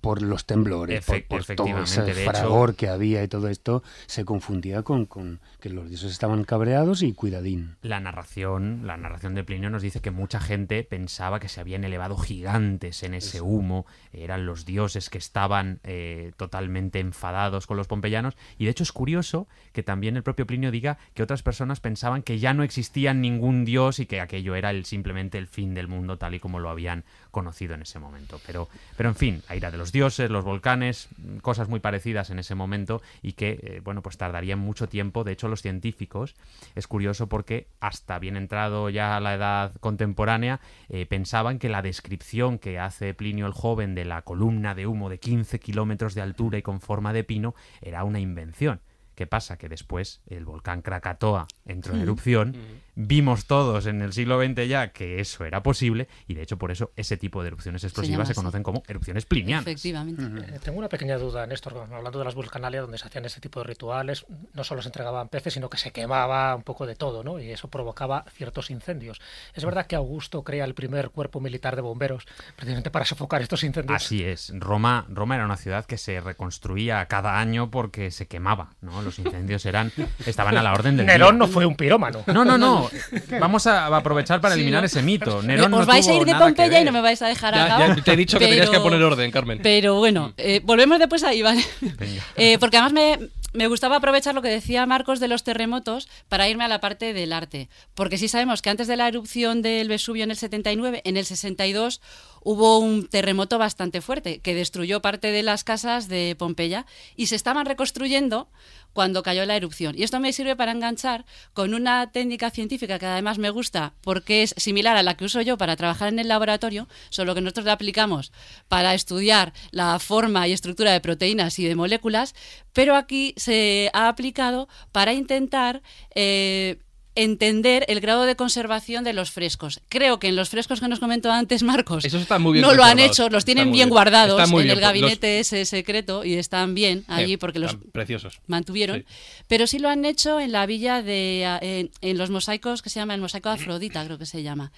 por 0.00 0.22
los 0.22 0.46
temblores, 0.46 1.04
por, 1.04 1.16
Efe- 1.16 1.26
por 1.26 1.44
todo 1.44 1.82
ese 1.82 2.02
hecho- 2.10 2.30
fragor 2.30 2.74
que 2.74 2.88
había 2.88 3.22
y 3.22 3.28
todo 3.28 3.48
esto, 3.48 3.82
se 4.06 4.24
confundía 4.24 4.82
con, 4.82 5.06
con 5.06 5.40
que 5.60 5.68
los 5.70 5.88
dioses 5.88 6.10
estaban 6.12 6.44
cabreados 6.44 7.02
y 7.02 7.12
cuidadín. 7.12 7.76
La 7.82 8.00
narración, 8.00 8.86
la 8.86 8.96
narración 8.96 9.34
de 9.34 9.44
Plinio 9.44 9.70
nos 9.70 9.82
dice 9.82 10.00
que 10.00 10.10
mucha 10.10 10.40
gente 10.40 10.82
pensaba 10.84 11.38
que 11.40 11.48
se 11.48 11.60
habían 11.60 11.84
elevado 11.84 12.16
gigantes 12.16 13.02
en 13.02 13.14
ese 13.14 13.40
humo, 13.40 13.86
eran 14.12 14.46
los 14.46 14.64
dioses 14.64 15.10
que 15.10 15.18
estaban 15.18 15.80
eh, 15.84 16.32
totalmente 16.36 16.98
enfadados 17.00 17.66
con 17.66 17.76
los 17.76 17.86
pompeyanos, 17.86 18.36
y 18.58 18.64
de 18.64 18.70
hecho 18.70 18.82
es 18.82 18.92
curioso 18.92 19.48
que 19.72 19.82
también 19.82 20.16
el 20.16 20.22
propio 20.22 20.46
Plinio 20.46 20.70
diga 20.70 20.98
que 21.14 21.22
otras 21.22 21.42
personas 21.42 21.80
pensaban 21.80 22.22
que 22.22 22.38
ya 22.38 22.54
no 22.54 22.62
existía 22.62 23.14
ningún 23.14 23.64
dios 23.64 23.98
y 23.98 24.06
que 24.06 24.20
aquello 24.20 24.54
era 24.54 24.70
el, 24.70 24.84
simplemente 24.84 25.38
el 25.38 25.46
fin 25.46 25.74
del 25.74 25.88
mundo 25.88 26.18
tal 26.18 26.34
y 26.34 26.40
como 26.40 26.58
lo 26.58 26.70
habían 26.70 27.04
conocido 27.30 27.74
en 27.74 27.82
ese 27.82 27.98
momento. 27.98 28.40
Pero, 28.46 28.68
pero 28.96 29.08
en 29.08 29.14
fin, 29.14 29.42
la 29.48 29.56
ira 29.56 29.70
de 29.70 29.78
los 29.78 29.92
dioses, 29.92 30.30
los 30.30 30.44
volcanes, 30.44 31.08
cosas 31.42 31.68
muy 31.68 31.80
parecidas 31.80 32.30
en 32.30 32.38
ese 32.38 32.54
momento 32.54 33.02
y 33.22 33.32
que, 33.32 33.58
eh, 33.62 33.80
bueno, 33.82 34.02
pues 34.02 34.16
tardarían 34.16 34.58
mucho 34.58 34.88
tiempo. 34.88 35.24
De 35.24 35.32
hecho, 35.32 35.48
los 35.48 35.62
científicos, 35.62 36.34
es 36.74 36.86
curioso 36.86 37.28
porque 37.28 37.68
hasta 37.80 38.18
bien 38.18 38.36
entrado 38.36 38.90
ya 38.90 39.16
a 39.16 39.20
la 39.20 39.34
edad 39.34 39.72
contemporánea, 39.80 40.60
eh, 40.88 41.06
pensaban 41.06 41.58
que 41.58 41.68
la 41.68 41.82
descripción 41.82 42.58
que 42.58 42.78
hace 42.78 43.14
Plinio 43.14 43.46
el 43.46 43.52
Joven 43.52 43.94
de 43.94 44.04
la 44.04 44.22
columna 44.22 44.74
de 44.74 44.86
humo 44.86 45.08
de 45.08 45.18
15 45.18 45.58
kilómetros 45.60 46.14
de 46.14 46.22
altura 46.22 46.58
y 46.58 46.62
con 46.62 46.80
forma 46.80 47.12
de 47.12 47.24
pino 47.24 47.54
era 47.80 48.04
una 48.04 48.20
invención. 48.20 48.80
¿Qué 49.18 49.26
pasa? 49.26 49.56
Que 49.58 49.68
después 49.68 50.20
el 50.28 50.44
volcán 50.44 50.80
Krakatoa 50.80 51.48
entró 51.66 51.94
en 51.94 52.02
Mm. 52.50 52.80
Vimos 53.00 53.46
todos 53.46 53.86
en 53.86 54.02
el 54.02 54.12
siglo 54.12 54.42
XX 54.42 54.66
ya 54.66 54.88
que 54.88 55.20
eso 55.20 55.44
era 55.44 55.62
posible 55.62 56.08
y 56.26 56.34
de 56.34 56.42
hecho 56.42 56.58
por 56.58 56.72
eso 56.72 56.90
ese 56.96 57.16
tipo 57.16 57.42
de 57.42 57.48
erupciones 57.48 57.84
explosivas 57.84 58.26
se, 58.26 58.34
conocen 58.34 58.64
como 58.64 58.82
erupciones 58.88 59.24
plinianas. 59.24 59.66
Efectivamente. 59.66 60.24
Eh, 60.24 60.58
tengo 60.62 60.78
una 60.78 60.88
pequeña 60.88 61.16
duda, 61.16 61.46
Néstor, 61.46 61.86
hablando 61.92 62.18
de 62.18 62.24
las 62.24 62.34
vulcanalias 62.34 62.82
donde 62.82 62.98
se 62.98 63.06
hacían 63.06 63.24
este 63.24 63.40
tipo 63.40 63.60
de 63.60 63.66
rituales, 63.66 64.26
no 64.52 64.64
solo 64.64 64.82
se 64.82 64.88
entregaban 64.88 65.28
peces, 65.28 65.54
sino 65.54 65.70
que 65.70 65.78
se 65.78 65.92
quemaba 65.92 66.56
un 66.56 66.64
poco 66.64 66.86
de 66.86 66.96
todo, 66.96 67.22
¿no? 67.22 67.38
Y 67.38 67.52
eso 67.52 67.68
provocaba 67.68 68.24
ciertos 68.34 68.68
incendios. 68.70 69.20
Es 69.54 69.64
verdad 69.64 69.86
que 69.86 69.94
Augusto 69.94 70.42
crea 70.42 70.64
el 70.64 70.74
primer 70.74 71.10
cuerpo 71.10 71.40
militar 71.40 71.76
de 71.76 71.82
bomberos 71.82 72.26
precisamente 72.56 72.90
para 72.90 73.04
sofocar 73.04 73.42
estos 73.42 73.62
incendios. 73.62 73.94
Así 73.94 74.24
es. 74.24 74.52
Roma, 74.58 75.06
Roma 75.08 75.36
era 75.36 75.44
una 75.44 75.56
ciudad 75.56 75.84
que 75.84 75.98
se 75.98 76.20
reconstruía 76.20 77.06
cada 77.06 77.38
año 77.38 77.70
porque 77.70 78.10
se 78.10 78.26
quemaba, 78.26 78.74
¿no? 78.80 79.02
Los 79.02 79.20
incendios 79.20 79.64
eran 79.66 79.92
estaban 80.26 80.56
a 80.56 80.62
la 80.64 80.72
orden 80.72 80.96
del 80.96 81.06
Nerón 81.18 81.36
día. 81.36 81.38
no 81.38 81.46
fue 81.46 81.64
un 81.64 81.76
pirómano. 81.76 82.24
No, 82.26 82.44
no, 82.44 82.58
no. 82.58 82.87
Vamos 83.40 83.66
a 83.66 83.86
aprovechar 83.86 84.40
para 84.40 84.54
eliminar 84.54 84.84
ese 84.84 85.02
mito. 85.02 85.42
Nerón 85.44 85.72
Os 85.74 85.80
no 85.80 85.86
vais 85.86 86.06
a 86.08 86.14
ir 86.14 86.24
de 86.24 86.34
Pompeya 86.34 86.80
y 86.80 86.84
no 86.84 86.92
me 86.92 87.00
vais 87.00 87.20
a 87.22 87.26
dejar 87.28 87.54
Ya, 87.54 87.64
acabar. 87.64 87.96
ya 87.96 88.02
te 88.02 88.12
he 88.12 88.16
dicho 88.16 88.38
que 88.38 88.46
tenías 88.46 88.70
que 88.70 88.80
poner 88.80 89.02
orden, 89.02 89.30
Carmen. 89.30 89.60
Pero 89.62 89.96
bueno, 89.96 90.32
eh, 90.36 90.60
volvemos 90.64 90.98
después 90.98 91.22
ahí, 91.24 91.42
¿vale? 91.42 91.64
Venga. 91.80 92.22
Eh, 92.36 92.56
porque 92.58 92.76
además 92.76 92.92
me, 92.92 93.28
me 93.52 93.66
gustaba 93.66 93.96
aprovechar 93.96 94.34
lo 94.34 94.42
que 94.42 94.48
decía 94.48 94.86
Marcos 94.86 95.18
de 95.20 95.28
los 95.28 95.42
terremotos 95.42 96.08
para 96.28 96.48
irme 96.48 96.64
a 96.64 96.68
la 96.68 96.80
parte 96.80 97.12
del 97.12 97.32
arte. 97.32 97.68
Porque 97.94 98.16
sí 98.18 98.28
sabemos 98.28 98.62
que 98.62 98.70
antes 98.70 98.86
de 98.86 98.96
la 98.96 99.08
erupción 99.08 99.62
del 99.62 99.88
Vesubio 99.88 100.24
en 100.24 100.30
el 100.30 100.36
79, 100.36 101.02
en 101.04 101.16
el 101.16 101.24
62 101.24 102.00
hubo 102.42 102.78
un 102.78 103.06
terremoto 103.08 103.58
bastante 103.58 104.00
fuerte 104.00 104.40
que 104.40 104.54
destruyó 104.54 105.00
parte 105.00 105.30
de 105.30 105.42
las 105.42 105.64
casas 105.64 106.08
de 106.08 106.36
Pompeya 106.38 106.86
y 107.16 107.26
se 107.26 107.36
estaban 107.36 107.66
reconstruyendo 107.66 108.48
cuando 108.92 109.22
cayó 109.22 109.46
la 109.46 109.56
erupción. 109.56 109.94
Y 109.96 110.02
esto 110.02 110.18
me 110.18 110.32
sirve 110.32 110.56
para 110.56 110.72
enganchar 110.72 111.24
con 111.52 111.74
una 111.74 112.10
técnica 112.10 112.50
científica 112.50 112.98
que 112.98 113.06
además 113.06 113.38
me 113.38 113.50
gusta 113.50 113.94
porque 114.00 114.42
es 114.42 114.54
similar 114.56 114.96
a 114.96 115.02
la 115.02 115.16
que 115.16 115.24
uso 115.24 115.40
yo 115.40 115.56
para 115.56 115.76
trabajar 115.76 116.08
en 116.08 116.18
el 116.18 116.28
laboratorio, 116.28 116.88
solo 117.10 117.34
que 117.34 117.40
nosotros 117.40 117.66
la 117.66 117.74
aplicamos 117.74 118.32
para 118.68 118.94
estudiar 118.94 119.52
la 119.70 119.98
forma 119.98 120.48
y 120.48 120.52
estructura 120.52 120.92
de 120.92 121.00
proteínas 121.00 121.58
y 121.58 121.64
de 121.64 121.76
moléculas, 121.76 122.34
pero 122.72 122.96
aquí 122.96 123.34
se 123.36 123.90
ha 123.92 124.08
aplicado 124.08 124.68
para 124.92 125.12
intentar 125.12 125.82
eh, 126.14 126.78
entender 127.22 127.84
el 127.88 128.00
grado 128.00 128.24
de 128.24 128.36
conservación 128.36 129.04
de 129.04 129.12
los 129.12 129.30
frescos. 129.30 129.80
Creo 129.88 130.18
que 130.18 130.28
en 130.28 130.36
los 130.36 130.48
frescos 130.48 130.80
que 130.80 130.88
nos 130.88 131.00
comentó 131.00 131.30
antes 131.32 131.62
Marcos 131.62 132.04
muy 132.38 132.52
bien 132.54 132.62
no 132.62 132.74
lo 132.74 132.84
han 132.84 132.98
hecho, 132.98 133.28
los 133.28 133.44
tienen 133.44 133.64
bien 133.66 133.72
bien. 133.72 133.88
guardados 133.90 134.40
en 134.42 134.50
bien. 134.50 134.62
el 134.62 134.68
Los- 134.68 134.80
gabinete 134.80 135.40
ese 135.40 135.64
secreto 135.64 136.24
y 136.24 136.34
están 136.34 136.74
bien 136.74 137.04
allí 137.08 137.34
Eh, 137.34 137.38
porque 137.38 137.58
los 137.58 137.76
preciosos. 137.92 138.40
mantuvieron, 138.46 138.98
Sí. 139.00 139.04
pero 139.48 139.66
sí 139.66 139.78
lo 139.78 139.88
han 139.88 140.04
hecho 140.04 140.38
en 140.40 140.52
la 140.52 140.64
villa 140.66 141.02
de 141.02 141.42
en, 141.60 141.90
en 142.00 142.18
los 142.18 142.30
mosaicos 142.30 142.82
que 142.82 142.90
se 142.90 143.00
llama 143.00 143.14
el 143.14 143.20
mosaico 143.20 143.48
de 143.48 143.56
Afrodita, 143.56 144.04
creo 144.04 144.18
que 144.18 144.26
se 144.26 144.42
llama. 144.42 144.72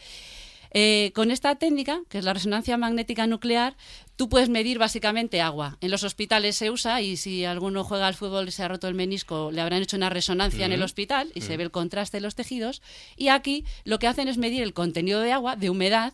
Eh, 0.72 1.10
con 1.16 1.32
esta 1.32 1.56
técnica, 1.56 2.00
que 2.08 2.18
es 2.18 2.24
la 2.24 2.32
resonancia 2.32 2.76
magnética 2.76 3.26
nuclear, 3.26 3.74
tú 4.20 4.28
puedes 4.28 4.51
medir 4.51 4.78
básicamente 4.78 5.40
agua. 5.40 5.78
En 5.80 5.90
los 5.90 6.05
hospitales 6.05 6.55
se 6.55 6.70
usa 6.70 7.01
y 7.01 7.16
si 7.16 7.47
alguno 7.47 7.84
juega 7.84 8.06
al 8.06 8.14
fútbol 8.14 8.48
y 8.48 8.51
se 8.51 8.62
ha 8.62 8.68
roto 8.68 8.86
el 8.86 8.94
menisco, 8.94 9.51
le 9.51 9.62
habrán 9.62 9.80
hecho 9.80 9.97
una 9.97 10.10
resonancia 10.10 10.66
en 10.66 10.72
el 10.72 10.82
hospital 10.82 11.32
y 11.34 11.40
se 11.40 11.56
ve 11.56 11.62
el 11.62 11.70
contraste 11.70 12.18
de 12.18 12.20
los 12.20 12.34
tejidos. 12.34 12.82
Y 13.16 13.28
aquí 13.28 13.64
lo 13.84 13.98
que 13.98 14.09
hacen 14.09 14.28
es 14.28 14.36
medir 14.36 14.62
el 14.62 14.74
contenido 14.74 15.22
de 15.22 15.32
agua, 15.32 15.56
de 15.56 15.70
humedad, 15.70 16.12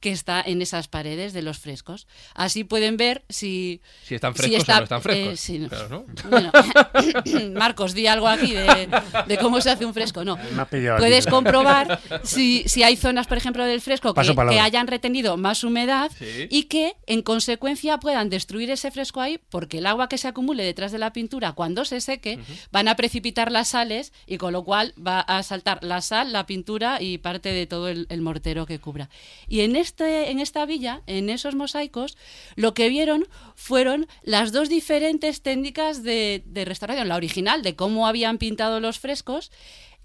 que 0.00 0.10
está 0.12 0.40
en 0.44 0.62
esas 0.62 0.86
paredes 0.88 1.32
de 1.32 1.42
los 1.42 1.58
frescos. 1.58 2.06
Así 2.34 2.64
pueden 2.64 2.96
ver 2.96 3.24
si... 3.28 3.80
Si 4.04 4.14
están 4.14 4.32
si 4.34 4.42
frescos 4.42 4.60
está- 4.60 4.74
o 4.74 4.78
no 4.78 4.84
están 4.84 5.02
frescos. 5.02 5.32
eh, 5.34 5.36
sí, 5.36 5.58
no. 5.58 5.68
Claro, 5.68 5.88
¿no? 5.88 6.30
Bueno, 6.30 6.52
Marcos, 7.54 7.94
di 7.94 8.06
algo 8.06 8.28
aquí 8.28 8.52
de, 8.52 8.88
de 9.26 9.38
cómo 9.38 9.60
se 9.60 9.70
hace 9.70 9.84
un 9.84 9.94
fresco. 9.94 10.24
No. 10.24 10.38
Puedes 10.70 11.26
aquí. 11.26 11.30
comprobar 11.30 12.00
si, 12.22 12.62
si 12.66 12.82
hay 12.82 12.96
zonas, 12.96 13.26
por 13.26 13.38
ejemplo, 13.38 13.64
del 13.64 13.80
fresco 13.80 14.14
que, 14.14 14.60
hayan 14.60 14.86
retenido 14.86 15.36
más 15.36 15.64
humedad 15.64 16.10
Sí. 16.18 16.46
y 16.50 16.64
que, 16.64 16.94
en 17.06 17.22
consecuencia, 17.22 17.98
puedan 17.98 18.28
destruir 18.30 18.70
ese 18.70 18.90
fresco 18.90 19.20
ahí 19.20 19.38
porque 19.50 19.78
el 19.78 19.86
agua 19.86 20.08
que 20.08 20.18
se 20.18 20.28
acumule 20.28 20.62
detrás 20.64 20.92
de 20.92 20.98
la 20.98 21.12
pintura, 21.12 21.52
cuando 21.52 21.84
se 21.84 22.00
seque, 22.00 22.38
van 22.72 22.88
a 22.88 22.96
precipitar 22.96 23.50
las 23.52 23.68
sales 23.68 24.12
y 24.26 24.38
con 24.38 24.52
lo 24.52 24.64
cual 24.64 24.94
va 25.04 25.20
a 25.20 25.42
saltar 25.42 25.82
la 25.82 26.00
sal, 26.02 26.32
la 26.32 26.46
pintura 26.46 27.00
y 27.00 27.18
parte 27.18 27.50
de 27.52 27.66
todo 27.66 27.88
el, 27.88 28.06
el 28.10 28.20
mortero 28.20 28.66
que 28.66 28.78
cubra. 28.78 29.08
Y 29.48 29.60
en 29.60 29.76
este, 29.76 29.87
en 29.98 30.40
esta 30.40 30.66
villa, 30.66 31.02
en 31.06 31.30
esos 31.30 31.54
mosaicos, 31.54 32.16
lo 32.56 32.74
que 32.74 32.88
vieron 32.88 33.26
fueron 33.54 34.06
las 34.22 34.52
dos 34.52 34.68
diferentes 34.68 35.42
técnicas 35.42 36.02
de, 36.02 36.42
de 36.46 36.64
restauración. 36.64 37.08
La 37.08 37.16
original, 37.16 37.62
de 37.62 37.76
cómo 37.76 38.06
habían 38.06 38.38
pintado 38.38 38.80
los 38.80 38.98
frescos, 38.98 39.50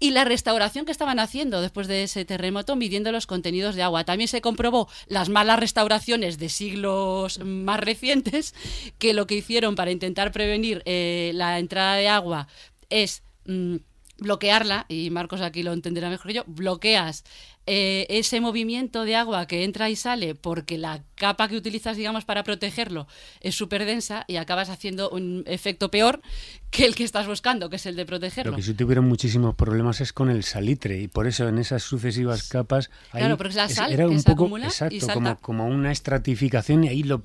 y 0.00 0.10
la 0.10 0.24
restauración 0.24 0.84
que 0.84 0.92
estaban 0.92 1.18
haciendo 1.18 1.60
después 1.60 1.86
de 1.86 2.02
ese 2.02 2.24
terremoto 2.24 2.76
midiendo 2.76 3.12
los 3.12 3.26
contenidos 3.26 3.74
de 3.74 3.82
agua. 3.82 4.04
También 4.04 4.28
se 4.28 4.40
comprobó 4.40 4.88
las 5.06 5.28
malas 5.28 5.60
restauraciones 5.60 6.38
de 6.38 6.48
siglos 6.48 7.38
más 7.38 7.80
recientes, 7.80 8.54
que 8.98 9.14
lo 9.14 9.26
que 9.26 9.36
hicieron 9.36 9.76
para 9.76 9.92
intentar 9.92 10.32
prevenir 10.32 10.82
eh, 10.84 11.32
la 11.34 11.58
entrada 11.58 11.94
de 11.94 12.08
agua 12.08 12.48
es 12.90 13.22
mm, 13.46 13.76
bloquearla, 14.24 14.86
y 14.88 15.10
Marcos 15.10 15.40
aquí 15.40 15.62
lo 15.62 15.72
entenderá 15.72 16.10
mejor 16.10 16.26
que 16.26 16.34
yo, 16.34 16.44
bloqueas 16.46 17.24
eh, 17.66 18.04
ese 18.10 18.42
movimiento 18.42 19.04
de 19.04 19.16
agua 19.16 19.46
que 19.46 19.64
entra 19.64 19.88
y 19.88 19.96
sale 19.96 20.34
porque 20.34 20.76
la 20.76 21.02
capa 21.14 21.48
que 21.48 21.56
utilizas, 21.56 21.96
digamos, 21.96 22.26
para 22.26 22.44
protegerlo 22.44 23.06
es 23.40 23.54
súper 23.54 23.86
densa 23.86 24.26
y 24.28 24.36
acabas 24.36 24.68
haciendo 24.68 25.08
un 25.08 25.44
efecto 25.46 25.90
peor 25.90 26.20
que 26.70 26.84
el 26.84 26.94
que 26.94 27.04
estás 27.04 27.26
buscando, 27.26 27.70
que 27.70 27.76
es 27.76 27.86
el 27.86 27.96
de 27.96 28.04
protegerlo. 28.04 28.50
Lo 28.50 28.56
que 28.56 28.62
sí 28.62 28.74
tuvieron 28.74 29.06
muchísimos 29.06 29.54
problemas 29.54 30.02
es 30.02 30.12
con 30.12 30.28
el 30.28 30.44
salitre 30.44 31.00
y 31.00 31.08
por 31.08 31.26
eso 31.26 31.48
en 31.48 31.58
esas 31.58 31.82
sucesivas 31.82 32.48
capas 32.48 32.90
claro, 33.10 33.38
porque 33.38 33.50
es 33.50 33.56
la 33.56 33.68
sal 33.70 33.92
era 33.92 34.04
que 34.04 34.10
un 34.10 34.20
se 34.20 34.34
poco 34.34 34.58
y 34.58 34.64
exacto 34.64 35.06
como, 35.14 35.36
como 35.38 35.66
una 35.66 35.90
estratificación 35.90 36.84
y 36.84 36.88
ahí 36.88 37.02
lo, 37.02 37.22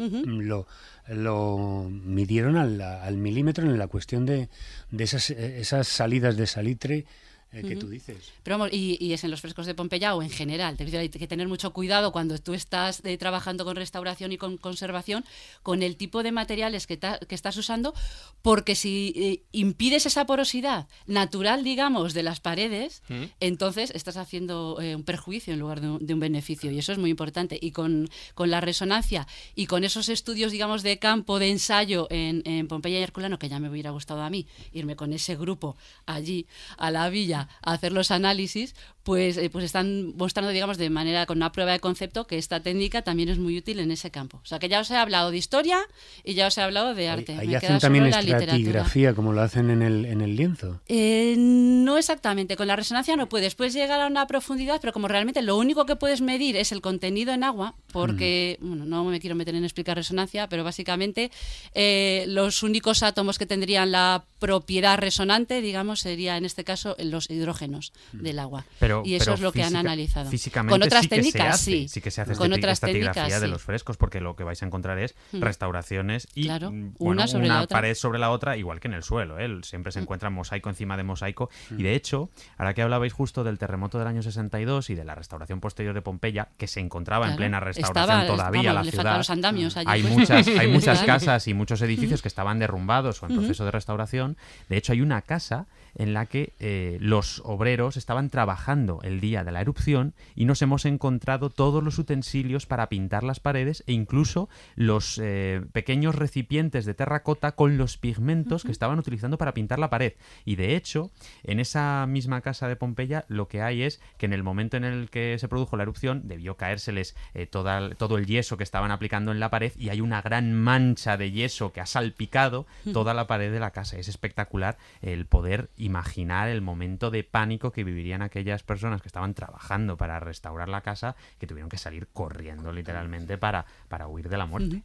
lo 1.09 1.89
midieron 1.89 2.57
al, 2.57 2.81
al 2.81 3.17
milímetro 3.17 3.65
en 3.65 3.77
la 3.77 3.87
cuestión 3.87 4.25
de, 4.25 4.49
de 4.91 5.03
esas, 5.03 5.29
eh, 5.31 5.59
esas 5.59 5.87
salidas 5.87 6.37
de 6.37 6.47
salitre 6.47 7.05
eh, 7.51 7.63
que 7.63 7.75
tú 7.75 7.89
dices. 7.89 8.31
Pero 8.43 8.57
vamos, 8.57 8.73
y, 8.73 8.97
y 8.99 9.13
es 9.13 9.23
en 9.23 9.31
los 9.31 9.41
frescos 9.41 9.65
de 9.65 9.73
Pompeya 9.73 10.15
o 10.15 10.21
en 10.21 10.29
general. 10.29 10.75
Hay 10.79 11.09
que 11.09 11.27
tener 11.27 11.47
mucho 11.47 11.73
cuidado 11.73 12.11
cuando 12.11 12.37
tú 12.37 12.53
estás 12.53 13.01
eh, 13.03 13.17
trabajando 13.17 13.65
con 13.65 13.75
restauración 13.75 14.31
y 14.31 14.37
con 14.37 14.57
conservación, 14.57 15.25
con 15.63 15.81
el 15.81 15.95
tipo 15.95 16.21
de 16.21 16.31
materiales 16.31 16.85
que, 16.85 16.99
estás 17.29 17.57
usando, 17.57 17.93
porque 18.41 18.75
si 18.75 19.13
eh, 19.15 19.43
impides 19.51 20.05
esa 20.05 20.25
porosidad 20.25 20.87
natural, 21.07 21.63
digamos, 21.63 22.13
de 22.13 22.23
las 22.23 22.39
paredes, 22.39 23.01
¿Mm? 23.09 23.23
entonces 23.39 23.91
estás 23.95 24.17
haciendo 24.17 24.77
eh, 24.81 24.95
un 24.95 25.03
perjuicio 25.03 25.53
en 25.53 25.59
lugar 25.59 25.81
de 25.81 25.89
un, 25.89 26.05
de 26.05 26.13
un 26.13 26.19
beneficio. 26.19 26.71
Y 26.71 26.77
eso 26.77 26.91
es 26.91 26.97
muy 26.97 27.09
importante. 27.09 27.57
Y 27.59 27.71
con, 27.71 28.09
con 28.35 28.51
la 28.51 28.61
resonancia 28.61 29.27
y 29.55 29.65
con 29.65 29.83
esos 29.83 30.09
estudios, 30.09 30.51
digamos, 30.51 30.83
de 30.83 30.99
campo, 30.99 31.39
de 31.39 31.49
ensayo 31.49 32.07
en, 32.11 32.43
en 32.45 32.67
Pompeya 32.67 32.99
y 32.99 33.03
Herculano, 33.03 33.39
que 33.39 33.49
ya 33.49 33.59
me 33.59 33.69
hubiera 33.69 33.89
gustado 33.89 34.21
a 34.21 34.29
mí 34.29 34.45
irme 34.71 34.95
con 34.95 35.13
ese 35.13 35.35
grupo 35.35 35.75
allí 36.05 36.45
a 36.77 36.91
la 36.91 37.09
villa 37.09 37.38
a 37.61 37.71
hacer 37.73 37.91
los 37.91 38.11
análisis, 38.11 38.75
pues, 39.09 39.37
eh, 39.37 39.49
pues 39.49 39.65
están 39.65 40.15
mostrando, 40.17 40.51
digamos, 40.51 40.77
de 40.77 40.87
manera 40.91 41.25
con 41.25 41.39
una 41.39 41.51
prueba 41.51 41.71
de 41.71 41.79
concepto 41.79 42.27
que 42.27 42.37
esta 42.37 42.59
técnica 42.59 43.01
también 43.01 43.29
es 43.29 43.39
muy 43.39 43.57
útil 43.57 43.79
en 43.79 43.89
ese 43.89 44.11
campo. 44.11 44.39
O 44.43 44.45
sea, 44.45 44.59
que 44.59 44.69
ya 44.69 44.79
os 44.81 44.91
he 44.91 44.97
hablado 44.97 45.31
de 45.31 45.37
historia 45.37 45.79
y 46.23 46.35
ya 46.35 46.45
os 46.45 46.55
he 46.59 46.61
hablado 46.61 46.93
de 46.93 47.09
arte. 47.09 47.35
Ahí 47.39 47.47
Me 47.47 47.55
hacen 47.55 47.69
queda 47.69 47.79
también 47.79 48.05
estratigrafía 48.05 49.15
como 49.15 49.33
lo 49.33 49.41
hacen 49.41 49.71
en 49.71 49.81
el, 49.81 50.05
en 50.05 50.21
el 50.21 50.35
lienzo. 50.35 50.79
Eh, 50.87 51.33
no 51.39 51.97
exactamente, 51.97 52.55
con 52.55 52.67
la 52.67 52.75
resonancia 52.75 53.15
no 53.15 53.27
puedes. 53.27 53.55
Puedes 53.55 53.73
llegar 53.73 53.99
a 53.99 54.05
una 54.05 54.27
profundidad, 54.27 54.79
pero 54.79 54.93
como 54.93 55.07
realmente 55.07 55.41
lo 55.41 55.57
único 55.57 55.87
que 55.87 55.95
puedes 55.95 56.21
medir 56.21 56.55
es 56.55 56.71
el 56.71 56.81
contenido 56.81 57.33
en 57.33 57.43
agua, 57.43 57.73
porque, 57.91 58.59
bueno, 58.61 58.85
no 58.85 59.03
me 59.05 59.19
quiero 59.19 59.35
meter 59.35 59.55
en 59.55 59.63
explicar 59.63 59.97
resonancia, 59.97 60.47
pero 60.49 60.63
básicamente 60.63 61.31
eh, 61.73 62.25
los 62.27 62.61
únicos 62.61 63.01
átomos 63.01 63.39
que 63.39 63.47
tendrían 63.47 63.91
la 63.91 64.25
propiedad 64.37 64.99
resonante, 64.99 65.61
digamos, 65.61 66.01
sería 66.01 66.37
en 66.37 66.45
este 66.45 66.63
caso 66.63 66.95
los 66.99 67.27
hidrógenos 67.31 67.91
del 68.11 68.37
agua. 68.37 68.65
Pero, 68.77 68.98
y 69.05 69.15
eso 69.15 69.25
pero 69.25 69.35
es 69.35 69.41
lo 69.41 69.51
que 69.51 69.63
han 69.63 69.75
analizado. 69.75 70.29
Físicamente 70.29 70.71
Con 70.73 70.83
otras 70.83 71.03
sí 71.03 71.09
que 71.09 71.15
se 71.15 71.21
técnicas, 71.31 71.55
hace, 71.55 71.63
sí. 71.71 71.87
Sí 71.87 72.01
que 72.01 72.11
se 72.11 72.21
hace 72.21 72.35
Con 72.35 72.53
otras 72.53 72.79
técnicas, 72.79 73.41
de 73.41 73.47
los 73.47 73.61
frescos, 73.63 73.97
porque 73.97 74.19
lo 74.21 74.35
que 74.35 74.43
vais 74.43 74.61
a 74.61 74.65
encontrar 74.65 74.97
es 74.99 75.15
Hmm. 75.31 75.41
restauraciones 75.41 76.27
y 76.35 76.43
Claro, 76.45 76.71
mm, 76.71 76.75
una 76.75 76.93
bueno, 76.99 77.27
sobre 77.27 77.47
la 77.47 77.61
otra. 77.61 77.75
pared 77.77 77.95
sobre 77.95 78.19
la 78.19 78.31
otra, 78.31 78.57
igual 78.57 78.79
que 78.79 78.87
en 78.87 78.93
el 78.93 79.03
suelo. 79.03 79.39
¿eh? 79.39 79.47
Siempre 79.63 79.91
se 79.91 79.99
Mm. 79.99 80.03
encuentra 80.03 80.29
mosaico 80.29 80.69
encima 80.69 80.97
de 80.97 81.03
mosaico. 81.03 81.49
Y 81.77 81.83
de 81.83 81.95
hecho, 81.95 82.29
ahora 82.57 82.73
que 82.73 82.81
hablabais 82.81 83.13
justo 83.13 83.43
del 83.43 83.57
terremoto 83.57 83.97
del 83.99 84.07
año 84.07 84.21
62 84.21 84.89
y 84.89 84.95
de 84.95 85.05
la 85.05 85.15
restauración 85.15 85.59
posterior 85.59 85.93
de 85.93 86.01
Pompeya, 86.01 86.49
que 86.57 86.67
se 86.67 86.79
encontraba 86.79 87.29
en 87.29 87.35
plena 87.35 87.59
restauración 87.59 88.03
estaba- 88.21 88.27
todavía 88.27 88.73
vamos, 88.73 88.85
la 88.85 88.91
ciudad. 88.91 88.95
faltaban 88.97 89.17
los 89.19 89.29
andamios 89.29 89.77
allí. 89.77 89.87
Hay 89.89 90.03
muchas, 90.03 90.47
hay 90.47 90.67
muchas 90.71 91.03
casas 91.03 91.47
y 91.47 91.53
muchos 91.53 91.81
edificios 91.81 92.21
que 92.21 92.27
estaban 92.27 92.59
derrumbados 92.59 93.21
o 93.23 93.27
en 93.27 93.35
proceso 93.35 93.65
de 93.65 93.71
restauración. 93.71 94.37
De 94.69 94.77
hecho, 94.77 94.93
hay 94.93 95.01
una 95.01 95.21
casa 95.21 95.67
en 95.95 96.13
la 96.13 96.25
que 96.25 96.53
eh, 96.59 96.97
los 97.01 97.41
obreros 97.45 97.97
estaban 97.97 98.29
trabajando 98.29 98.88
el 99.03 99.19
día 99.19 99.43
de 99.43 99.51
la 99.51 99.61
erupción 99.61 100.13
y 100.35 100.45
nos 100.45 100.61
hemos 100.61 100.85
encontrado 100.85 101.49
todos 101.49 101.83
los 101.83 101.99
utensilios 101.99 102.65
para 102.65 102.89
pintar 102.89 103.23
las 103.23 103.39
paredes 103.39 103.83
e 103.87 103.93
incluso 103.93 104.49
los 104.75 105.19
eh, 105.21 105.61
pequeños 105.71 106.15
recipientes 106.15 106.85
de 106.85 106.93
terracota 106.95 107.53
con 107.53 107.77
los 107.77 107.97
pigmentos 107.97 108.63
que 108.63 108.71
estaban 108.71 108.97
utilizando 108.99 109.37
para 109.37 109.53
pintar 109.53 109.79
la 109.79 109.89
pared. 109.89 110.13
Y 110.45 110.55
de 110.55 110.75
hecho, 110.75 111.11
en 111.43 111.59
esa 111.59 112.05
misma 112.07 112.41
casa 112.41 112.67
de 112.67 112.75
Pompeya 112.75 113.25
lo 113.27 113.47
que 113.47 113.61
hay 113.61 113.83
es 113.83 114.01
que 114.17 114.25
en 114.25 114.33
el 114.33 114.43
momento 114.43 114.77
en 114.77 114.83
el 114.83 115.09
que 115.09 115.37
se 115.39 115.47
produjo 115.47 115.77
la 115.77 115.83
erupción 115.83 116.27
debió 116.27 116.57
caérseles 116.57 117.15
eh, 117.33 117.45
toda- 117.45 117.93
todo 117.95 118.17
el 118.17 118.25
yeso 118.25 118.57
que 118.57 118.63
estaban 118.63 118.91
aplicando 118.91 119.31
en 119.31 119.39
la 119.39 119.49
pared 119.49 119.71
y 119.77 119.89
hay 119.89 120.01
una 120.01 120.21
gran 120.21 120.53
mancha 120.53 121.17
de 121.17 121.31
yeso 121.31 121.71
que 121.71 121.81
ha 121.81 121.85
salpicado 121.85 122.65
toda 122.93 123.13
la 123.13 123.27
pared 123.27 123.51
de 123.51 123.59
la 123.59 123.71
casa. 123.71 123.97
Es 123.97 124.07
espectacular 124.07 124.77
el 125.01 125.25
poder 125.25 125.69
imaginar 125.77 126.49
el 126.49 126.61
momento 126.61 127.11
de 127.11 127.23
pánico 127.23 127.71
que 127.71 127.83
vivirían 127.83 128.21
aquellas 128.21 128.63
personas 128.69 129.01
que 129.01 129.07
estaban 129.09 129.33
trabajando 129.33 129.97
para 129.97 130.19
restaurar 130.21 130.69
la 130.69 130.81
casa, 130.81 131.15
que 131.39 131.47
tuvieron 131.47 131.69
que 131.69 131.77
salir 131.77 132.07
corriendo 132.13 132.71
literalmente 132.71 133.37
para, 133.37 133.65
para 133.89 134.07
huir 134.07 134.29
de 134.29 134.37
la 134.37 134.45
muerte. 134.45 134.83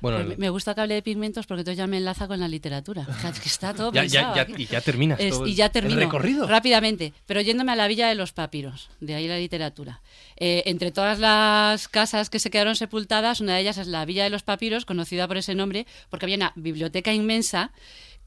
Bueno, 0.00 0.18
Pues 0.18 0.28
me- 0.28 0.36
me 0.36 0.48
gusta 0.50 0.74
que 0.74 0.80
hable 0.82 0.94
de 0.94 1.02
pigmentos 1.02 1.46
porque 1.46 1.60
entonces 1.62 1.78
ya 1.78 1.86
me 1.86 1.98
enlaza 1.98 2.26
con 2.28 2.38
la 2.40 2.48
literatura. 2.48 3.06
Que 3.42 3.48
está 3.48 3.74
todo 3.74 3.92
ya, 3.92 4.04
ya, 4.04 4.32
ya- 4.34 4.46
y 4.56 4.66
ya 4.66 4.80
terminas 4.80 5.18
Es- 5.20 5.34
todo 5.34 5.46
y 5.46 5.54
ya 5.54 5.66
el 5.66 5.72
termino 5.72 5.98
recorrido. 6.00 6.46
rápidamente, 6.46 7.12
pero 7.26 7.40
yéndome 7.40 7.72
a 7.72 7.76
la 7.76 7.88
villa 7.88 8.08
de 8.08 8.14
los 8.14 8.32
papiros, 8.32 8.90
de 9.00 9.14
ahí 9.16 9.26
la 9.28 9.36
literatura. 9.38 10.00
Eh, 10.36 10.62
entre 10.66 10.92
todas 10.92 11.18
las 11.18 11.88
casas 11.88 12.30
que 12.30 12.38
se 12.38 12.50
quedaron 12.50 12.76
sepultadas, 12.76 13.40
una 13.40 13.54
de 13.56 13.60
ellas 13.62 13.78
es 13.78 13.88
la 13.88 14.04
villa 14.04 14.24
de 14.24 14.30
los 14.30 14.42
papiros, 14.44 14.84
conocida 14.84 15.26
por 15.26 15.36
ese 15.36 15.54
nombre, 15.54 15.86
porque 16.10 16.26
había 16.26 16.36
una 16.36 16.52
biblioteca 16.54 17.12
inmensa 17.12 17.72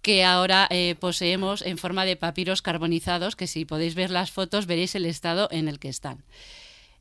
que 0.08 0.24
ahora 0.24 0.68
eh, 0.70 0.96
poseemos 0.98 1.62
en 1.62 1.78
forma 1.78 2.06
de 2.06 2.16
papiros 2.16 2.62
carbonizados, 2.62 3.36
que 3.36 3.46
si 3.46 3.66
podéis 3.66 3.94
ver 3.94 4.10
las 4.10 4.32
fotos 4.32 4.66
veréis 4.66 4.96
el 4.96 5.06
estado 5.06 5.50
en 5.52 5.68
el 5.68 5.80
que 5.80 5.90
están. 5.90 6.24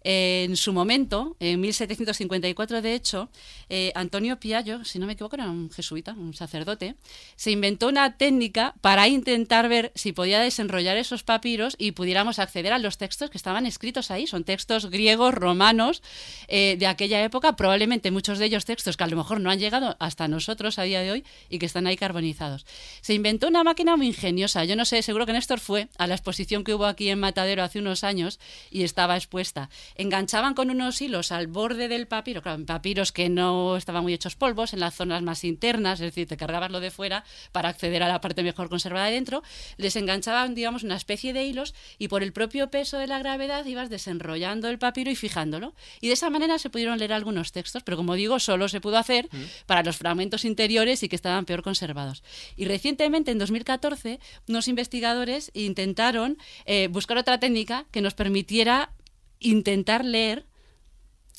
En 0.08 0.56
su 0.56 0.72
momento, 0.72 1.34
en 1.40 1.60
1754, 1.60 2.80
de 2.80 2.94
hecho, 2.94 3.28
eh, 3.68 3.90
Antonio 3.96 4.38
Piaggio, 4.38 4.84
si 4.84 5.00
no 5.00 5.06
me 5.06 5.14
equivoco, 5.14 5.34
era 5.34 5.50
un 5.50 5.68
jesuita, 5.68 6.12
un 6.12 6.32
sacerdote, 6.32 6.94
se 7.34 7.50
inventó 7.50 7.88
una 7.88 8.16
técnica 8.16 8.76
para 8.82 9.08
intentar 9.08 9.68
ver 9.68 9.90
si 9.96 10.12
podía 10.12 10.38
desenrollar 10.38 10.96
esos 10.96 11.24
papiros 11.24 11.74
y 11.76 11.90
pudiéramos 11.90 12.38
acceder 12.38 12.72
a 12.72 12.78
los 12.78 12.98
textos 12.98 13.30
que 13.30 13.36
estaban 13.36 13.66
escritos 13.66 14.12
ahí. 14.12 14.28
Son 14.28 14.44
textos 14.44 14.90
griegos, 14.90 15.34
romanos, 15.34 16.04
eh, 16.46 16.76
de 16.78 16.86
aquella 16.86 17.20
época, 17.24 17.56
probablemente 17.56 18.12
muchos 18.12 18.38
de 18.38 18.44
ellos 18.44 18.64
textos 18.64 18.96
que 18.96 19.02
a 19.02 19.08
lo 19.08 19.16
mejor 19.16 19.40
no 19.40 19.50
han 19.50 19.58
llegado 19.58 19.96
hasta 19.98 20.28
nosotros 20.28 20.78
a 20.78 20.84
día 20.84 21.00
de 21.00 21.10
hoy 21.10 21.24
y 21.50 21.58
que 21.58 21.66
están 21.66 21.88
ahí 21.88 21.96
carbonizados. 21.96 22.64
Se 23.00 23.12
inventó 23.12 23.48
una 23.48 23.64
máquina 23.64 23.96
muy 23.96 24.06
ingeniosa. 24.06 24.64
Yo 24.66 24.76
no 24.76 24.84
sé, 24.84 25.02
seguro 25.02 25.26
que 25.26 25.32
Néstor 25.32 25.58
fue 25.58 25.88
a 25.98 26.06
la 26.06 26.14
exposición 26.14 26.62
que 26.62 26.74
hubo 26.74 26.86
aquí 26.86 27.08
en 27.08 27.18
Matadero 27.18 27.64
hace 27.64 27.80
unos 27.80 28.04
años 28.04 28.38
y 28.70 28.84
estaba 28.84 29.16
expuesta. 29.16 29.68
Enganchaban 29.98 30.54
con 30.54 30.70
unos 30.70 31.00
hilos 31.00 31.32
al 31.32 31.46
borde 31.46 31.88
del 31.88 32.06
papiro, 32.06 32.42
claro, 32.42 32.64
papiros 32.64 33.12
que 33.12 33.28
no 33.28 33.76
estaban 33.76 34.02
muy 34.02 34.12
hechos 34.12 34.36
polvos, 34.36 34.72
en 34.72 34.80
las 34.80 34.94
zonas 34.94 35.22
más 35.22 35.42
internas, 35.44 36.00
es 36.00 36.06
decir, 36.06 36.28
te 36.28 36.36
cargabas 36.36 36.70
lo 36.70 36.80
de 36.80 36.90
fuera 36.90 37.24
para 37.52 37.70
acceder 37.70 38.02
a 38.02 38.08
la 38.08 38.20
parte 38.20 38.42
mejor 38.42 38.68
conservada 38.68 39.06
de 39.06 39.12
dentro, 39.12 39.42
les 39.76 39.96
enganchaban, 39.96 40.54
digamos, 40.54 40.82
una 40.82 40.96
especie 40.96 41.32
de 41.32 41.44
hilos 41.44 41.74
y 41.98 42.08
por 42.08 42.22
el 42.22 42.32
propio 42.32 42.70
peso 42.70 42.98
de 42.98 43.06
la 43.06 43.18
gravedad 43.18 43.64
ibas 43.64 43.90
desenrollando 43.90 44.68
el 44.68 44.78
papiro 44.78 45.10
y 45.10 45.16
fijándolo. 45.16 45.74
Y 46.00 46.08
de 46.08 46.14
esa 46.14 46.30
manera 46.30 46.58
se 46.58 46.70
pudieron 46.70 46.98
leer 46.98 47.12
algunos 47.12 47.52
textos, 47.52 47.82
pero 47.82 47.96
como 47.96 48.14
digo, 48.14 48.38
solo 48.38 48.68
se 48.68 48.80
pudo 48.80 48.98
hacer 48.98 49.28
para 49.66 49.82
los 49.82 49.96
fragmentos 49.96 50.44
interiores 50.44 51.02
y 51.02 51.08
que 51.08 51.16
estaban 51.16 51.44
peor 51.44 51.62
conservados. 51.62 52.22
Y 52.56 52.66
recientemente, 52.66 53.30
en 53.30 53.38
2014, 53.38 54.20
unos 54.48 54.68
investigadores 54.68 55.50
intentaron 55.54 56.38
eh, 56.64 56.88
buscar 56.88 57.18
otra 57.18 57.40
técnica 57.40 57.86
que 57.90 58.00
nos 58.00 58.14
permitiera 58.14 58.90
intentar 59.50 60.04
leer 60.04 60.44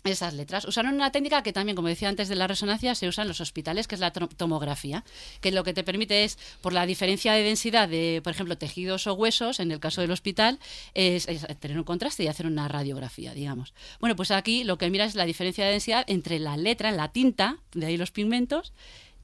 esas 0.03 0.33
letras. 0.33 0.65
Usaron 0.65 0.93
una 0.93 1.11
técnica 1.11 1.43
que 1.43 1.51
también, 1.51 1.75
como 1.75 1.87
decía 1.87 2.07
antes 2.07 2.29
de 2.29 2.35
la 2.35 2.47
resonancia, 2.47 2.95
se 2.95 3.07
usa 3.07 3.23
en 3.23 3.27
los 3.27 3.41
hospitales, 3.41 3.87
que 3.87 3.95
es 3.95 4.01
la 4.01 4.11
tomografía, 4.11 5.03
que 5.41 5.51
lo 5.51 5.63
que 5.63 5.73
te 5.73 5.83
permite 5.83 6.23
es, 6.23 6.37
por 6.61 6.73
la 6.73 6.85
diferencia 6.85 7.33
de 7.33 7.43
densidad 7.43 7.89
de, 7.89 8.21
por 8.23 8.31
ejemplo, 8.31 8.57
tejidos 8.57 9.07
o 9.07 9.13
huesos, 9.13 9.59
en 9.59 9.71
el 9.71 9.79
caso 9.79 10.01
del 10.01 10.11
hospital, 10.11 10.59
es, 10.93 11.27
es 11.27 11.45
tener 11.59 11.77
un 11.77 11.83
contraste 11.83 12.23
y 12.23 12.27
hacer 12.27 12.45
una 12.45 12.67
radiografía, 12.67 13.33
digamos. 13.33 13.73
Bueno, 13.99 14.15
pues 14.15 14.31
aquí 14.31 14.63
lo 14.63 14.77
que 14.77 14.89
mira 14.89 15.05
es 15.05 15.15
la 15.15 15.25
diferencia 15.25 15.65
de 15.65 15.71
densidad 15.71 16.05
entre 16.07 16.39
la 16.39 16.57
letra, 16.57 16.91
la 16.91 17.11
tinta, 17.11 17.57
de 17.73 17.87
ahí 17.87 17.97
los 17.97 18.11
pigmentos, 18.11 18.73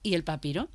y 0.01 0.15
el 0.15 0.23
papiro. 0.23 0.67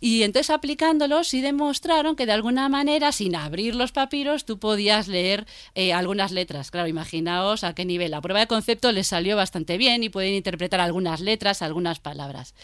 Y 0.00 0.22
entonces 0.22 0.50
aplicándolos 0.50 1.28
sí 1.28 1.40
demostraron 1.40 2.16
que 2.16 2.26
de 2.26 2.32
alguna 2.32 2.68
manera, 2.68 3.12
sin 3.12 3.36
abrir 3.36 3.74
los 3.74 3.92
papiros, 3.92 4.44
tú 4.44 4.58
podías 4.58 5.08
leer 5.08 5.46
eh, 5.74 5.92
algunas 5.92 6.32
letras. 6.32 6.70
Claro, 6.70 6.88
imaginaos 6.88 7.64
a 7.64 7.74
qué 7.74 7.84
nivel. 7.84 8.10
La 8.10 8.20
prueba 8.20 8.40
de 8.40 8.46
concepto 8.46 8.92
les 8.92 9.06
salió 9.06 9.36
bastante 9.36 9.78
bien 9.78 10.02
y 10.02 10.10
pueden 10.10 10.34
interpretar 10.34 10.80
algunas 10.80 11.20
letras, 11.20 11.62
algunas 11.62 12.00
palabras. 12.00 12.54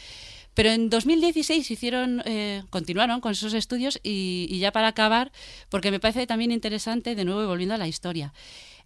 Pero 0.55 0.71
en 0.71 0.91
2016 0.91 1.71
hicieron, 1.71 2.23
eh, 2.27 2.63
continuaron 2.71 3.21
con 3.21 3.33
esos 3.33 3.55
estudios 3.55 4.01
y, 4.03 4.59
ya 4.59 4.73
para 4.73 4.89
acabar, 4.89 5.33
porque 5.69 5.91
me 5.91 6.01
parece 6.01 6.27
también 6.27 6.51
interesante, 6.51 7.15
de 7.15 7.25
nuevo 7.25 7.47
volviendo 7.47 7.75
a 7.75 7.79
la 7.79 7.89
historia. 7.89 8.35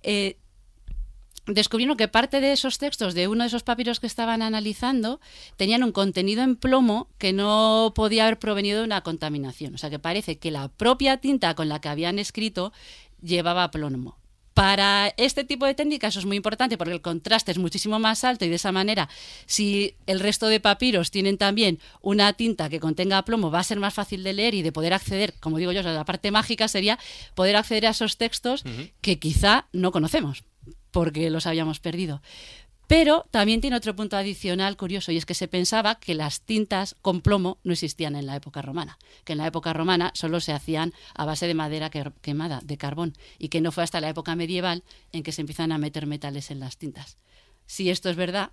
Eh, 0.02 0.36
descubrieron 1.46 1.96
que 1.96 2.08
parte 2.08 2.40
de 2.40 2.52
esos 2.52 2.78
textos 2.78 3.14
de 3.14 3.28
uno 3.28 3.44
de 3.44 3.48
esos 3.48 3.62
papiros 3.62 4.00
que 4.00 4.06
estaban 4.06 4.42
analizando 4.42 5.20
tenían 5.56 5.82
un 5.82 5.92
contenido 5.92 6.42
en 6.42 6.56
plomo 6.56 7.08
que 7.18 7.32
no 7.32 7.92
podía 7.94 8.24
haber 8.26 8.38
provenido 8.38 8.78
de 8.78 8.84
una 8.84 9.02
contaminación. 9.02 9.74
O 9.74 9.78
sea 9.78 9.90
que 9.90 9.98
parece 9.98 10.38
que 10.38 10.50
la 10.50 10.68
propia 10.68 11.18
tinta 11.18 11.54
con 11.54 11.68
la 11.68 11.80
que 11.80 11.88
habían 11.88 12.18
escrito 12.18 12.72
llevaba 13.20 13.70
plomo. 13.70 14.16
Para 14.54 15.12
este 15.16 15.42
tipo 15.42 15.66
de 15.66 15.74
técnicas 15.74 16.12
eso 16.14 16.20
es 16.20 16.26
muy 16.26 16.36
importante 16.36 16.78
porque 16.78 16.92
el 16.94 17.02
contraste 17.02 17.50
es 17.50 17.58
muchísimo 17.58 17.98
más 17.98 18.22
alto 18.22 18.44
y 18.44 18.48
de 18.48 18.54
esa 18.54 18.70
manera, 18.70 19.08
si 19.46 19.96
el 20.06 20.20
resto 20.20 20.46
de 20.46 20.60
papiros 20.60 21.10
tienen 21.10 21.38
también 21.38 21.80
una 22.00 22.32
tinta 22.34 22.68
que 22.68 22.78
contenga 22.78 23.24
plomo, 23.24 23.50
va 23.50 23.58
a 23.58 23.64
ser 23.64 23.80
más 23.80 23.94
fácil 23.94 24.22
de 24.22 24.32
leer 24.32 24.54
y 24.54 24.62
de 24.62 24.70
poder 24.70 24.92
acceder, 24.92 25.34
como 25.40 25.58
digo 25.58 25.72
yo, 25.72 25.82
la 25.82 26.04
parte 26.04 26.30
mágica 26.30 26.68
sería 26.68 27.00
poder 27.34 27.56
acceder 27.56 27.86
a 27.86 27.90
esos 27.90 28.16
textos 28.16 28.64
uh 28.64 28.68
-huh. 28.68 28.92
que 29.00 29.18
quizá 29.18 29.66
no 29.72 29.90
conocemos 29.90 30.44
porque 30.94 31.28
los 31.28 31.48
habíamos 31.48 31.80
perdido. 31.80 32.22
Pero 32.86 33.26
también 33.32 33.60
tiene 33.60 33.76
otro 33.76 33.96
punto 33.96 34.16
adicional 34.16 34.76
curioso 34.76 35.10
y 35.10 35.16
es 35.16 35.26
que 35.26 35.34
se 35.34 35.48
pensaba 35.48 35.96
que 35.96 36.14
las 36.14 36.42
tintas 36.42 36.94
con 37.02 37.20
plomo 37.20 37.58
no 37.64 37.72
existían 37.72 38.14
en 38.14 38.26
la 38.26 38.36
época 38.36 38.62
romana, 38.62 38.96
que 39.24 39.32
en 39.32 39.38
la 39.38 39.46
época 39.48 39.72
romana 39.72 40.12
solo 40.14 40.38
se 40.38 40.52
hacían 40.52 40.92
a 41.14 41.24
base 41.24 41.48
de 41.48 41.54
madera 41.54 41.90
quemada, 41.90 42.60
de 42.62 42.76
carbón, 42.76 43.14
y 43.40 43.48
que 43.48 43.60
no 43.60 43.72
fue 43.72 43.82
hasta 43.82 44.00
la 44.00 44.08
época 44.08 44.36
medieval 44.36 44.84
en 45.10 45.24
que 45.24 45.32
se 45.32 45.40
empiezan 45.40 45.72
a 45.72 45.78
meter 45.78 46.06
metales 46.06 46.52
en 46.52 46.60
las 46.60 46.76
tintas. 46.76 47.18
Si 47.66 47.90
esto 47.90 48.08
es 48.08 48.14
verdad, 48.14 48.52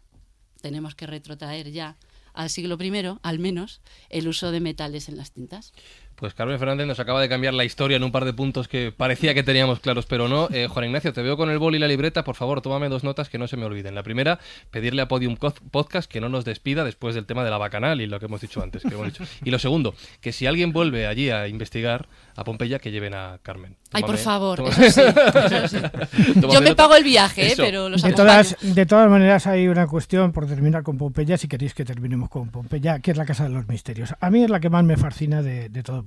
tenemos 0.62 0.96
que 0.96 1.06
retrotraer 1.06 1.72
ya 1.72 1.96
al 2.34 2.50
siglo 2.50 2.78
I, 2.82 3.20
al 3.22 3.40
menos, 3.40 3.82
el 4.10 4.28
uso 4.28 4.52
de 4.52 4.62
metales 4.62 5.10
en 5.10 5.18
las 5.18 5.32
tintas. 5.32 5.74
Pues 6.22 6.36
Carmen 6.36 6.60
Fernández 6.60 6.86
nos 6.86 7.00
acaba 7.00 7.20
de 7.20 7.28
cambiar 7.28 7.56
la 7.56 7.66
historia 7.66 7.98
en 7.98 8.04
un 8.04 8.12
par 8.12 8.26
de 8.26 8.34
puntos 8.34 8.68
que 8.68 8.94
parecía 8.96 9.34
que 9.34 9.42
teníamos 9.42 9.80
claros, 9.80 10.06
pero 10.06 10.28
no. 10.28 10.50
Eh, 10.52 10.68
Juan 10.68 10.86
Ignacio, 10.86 11.14
te 11.14 11.24
veo 11.24 11.36
con 11.36 11.50
el 11.50 11.58
bol 11.58 11.74
y 11.74 11.80
la 11.80 11.88
libreta. 11.88 12.24
Por 12.24 12.36
favor, 12.36 12.62
tómame 12.62 12.90
dos 12.90 13.04
notas 13.04 13.28
que 13.28 13.40
no 13.40 13.48
se 13.48 13.58
me 13.58 13.66
olviden. 13.66 13.96
La 13.96 14.04
primera, 14.04 14.38
pedirle 14.70 15.02
a 15.02 15.08
Podium 15.08 15.36
Podcast 15.36 16.08
que 16.08 16.22
no 16.22 16.30
nos 16.30 16.46
despida 16.46 16.84
después 16.84 17.16
del 17.16 17.26
tema 17.26 17.44
de 17.44 17.50
la 17.50 17.58
bacanal 17.58 18.02
y 18.02 18.06
lo 18.06 18.20
que 18.20 18.28
hemos 18.28 18.40
dicho 18.40 18.62
antes. 18.62 18.84
Que 18.84 18.94
hemos 18.94 19.08
dicho. 19.08 19.24
Y 19.44 19.50
lo 19.50 19.58
segundo, 19.58 19.96
que 20.22 20.32
si 20.32 20.46
alguien 20.46 20.72
vuelve 20.74 21.08
allí 21.08 21.32
a 21.32 21.48
investigar 21.48 22.08
a 22.36 22.44
Pompeya, 22.44 22.78
que 22.78 22.92
lleven 22.92 23.16
a 23.16 23.40
Carmen. 23.42 23.76
Tómame, 23.90 23.92
Ay, 23.94 24.04
por 24.04 24.18
favor, 24.18 24.62
eso 24.62 24.80
sí, 24.80 25.56
eso 25.56 25.68
sí. 25.68 25.78
Yo 26.36 26.62
me 26.62 26.70
nota. 26.70 26.76
pago 26.76 26.96
el 26.96 27.04
viaje, 27.04 27.52
eh, 27.52 27.54
pero 27.58 27.90
los 27.90 28.04
de 28.04 28.14
todas, 28.14 28.56
de 28.62 28.86
todas 28.86 29.10
maneras, 29.10 29.48
hay 29.48 29.68
una 29.68 29.88
cuestión 29.88 30.32
por 30.32 30.46
terminar 30.48 30.84
con 30.84 30.98
Pompeya, 30.98 31.38
si 31.38 31.48
queréis 31.48 31.74
que 31.74 31.84
terminemos 31.84 32.30
con 32.30 32.50
Pompeya, 32.50 33.00
que 33.00 33.10
es 33.10 33.18
la 33.18 33.26
Casa 33.26 33.44
de 33.46 33.50
los 33.50 33.68
Misterios. 33.68 34.14
A 34.20 34.30
mí 34.30 34.44
es 34.44 34.52
la 34.52 34.60
que 34.60 34.70
más 34.70 34.84
me 34.84 34.98
fascina 34.98 35.42
de, 35.42 35.68
de 35.68 35.84
todo 35.84 36.04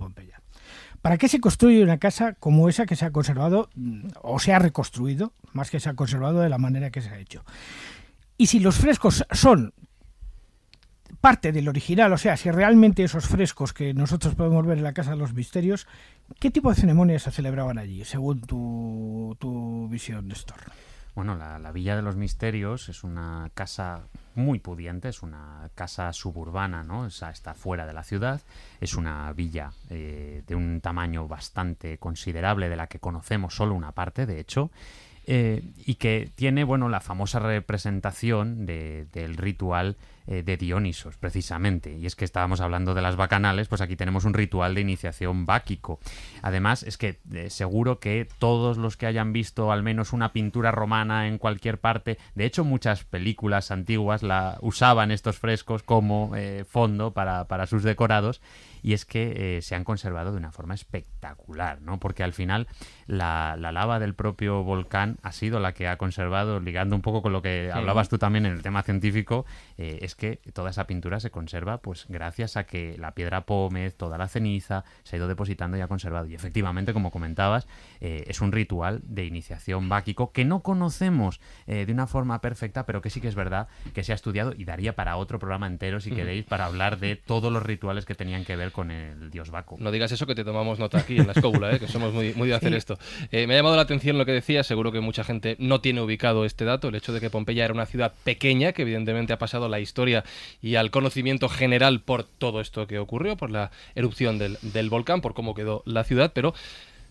¿Para 1.03 1.19
qué 1.19 1.29
se 1.29 1.41
construye 1.41 1.83
una 1.83 1.99
casa 1.99 2.33
como 2.35 2.69
esa 2.69 2.87
que 2.87 2.97
se 2.97 3.05
ha 3.05 3.11
conservado 3.11 3.69
o 4.23 4.39
se 4.39 4.53
ha 4.53 4.59
reconstruido, 4.59 5.33
más 5.53 5.71
que 5.71 5.81
se 5.81 5.91
ha 5.91 5.95
conservado 5.95 6.41
de 6.41 6.49
la 6.49 6.59
manera 6.59 6.91
que 6.91 7.03
se 7.03 7.11
ha 7.11 7.19
hecho? 7.19 7.45
Y 8.39 8.47
si 8.47 8.59
los 8.59 8.77
frescos 8.77 9.25
son 9.31 9.75
parte 11.21 11.53
del 11.53 11.69
original, 11.69 12.13
o 12.13 12.19
sea, 12.19 12.37
si 12.37 12.51
realmente 12.51 13.05
esos 13.05 13.27
frescos 13.27 13.73
que 13.73 13.95
nosotros 13.95 14.35
podemos 14.35 14.67
ver 14.67 14.79
en 14.79 14.85
la 14.85 14.93
Casa 14.93 15.13
de 15.13 15.17
los 15.17 15.33
Misterios, 15.33 15.87
¿qué 16.41 16.51
tipo 16.51 16.71
de 16.71 16.77
ceremonias 16.77 17.23
se 17.23 17.31
celebraban 17.31 17.79
allí, 17.79 18.05
según 18.05 18.41
tu, 18.41 19.37
tu 19.39 19.89
visión, 19.89 20.29
Néstor? 20.29 20.59
Bueno, 21.15 21.37
la, 21.37 21.73
Villa 21.73 21.97
de 21.97 22.03
los 22.03 22.17
Misterios 22.17 22.89
es 22.89 23.05
una 23.05 23.51
casa 23.55 24.09
muy 24.37 24.59
pudiente, 24.59 25.09
es 25.09 25.23
una 25.23 25.71
casa 25.75 26.13
suburbana, 26.13 26.83
¿no? 26.83 27.07
Esa 27.07 27.31
está 27.31 27.55
fuera 27.55 27.87
de 27.87 27.93
la 27.93 28.05
ciudad, 28.05 28.41
es 28.81 28.95
una 28.95 29.33
villa 29.33 29.73
eh, 29.91 30.43
de 30.47 30.55
un 30.55 30.81
tamaño 30.81 31.29
bastante 31.29 31.99
considerable 31.99 32.69
de 32.69 32.77
la 32.77 32.87
que 32.87 32.99
conocemos 32.99 33.55
solo 33.55 33.75
una 33.75 33.93
parte, 33.93 34.27
de 34.27 34.41
hecho, 34.41 34.71
eh, 35.27 35.63
y 35.87 35.95
que 35.95 36.31
tiene, 36.35 36.65
bueno, 36.65 36.89
la 36.89 37.01
famosa 37.01 37.39
representación 37.39 38.67
de, 38.67 39.07
del 39.13 39.39
ritual 39.39 39.97
eh, 40.27 40.43
de 40.43 40.59
Dionisos, 40.59 41.17
precisamente. 41.17 41.97
Y 41.97 42.05
es 42.05 42.15
que 42.15 42.27
estábamos 42.27 42.61
hablando 42.61 42.93
de 42.93 43.01
las 43.01 43.17
bacanales, 43.17 43.69
pues 43.69 43.81
aquí 43.81 43.97
tenemos 43.97 44.27
un 44.27 44.35
ritual 44.35 44.75
de 44.75 44.83
iniciación 44.83 45.47
báquico. 45.47 45.99
Además, 46.43 46.83
es 46.83 46.99
que 46.99 47.21
eh, 47.33 47.49
seguro 47.49 48.01
que 48.01 48.29
todos 48.39 48.77
los 48.77 48.99
que 48.99 49.07
hayan 49.07 49.33
visto 49.33 49.73
al 49.73 49.83
menos 49.83 50.13
una 50.13 50.33
pintura 50.33 50.71
romana 50.73 51.27
en 51.27 51.39
cualquier 51.39 51.79
parte, 51.79 52.19
de 52.35 52.45
hecho 52.45 52.65
muchas 52.65 53.05
películas 53.05 53.71
antiguas 53.71 54.23
la 54.23 54.59
usaban 54.61 55.11
estos 55.11 55.39
frescos 55.39 55.83
como 55.83 56.33
fondo 56.69 57.13
para, 57.13 57.47
para 57.47 57.67
sus 57.67 57.83
decorados 57.83 58.41
y 58.83 58.93
es 58.93 59.05
que 59.05 59.61
se 59.63 59.75
han 59.75 59.85
conservado 59.85 60.33
de 60.33 60.39
una 60.39 60.53
forma 60.53 60.75
espectacular, 60.75 61.81
¿no? 61.81 61.99
Porque 61.99 62.23
al 62.23 62.33
final 62.33 62.67
la, 63.07 63.57
la, 63.59 63.73
lava 63.73 63.99
del 63.99 64.15
propio 64.15 64.63
volcán 64.63 65.19
ha 65.23 65.33
sido 65.33 65.61
la 65.61 65.73
que 65.73 65.89
ha 65.89 65.97
conservado, 65.97 66.61
ligando 66.61 66.97
un 66.97 67.03
poco 67.03 67.23
con 67.23 67.33
lo 67.33 67.43
que 67.43 67.71
sí. 67.73 67.79
hablabas 67.79 68.09
tú 68.09 68.19
también 68.19 68.47
en 68.47 68.53
el 68.53 68.63
tema 68.63 68.83
científico, 68.83 69.45
eh, 69.79 69.99
es 70.03 70.15
que 70.15 70.41
toda 70.53 70.71
esa 70.71 70.87
pintura 70.87 71.21
se 71.21 71.31
conserva 71.31 71.79
pues 71.79 72.07
gracias 72.09 72.57
a 72.57 72.65
que 72.65 72.97
la 72.99 73.13
piedra 73.15 73.47
pómez, 73.47 73.97
toda 73.97 74.19
la 74.19 74.29
ceniza, 74.29 74.85
se 75.03 75.17
ha 75.17 75.19
ido 75.19 75.29
depositando 75.29 75.77
y 75.77 75.81
ha 75.81 75.89
conservado. 75.89 76.27
Y 76.27 76.35
efectivamente, 76.35 76.93
como 76.93 77.11
comentabas, 77.11 77.67
eh, 78.01 78.25
es 78.27 78.41
un 78.41 78.53
ritual 78.53 79.01
de 79.05 79.25
iniciación 79.25 79.89
báquico 79.89 80.33
que 80.33 80.45
no 80.45 80.61
conocemos 80.61 81.41
de 81.67 81.91
una 81.93 82.07
forma 82.07 82.41
perfecta, 82.41 82.87
pero 82.87 83.01
que 83.01 83.11
sí 83.11 83.21
que 83.21 83.29
es 83.29 83.35
verdad 83.35 83.69
que 83.93 84.05
se 84.05 84.13
ha 84.13 84.15
estudiado 84.15 84.53
y 84.57 84.65
daría 84.65 84.95
para 84.95 85.17
otro 85.17 85.39
programa 85.39 85.67
entero, 85.67 86.01
si 86.01 86.11
queréis, 86.11 86.45
para 86.45 86.67
hablar 86.67 86.99
de 86.99 87.17
todos 87.17 87.53
los 87.53 87.63
rituales 87.63 88.05
que 88.05 88.15
tenían 88.15 88.45
que 88.45 88.57
ver 88.57 88.73
con 88.73 88.91
el 88.91 89.31
dios 89.31 89.51
Baco. 89.51 89.77
No 89.79 89.91
digas 89.91 90.13
eso 90.13 90.27
que 90.27 90.35
te 90.35 90.45
tomamos 90.45 90.79
nota 90.79 90.99
aquí 90.99 91.19
en 91.19 91.27
la 91.27 91.33
escóbula, 91.33 91.73
¿eh? 91.73 91.79
que 91.79 91.89
somos 91.89 92.13
muy, 92.13 92.35
muy 92.35 92.49
de 92.49 92.55
hacer 92.55 92.71
sí. 92.71 92.77
Eh, 93.33 93.47
me 93.47 93.55
ha 93.55 93.57
llamado 93.59 93.77
la 93.77 93.83
atención 93.83 94.19
lo 94.19 94.27
que 94.27 94.33
decía, 94.33 94.63
seguro 94.63 94.93
que 94.93 95.01
mucha 95.01 95.25
gente 95.25 95.57
no 95.59 95.81
tiene 95.81 96.01
ubicado 96.01 96.45
este 96.45 96.65
dato, 96.65 96.89
el 96.89 96.95
hecho 96.95 97.13
de 97.13 97.21
que 97.21 97.31
Pompeya 97.31 97.65
era 97.65 97.75
una 97.75 97.87
ciudad 97.87 98.13
pequeña, 98.25 98.73
que 98.73 98.83
evidentemente 98.83 99.33
ha 99.33 99.39
pasado 99.39 99.67
a 99.67 99.69
la 99.69 99.81
historia 99.81 100.25
y 100.63 100.77
al 100.77 100.91
conocimiento 100.91 101.49
general 101.49 102.01
por 102.01 102.25
todo 102.25 102.61
esto 102.61 102.87
que 102.87 102.99
ocurrió, 102.99 103.37
por 103.37 103.51
la 103.51 103.71
erupción 103.95 104.39
del, 104.39 104.59
del 104.63 104.91
volcán, 104.91 105.21
por 105.21 105.35
cómo 105.35 105.55
quedó 105.55 105.83
la 105.87 106.05
ciudad, 106.05 106.33
pero 106.35 106.55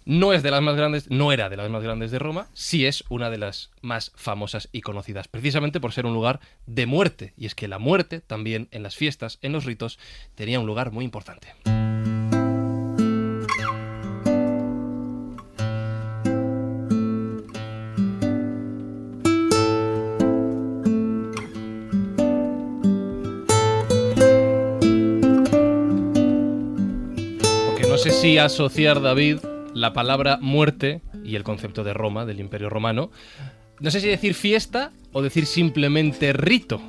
no 0.05 0.33
es 0.33 0.43
de 0.43 0.51
las 0.51 0.61
más 0.61 0.75
grandes, 0.75 1.09
no 1.09 1.31
era 1.31 1.49
de 1.49 1.57
las 1.57 1.69
más 1.69 1.83
grandes 1.83 2.11
de 2.11 2.19
Roma, 2.19 2.47
sí 2.53 2.85
es 2.85 3.03
una 3.09 3.29
de 3.29 3.37
las 3.37 3.71
más 3.81 4.11
famosas 4.15 4.69
y 4.71 4.81
conocidas, 4.81 5.27
precisamente 5.27 5.79
por 5.79 5.93
ser 5.93 6.05
un 6.05 6.13
lugar 6.13 6.39
de 6.65 6.85
muerte. 6.85 7.33
Y 7.37 7.45
es 7.45 7.55
que 7.55 7.67
la 7.67 7.79
muerte 7.79 8.19
también 8.19 8.67
en 8.71 8.83
las 8.83 8.95
fiestas, 8.95 9.39
en 9.41 9.53
los 9.53 9.65
ritos, 9.65 9.99
tenía 10.35 10.59
un 10.59 10.67
lugar 10.67 10.91
muy 10.91 11.05
importante. 11.05 11.53
Sé 28.03 28.11
si 28.11 28.37
asociar, 28.37 29.01
David, 29.01 29.37
la 29.73 29.93
palabra 29.93 30.37
muerte 30.41 31.01
y 31.23 31.37
el 31.37 31.43
concepto 31.43 31.85
de 31.85 31.93
Roma, 31.93 32.25
del 32.25 32.41
Imperio 32.41 32.69
Romano. 32.69 33.11
No 33.79 33.91
sé 33.91 34.01
si 34.01 34.07
decir 34.09 34.33
fiesta 34.33 34.91
o 35.13 35.21
decir 35.21 35.45
simplemente 35.45 36.33
rito. 36.33 36.81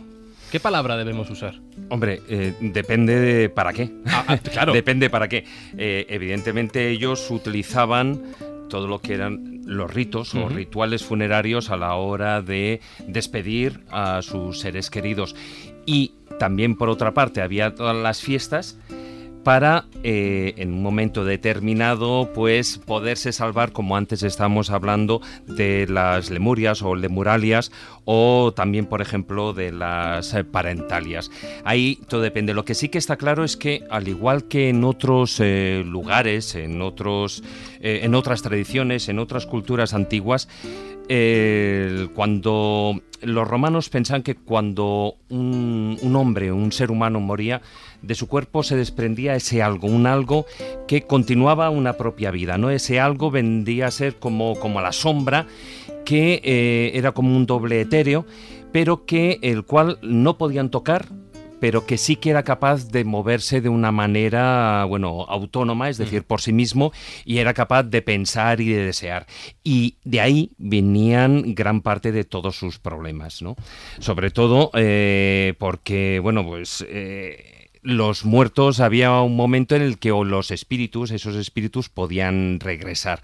¿Qué 0.50 0.58
palabra 0.58 0.96
debemos 0.96 1.30
usar? 1.30 1.54
Hombre, 1.88 2.20
eh, 2.28 2.54
depende 2.60 3.20
de 3.20 3.48
para 3.48 3.72
qué. 3.72 3.92
Ah, 4.06 4.24
ah, 4.26 4.38
claro. 4.52 4.72
depende 4.72 5.08
para 5.08 5.28
qué. 5.28 5.44
Eh, 5.78 6.04
evidentemente 6.08 6.90
ellos 6.90 7.30
utilizaban 7.30 8.20
todo 8.68 8.88
lo 8.88 9.00
que 9.00 9.14
eran 9.14 9.60
los 9.66 9.94
ritos 9.94 10.34
uh 10.34 10.38
-huh. 10.38 10.44
o 10.46 10.48
rituales 10.48 11.04
funerarios 11.04 11.70
a 11.70 11.76
la 11.76 11.94
hora 11.94 12.42
de 12.42 12.80
despedir 13.06 13.84
a 13.90 14.20
sus 14.22 14.58
seres 14.58 14.90
queridos. 14.90 15.36
Y 15.86 16.14
también 16.40 16.74
por 16.76 16.88
otra 16.88 17.14
parte 17.14 17.40
había 17.40 17.72
todas 17.76 17.96
las 17.96 18.20
fiestas 18.20 18.78
para 19.44 19.84
eh, 20.02 20.54
en 20.56 20.72
un 20.72 20.82
momento 20.82 21.24
determinado 21.24 22.30
pues 22.34 22.78
poderse 22.78 23.32
salvar 23.32 23.72
como 23.72 23.96
antes 23.96 24.22
estábamos 24.22 24.70
hablando 24.70 25.20
de 25.46 25.86
las 25.88 26.30
lemurias 26.30 26.82
o 26.82 26.96
lemuralias 26.96 27.70
o 28.04 28.52
también 28.56 28.86
por 28.86 29.02
ejemplo 29.02 29.52
de 29.52 29.70
las 29.70 30.34
eh, 30.34 30.44
parentalias. 30.44 31.30
Ahí 31.64 32.00
todo 32.08 32.22
depende. 32.22 32.54
Lo 32.54 32.64
que 32.64 32.74
sí 32.74 32.88
que 32.88 32.98
está 32.98 33.16
claro 33.16 33.44
es 33.44 33.56
que 33.56 33.84
al 33.90 34.08
igual 34.08 34.48
que 34.48 34.70
en 34.70 34.82
otros 34.82 35.38
eh, 35.40 35.84
lugares 35.86 36.54
en 36.54 36.82
otros 36.82 37.42
en 37.80 38.14
otras 38.14 38.40
tradiciones 38.40 39.10
en 39.10 39.18
otras 39.18 39.44
culturas 39.44 39.92
antiguas 39.92 40.48
cuando 42.14 43.02
los 43.24 43.48
romanos 43.48 43.88
pensaban 43.88 44.22
que 44.22 44.34
cuando 44.34 45.16
un, 45.28 45.98
hombre, 46.14 46.52
un 46.52 46.72
ser 46.72 46.90
humano 46.90 47.20
moría, 47.20 47.62
de 48.02 48.14
su 48.14 48.28
cuerpo 48.28 48.62
se 48.62 48.76
desprendía 48.76 49.34
ese 49.34 49.62
algo, 49.62 49.88
un 49.88 50.06
algo 50.06 50.46
que 50.86 51.02
continuaba 51.02 51.70
una 51.70 51.94
propia 51.94 52.30
vida, 52.30 52.58
¿no? 52.58 52.70
Ese 52.70 53.00
algo 53.00 53.30
vendría 53.30 53.86
a 53.86 53.90
ser 53.90 54.16
como, 54.16 54.54
como 54.56 54.80
la 54.80 54.92
sombra, 54.92 55.46
que 56.04 56.40
eh, 56.44 56.92
era 56.94 57.12
como 57.12 57.36
un 57.36 57.46
doble 57.46 57.80
etéreo, 57.80 58.26
pero 58.72 59.06
que 59.06 59.38
el 59.42 59.64
cual 59.64 59.98
no 60.02 60.36
podían 60.36 60.70
tocar, 60.70 61.06
pero 61.64 61.86
que 61.86 61.96
sí 61.96 62.16
que 62.16 62.28
era 62.28 62.42
capaz 62.42 62.88
de 62.88 63.04
moverse 63.04 63.62
de 63.62 63.70
una 63.70 63.90
manera, 63.90 64.84
bueno, 64.84 65.24
autónoma, 65.26 65.88
es 65.88 65.96
decir, 65.96 66.22
por 66.22 66.42
sí 66.42 66.52
mismo, 66.52 66.92
y 67.24 67.38
era 67.38 67.54
capaz 67.54 67.84
de 67.84 68.02
pensar 68.02 68.60
y 68.60 68.68
de 68.68 68.84
desear. 68.84 69.26
Y 69.62 69.96
de 70.04 70.20
ahí 70.20 70.50
venían 70.58 71.54
gran 71.54 71.80
parte 71.80 72.12
de 72.12 72.24
todos 72.24 72.54
sus 72.54 72.78
problemas, 72.78 73.40
¿no? 73.40 73.56
Sobre 73.98 74.30
todo 74.30 74.72
eh, 74.74 75.54
porque, 75.58 76.20
bueno, 76.22 76.44
pues... 76.44 76.84
Eh, 76.86 77.53
los 77.84 78.24
muertos 78.24 78.80
había 78.80 79.20
un 79.20 79.36
momento 79.36 79.76
en 79.76 79.82
el 79.82 79.98
que 79.98 80.08
los 80.08 80.50
espíritus, 80.50 81.10
esos 81.10 81.36
espíritus 81.36 81.90
podían 81.90 82.58
regresar. 82.58 83.20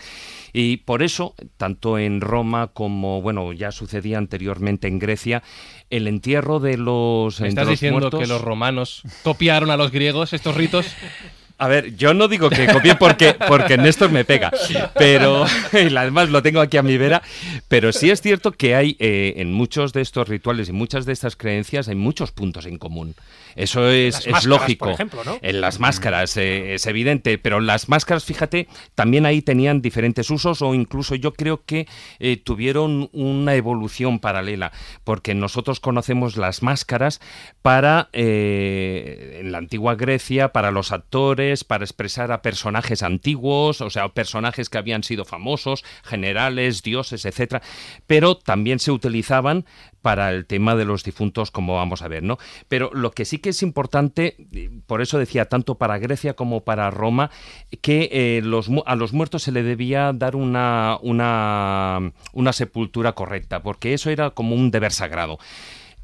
Y 0.53 0.79
por 0.79 1.03
eso, 1.03 1.35
tanto 1.57 1.99
en 1.99 2.21
Roma 2.21 2.69
como, 2.69 3.23
bueno, 3.23 3.53
ya 3.53 3.73
sucedía 3.73 4.19
anteriormente 4.19 4.87
en 4.87 4.99
Grecia, 4.99 5.43
el 5.89 6.07
entierro 6.07 6.61
de 6.61 6.77
los... 6.77 7.41
¿Me 7.41 7.49
estás 7.49 7.69
diciendo 7.69 8.11
que 8.11 8.27
los 8.27 8.43
romanos 8.43 9.03
copiaron 9.23 9.71
a 9.71 9.77
los 9.77 9.91
griegos 9.91 10.35
estos 10.35 10.55
ritos? 10.55 10.87
A 11.61 11.69
ver, 11.69 11.95
yo 11.95 12.15
no 12.15 12.27
digo 12.27 12.49
que 12.49 12.67
copie 12.67 12.95
porque, 12.95 13.35
porque 13.35 13.77
Néstor 13.77 14.11
me 14.11 14.25
pega, 14.25 14.51
pero 14.95 15.45
y 15.75 15.95
además 15.95 16.31
lo 16.31 16.43
tengo 16.43 16.61
aquí 16.63 16.79
a 16.79 16.83
mi 16.83 16.97
vera, 16.97 17.23
pero 17.69 17.93
sí 17.93 18.11
es 18.11 18.23
cierto 18.23 18.53
que 18.53 18.75
hay 18.75 18.97
eh, 18.99 19.35
en 19.37 19.53
muchos 19.53 19.93
de 19.93 20.01
estos 20.01 20.27
rituales 20.27 20.71
y 20.71 20.73
muchas 20.73 21.05
de 21.05 21.13
estas 21.13 21.37
creencias 21.37 21.89
hay 21.89 21.97
muchos 21.97 22.33
puntos 22.33 22.65
en 22.65 22.79
común. 22.79 23.15
Eso 23.57 23.89
es, 23.89 24.27
es 24.27 24.45
lógico. 24.45 24.95
En 25.43 25.61
las 25.61 25.81
máscaras 25.81 26.37
eh, 26.37 26.75
es 26.75 26.87
evidente, 26.87 27.39
pero 27.39 27.61
las 27.61 27.89
máscaras, 27.89 28.25
fíjate, 28.25 28.69
también 28.95 29.27
ahí 29.27 29.43
tenían 29.43 29.83
diferentes 29.83 30.31
usos 30.31 30.63
o 30.63 30.75
incluso 30.75 31.15
yo 31.15 31.33
creo 31.33 31.65
que 31.65 31.87
eh, 32.19 32.37
tuvieron 32.37 33.09
una 33.13 33.55
evolución 33.55 34.19
paralela, 34.19 34.73
porque 35.05 35.35
nosotros 35.35 35.81
conocemos 35.81 36.37
las 36.37 36.63
máscaras 36.63 37.21
para, 37.63 38.09
eh, 38.13 39.39
en 39.41 39.53
la 39.53 39.59
antigua 39.59 39.95
Grecia, 39.95 40.53
para 40.53 40.71
los 40.71 40.93
actores, 40.93 41.65
para 41.65 41.85
expresar 41.85 42.33
a 42.33 42.43
personajes 42.43 43.03
antiguos, 43.03 43.81
o 43.81 43.91
sea, 43.91 44.09
personajes 44.09 44.69
que 44.69 44.79
habían 44.79 45.03
sido 45.03 45.25
famosos, 45.25 45.85
generales, 46.05 46.83
dioses, 46.83 47.25
etcétera, 47.25 47.63
pero 48.07 48.37
también 48.37 48.79
se 48.79 48.91
utilizaban 48.91 49.65
para 50.03 50.31
el 50.31 50.47
tema 50.47 50.75
de 50.77 50.85
los 50.85 51.05
difuntos, 51.05 51.51
como 51.51 51.77
vamos 51.77 52.03
a 52.03 52.09
ver, 52.09 52.23
¿no? 52.23 52.39
Pero 52.69 52.91
lo 52.93 53.11
que 53.11 53.25
sí 53.25 53.39
que 53.39 53.51
es 53.51 53.63
importante, 53.63 54.37
por 54.87 55.03
eso 55.03 55.19
decía, 55.19 55.47
tanto 55.47 55.77
para 55.77 55.99
Grecia 55.99 56.35
como 56.35 56.63
para 56.65 56.91
Roma, 56.91 57.31
que 57.81 58.09
eh, 58.13 58.43
a 58.87 58.97
los 58.97 59.13
muertos 59.13 59.43
se 59.43 59.53
le 59.53 59.63
debía 59.63 60.13
dar 60.13 60.37
una 60.37 61.01
sepultura 62.53 63.13
correcta, 63.13 63.63
porque 63.63 63.95
eso 63.95 64.11
era 64.11 64.31
como 64.31 64.55
un 64.55 64.71
deber 64.71 64.93
sagrado 64.93 65.39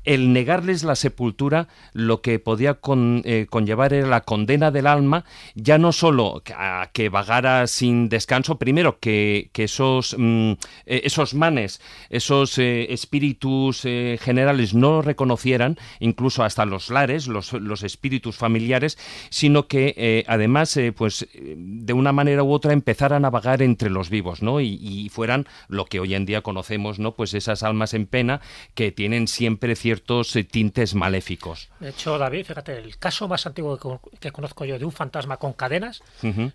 el 0.07 0.33
negarles 0.33 0.85
la 0.85 0.95
sepultura 0.95 1.69
lo 1.93 2.23
que 2.23 2.39
podía 2.39 2.79
eh, 3.25 3.47
conllevar 3.51 3.93
era 3.93 4.07
la 4.07 4.23
condena 4.23 4.71
del 4.71 4.87
alma, 4.87 5.25
ya 5.55 5.79
no 5.79 5.93
solo 5.93 6.43
a 6.57 6.91
que 6.93 7.09
vagara 7.09 7.67
sin 7.67 8.09
descanso, 8.09 8.59
primero 8.59 8.99
que, 9.01 9.51
esos, 9.55 10.15
mm, 10.17 10.53
eh, 10.87 11.01
esos 11.05 11.35
manes, 11.35 11.81
esos 12.09 12.57
eh, 12.59 12.93
espíritus 12.93 13.83
generales 13.83 14.75
no 14.75 14.93
lo 14.93 15.03
reconocieran, 15.03 15.77
incluso 15.99 16.45
hasta 16.45 16.65
los 16.65 16.89
lares, 16.89 17.27
los, 17.27 17.53
los 17.53 17.83
espíritus 17.83 18.37
familiares, 18.37 18.97
sino 19.31 19.67
que 19.67 20.25
además, 20.29 20.79
pues 20.97 21.27
de 21.35 21.93
una 21.93 22.13
manera 22.13 22.45
u 22.45 22.53
otra 22.53 22.73
empezaran 22.73 23.25
a 23.25 23.31
vagar 23.31 23.61
entre 23.63 23.91
los 23.91 24.09
vivos, 24.09 24.43
¿no? 24.43 24.61
Y, 24.61 24.79
y, 24.81 25.09
fueran 25.09 25.47
lo 25.69 25.87
que 25.87 25.99
hoy 25.99 26.15
en 26.15 26.27
día 26.27 26.43
conocemos, 26.43 26.99
¿no? 26.99 27.15
Pues 27.15 27.35
esas 27.35 27.63
almas 27.63 27.95
en 27.95 28.07
pena 28.07 28.41
que 28.75 28.93
tienen 28.93 29.27
siempre 29.27 29.75
cierto 29.75 29.96
ciertos 29.97 30.37
eh, 30.37 30.45
tintes 30.45 30.95
maléficos. 30.95 31.71
De 31.81 31.89
hecho, 31.89 32.19
David, 32.19 32.45
fíjate, 32.45 32.79
el 32.79 32.99
caso 32.99 33.29
más 33.29 33.47
antiguo 33.47 34.01
que, 34.21 34.31
conozco 34.31 34.65
yo 34.65 34.79
de 34.79 34.85
un 34.85 34.93
fantasma 34.93 35.39
con 35.39 35.55
cadenas 35.55 36.03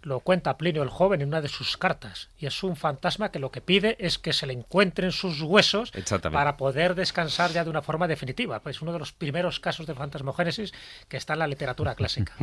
lo 0.04 0.20
cuenta 0.20 0.58
Plinio 0.58 0.84
el 0.84 0.90
Joven 0.90 1.22
en 1.22 1.30
una 1.30 1.42
de 1.42 1.48
sus 1.48 1.78
cartas. 1.78 2.30
Y 2.38 2.46
es 2.46 2.64
un 2.64 2.76
fantasma 2.76 3.32
que 3.32 3.40
lo 3.40 3.52
que 3.52 3.62
pide 3.62 3.96
es 4.00 4.20
que 4.20 4.34
se 4.34 4.46
le 4.46 4.54
encuentren 4.54 5.12
sus 5.12 5.42
huesos 5.42 5.92
para 6.32 6.58
poder 6.58 6.94
descansar 6.94 7.52
ya 7.52 7.64
de 7.64 7.70
una 7.70 7.82
forma 7.82 8.08
definitiva. 8.08 8.60
Pues 8.60 8.82
uno 8.82 8.94
de 8.94 9.00
los 9.00 9.12
primeros 9.12 9.60
casos 9.60 9.88
de 9.88 9.96
fantasmogénesis 9.96 10.74
que 11.08 11.18
está 11.18 11.34
en 11.34 11.40
la 11.40 11.48
literatura 11.48 11.96
clásica. 11.96 12.34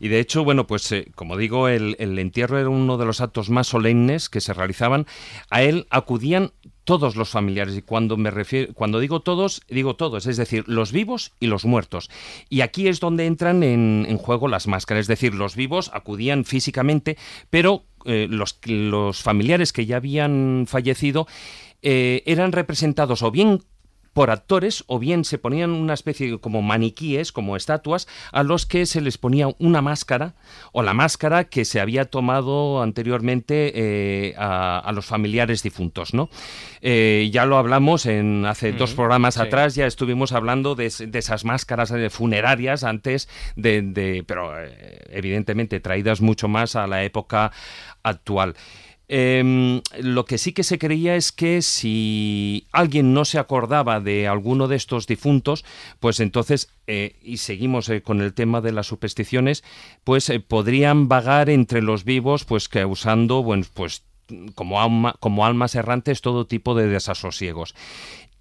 Y 0.00 0.08
de 0.08 0.20
hecho, 0.20 0.44
bueno, 0.44 0.66
pues 0.66 0.90
eh, 0.92 1.10
como 1.14 1.36
digo, 1.36 1.68
el, 1.68 1.96
el 1.98 2.18
entierro 2.18 2.58
era 2.58 2.68
uno 2.68 2.96
de 2.96 3.04
los 3.04 3.20
actos 3.20 3.50
más 3.50 3.66
solemnes 3.66 4.28
que 4.30 4.40
se 4.40 4.54
realizaban. 4.54 5.06
A 5.50 5.62
él 5.62 5.86
acudían 5.90 6.52
todos 6.86 7.16
los 7.16 7.28
familiares. 7.28 7.76
Y 7.76 7.82
cuando 7.82 8.16
me 8.16 8.30
refiero 8.30 8.72
cuando 8.72 9.00
digo 9.00 9.20
todos 9.20 9.60
digo 9.68 9.96
todos 9.96 10.26
es 10.26 10.38
decir 10.38 10.64
los 10.66 10.92
vivos 10.92 11.32
y 11.38 11.48
los 11.48 11.66
muertos. 11.66 12.08
Y 12.48 12.62
aquí 12.62 12.88
es 12.88 13.00
donde 13.00 13.26
entran 13.26 13.62
en, 13.62 14.16
juego 14.16 14.48
las 14.48 14.66
máscaras 14.66 15.02
es 15.02 15.06
decir 15.08 15.34
los 15.34 15.56
vivos 15.56 15.90
acudían 15.92 16.46
físicamente 16.46 17.18
pero 17.50 17.84
eh, 18.06 18.28
los, 18.30 19.22
familiares 19.22 19.72
que 19.72 19.84
ya 19.84 19.96
habían 19.96 20.64
fallecido 20.68 21.26
eh, 21.82 22.22
eran 22.24 22.52
representados 22.52 23.22
o 23.22 23.30
bien 23.30 23.62
por 24.16 24.30
actores 24.30 24.82
o 24.86 24.98
bien 24.98 25.26
se 25.26 25.36
ponían 25.36 25.72
una 25.72 25.92
especie 25.92 26.30
de 26.30 26.38
como 26.38 26.62
maniquíes, 26.62 27.32
como 27.32 27.54
estatuas, 27.54 28.08
a 28.32 28.44
los 28.44 28.64
que 28.64 28.86
se 28.86 29.02
les 29.02 29.18
ponía 29.18 29.48
una 29.58 29.82
máscara 29.82 30.32
o 30.72 30.82
la 30.82 30.94
máscara 30.94 31.44
que 31.44 31.66
se 31.66 31.80
había 31.80 32.06
tomado 32.06 32.80
anteriormente 32.80 33.72
eh, 33.74 34.34
a, 34.38 34.90
los 34.94 35.04
familiares 35.04 35.62
difuntos, 35.62 36.14
¿no? 36.14 36.30
Eh, 36.80 37.28
ya 37.30 37.44
lo 37.44 37.58
hablamos 37.58 38.06
en 38.06 38.46
hace 38.46 38.72
dos 38.72 38.94
programas 38.94 39.36
atrás, 39.36 39.74
ya 39.74 39.86
estuvimos 39.86 40.32
hablando 40.32 40.74
de, 40.74 40.86
esas 40.86 41.44
máscaras 41.44 41.90
eh, 41.90 42.08
funerarias 42.08 42.84
antes 42.84 43.28
de, 43.54 44.24
pero 44.26 44.50
evidentemente 45.10 45.78
traídas 45.80 46.22
mucho 46.22 46.48
más 46.48 46.74
a 46.74 46.86
la 46.86 47.04
época 47.04 47.52
actual. 48.02 48.54
Em, 49.08 49.82
lo 50.00 50.24
que 50.24 50.36
sí 50.36 50.52
que 50.52 50.64
se 50.64 50.78
creía 50.78 51.14
es 51.14 51.30
que 51.30 51.62
si 51.62 52.66
alguien 52.72 53.14
no 53.14 53.24
se 53.24 53.38
acordaba 53.38 54.00
de 54.00 54.26
alguno 54.26 54.66
de 54.66 54.76
estos 54.76 55.06
difuntos, 55.06 55.64
pues 56.00 56.18
entonces, 56.18 56.70
eh, 56.88 57.14
y 57.22 57.36
seguimos 57.36 57.88
eh, 57.88 58.02
con 58.02 58.20
el 58.20 58.34
tema 58.34 58.60
de 58.60 58.72
las 58.72 58.88
supersticiones, 58.88 59.62
pues 60.02 60.28
eh, 60.28 60.40
podrían 60.40 61.06
vagar 61.06 61.50
entre 61.50 61.82
los 61.82 62.04
vivos, 62.04 62.44
pues 62.44 62.68
causando, 62.68 63.44
pues 63.74 64.02
como 64.56 65.46
almas 65.46 65.74
errantes 65.76 66.20
todo 66.20 66.48
tipo 66.48 66.74
de 66.74 66.88
desasosiegos. 66.88 67.76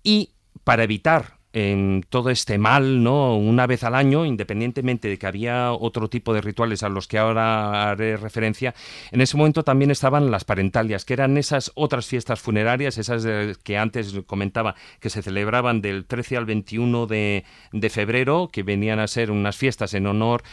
Y 0.02 0.32
para 0.64 0.84
evitar 0.84 1.38
en 1.56 2.06
todo 2.10 2.32
este 2.32 2.57
mal, 2.57 3.02
¿no? 3.02 3.38
Una 3.38 3.65
vez 3.65 3.86
al 3.86 3.95
año, 3.95 4.26
independientemente 4.26 5.07
de 5.07 5.18
que 5.18 5.26
había 5.26 5.72
otro 5.72 6.10
tipo 6.10 6.34
de 6.34 6.41
rituales 6.41 6.84
a 6.84 6.90
los 6.90 7.07
que 7.07 7.18
ahora 7.18 7.91
haré 7.91 8.18
referencia, 8.18 8.76
en 9.10 9.22
ese 9.22 9.38
momento 9.38 9.64
también 9.64 9.90
estaban 9.90 10.30
las 10.32 10.44
parentalias, 10.44 11.06
que 11.06 11.14
eran 11.14 11.38
esas 11.38 11.72
otras 11.76 12.07
fiestas 12.07 12.41
funerarias, 12.41 12.98
esas 12.98 13.26
que 13.64 13.77
antes 13.77 14.14
comentaba, 14.27 14.76
que 14.99 15.10
se 15.10 15.22
celebraban 15.22 15.82
del 15.82 16.03
13 16.03 16.36
al 16.36 16.45
21 16.45 17.07
de, 17.07 17.45
de 17.72 17.90
febrero, 17.90 18.49
que 18.52 18.64
venían 18.64 18.99
a 18.99 19.07
ser 19.07 19.32
unas 19.32 19.56
fiestas 19.56 19.94
en 19.94 20.07
honor 20.07 20.44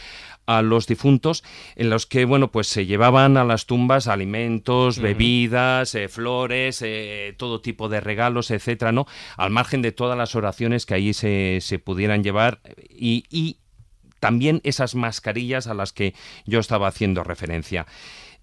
a 0.45 0.61
los 0.61 0.87
difuntos, 0.87 1.43
en 1.75 1.89
los 1.89 2.05
que, 2.05 2.25
bueno, 2.25 2.51
pues 2.51 2.67
se 2.67 2.85
llevaban 2.85 3.37
a 3.37 3.43
las 3.43 3.65
tumbas 3.65 4.07
alimentos, 4.07 4.99
bebidas, 4.99 5.95
eh, 5.95 6.07
flores, 6.07 6.81
eh, 6.81 7.33
todo 7.37 7.61
tipo 7.61 7.89
de 7.89 8.01
regalos, 8.01 8.51
etcétera, 8.51 8.91
¿no? 8.91 9.07
Al 9.37 9.51
margen 9.51 9.81
de 9.81 9.91
todas 9.91 10.17
las 10.17 10.35
oraciones 10.35 10.85
que 10.85 10.93
allí 10.95 11.13
se, 11.13 11.59
se 11.61 11.79
pudieran 11.79 12.23
llevar 12.23 12.61
y, 12.89 13.25
y 13.29 13.57
también 14.19 14.61
esas 14.63 14.95
mascarillas 14.95 15.67
a 15.67 15.73
las 15.73 15.91
que 15.91 16.13
yo 16.45 16.59
estaba 16.59 16.87
haciendo 16.87 17.23
referencia. 17.23 17.85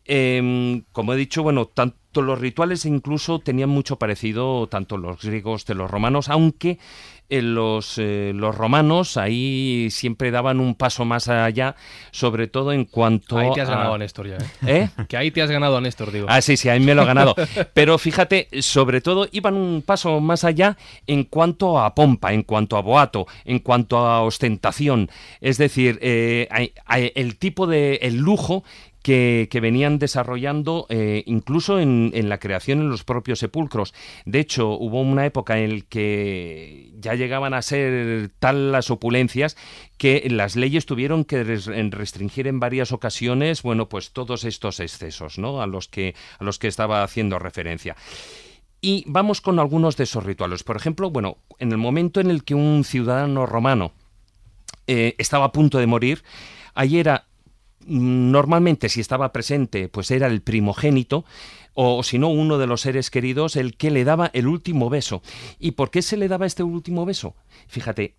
Em, 0.04 0.82
como 0.92 1.14
he 1.14 1.16
dicho, 1.16 1.42
bueno, 1.42 1.66
tanto 1.66 1.99
los 2.14 2.38
rituales 2.38 2.84
incluso 2.84 3.38
tenían 3.38 3.68
mucho 3.68 3.96
parecido, 3.96 4.66
tanto 4.66 4.96
los 4.96 5.22
griegos 5.22 5.64
de 5.66 5.74
los 5.74 5.90
romanos, 5.90 6.28
aunque 6.28 6.78
eh, 7.30 7.42
los, 7.42 7.94
eh, 7.98 8.32
los 8.34 8.56
romanos 8.56 9.16
ahí 9.16 9.86
siempre 9.92 10.32
daban 10.32 10.58
un 10.58 10.74
paso 10.74 11.04
más 11.04 11.28
allá, 11.28 11.76
sobre 12.10 12.48
todo 12.48 12.72
en 12.72 12.84
cuanto 12.84 13.38
Ahí 13.38 13.52
te 13.54 13.60
has 13.60 13.68
a... 13.68 13.76
ganado 13.76 13.94
a 13.94 13.98
Néstor 13.98 14.28
ya, 14.28 14.36
¿eh? 14.36 14.90
¿Eh? 14.96 15.04
Que 15.08 15.16
ahí 15.16 15.30
te 15.30 15.40
has 15.40 15.50
ganado 15.50 15.76
a 15.76 15.80
Néstor, 15.80 16.10
digo. 16.10 16.26
Ah, 16.28 16.42
sí, 16.42 16.56
sí, 16.56 16.68
ahí 16.68 16.80
me 16.80 16.92
lo 16.92 17.02
he 17.02 17.06
ganado. 17.06 17.36
Pero 17.74 17.98
fíjate, 17.98 18.48
sobre 18.62 19.00
todo 19.00 19.28
iban 19.30 19.54
un 19.54 19.82
paso 19.82 20.18
más 20.18 20.42
allá 20.42 20.76
en 21.06 21.22
cuanto 21.22 21.78
a 21.78 21.94
pompa, 21.94 22.32
en 22.32 22.42
cuanto 22.42 22.76
a 22.76 22.82
boato, 22.82 23.28
en 23.44 23.60
cuanto 23.60 23.98
a 23.98 24.22
ostentación. 24.22 25.08
Es 25.40 25.56
decir, 25.56 26.00
eh, 26.02 26.48
el 27.14 27.36
tipo 27.36 27.68
de, 27.68 28.00
el 28.02 28.16
lujo 28.16 28.64
que, 29.02 29.48
venían 29.60 29.98
desarrollando 29.98 30.86
eh, 30.88 31.22
incluso 31.26 31.78
en, 31.78 32.12
la 32.28 32.38
creación 32.38 32.80
en 32.80 32.88
los 32.88 33.04
propios 33.04 33.38
sepulcros. 33.38 33.94
De 34.24 34.40
hecho, 34.40 34.70
hubo 34.70 35.00
una 35.00 35.26
época 35.26 35.58
en 35.58 35.78
la 35.78 35.84
que 35.88 36.90
ya 36.98 37.14
llegaban 37.14 37.54
a 37.54 37.62
ser 37.62 38.30
tal 38.38 38.72
las 38.72 38.90
opulencias 38.90 39.56
que 39.96 40.26
las 40.30 40.56
leyes 40.56 40.86
tuvieron 40.86 41.24
que 41.24 41.44
restringir 41.44 42.46
en 42.46 42.60
varias 42.60 42.92
ocasiones, 42.92 43.62
bueno, 43.62 43.88
pues 43.88 44.12
todos 44.12 44.44
estos 44.44 44.80
excesos, 44.80 45.38
¿no? 45.38 45.60
A 45.62 45.66
los 45.66 45.88
que, 45.88 46.14
a 46.38 46.44
los 46.44 46.58
que 46.58 46.68
estaba 46.68 47.02
haciendo 47.02 47.38
referencia. 47.38 47.96
Y 48.82 49.04
vamos 49.06 49.40
con 49.40 49.58
algunos 49.58 49.96
de 49.96 50.04
esos 50.04 50.24
rituales. 50.24 50.64
Por 50.64 50.76
ejemplo, 50.76 51.10
bueno, 51.10 51.36
en 51.58 51.72
el 51.72 51.78
momento 51.78 52.20
en 52.20 52.30
el 52.30 52.44
que 52.44 52.54
un 52.54 52.84
ciudadano 52.84 53.44
romano 53.44 53.92
eh, 54.86 55.14
estaba 55.18 55.46
a 55.46 55.52
punto 55.52 55.78
de 55.78 55.86
morir, 55.86 56.22
ahí 56.74 56.98
era 56.98 57.26
normalmente 57.86 58.88
si 58.88 59.00
estaba 59.00 59.32
presente, 59.32 59.88
pues 59.88 60.10
era 60.10 60.26
el 60.26 60.42
primogénito 60.42 61.24
o 61.74 62.02
si 62.02 62.18
no 62.18 62.28
uno 62.28 62.58
de 62.58 62.66
los 62.66 62.82
seres 62.82 63.10
queridos 63.10 63.56
el 63.56 63.76
que 63.76 63.90
le 63.90 64.04
daba 64.04 64.30
el 64.32 64.46
último 64.46 64.90
beso. 64.90 65.22
¿Y 65.58 65.72
por 65.72 65.90
qué 65.90 66.02
se 66.02 66.16
le 66.16 66.28
daba 66.28 66.46
este 66.46 66.62
último 66.62 67.06
beso? 67.06 67.36
Fíjate, 67.68 68.16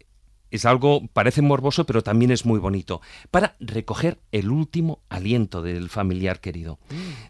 es 0.52 0.66
algo, 0.66 1.08
parece 1.14 1.42
morboso, 1.42 1.86
pero 1.86 2.04
también 2.04 2.32
es 2.32 2.46
muy 2.46 2.60
bonito, 2.60 3.02
para 3.32 3.56
recoger 3.60 4.20
el 4.32 4.52
último 4.52 5.02
aliento 5.10 5.62
del 5.62 5.90
familiar 5.90 6.42
querido. 6.42 6.78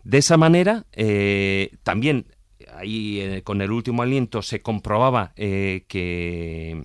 De 0.03 0.17
esa 0.17 0.37
manera, 0.37 0.85
eh, 0.93 1.77
también 1.83 2.25
ahí 2.75 3.19
eh, 3.19 3.41
con 3.43 3.61
el 3.61 3.71
último 3.71 4.01
aliento 4.01 4.41
se 4.41 4.61
comprobaba 4.61 5.33
eh, 5.35 5.85
que, 5.87 6.83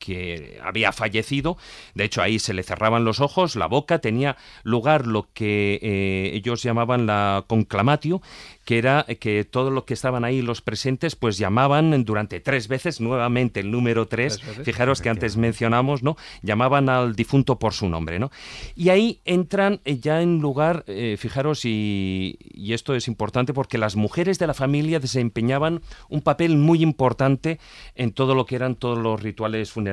que 0.00 0.58
había 0.64 0.90
fallecido. 0.90 1.56
De 1.94 2.04
hecho, 2.04 2.22
ahí 2.22 2.40
se 2.40 2.54
le 2.54 2.64
cerraban 2.64 3.04
los 3.04 3.20
ojos, 3.20 3.54
la 3.54 3.66
boca, 3.66 4.00
tenía 4.00 4.36
lugar 4.64 5.06
lo 5.06 5.28
que 5.32 5.78
eh, 5.80 6.30
ellos 6.34 6.64
llamaban 6.64 7.06
la 7.06 7.44
conclamatio, 7.46 8.20
que 8.64 8.78
era 8.78 9.04
que 9.20 9.44
todos 9.44 9.72
los 9.72 9.84
que 9.84 9.94
estaban 9.94 10.24
ahí, 10.24 10.42
los 10.42 10.62
presentes, 10.62 11.16
pues 11.16 11.38
llamaban 11.38 12.04
durante 12.04 12.40
tres 12.40 12.66
veces, 12.68 13.00
nuevamente 13.00 13.60
el 13.60 13.70
número 13.70 14.08
tres, 14.08 14.40
fijaros 14.64 15.00
que 15.00 15.10
antes 15.10 15.36
mencionamos, 15.36 16.02
¿no? 16.02 16.16
Llamaban 16.42 16.88
al 16.88 17.14
difunto 17.14 17.58
por 17.58 17.74
su 17.74 17.88
nombre, 17.88 18.18
¿no? 18.18 18.30
Y 18.74 18.88
ahí 18.88 19.20
entran 19.24 19.80
eh, 19.84 19.98
ya 19.98 20.22
en 20.22 20.40
lugar, 20.40 20.84
eh, 20.86 21.16
fijaros, 21.18 21.64
y, 21.64 22.38
y 22.54 22.72
esto 22.72 22.94
es 22.94 23.06
importante 23.06 23.52
porque 23.52 23.76
las 23.76 23.96
mujeres 23.96 24.38
de 24.38 24.46
la 24.46 24.54
familia 24.54 24.98
desempeñaban 24.98 25.82
un 26.08 26.22
papel 26.22 26.56
muy 26.56 26.82
importante 26.82 27.58
en 27.94 28.12
todo 28.12 28.34
lo 28.34 28.46
que 28.46 28.56
eran 28.56 28.76
todos 28.76 28.98
los 28.98 29.22
rituales 29.22 29.70
funerarios. 29.70 29.89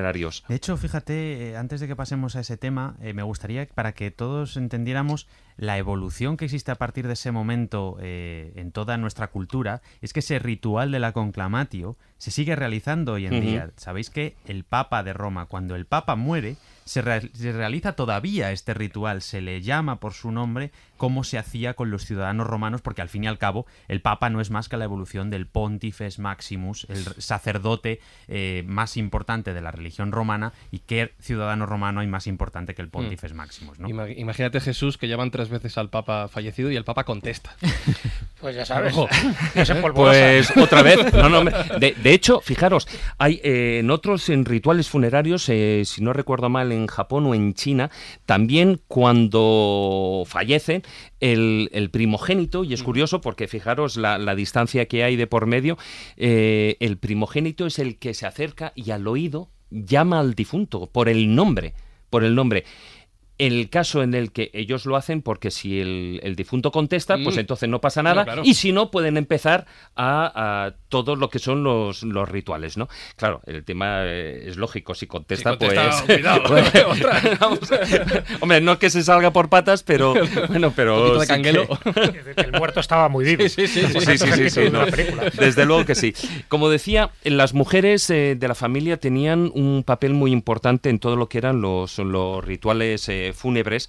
De 0.48 0.54
hecho, 0.54 0.76
fíjate, 0.76 1.50
eh, 1.50 1.56
antes 1.56 1.80
de 1.80 1.86
que 1.88 1.96
pasemos 1.96 2.36
a 2.36 2.40
ese 2.40 2.56
tema, 2.56 2.96
eh, 3.00 3.12
me 3.14 3.22
gustaría 3.22 3.66
para 3.66 3.92
que 3.92 4.10
todos 4.10 4.56
entendiéramos 4.56 5.26
la 5.56 5.76
evolución 5.78 6.36
que 6.36 6.44
existe 6.44 6.70
a 6.70 6.76
partir 6.76 7.06
de 7.08 7.14
ese 7.14 7.32
momento 7.32 7.96
eh, 8.00 8.52
en 8.56 8.70
toda 8.70 8.96
nuestra 8.96 9.28
cultura, 9.28 9.82
es 10.00 10.12
que 10.12 10.20
ese 10.20 10.38
ritual 10.38 10.92
de 10.92 11.00
la 11.00 11.12
conclamatio 11.12 11.96
se 12.16 12.30
sigue 12.30 12.54
realizando 12.54 13.14
hoy 13.14 13.26
en 13.26 13.40
día. 13.40 13.70
Sabéis 13.76 14.10
que 14.10 14.36
el 14.46 14.62
Papa 14.64 15.02
de 15.02 15.12
Roma, 15.12 15.46
cuando 15.46 15.74
el 15.74 15.84
Papa 15.86 16.14
muere, 16.14 16.56
se, 16.84 17.02
re- 17.02 17.30
se 17.34 17.52
realiza 17.52 17.92
todavía 17.94 18.52
este 18.52 18.72
ritual, 18.72 19.20
se 19.20 19.40
le 19.40 19.60
llama 19.60 19.98
por 20.00 20.12
su 20.14 20.30
nombre 20.30 20.70
como 20.98 21.24
se 21.24 21.38
hacía 21.38 21.72
con 21.72 21.90
los 21.90 22.04
ciudadanos 22.04 22.46
romanos, 22.46 22.82
porque 22.82 23.00
al 23.00 23.08
fin 23.08 23.24
y 23.24 23.26
al 23.28 23.38
cabo 23.38 23.64
el 23.88 24.02
Papa 24.02 24.28
no 24.28 24.42
es 24.42 24.50
más 24.50 24.68
que 24.68 24.76
la 24.76 24.84
evolución 24.84 25.30
del 25.30 25.46
Pontifex 25.46 26.18
Maximus, 26.18 26.86
el 26.90 27.04
sacerdote 27.16 28.00
eh, 28.28 28.62
más 28.66 28.98
importante 28.98 29.54
de 29.54 29.62
la 29.62 29.70
religión 29.70 30.12
romana, 30.12 30.52
y 30.70 30.80
qué 30.80 31.12
ciudadano 31.20 31.64
romano 31.64 32.00
hay 32.00 32.06
más 32.06 32.26
importante 32.26 32.74
que 32.74 32.82
el 32.82 32.88
Pontifex 32.90 33.32
Maximus, 33.32 33.78
¿no? 33.78 33.88
Ima- 33.88 34.12
Imagínate 34.14 34.60
Jesús 34.60 34.98
que 34.98 35.08
llaman 35.08 35.30
tres 35.30 35.48
veces 35.48 35.78
al 35.78 35.88
Papa 35.88 36.28
fallecido 36.28 36.70
y 36.70 36.76
el 36.76 36.84
Papa 36.84 37.04
contesta. 37.04 37.56
Pues 38.40 38.54
ya 38.54 38.64
sabes. 38.64 38.94
Pues 39.96 40.56
otra 40.56 40.82
vez. 40.82 41.12
No, 41.12 41.28
no, 41.28 41.42
me- 41.42 41.50
de, 41.80 41.92
de 42.00 42.12
hecho, 42.14 42.40
fijaros, 42.40 42.86
hay 43.18 43.40
eh, 43.42 43.78
en 43.80 43.90
otros 43.90 44.28
en 44.28 44.44
rituales 44.44 44.88
funerarios, 44.88 45.48
eh, 45.48 45.82
si 45.84 46.02
no 46.02 46.12
recuerdo 46.12 46.48
mal, 46.48 46.70
en 46.70 46.86
Japón 46.86 47.26
o 47.26 47.34
en 47.34 47.54
China, 47.54 47.90
también 48.26 48.80
cuando 48.86 50.22
fallecen 50.26 50.82
el, 51.20 51.68
el 51.72 51.90
primogénito, 51.90 52.64
y 52.64 52.74
es 52.74 52.82
curioso 52.82 53.20
porque 53.20 53.48
fijaros 53.48 53.96
la, 53.96 54.18
la 54.18 54.34
distancia 54.34 54.86
que 54.86 55.04
hay 55.04 55.16
de 55.16 55.26
por 55.26 55.46
medio, 55.46 55.78
eh, 56.16 56.76
el 56.80 56.98
primogénito 56.98 57.66
es 57.66 57.78
el 57.78 57.98
que 57.98 58.14
se 58.14 58.26
acerca 58.26 58.72
y 58.74 58.90
al 58.90 59.06
oído 59.06 59.48
llama 59.70 60.20
al 60.20 60.34
difunto 60.34 60.86
por 60.86 61.08
el 61.08 61.34
nombre, 61.34 61.74
por 62.10 62.24
el 62.24 62.34
nombre. 62.34 62.64
El 63.38 63.70
caso 63.70 64.02
en 64.02 64.14
el 64.14 64.32
que 64.32 64.50
ellos 64.52 64.84
lo 64.84 64.96
hacen, 64.96 65.22
porque 65.22 65.50
si 65.52 65.80
el, 65.80 66.20
el 66.24 66.34
difunto 66.36 66.72
contesta, 66.72 67.16
pues 67.22 67.36
Mm. 67.36 67.40
entonces 67.40 67.68
no 67.68 67.80
pasa 67.80 68.02
nada, 68.02 68.24
claro. 68.24 68.42
y 68.44 68.54
si 68.54 68.72
no, 68.72 68.90
pueden 68.90 69.16
empezar 69.16 69.66
a, 69.94 70.66
a 70.66 70.74
todo 70.88 71.14
lo 71.16 71.30
que 71.30 71.38
son 71.38 71.62
los, 71.62 72.02
los 72.02 72.28
rituales, 72.28 72.76
¿no? 72.76 72.88
Claro, 73.16 73.40
el 73.46 73.62
tema 73.64 74.00
eh, 74.06 74.44
es 74.48 74.56
lógico, 74.56 74.94
si 74.94 75.06
contesta, 75.06 75.52
Si 75.52 75.58
contesta, 75.58 75.90
pues... 76.06 76.18
cuidado. 76.18 76.42
pues, 76.48 76.72
vamos 77.40 77.72
a- 77.72 77.78
Hombre, 78.40 78.60
no 78.60 78.78
que 78.78 78.90
se 78.90 79.02
salga 79.04 79.32
por 79.32 79.48
patas, 79.48 79.82
pero 79.84 80.14
bueno, 80.48 80.72
pero... 80.74 81.12
Un 81.12 81.18
de 81.20 81.26
canguelo. 81.26 81.62
Es 82.26 82.34
que 82.34 82.40
el 82.42 82.52
muerto 82.52 82.80
estaba 82.80 83.08
muy 83.08 83.24
vivo. 83.24 83.48
Sí, 83.48 83.66
sí, 83.66 83.84
sí, 83.86 83.98
es 83.98 84.72
no. 84.72 84.84
Desde 85.38 85.64
luego 85.64 85.84
que 85.84 85.94
sí. 85.94 86.12
Como 86.48 86.68
decía, 86.70 87.10
las 87.24 87.54
mujeres 87.54 88.08
eh, 88.10 88.34
de 88.38 88.48
la 88.48 88.54
familia 88.54 88.96
tenían 88.98 89.50
un 89.54 89.84
papel 89.84 90.14
muy 90.14 90.32
importante 90.32 90.90
en 90.90 90.98
todo 90.98 91.16
lo 91.16 91.28
que 91.28 91.38
eran 91.38 91.60
los, 91.60 91.98
los 91.98 92.44
rituales 92.44 93.08
eh, 93.08 93.27
fúnebres. 93.32 93.88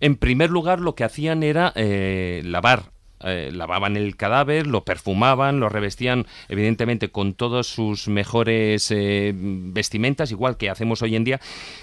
En 0.00 0.16
primer 0.16 0.50
lugar, 0.50 0.80
lo 0.80 0.94
que 0.94 1.04
hacían 1.04 1.42
era 1.42 1.72
eh, 1.74 2.42
lavar. 2.44 2.92
Eh, 3.24 3.50
lavaban 3.52 3.96
el 3.96 4.16
cadáver, 4.16 4.66
lo 4.66 4.84
perfumaban, 4.84 5.58
lo 5.58 5.68
revestían 5.68 6.26
evidentemente 6.48 7.10
con 7.10 7.34
todas 7.34 7.66
sus 7.66 8.06
mejores 8.06 8.90
eh, 8.92 9.32
vestimentas, 9.34 10.30
igual 10.30 10.56
que 10.56 10.70
hacemos 10.70 11.02
hoy 11.02 11.16
en 11.16 11.24
día. 11.24 11.40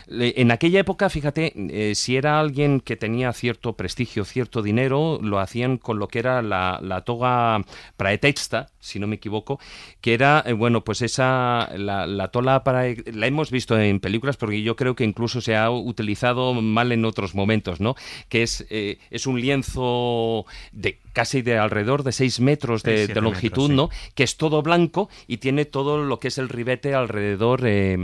En 0.07 0.51
aquella 0.51 0.79
época, 0.79 1.09
fíjate, 1.09 1.53
eh, 1.55 1.95
si 1.95 2.15
era 2.15 2.39
alguien 2.39 2.79
que 2.79 2.95
tenía 2.95 3.33
cierto 3.33 3.73
prestigio, 3.73 4.23
cierto 4.23 4.61
dinero, 4.61 5.19
lo 5.21 5.39
hacían 5.39 5.77
con 5.77 5.99
lo 5.99 6.07
que 6.07 6.19
era 6.19 6.41
la, 6.41 7.03
toga 7.05 7.63
praetexta, 7.97 8.67
si 8.79 8.99
no 8.99 9.07
me 9.07 9.17
equivoco, 9.17 9.59
que 9.99 10.13
era, 10.13 10.45
bueno, 10.55 10.83
pues 10.83 11.01
esa, 11.01 11.69
la, 11.75 12.07
la 12.07 12.29
tola 12.29 12.63
para, 12.63 12.85
la 13.11 13.27
hemos 13.27 13.51
visto 13.51 13.77
en 13.77 13.99
películas, 13.99 14.37
porque 14.37 14.61
yo 14.61 14.75
creo 14.75 14.95
que 14.95 15.03
incluso 15.03 15.41
se 15.41 15.55
ha 15.55 15.69
utilizado 15.69 16.53
mal 16.53 16.91
en 16.91 17.03
otros 17.03 17.35
momentos, 17.35 17.81
¿no? 17.81 17.95
Que 18.29 18.43
es, 18.43 18.65
es 18.69 19.27
un 19.27 19.41
lienzo 19.41 20.45
de 20.71 20.99
casi 21.15 21.41
de 21.41 21.57
alrededor 21.57 22.03
de 22.03 22.11
6 22.11 22.41
metros 22.41 22.83
de, 22.83 23.07
de 23.07 23.21
longitud, 23.21 23.69
metros, 23.69 23.89
¿no? 23.89 24.13
Que 24.13 24.23
es 24.23 24.35
todo 24.35 24.61
blanco 24.61 25.09
y 25.27 25.37
tiene 25.37 25.63
todo 25.63 26.03
lo 26.03 26.19
que 26.19 26.27
es 26.27 26.37
el 26.37 26.49
ribete 26.49 26.93
alrededor 26.93 27.61
eh, 27.63 27.97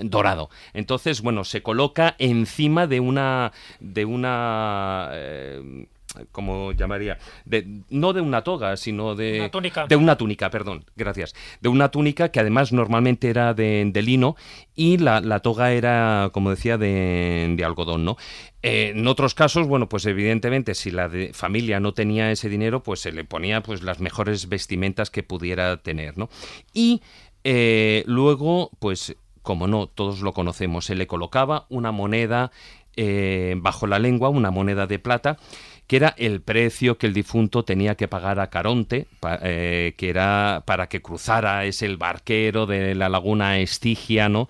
dorado. 0.00 0.48
Entonces, 0.72 1.20
bueno, 1.22 1.42
se 1.44 1.60
coloca 1.60 2.14
encima 2.18 2.86
de 2.86 3.00
una, 3.00 3.52
de 3.80 4.04
una, 4.04 5.10
eh, 5.12 5.86
¿cómo 6.30 6.72
llamaría? 6.72 7.18
De, 7.44 7.66
no 7.88 8.12
de 8.12 8.20
una 8.20 8.42
toga, 8.42 8.76
sino 8.76 9.14
de... 9.14 9.40
Una 9.40 9.50
túnica. 9.50 9.86
De 9.86 9.96
una 9.96 10.16
túnica, 10.16 10.50
perdón, 10.50 10.84
gracias. 10.94 11.34
De 11.60 11.68
una 11.68 11.90
túnica 11.90 12.30
que 12.30 12.40
además 12.40 12.72
normalmente 12.72 13.30
era 13.30 13.54
de, 13.54 13.88
de 13.90 14.02
lino 14.02 14.36
y 14.74 14.98
la, 14.98 15.20
la 15.20 15.40
toga 15.40 15.72
era, 15.72 16.30
como 16.32 16.50
decía, 16.50 16.76
de, 16.78 17.54
de 17.56 17.64
algodón, 17.64 18.04
¿no? 18.04 18.16
Eh, 18.62 18.92
en 18.94 19.06
otros 19.08 19.34
casos, 19.34 19.66
bueno, 19.66 19.88
pues 19.88 20.04
evidentemente 20.06 20.74
si 20.74 20.90
la 20.90 21.08
de- 21.08 21.32
familia 21.32 21.80
no 21.80 21.94
tenía 21.94 22.30
ese 22.30 22.48
dinero, 22.48 22.82
pues 22.82 23.00
se 23.00 23.10
le 23.12 23.24
ponía 23.24 23.62
pues 23.62 23.82
las 23.82 23.98
mejores 24.00 24.48
vestimentas 24.48 25.10
que 25.10 25.22
pudiera 25.22 25.78
tener, 25.78 26.18
¿no? 26.18 26.28
Y 26.74 27.00
eh, 27.44 28.04
luego, 28.06 28.70
pues 28.78 29.16
como 29.42 29.66
no, 29.66 29.88
todos 29.88 30.20
lo 30.20 30.32
conocemos, 30.32 30.84
se 30.84 30.94
le 30.94 31.08
colocaba 31.08 31.66
una 31.68 31.90
moneda 31.90 32.52
eh, 32.94 33.54
bajo 33.56 33.86
la 33.88 33.98
lengua, 33.98 34.28
una 34.28 34.52
moneda 34.52 34.86
de 34.86 35.00
plata, 35.00 35.38
que 35.86 35.96
era 35.96 36.14
el 36.16 36.40
precio 36.40 36.98
que 36.98 37.06
el 37.06 37.14
difunto 37.14 37.64
tenía 37.64 37.94
que 37.94 38.08
pagar 38.08 38.40
a 38.40 38.50
Caronte, 38.50 39.06
eh, 39.42 39.94
que 39.96 40.08
era 40.08 40.62
para 40.66 40.88
que 40.88 41.02
cruzara, 41.02 41.64
es 41.64 41.82
el 41.82 41.96
barquero 41.96 42.66
de 42.66 42.94
la 42.94 43.08
laguna 43.08 43.58
Estigia, 43.58 44.28
¿no? 44.28 44.48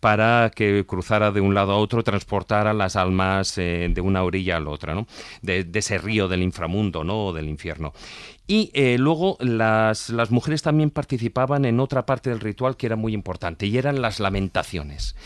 para 0.00 0.52
que 0.54 0.84
cruzara 0.86 1.32
de 1.32 1.40
un 1.40 1.54
lado 1.54 1.72
a 1.72 1.78
otro, 1.78 2.04
transportara 2.04 2.72
las 2.74 2.96
almas 2.96 3.56
eh, 3.58 3.88
de 3.90 4.00
una 4.00 4.22
orilla 4.22 4.56
a 4.56 4.60
la 4.60 4.70
otra, 4.70 4.94
¿no? 4.94 5.06
De, 5.42 5.64
de 5.64 5.78
ese 5.78 5.98
río 5.98 6.28
del 6.28 6.42
inframundo, 6.42 7.02
¿no? 7.02 7.26
O 7.26 7.32
del 7.32 7.48
infierno. 7.48 7.92
Y 8.46 8.70
eh, 8.74 8.96
luego 8.98 9.36
las, 9.40 10.10
las, 10.10 10.30
mujeres 10.30 10.62
también 10.62 10.90
participaban 10.90 11.64
en 11.64 11.80
otra 11.80 12.06
parte 12.06 12.30
del 12.30 12.40
ritual 12.40 12.76
que 12.76 12.86
era 12.86 12.94
muy 12.94 13.12
importante 13.12 13.66
y 13.66 13.76
eran 13.76 14.00
las 14.00 14.20
lamentaciones. 14.20 15.16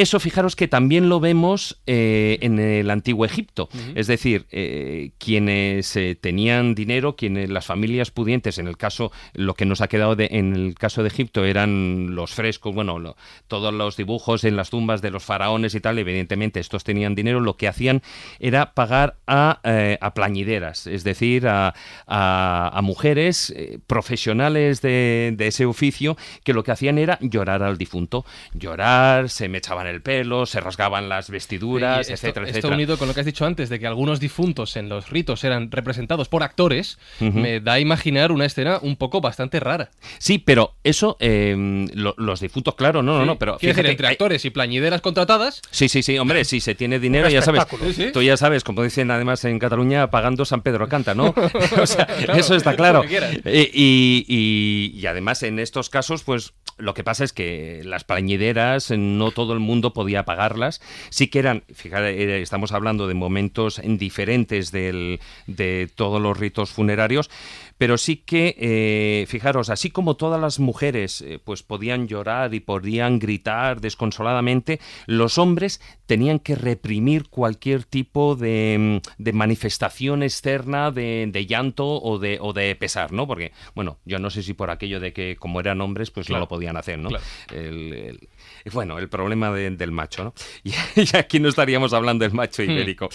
Eso 0.00 0.18
fijaros 0.18 0.56
que 0.56 0.66
también 0.66 1.10
lo 1.10 1.20
vemos 1.20 1.78
eh, 1.86 2.38
en 2.40 2.58
el 2.58 2.90
antiguo 2.90 3.26
Egipto. 3.26 3.68
Es 3.94 4.06
decir, 4.06 4.46
eh, 4.50 5.10
quienes 5.18 5.94
eh, 5.94 6.16
tenían 6.18 6.74
dinero, 6.74 7.16
quienes 7.16 7.50
las 7.50 7.66
familias 7.66 8.10
pudientes, 8.10 8.56
en 8.56 8.66
el 8.66 8.78
caso, 8.78 9.12
lo 9.34 9.52
que 9.52 9.66
nos 9.66 9.82
ha 9.82 9.88
quedado 9.88 10.16
de, 10.16 10.28
en 10.30 10.56
el 10.56 10.74
caso 10.74 11.02
de 11.02 11.08
Egipto 11.08 11.44
eran 11.44 12.14
los 12.14 12.32
frescos, 12.32 12.74
bueno, 12.74 13.14
todos 13.46 13.74
los 13.74 13.98
dibujos 13.98 14.44
en 14.44 14.56
las 14.56 14.70
tumbas 14.70 15.02
de 15.02 15.10
los 15.10 15.22
faraones 15.22 15.74
y 15.74 15.80
tal, 15.80 15.98
evidentemente 15.98 16.60
estos 16.60 16.82
tenían 16.82 17.14
dinero, 17.14 17.40
lo 17.40 17.58
que 17.58 17.68
hacían 17.68 18.00
era 18.38 18.72
pagar 18.72 19.18
a, 19.26 19.60
a 20.00 20.14
plañideras, 20.14 20.86
es 20.86 21.04
decir, 21.04 21.46
a, 21.46 21.74
a 22.06 22.80
mujeres 22.80 23.54
profesionales 23.86 24.80
de, 24.80 25.34
de 25.36 25.46
ese 25.46 25.66
oficio 25.66 26.16
que 26.42 26.54
lo 26.54 26.64
que 26.64 26.72
hacían 26.72 26.96
era 26.96 27.18
llorar 27.20 27.62
al 27.62 27.76
difunto, 27.76 28.24
llorar, 28.54 29.28
se 29.28 29.50
me 29.50 29.58
echaban 29.58 29.89
el 29.90 30.00
pelo, 30.02 30.46
se 30.46 30.60
rasgaban 30.60 31.08
las 31.08 31.28
vestiduras, 31.30 32.06
Sí, 32.06 32.12
esto- 32.12 32.26
etcétera, 32.28 32.46
esto 32.46 32.58
etcétera. 32.58 32.74
unido 32.74 32.98
con 32.98 33.08
lo 33.08 33.14
que 33.14 33.20
has 33.20 33.26
dicho 33.26 33.44
antes, 33.44 33.68
de 33.68 33.78
que 33.78 33.86
algunos 33.86 34.20
difuntos 34.20 34.76
en 34.76 34.88
los 34.88 35.10
ritos 35.10 35.44
eran 35.44 35.70
representados 35.70 36.28
por 36.28 36.42
actores, 36.42 36.98
Ujú. 37.20 37.38
me 37.38 37.60
da 37.60 37.74
a 37.74 37.80
imaginar 37.80 38.32
una 38.32 38.46
escena 38.46 38.78
un 38.80 38.96
poco 38.96 39.20
bastante 39.20 39.60
rara. 39.60 39.90
Sí, 40.18 40.38
pero 40.38 40.74
eso, 40.84 41.16
eh, 41.20 41.86
lo- 41.94 42.14
los 42.16 42.40
difuntos, 42.40 42.74
claro, 42.74 43.02
no, 43.02 43.14
no, 43.14 43.20
Sí. 43.20 43.26
no, 43.26 43.38
pero 43.38 43.58
Quiero 43.58 43.70
decir, 43.72 43.74
fíjate, 43.84 43.90
entre 43.92 44.06
hay- 44.08 44.12
actores 44.12 44.44
y 44.44 44.50
plañideras 44.50 45.00
contratadas, 45.00 45.62
Sí, 45.70 45.88
sí, 45.88 46.02
sí, 46.02 46.18
hombre, 46.18 46.44
si 46.44 46.60
se 46.60 46.74
tiene 46.74 46.98
dinero, 46.98 47.28
ya 47.28 47.42
sabes. 47.42 47.62
Sí. 47.94 48.10
Tú 48.12 48.22
ya 48.22 48.36
sabes, 48.36 48.64
como 48.64 48.82
dicen 48.82 49.10
además 49.10 49.44
en 49.44 49.58
Cataluña, 49.58 50.10
pagando 50.10 50.44
San 50.44 50.62
Pedro 50.62 50.88
canta, 50.88 51.14
¿no? 51.14 51.34
o 51.82 51.86
sea, 51.86 52.06
Claro, 52.06 52.34
eso 52.38 52.54
está 52.54 52.76
claro. 52.76 53.02
Eh, 53.44 53.70
y, 53.72 54.24
y- 54.28 54.98
y 55.00 55.06
además, 55.06 55.42
en 55.42 55.58
estos 55.58 55.90
casos, 55.90 56.22
pues 56.22 56.52
lo 56.78 56.94
que 56.94 57.04
pasa 57.04 57.24
es 57.24 57.32
que 57.32 57.82
las 57.84 58.04
plañideras, 58.04 58.90
no 58.90 59.30
todo 59.30 59.52
el 59.52 59.60
mundo 59.60 59.79
podía 59.92 60.24
pagarlas. 60.24 60.80
Sí 61.10 61.28
que 61.28 61.38
eran, 61.40 61.64
fíjate, 61.72 62.22
eh, 62.22 62.42
estamos 62.42 62.72
hablando 62.72 63.06
de 63.08 63.14
momentos 63.14 63.80
diferentes 63.84 64.70
del- 64.72 65.20
de 65.46 65.88
todos 65.94 66.20
los 66.20 66.36
ritos 66.38 66.70
funerarios, 66.70 67.30
pero 67.78 67.96
sí 67.98 68.16
que, 68.16 68.54
eh, 68.58 69.24
fijaros, 69.26 69.70
así 69.70 69.90
como 69.90 70.14
todas 70.16 70.40
las 70.40 70.58
mujeres 70.60 71.22
eh, 71.22 71.38
pues 71.42 71.62
podían 71.62 72.06
llorar 72.08 72.52
y 72.54 72.60
podían 72.60 73.18
gritar 73.18 73.80
desconsoladamente, 73.80 74.80
los 75.06 75.38
hombres 75.38 75.80
tenían 76.06 76.38
que 76.40 76.54
reprimir 76.56 77.28
cualquier 77.28 77.84
tipo 77.84 78.34
de, 78.36 79.00
mm, 79.00 79.22
de 79.22 79.32
manifestación 79.32 80.22
externa 80.22 80.90
de, 80.90 81.28
de 81.32 81.46
llanto 81.46 81.86
o 82.02 82.18
de, 82.18 82.38
o 82.40 82.52
de 82.52 82.74
pesar, 82.76 83.12
¿no? 83.12 83.26
Porque, 83.26 83.52
bueno, 83.74 83.98
yo 84.04 84.18
no 84.18 84.28
sé 84.30 84.42
si 84.42 84.52
por 84.52 84.70
aquello 84.70 85.00
de 85.00 85.12
que 85.12 85.36
como 85.36 85.60
eran 85.60 85.80
hombres, 85.80 86.10
pues 86.10 86.26
Claro. 86.26 86.40
no 86.40 86.44
lo 86.44 86.48
podían 86.48 86.76
hacer, 86.76 86.98
¿no? 86.98 87.08
Claro. 87.10 87.24
El- 87.52 87.92
el- 87.92 88.28
bueno, 88.72 88.98
el 88.98 89.08
problema 89.08 89.50
de- 89.52 89.70
del 89.70 89.92
macho, 89.92 90.24
¿no? 90.24 90.34
Y, 90.64 90.70
y 90.96 91.16
aquí 91.16 91.40
no 91.40 91.48
estaríamos 91.48 91.92
hablando 91.92 92.24
del 92.24 92.32
macho 92.34 92.62
Hmm. 92.62 92.70
ibérico. 92.70 93.08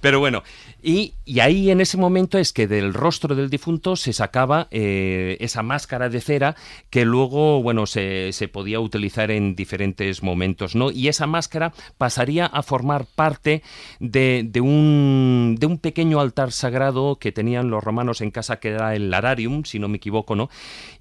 Pero 0.00 0.18
bueno, 0.20 0.42
y, 0.82 1.14
y 1.24 1.40
ahí 1.40 1.70
en 1.70 1.80
ese 1.80 1.96
momento 1.96 2.38
es 2.38 2.52
que 2.52 2.66
del 2.66 2.94
rostro 2.94 3.34
del 3.34 3.50
difunto 3.50 3.96
se 3.96 4.12
sacaba 4.12 4.68
eh, 4.70 5.36
esa 5.40 5.62
máscara 5.62 6.08
de 6.08 6.20
cera 6.20 6.56
que 6.90 7.04
luego, 7.04 7.62
bueno, 7.62 7.86
se, 7.86 8.32
se 8.32 8.48
podía 8.48 8.80
utilizar 8.80 9.30
en 9.30 9.54
diferentes 9.54 10.22
momentos, 10.22 10.74
¿no? 10.74 10.90
Y 10.90 11.08
esa 11.08 11.26
máscara 11.26 11.72
pasaría 11.98 12.46
a 12.46 12.62
formar 12.62 13.06
parte 13.06 13.62
de, 13.98 14.44
de 14.48 14.60
un, 14.60 15.56
de 15.58 15.66
un 15.66 15.78
pequeño 15.78 16.20
altar 16.20 16.52
sagrado 16.52 17.16
que 17.16 17.32
tenían 17.32 17.70
los 17.70 17.82
romanos 17.84 18.20
en 18.20 18.30
casa, 18.30 18.60
que 18.60 18.68
era 18.70 18.94
el 18.94 19.10
lararium, 19.10 19.64
si 19.64 19.78
no 19.78 19.88
me 19.88 19.96
equivoco, 19.96 20.36
¿no? 20.36 20.50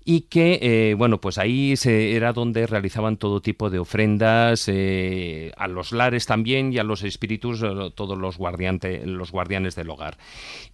y 0.06 0.22
que, 0.22 0.58
eh, 0.64 0.96
bueno, 0.98 1.22
pues 1.22 1.38
ahí 1.38 1.76
se, 1.78 2.16
era 2.16 2.34
donde 2.34 2.66
realizaban 2.66 3.18
todo 3.18 3.42
tipo 3.42 3.70
de 3.70 3.78
ofrendas 3.78 4.64
eh, 4.68 5.52
a 5.56 5.68
los 5.68 5.92
lares 5.92 6.26
también 6.26 6.74
y 6.74 6.80
a 6.80 6.84
los 6.84 7.04
espíritus, 7.04 7.60
todos 7.94 8.18
los, 8.18 8.40
guardiante- 8.40 9.06
los 9.06 9.32
guardianes 9.32 9.69
del 9.76 9.90
hogar. 9.90 10.18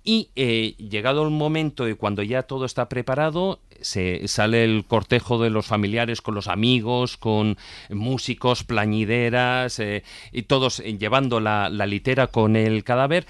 Y 0.04 0.30
eh, 0.36 0.76
llegado 0.78 1.24
el 1.24 1.32
momento 1.32 1.88
y 1.88 1.96
cuando 1.96 2.24
ya 2.24 2.44
todo 2.44 2.66
está 2.66 2.90
preparado, 2.90 3.60
se 3.82 4.28
sale 4.28 4.64
el 4.64 4.86
cortejo 4.86 5.42
de 5.42 5.50
los 5.50 5.66
familiares 5.66 6.22
con 6.22 6.36
los 6.36 6.48
amigos, 6.48 7.18
con 7.18 7.58
músicos, 7.90 8.64
plañideras, 8.64 9.80
eh, 9.80 10.04
y 10.32 10.44
todos 10.44 10.80
eh, 10.80 10.98
llevando 10.98 11.40
la, 11.40 11.70
litera 11.70 12.28
con 12.28 12.56
el 12.56 12.84
cadáver 12.84 13.28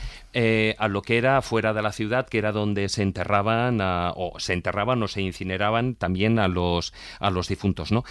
a 0.78 0.88
lo 0.90 1.02
que 1.02 1.18
era 1.18 1.42
fuera 1.42 1.74
de 1.74 1.82
la 1.82 1.94
ciudad, 1.94 2.28
que 2.28 2.38
era 2.38 2.52
donde 2.52 2.90
se 2.90 3.04
enterraban, 3.04 3.80
o 3.82 4.34
se 4.38 4.54
enterraban 4.54 5.02
o 5.02 5.08
se 5.08 5.22
incineraban 5.22 5.96
también 5.96 6.40
a 6.40 6.48
los, 6.48 6.94
a 7.20 7.30
los 7.30 7.48
difuntos, 7.48 7.92
¿no? 7.92 8.04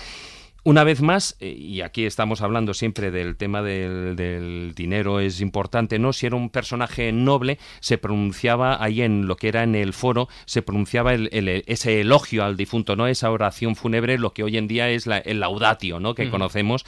Una 0.66 0.82
vez 0.82 1.02
más, 1.02 1.36
eh, 1.40 1.50
y 1.50 1.82
aquí 1.82 2.06
estamos 2.06 2.40
hablando 2.40 2.72
siempre 2.72 3.10
del 3.10 3.36
tema 3.36 3.60
del, 3.60 4.16
del 4.16 4.72
dinero, 4.74 5.20
es 5.20 5.42
importante, 5.42 5.98
¿no? 5.98 6.14
Si 6.14 6.24
era 6.24 6.36
un 6.36 6.48
personaje 6.48 7.12
noble, 7.12 7.58
se 7.80 7.98
pronunciaba 7.98 8.82
ahí 8.82 9.02
en 9.02 9.26
lo 9.26 9.36
que 9.36 9.48
era 9.48 9.62
en 9.62 9.74
el 9.74 9.92
foro, 9.92 10.26
se 10.46 10.62
pronunciaba 10.62 11.12
el- 11.12 11.28
el- 11.32 11.64
ese 11.66 12.00
elogio 12.00 12.44
al 12.44 12.56
difunto, 12.56 12.96
¿no? 12.96 13.06
Esa 13.06 13.30
oración 13.30 13.76
fúnebre, 13.76 14.16
lo 14.18 14.32
que 14.32 14.42
hoy 14.42 14.56
en 14.56 14.66
día 14.66 14.88
es 14.88 15.06
la- 15.06 15.18
el 15.18 15.40
laudatio, 15.40 16.00
¿no? 16.00 16.14
Que 16.14 16.24
conocemos. 16.30 16.86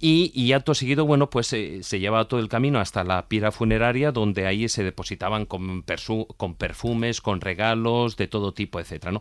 Y, 0.00 0.32
y 0.34 0.52
acto 0.52 0.74
seguido, 0.74 1.06
bueno, 1.06 1.30
pues 1.30 1.52
eh, 1.52 1.84
se 1.84 2.00
llevaba 2.00 2.26
todo 2.26 2.40
el 2.40 2.48
camino 2.48 2.80
hasta 2.80 3.04
la 3.04 3.28
pira 3.28 3.52
funeraria, 3.52 4.10
donde 4.10 4.44
ahí 4.48 4.68
se 4.68 4.82
depositaban 4.82 5.46
con, 5.46 5.84
con 6.36 6.54
perfumes, 6.56 7.20
con 7.20 7.40
regalos, 7.40 8.16
de 8.16 8.26
todo 8.26 8.52
tipo, 8.52 8.80
etcétera, 8.80 9.12
¿no? 9.12 9.20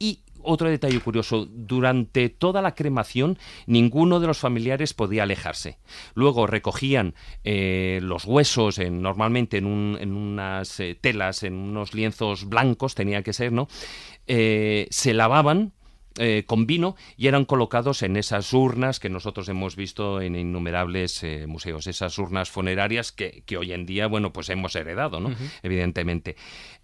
Y 0.00 0.20
otro 0.48 0.68
detalle 0.68 1.00
curioso, 1.00 1.46
durante 1.50 2.28
toda 2.28 2.62
la 2.62 2.74
cremación 2.74 3.38
ninguno 3.66 4.18
de 4.20 4.26
los 4.26 4.38
familiares 4.38 4.94
podía 4.94 5.22
alejarse. 5.24 5.78
Luego 6.14 6.46
recogían 6.46 7.14
eh, 7.44 8.00
los 8.02 8.24
huesos 8.24 8.78
en- 8.78 9.02
normalmente 9.02 9.58
en, 9.58 9.66
un- 9.66 9.98
en 10.00 10.12
unas 10.12 10.80
eh, 10.80 10.96
telas, 11.00 11.42
en 11.42 11.54
unos 11.54 11.94
lienzos 11.94 12.48
blancos, 12.48 12.94
tenía 12.94 13.22
que 13.22 13.32
ser, 13.32 13.52
¿no? 13.52 13.68
Eh, 14.26 14.86
se 14.90 15.14
lavaban 15.14 15.72
eh, 16.20 16.42
con 16.46 16.66
vino 16.66 16.96
y 17.16 17.28
eran 17.28 17.44
colocados 17.44 18.02
en 18.02 18.16
esas 18.16 18.52
urnas 18.52 18.98
que 18.98 19.08
nosotros 19.08 19.48
hemos 19.48 19.76
visto 19.76 20.20
en 20.20 20.34
innumerables 20.34 21.22
eh, 21.22 21.46
museos, 21.46 21.86
esas 21.86 22.18
urnas 22.18 22.50
funerarias 22.50 23.12
que, 23.12 23.44
que 23.46 23.56
hoy 23.56 23.72
en 23.72 23.86
día, 23.86 24.08
bueno, 24.08 24.32
pues 24.32 24.48
hemos 24.48 24.74
heredado, 24.74 25.20
¿no? 25.20 25.30
Evidentemente. 25.62 26.34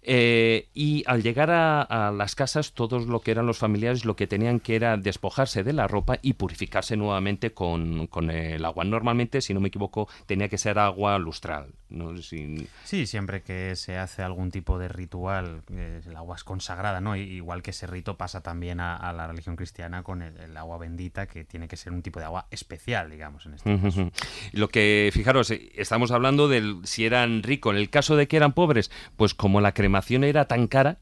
Eh, 0.07 0.67
y 0.75 1.03
al 1.07 1.23
llegar 1.23 1.49
a, 1.49 1.81
a 1.81 2.11
las 2.11 2.35
casas, 2.35 2.73
todos 2.73 3.07
lo 3.07 3.21
que 3.21 3.31
eran 3.31 3.47
los 3.47 3.57
familiares 3.57 4.05
lo 4.05 4.15
que 4.15 4.27
tenían 4.27 4.59
que 4.59 4.75
era 4.75 4.97
despojarse 4.97 5.63
de 5.63 5.73
la 5.73 5.87
ropa 5.87 6.19
y 6.21 6.33
purificarse 6.33 6.95
nuevamente 6.95 7.53
con, 7.53 8.05
con 8.07 8.29
el 8.29 8.63
agua. 8.65 8.83
Normalmente, 8.83 9.41
si 9.41 9.53
no 9.55 9.59
me 9.59 9.69
equivoco, 9.69 10.07
tenía 10.27 10.47
que 10.47 10.57
ser 10.59 10.77
agua 10.77 11.17
lustral. 11.17 11.73
¿no? 11.89 12.15
Sin- 12.17 12.67
Sí, 12.83 13.07
siempre 13.07 13.41
que 13.41 13.75
se 13.75 13.97
hace 13.97 14.21
algún 14.21 14.51
tipo 14.51 14.77
de 14.77 14.87
ritual, 14.89 15.61
eh, 15.71 16.01
el 16.05 16.15
agua 16.15 16.35
es 16.35 16.43
consagrada, 16.43 17.01
¿no? 17.01 17.15
Igual 17.15 17.61
que 17.63 17.71
ese 17.71 17.87
rito 17.87 18.15
pasa 18.17 18.41
también 18.41 18.79
a, 18.79 18.95
a 18.95 19.11
la 19.13 19.27
religión 19.27 19.55
cristiana 19.55 20.03
con 20.03 20.21
el, 20.21 20.37
el 20.37 20.57
agua 20.57 20.77
bendita, 20.77 21.25
que 21.27 21.45
tiene 21.45 21.67
que 21.67 21.77
ser 21.77 21.93
un 21.93 22.01
tipo 22.01 22.19
de 22.19 22.25
agua 22.25 22.45
especial, 22.51 23.09
digamos, 23.09 23.45
en 23.45 23.53
este 23.55 23.77
caso. 23.79 24.11
Lo 24.51 24.67
que, 24.69 25.09
fijaros, 25.13 25.49
eh, 25.51 25.71
estamos 25.75 26.11
hablando 26.11 26.47
del 26.47 26.79
si 26.83 27.05
eran 27.05 27.43
ricos. 27.43 27.73
En 27.73 27.79
el 27.79 27.89
caso 27.89 28.15
de 28.15 28.27
que 28.27 28.37
eran 28.37 28.53
pobres, 28.53 28.91
pues 29.15 29.33
como 29.33 29.61
la 29.61 29.73
era 30.23 30.45
tan 30.45 30.67
cara, 30.67 30.99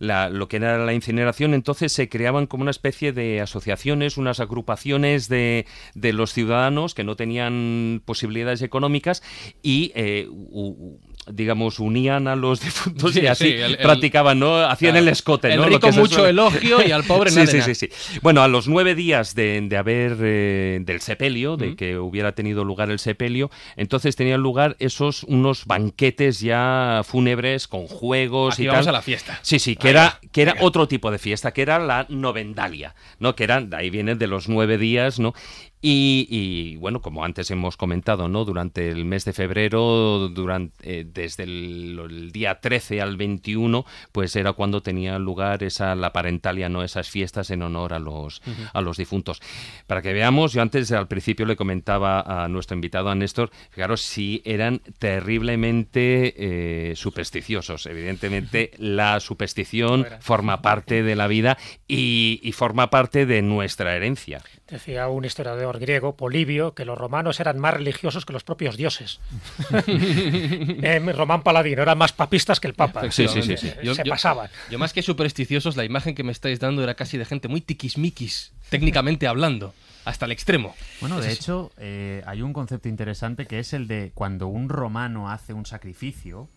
la- 0.00 0.28
lo 0.28 0.48
que 0.48 0.56
era 0.56 0.76
la 0.84 0.92
incineración, 0.92 1.54
entonces 1.54 1.92
se 1.92 2.08
creaban 2.08 2.46
como 2.46 2.62
una 2.62 2.70
especie 2.72 3.12
de 3.12 3.40
asociaciones, 3.40 4.16
unas 4.16 4.40
agrupaciones 4.40 5.28
de, 5.28 5.66
de 5.94 6.12
los 6.12 6.32
ciudadanos 6.32 6.94
que 6.94 7.04
no 7.04 7.14
tenían 7.16 8.02
posibilidades 8.04 8.62
económicas 8.62 9.22
y, 9.62 9.92
eh, 9.94 10.28
digamos, 11.30 11.78
unían 11.78 12.28
a 12.28 12.36
los 12.36 12.60
difuntos 12.60 13.12
Sí, 13.14 13.20
y 13.22 13.26
así 13.26 13.44
sí, 13.46 13.52
el- 13.52 13.78
practicaban, 13.78 14.38
¿no? 14.38 14.56
Hacían 14.58 14.96
el 14.96 15.08
escote, 15.08 15.48
El 15.52 15.56
¿no? 15.56 15.62
Lo 15.62 15.68
rico 15.68 15.90
que 15.90 15.98
mucho 15.98 16.26
elogio 16.26 16.86
y 16.86 16.92
al 16.92 17.04
pobre 17.04 17.30
sí, 17.30 17.36
nada 17.36 17.46
sí, 17.46 17.58
nada. 17.58 17.74
sí, 17.74 17.88
sí. 17.90 18.18
Bueno, 18.22 18.42
a 18.42 18.48
los 18.48 18.68
nueve 18.68 18.94
días 18.94 19.34
de, 19.34 19.60
de 19.68 19.76
haber 19.76 20.16
eh, 20.20 20.78
del 20.82 21.00
sepelio, 21.00 21.56
de 21.56 21.76
que 21.76 21.98
hubiera 21.98 22.32
tenido 22.32 22.64
lugar 22.64 22.90
el 22.90 22.98
sepelio, 22.98 23.50
entonces 23.76 24.16
tenían 24.16 24.40
lugar 24.40 24.76
esos 24.78 25.24
unos 25.24 25.64
banquetes 25.66 26.40
ya 26.40 27.02
fúnebres 27.04 27.68
con 27.68 27.86
juegos 27.86 28.54
Aquí 28.54 28.64
y 28.64 28.66
vamos 28.66 28.86
tal. 28.86 28.94
a 28.94 28.98
la 28.98 29.02
fiesta. 29.02 29.38
Sí, 29.42 29.58
sí, 29.58 29.76
que 29.76 29.90
era, 29.90 30.20
que 30.32 30.42
era 30.42 30.52
venga. 30.54 30.66
otro 30.66 30.88
tipo 30.88 31.10
de 31.10 31.18
fiesta, 31.18 31.52
que 31.52 31.62
era 31.62 31.78
la 31.78 32.06
novendalia, 32.08 32.94
¿no? 33.18 33.34
Que 33.34 33.44
eran, 33.44 33.70
de 33.70 33.76
ahí 33.76 33.90
vienen 33.90 34.18
de 34.18 34.26
los 34.26 34.48
nueve 34.48 34.78
días, 34.78 35.18
¿no? 35.18 35.34
Y, 35.86 36.76
bueno, 36.76 37.02
como 37.02 37.26
antes 37.26 37.50
hemos 37.50 37.76
comentado, 37.76 38.26
¿no? 38.26 38.46
Durante 38.46 38.88
el 38.88 39.04
mes 39.04 39.26
de 39.26 39.34
febrero, 39.34 40.30
durante, 40.30 41.00
eh, 41.00 41.04
desde 41.04 41.42
el, 41.42 42.30
día 42.32 42.58
13 42.58 43.02
al 43.02 43.18
21, 43.18 43.84
pues 44.10 44.34
era 44.34 44.54
cuando 44.54 44.80
tenía 44.80 45.18
lugar 45.18 45.62
esa 45.62 45.94
la 45.94 46.10
parentalia, 46.10 46.70
¿no? 46.70 46.82
Esas 46.82 47.10
fiestas 47.10 47.50
en 47.50 47.60
honor 47.60 47.92
a 47.92 47.98
los, 47.98 48.40
a 48.72 48.80
los 48.80 48.96
difuntos. 48.96 49.42
Para 49.86 50.00
que 50.00 50.14
veamos, 50.14 50.54
yo 50.54 50.62
antes 50.62 50.90
al 50.90 51.06
principio 51.06 51.44
le 51.44 51.54
comentaba 51.54 52.44
a 52.44 52.48
nuestro 52.48 52.76
invitado, 52.76 53.10
a 53.10 53.14
Néstor, 53.14 53.50
fijaros 53.68 54.00
si 54.00 54.40
eran 54.46 54.80
terriblemente 54.98 56.34
eh, 56.38 56.96
supersticiosos. 56.96 57.84
Evidentemente, 57.84 58.70
la 58.78 59.20
superstición 59.20 60.06
forma 60.20 60.62
parte 60.62 61.02
de 61.02 61.14
la 61.14 61.26
vida 61.26 61.58
y 61.86 62.50
forma 62.54 62.88
parte 62.88 63.26
de 63.26 63.42
nuestra 63.42 63.94
herencia. 63.94 64.40
Decía 64.68 65.08
un 65.08 65.26
historiador 65.26 65.78
griego, 65.78 66.16
Polibio, 66.16 66.74
que 66.74 66.86
los 66.86 66.96
romanos 66.96 67.38
eran 67.38 67.58
más 67.58 67.74
religiosos 67.74 68.24
que 68.24 68.32
los 68.32 68.44
propios 68.44 68.78
dioses. 68.78 69.20
eh, 69.86 71.12
Román 71.14 71.42
Paladino 71.42 71.82
eran 71.82 71.98
más 71.98 72.12
papistas 72.12 72.60
que 72.60 72.68
el 72.68 72.74
Papa. 72.74 73.10
Sí, 73.10 73.28
sí, 73.28 73.42
sí. 73.42 73.56
Se 73.56 74.04
pasaban. 74.06 74.48
Yo, 74.70 74.78
más 74.78 74.94
que 74.94 75.02
supersticiosos, 75.02 75.76
la 75.76 75.84
imagen 75.84 76.14
que 76.14 76.22
me 76.22 76.32
estáis 76.32 76.60
dando 76.60 76.82
era 76.82 76.94
casi 76.94 77.18
de 77.18 77.26
gente 77.26 77.48
muy 77.48 77.60
tiquismiquis, 77.60 78.52
técnicamente 78.70 79.26
hablando 79.26 79.74
hasta 80.04 80.26
el 80.26 80.32
extremo. 80.32 80.74
Bueno, 81.00 81.20
de 81.20 81.32
hecho, 81.32 81.70
eh, 81.78 82.22
hay 82.26 82.42
un 82.42 82.52
concepto 82.52 82.88
interesante 82.88 83.46
que 83.46 83.58
es 83.58 83.72
el 83.72 83.86
de 83.88 84.12
cuando 84.14 84.48
un 84.48 84.68
romano 84.68 85.30
hace 85.30 85.52
un 85.52 85.66
sacrificio, 85.66 86.48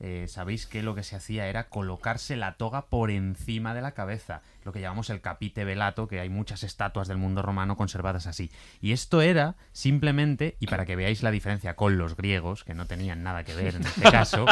eh, 0.00 0.26
sabéis 0.28 0.66
que 0.66 0.82
lo 0.82 0.94
que 0.94 1.02
se 1.02 1.16
hacía 1.16 1.48
era 1.48 1.68
colocarse 1.68 2.36
la 2.36 2.54
toga 2.54 2.86
por 2.86 3.10
encima 3.10 3.74
de 3.74 3.82
la 3.82 3.92
cabeza, 3.92 4.42
lo 4.66 4.72
que 4.72 4.80
llamamos 4.80 5.08
el 5.10 5.20
capite 5.20 5.64
velato, 5.64 6.08
que 6.08 6.20
hay 6.20 6.28
muchas 6.28 6.64
estatuas 6.64 7.06
del 7.08 7.16
mundo 7.16 7.40
romano 7.40 7.76
conservadas 7.76 8.26
así. 8.26 8.50
Y 8.80 8.92
esto 8.92 9.22
era 9.22 9.54
simplemente, 9.72 10.56
y 10.60 10.66
para 10.66 10.84
que 10.84 10.96
veáis 10.96 11.22
la 11.22 11.30
diferencia 11.30 11.76
con 11.76 11.96
los 11.96 12.16
griegos, 12.16 12.64
que 12.64 12.74
no 12.74 12.86
tenían 12.86 13.22
nada 13.22 13.44
que 13.44 13.54
ver 13.54 13.76
en 13.76 13.82
este 13.82 14.02
caso, 14.10 14.44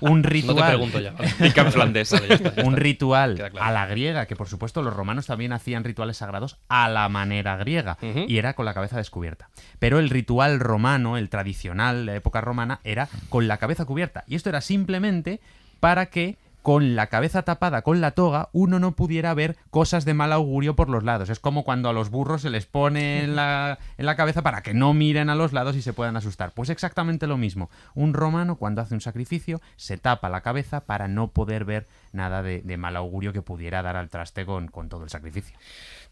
un 0.00 0.22
ritual. 0.22 0.78
un 2.64 2.76
ritual 2.76 3.52
a 3.58 3.72
la 3.72 3.86
griega, 3.86 4.26
que 4.26 4.36
por 4.36 4.48
supuesto 4.48 4.82
los 4.82 4.94
romanos 4.94 5.26
también 5.26 5.52
hacían 5.52 5.82
rituales 5.82 6.18
sagrados 6.18 6.58
a 6.68 6.88
la 6.88 7.08
manera 7.08 7.56
griega, 7.56 7.96
y 8.02 8.36
era 8.36 8.54
con 8.54 8.66
la 8.66 8.74
cabeza 8.74 8.98
descubierta. 8.98 9.48
Pero 9.78 9.98
el 9.98 10.10
ritual 10.10 10.60
romano, 10.60 11.16
el 11.16 11.30
tradicional 11.30 12.04
de 12.04 12.12
la 12.12 12.16
época 12.16 12.42
romana, 12.42 12.80
era 12.84 13.08
con 13.30 13.48
la 13.48 13.56
cabeza 13.56 13.86
cubierta. 13.86 14.24
Y 14.26 14.34
esto 14.34 14.50
era 14.50 14.60
simplemente 14.60 15.40
para 15.80 16.06
que 16.06 16.36
con 16.64 16.96
la 16.96 17.08
cabeza 17.08 17.42
tapada 17.42 17.82
con 17.82 18.00
la 18.00 18.12
toga, 18.12 18.48
uno 18.54 18.78
no 18.78 18.92
pudiera 18.92 19.34
ver 19.34 19.58
cosas 19.68 20.06
de 20.06 20.14
mal 20.14 20.32
augurio 20.32 20.74
por 20.74 20.88
los 20.88 21.04
lados. 21.04 21.28
Es 21.28 21.38
como 21.38 21.62
cuando 21.62 21.90
a 21.90 21.92
los 21.92 22.08
burros 22.08 22.40
se 22.40 22.48
les 22.48 22.64
pone 22.64 23.22
en 23.22 23.36
la, 23.36 23.78
en 23.98 24.06
la 24.06 24.16
cabeza 24.16 24.40
para 24.40 24.62
que 24.62 24.72
no 24.72 24.94
miren 24.94 25.28
a 25.28 25.34
los 25.34 25.52
lados 25.52 25.76
y 25.76 25.82
se 25.82 25.92
puedan 25.92 26.16
asustar. 26.16 26.52
Pues 26.52 26.70
exactamente 26.70 27.26
lo 27.26 27.36
mismo. 27.36 27.68
Un 27.94 28.14
romano 28.14 28.56
cuando 28.56 28.80
hace 28.80 28.94
un 28.94 29.02
sacrificio 29.02 29.60
se 29.76 29.98
tapa 29.98 30.30
la 30.30 30.40
cabeza 30.40 30.80
para 30.80 31.06
no 31.06 31.28
poder 31.28 31.66
ver 31.66 31.86
nada 32.12 32.42
de, 32.42 32.62
mal 32.78 32.96
augurio 32.96 33.34
que 33.34 33.42
pudiera 33.42 33.82
dar 33.82 33.96
al 33.96 34.08
traste 34.08 34.46
con, 34.46 34.68
con 34.68 34.88
todo 34.88 35.04
el 35.04 35.10
sacrificio. 35.10 35.54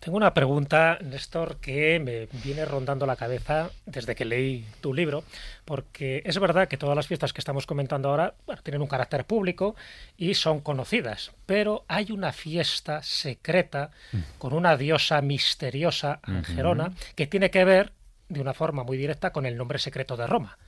Tengo 0.03 0.16
una 0.16 0.35
pregunta, 0.35 0.99
Néstor, 1.01 1.59
que 1.59 2.01
me 2.01 2.27
viene 2.43 2.65
rondando 2.65 3.07
la 3.07 3.15
cabeza 3.15 3.70
desde 3.87 4.16
que 4.16 4.24
leí 4.24 4.66
tu 4.81 4.93
libro, 4.93 5.23
porque 5.65 6.24
es 6.27 6.41
verdad 6.41 6.66
que 6.66 6.77
todas 6.77 6.97
las 6.97 7.07
fiestas 7.07 7.33
que 7.33 7.41
estamos 7.41 7.66
comentando 7.66 8.09
ahora 8.09 8.35
tienen 8.65 8.83
un 8.83 8.89
carácter 8.89 9.24
público 9.24 9.77
y 10.16 10.35
son 10.35 10.59
conocidas, 10.59 11.31
pero 11.47 11.85
hay 11.87 12.11
una 12.11 12.33
fiesta 12.33 13.01
secreta 13.05 13.93
con 14.39 14.55
una 14.55 14.77
diosa 14.77 15.23
misteriosa, 15.23 16.19
Angerona, 16.24 16.91
que 17.15 17.29
tiene 17.29 17.53
que 17.53 17.65
ver 17.65 17.93
de 18.29 18.41
una 18.41 18.55
forma 18.55 18.83
muy 18.83 18.97
directa 18.97 19.31
con 19.31 19.47
el 19.47 19.57
nombre 19.57 19.79
secreto 19.79 20.16
de 20.16 20.27
Roma. 20.27 20.59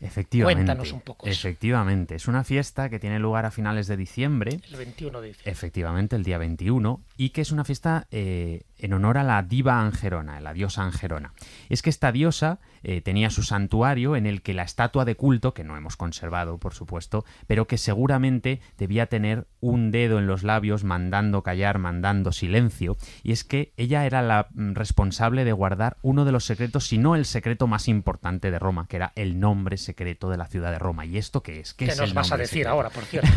Efectivamente. 0.00 0.64
Cuéntanos 0.64 0.92
un 0.92 1.00
poco. 1.00 1.26
Efectivamente. 1.26 2.14
Es 2.14 2.28
una 2.28 2.44
fiesta 2.44 2.88
que 2.88 2.98
tiene 2.98 3.18
lugar 3.18 3.46
a 3.46 3.50
finales 3.50 3.86
de 3.86 3.96
diciembre. 3.96 4.60
El 4.70 4.76
21 4.76 5.20
de 5.20 5.28
diciembre. 5.28 5.52
Efectivamente, 5.52 6.16
el 6.16 6.24
día 6.24 6.38
21. 6.38 7.00
Y 7.16 7.30
que 7.30 7.40
es 7.40 7.50
una 7.50 7.64
fiesta 7.64 8.06
eh, 8.10 8.62
en 8.78 8.92
honor 8.92 9.18
a 9.18 9.24
la 9.24 9.42
diva 9.42 9.80
Angerona, 9.80 10.40
la 10.40 10.52
diosa 10.52 10.82
Angerona. 10.82 11.32
Es 11.68 11.82
que 11.82 11.90
esta 11.90 12.12
diosa 12.12 12.60
eh, 12.82 13.00
tenía 13.00 13.30
su 13.30 13.42
santuario 13.42 14.16
en 14.16 14.26
el 14.26 14.42
que 14.42 14.54
la 14.54 14.62
estatua 14.62 15.04
de 15.04 15.16
culto, 15.16 15.54
que 15.54 15.64
no 15.64 15.76
hemos 15.76 15.96
conservado, 15.96 16.58
por 16.58 16.74
supuesto, 16.74 17.24
pero 17.46 17.66
que 17.66 17.78
seguramente 17.78 18.60
debía 18.76 19.06
tener 19.06 19.46
un 19.60 19.90
dedo 19.90 20.18
en 20.18 20.26
los 20.26 20.42
labios 20.42 20.84
mandando 20.84 21.42
callar, 21.42 21.78
mandando 21.78 22.32
silencio, 22.32 22.96
y 23.22 23.32
es 23.32 23.44
que 23.44 23.72
ella 23.76 24.06
era 24.06 24.22
la 24.22 24.48
mm, 24.52 24.74
responsable 24.74 25.44
de 25.44 25.52
guardar 25.52 25.96
uno 26.02 26.24
de 26.24 26.32
los 26.32 26.44
secretos, 26.44 26.86
si 26.86 26.98
no 26.98 27.16
el 27.16 27.24
secreto 27.24 27.66
más 27.66 27.88
importante 27.88 28.50
de 28.50 28.58
Roma, 28.58 28.86
que 28.88 28.96
era 28.96 29.12
el 29.16 29.40
nombre 29.40 29.76
secreto 29.88 30.28
de 30.28 30.36
la 30.36 30.46
ciudad 30.46 30.70
de 30.70 30.78
Roma. 30.78 31.06
¿Y 31.06 31.16
esto 31.16 31.42
qué 31.42 31.60
es? 31.60 31.72
¿Qué, 31.72 31.86
¿Qué 31.86 31.96
nos 31.96 32.12
vas 32.12 32.30
a 32.30 32.36
decir 32.36 32.68
ahora, 32.68 32.90
por 32.90 33.04
cierto? 33.10 33.30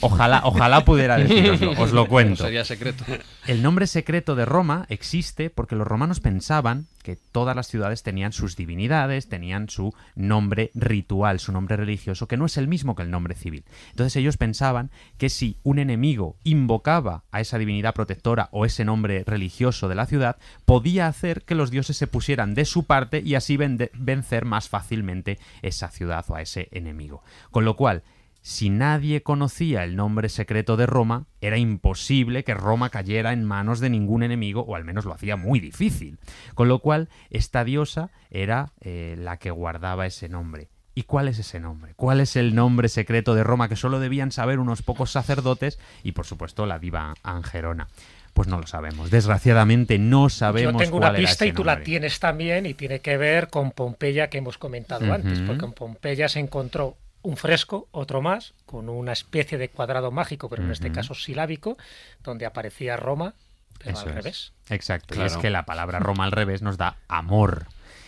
ojalá, 0.00 0.40
ojalá 0.44 0.84
pudiera 0.84 1.16
deciroslo, 1.18 1.72
os 1.72 1.92
lo 1.92 2.06
cuento. 2.06 2.44
Sería 2.44 2.64
secreto. 2.64 3.04
El 3.46 3.62
nombre 3.62 3.86
secreto 3.86 4.34
de 4.34 4.44
Roma 4.46 4.86
existe 4.88 5.50
porque 5.50 5.76
los 5.76 5.86
romanos 5.86 6.20
pensaban 6.20 6.86
que 7.08 7.16
todas 7.16 7.56
las 7.56 7.68
ciudades 7.68 8.02
tenían 8.02 8.34
sus 8.34 8.54
divinidades, 8.54 9.30
tenían 9.30 9.70
su 9.70 9.94
nombre 10.14 10.70
ritual, 10.74 11.40
su 11.40 11.52
nombre 11.52 11.78
religioso, 11.78 12.28
que 12.28 12.36
no 12.36 12.44
es 12.44 12.58
el 12.58 12.68
mismo 12.68 12.94
que 12.94 13.02
el 13.02 13.10
nombre 13.10 13.34
civil. 13.34 13.64
Entonces 13.92 14.14
ellos 14.16 14.36
pensaban 14.36 14.90
que 15.16 15.30
si 15.30 15.56
un 15.62 15.78
enemigo 15.78 16.36
invocaba 16.44 17.24
a 17.32 17.40
esa 17.40 17.56
divinidad 17.56 17.94
protectora 17.94 18.50
o 18.52 18.66
ese 18.66 18.84
nombre 18.84 19.24
religioso 19.26 19.88
de 19.88 19.94
la 19.94 20.04
ciudad, 20.04 20.36
podía 20.66 21.06
hacer 21.06 21.44
que 21.44 21.54
los 21.54 21.70
dioses 21.70 21.96
se 21.96 22.08
pusieran 22.08 22.54
de 22.54 22.66
su 22.66 22.84
parte 22.84 23.22
y 23.24 23.36
así 23.36 23.56
vencer 23.56 24.44
más 24.44 24.68
fácilmente 24.68 25.38
esa 25.62 25.88
ciudad 25.88 26.26
o 26.28 26.34
a 26.34 26.42
ese 26.42 26.68
enemigo. 26.72 27.22
Con 27.50 27.64
lo 27.64 27.74
cual, 27.74 28.02
si 28.40 28.70
nadie 28.70 29.22
conocía 29.22 29.84
el 29.84 29.96
nombre 29.96 30.28
secreto 30.28 30.76
de 30.76 30.86
Roma, 30.86 31.26
era 31.40 31.58
imposible 31.58 32.44
que 32.44 32.54
Roma 32.54 32.90
cayera 32.90 33.32
en 33.32 33.44
manos 33.44 33.80
de 33.80 33.90
ningún 33.90 34.22
enemigo, 34.22 34.62
o 34.62 34.74
al 34.74 34.84
menos 34.84 35.04
lo 35.04 35.12
hacía 35.12 35.36
muy 35.36 35.60
difícil. 35.60 36.18
Con 36.54 36.68
lo 36.68 36.78
cual, 36.78 37.08
esta 37.30 37.64
diosa 37.64 38.10
era 38.30 38.72
eh, 38.80 39.16
la 39.18 39.36
que 39.38 39.50
guardaba 39.50 40.06
ese 40.06 40.28
nombre. 40.28 40.68
¿Y 40.94 41.04
cuál 41.04 41.28
es 41.28 41.38
ese 41.38 41.60
nombre? 41.60 41.94
¿Cuál 41.94 42.20
es 42.20 42.34
el 42.34 42.56
nombre 42.56 42.88
secreto 42.88 43.36
de 43.36 43.44
Roma 43.44 43.68
que 43.68 43.76
solo 43.76 44.00
debían 44.00 44.32
saber 44.32 44.58
unos 44.58 44.82
pocos 44.82 45.12
sacerdotes 45.12 45.78
y, 46.02 46.10
por 46.10 46.26
supuesto, 46.26 46.66
la 46.66 46.80
diva 46.80 47.14
Angerona? 47.22 47.86
Pues 48.32 48.48
no 48.48 48.58
lo 48.58 48.66
sabemos. 48.66 49.10
Desgraciadamente 49.10 49.98
no 49.98 50.28
sabemos. 50.28 50.72
Yo 50.72 50.78
tengo 50.78 50.96
una 50.96 51.14
pista 51.14 51.46
y 51.46 51.52
tú 51.52 51.64
la 51.64 51.82
tienes 51.82 52.18
también 52.18 52.66
y 52.66 52.74
tiene 52.74 52.98
que 52.98 53.16
ver 53.16 53.48
con 53.48 53.70
Pompeya 53.70 54.28
que 54.28 54.38
hemos 54.38 54.58
comentado 54.58 55.12
antes, 55.12 55.40
porque 55.40 55.66
en 55.66 55.72
Pompeya 55.72 56.28
se 56.28 56.40
encontró 56.40 56.96
un 57.22 57.36
fresco, 57.36 57.88
otro 57.90 58.22
más, 58.22 58.54
con 58.66 58.88
una 58.88 59.12
especie 59.12 59.58
de 59.58 59.68
cuadrado 59.68 60.10
mágico, 60.10 60.48
pero 60.48 60.62
en 60.62 60.70
este 60.70 60.92
caso 60.92 61.14
silábico, 61.14 61.76
donde 62.22 62.46
aparecía 62.46 62.96
Roma, 62.96 63.34
pero 63.78 63.98
al 63.98 64.14
revés. 64.14 64.52
Exacto, 64.68 65.14
y 65.14 65.24
es 65.24 65.36
que 65.36 65.50
la 65.50 65.64
palabra 65.64 65.98
Roma 65.98 66.24
al 66.24 66.32
revés 66.32 66.62
nos 66.62 66.76
da 66.76 66.96
amor. 67.08 67.66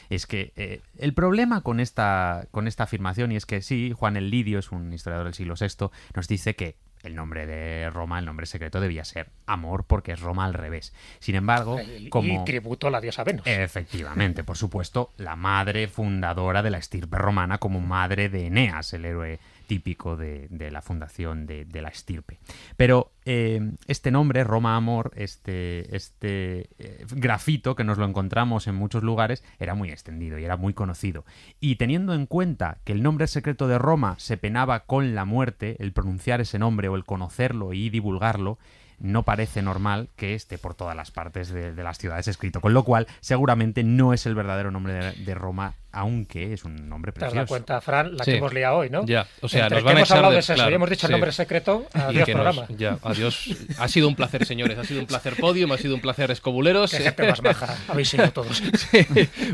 Es 0.09 0.27
que 0.27 0.53
eh, 0.57 0.81
el 0.99 1.15
problema 1.15 1.61
con 1.61 1.79
esta, 1.79 2.47
con 2.51 2.67
esta 2.67 2.85
afirmación, 2.85 3.31
y 3.31 3.37
es 3.37 3.47
que 3.47 3.63
sí, 3.63 3.93
Juan 3.97 4.17
el 4.17 4.31
Lidio 4.31 4.59
es 4.59 4.73
un 4.73 4.93
historiador 4.93 5.27
del 5.27 5.35
siglo 5.35 5.55
VI, 5.59 5.89
nos 6.15 6.27
dice 6.27 6.57
que 6.57 6.77
el 7.03 7.15
nombre 7.15 7.47
de 7.47 7.89
Roma, 7.91 8.19
el 8.19 8.25
nombre 8.25 8.47
secreto 8.47 8.81
debía 8.81 9.05
ser 9.05 9.31
amor, 9.47 9.85
porque 9.85 10.13
es 10.13 10.21
Roma 10.21 10.45
al 10.45 10.55
revés. 10.55 10.93
Sin 11.19 11.35
embargo, 11.35 11.79
como... 12.11 12.43
Y 12.43 12.45
tributo 12.45 12.89
a 12.89 12.91
la 12.91 13.01
diosa 13.01 13.25
Venus. 13.25 13.47
Efectivamente, 13.47 14.45
por 14.45 14.57
supuesto, 14.57 15.13
la 15.17 15.37
madre 15.37 15.89
fundadora 15.89 16.63
de 16.63 16.71
la 16.71 16.79
estirpe 16.79 17.19
romana 17.19 17.59
como 17.59 17.81
madre 17.81 18.29
de 18.29 18.47
Eneas, 18.47 18.93
el 18.93 19.05
héroe 19.05 19.39
típico 19.71 20.17
de, 20.17 20.49
la 20.73 20.83
fundación 20.83 21.47
de, 21.47 21.81
la 21.81 21.91
estirpe. 21.91 22.41
Pero 22.77 23.13
eh, 23.25 23.61
este 23.87 24.11
nombre, 24.11 24.43
Roma 24.43 24.75
Amor, 24.75 25.13
este, 25.15 25.95
este 25.95 26.71
eh, 26.81 27.07
grafito 27.13 27.77
que 27.77 27.85
nos 27.85 27.97
lo 27.97 28.05
encontramos 28.05 28.67
en 28.67 28.75
muchos 28.75 29.05
lugares, 29.05 29.45
era 29.61 29.77
muy 29.77 29.91
extendido 29.91 30.41
y 30.41 30.45
era 30.45 30.57
muy 30.57 30.75
conocido. 30.75 31.25
Y 31.61 31.77
teniendo 31.77 32.15
en 32.15 32.27
cuenta 32.27 32.79
que 32.83 32.91
el 32.91 33.05
nombre 33.05 33.29
secreto 33.29 33.69
de 33.69 33.79
Roma 33.79 34.17
se 34.19 34.37
penaba 34.37 34.87
con 34.87 35.15
la 35.15 35.25
muerte, 35.25 35.77
el 35.79 35.93
pronunciar 35.93 36.41
ese 36.41 36.59
nombre 36.59 36.89
o 36.89 36.97
el 36.97 37.05
conocerlo 37.05 37.73
y 37.73 37.91
divulgarlo, 37.91 38.59
no 38.99 39.23
parece 39.23 39.63
normal 39.63 40.09
que 40.17 40.35
esté 40.35 40.59
por 40.59 40.75
todas 40.75 40.97
las 40.97 41.13
partes 41.13 41.51
de, 41.51 41.73
las 41.75 41.99
ciudades 41.99 42.27
escrito, 42.27 42.61
con 42.61 42.75
lo 42.75 42.83
cual 42.83 43.07
seguramente 43.21 43.85
no 43.85 44.13
es 44.15 44.27
el 44.27 44.35
verdadero 44.35 44.73
nombre 44.73 45.13
de 45.13 45.35
Roma 45.37 45.75
aunque 45.93 46.53
es 46.53 46.65
un 46.65 46.89
nombre 46.89 47.13
precioso. 47.13 47.35
Te 47.35 47.39
das 47.41 47.49
cuenta, 47.49 47.81
Fran, 47.81 48.17
la 48.17 48.25
que 48.25 48.37
hemos 48.37 48.53
liado 48.53 48.79
hoy, 48.79 48.91
¿no? 48.91 49.05
Ya, 49.07 49.27
o 49.41 49.49
sea, 49.49 49.69
nos 49.69 49.83
van 49.83 49.97
a 49.97 50.01
hemos 50.01 50.11
hablado 50.11 50.33
de, 50.33 50.39
eso 50.39 50.55
y 50.55 50.73
hemos 50.73 50.91
dicho 50.91 51.07
el 51.07 51.13
nombre 51.13 51.33
secreto, 51.33 51.87
adiós 51.93 52.29
programa. 52.29 52.67
ya, 52.77 52.99
adiós. 53.03 53.49
Ha 53.79 53.89
sido 53.89 54.09
un 54.09 54.15
placer, 54.15 54.47
señores, 54.47 54.79
ha 54.79 54.85
sido 54.85 55.01
un 55.01 55.07
placer 55.07 55.35
podium, 55.37 55.73
ha 55.73 55.79
sido 55.79 55.95
un 55.95 56.01
placer 56.01 56.31
escobuleros. 56.31 56.91
Qué 56.91 56.99
gente 56.99 57.29
más 57.29 57.41
baja, 57.41 57.77
habéis 57.89 58.09
sido 58.09 58.31
todos. 58.31 58.63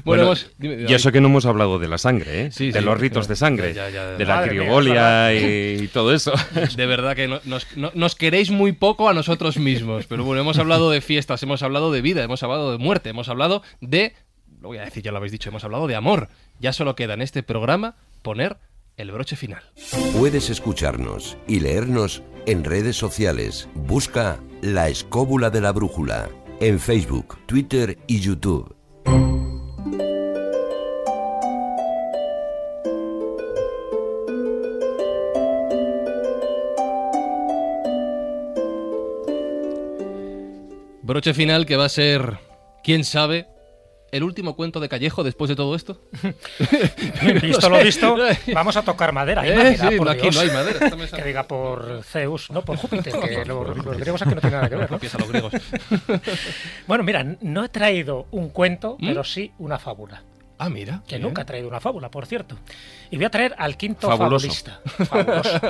Bueno, 0.05 0.33
y 0.61 0.93
eso 0.93 1.13
que 1.13 1.21
no 1.21 1.29
hemos 1.29 1.47
hablado 1.47 1.79
de 1.79 1.89
la 1.89 1.99
sangre, 1.99 2.47
¿eh? 2.47 2.51
de 2.73 2.81
los 2.81 2.99
ritos 2.99 3.29
de 3.29 3.37
sangre, 3.37 3.73
de 3.73 4.25
la 4.25 4.43
criogolia 4.43 5.35
y, 5.35 5.89
todo 5.89 6.13
eso. 6.13 6.33
De 6.77 6.87
verdad 6.87 7.17
que 7.17 7.29
nos, 7.29 7.67
nos 7.77 8.15
queréis 8.15 8.51
muy 8.51 8.73
poco 8.73 9.09
a 9.09 9.15
nosotros 9.15 9.59
mismos, 9.59 10.07
pero 10.07 10.25
bueno, 10.25 10.43
hemos 10.43 10.59
hablado 10.59 10.91
de 10.91 11.01
fiestas, 11.01 11.43
hemos 11.43 11.63
hablado 11.63 11.93
de 11.93 12.03
vida, 12.03 12.23
hemos 12.23 12.43
hablado 12.43 12.73
de 12.73 12.79
muerte, 12.79 13.11
hemos 13.11 13.29
hablado 13.29 13.63
de 13.81 14.15
lo 14.67 14.71
voy 14.71 14.79
a 14.79 14.85
decir, 14.85 15.05
ya 15.05 15.13
lo 15.13 15.19
habéis 15.19 15.31
dicho, 15.31 15.49
hemos 15.49 15.63
hablado 15.63 15.87
de 15.87 15.95
amor. 15.95 16.29
Ya 16.59 16.73
solo 16.73 16.97
queda 16.97 17.15
en 17.15 17.23
este 17.23 17.45
programa 17.45 17.95
poner 18.23 18.59
el 18.97 19.13
broche 19.13 19.37
final. 19.37 19.63
Puedes 20.19 20.51
escucharnos 20.51 21.37
y 21.47 21.61
leernos 21.61 22.25
en 22.47 22.65
redes 22.65 22.97
sociales. 22.97 23.69
Busca 23.75 24.41
La 24.63 24.89
Escóbula 24.89 25.51
de 25.51 25.61
la 25.61 25.71
Brújula 25.71 26.29
en 26.59 26.81
Facebook, 26.81 27.39
Twitter 27.47 27.97
y 28.09 28.19
YouTube. 28.19 28.75
Broche 41.03 41.35
final 41.35 41.67
que 41.67 41.77
va 41.77 41.85
a 41.85 41.89
ser, 41.89 42.39
quién 42.83 43.05
sabe, 43.05 43.47
el 44.13 44.23
último 44.23 44.55
cuento 44.57 44.81
de 44.81 44.89
Callejo 44.89 45.23
después 45.25 45.49
de 45.49 45.57
todo 45.57 45.75
esto. 45.75 46.01
visto 47.43 47.69
lo 47.69 47.83
visto, 47.83 48.17
vamos 48.53 48.77
a 48.77 48.83
tocar 48.83 49.13
madera. 49.13 49.43
Hay 49.43 49.51
Eh, 49.51 49.57
madera, 49.57 49.91
sí, 49.91 49.97
por 49.97 50.09
aquí 50.09 50.23
Dios. 50.23 50.35
no 50.37 50.41
hay 50.43 50.51
madera, 50.51 50.91
que 51.17 51.23
diga 51.23 51.43
por 51.45 52.03
Zeus, 52.05 52.51
no 52.51 52.63
por 52.63 52.77
Júpiter, 52.77 53.13
que 53.21 53.45
lo- 53.45 53.75
los 53.75 53.97
griegos 53.99 54.23
aquí 54.23 54.35
no 54.35 54.41
tienen 54.41 54.59
nada 54.59 54.69
que 54.69 54.77
ver. 54.77 54.91
¿no? 54.91 54.97
Copias 54.97 55.15
a 55.15 55.19
los 55.19 55.29
griegos. 55.29 55.53
Bueno, 56.87 57.05
mira, 57.05 57.25
no 57.41 57.65
he 57.65 57.69
traído 57.69 58.27
un 58.31 58.51
cuento, 58.51 58.97
¿Mm? 58.99 59.07
pero 59.09 59.25
sí 59.25 59.53
una 59.59 59.79
fábula. 59.79 60.23
Ah, 60.59 60.71
mira. 60.71 61.03
Que 61.07 61.17
bien. 61.17 61.23
nunca 61.29 61.43
he 61.43 61.45
traído 61.45 61.69
una 61.69 61.81
fábula, 61.81 62.11
por 62.11 62.25
cierto. 62.27 62.57
Y 63.11 63.17
voy 63.17 63.27
a 63.27 63.31
traer 63.31 63.55
al 63.59 63.77
quinto 63.77 64.09
Fabuloso. 64.09 64.47
fabulista. 64.49 64.81
Fabuloso. 65.05 65.61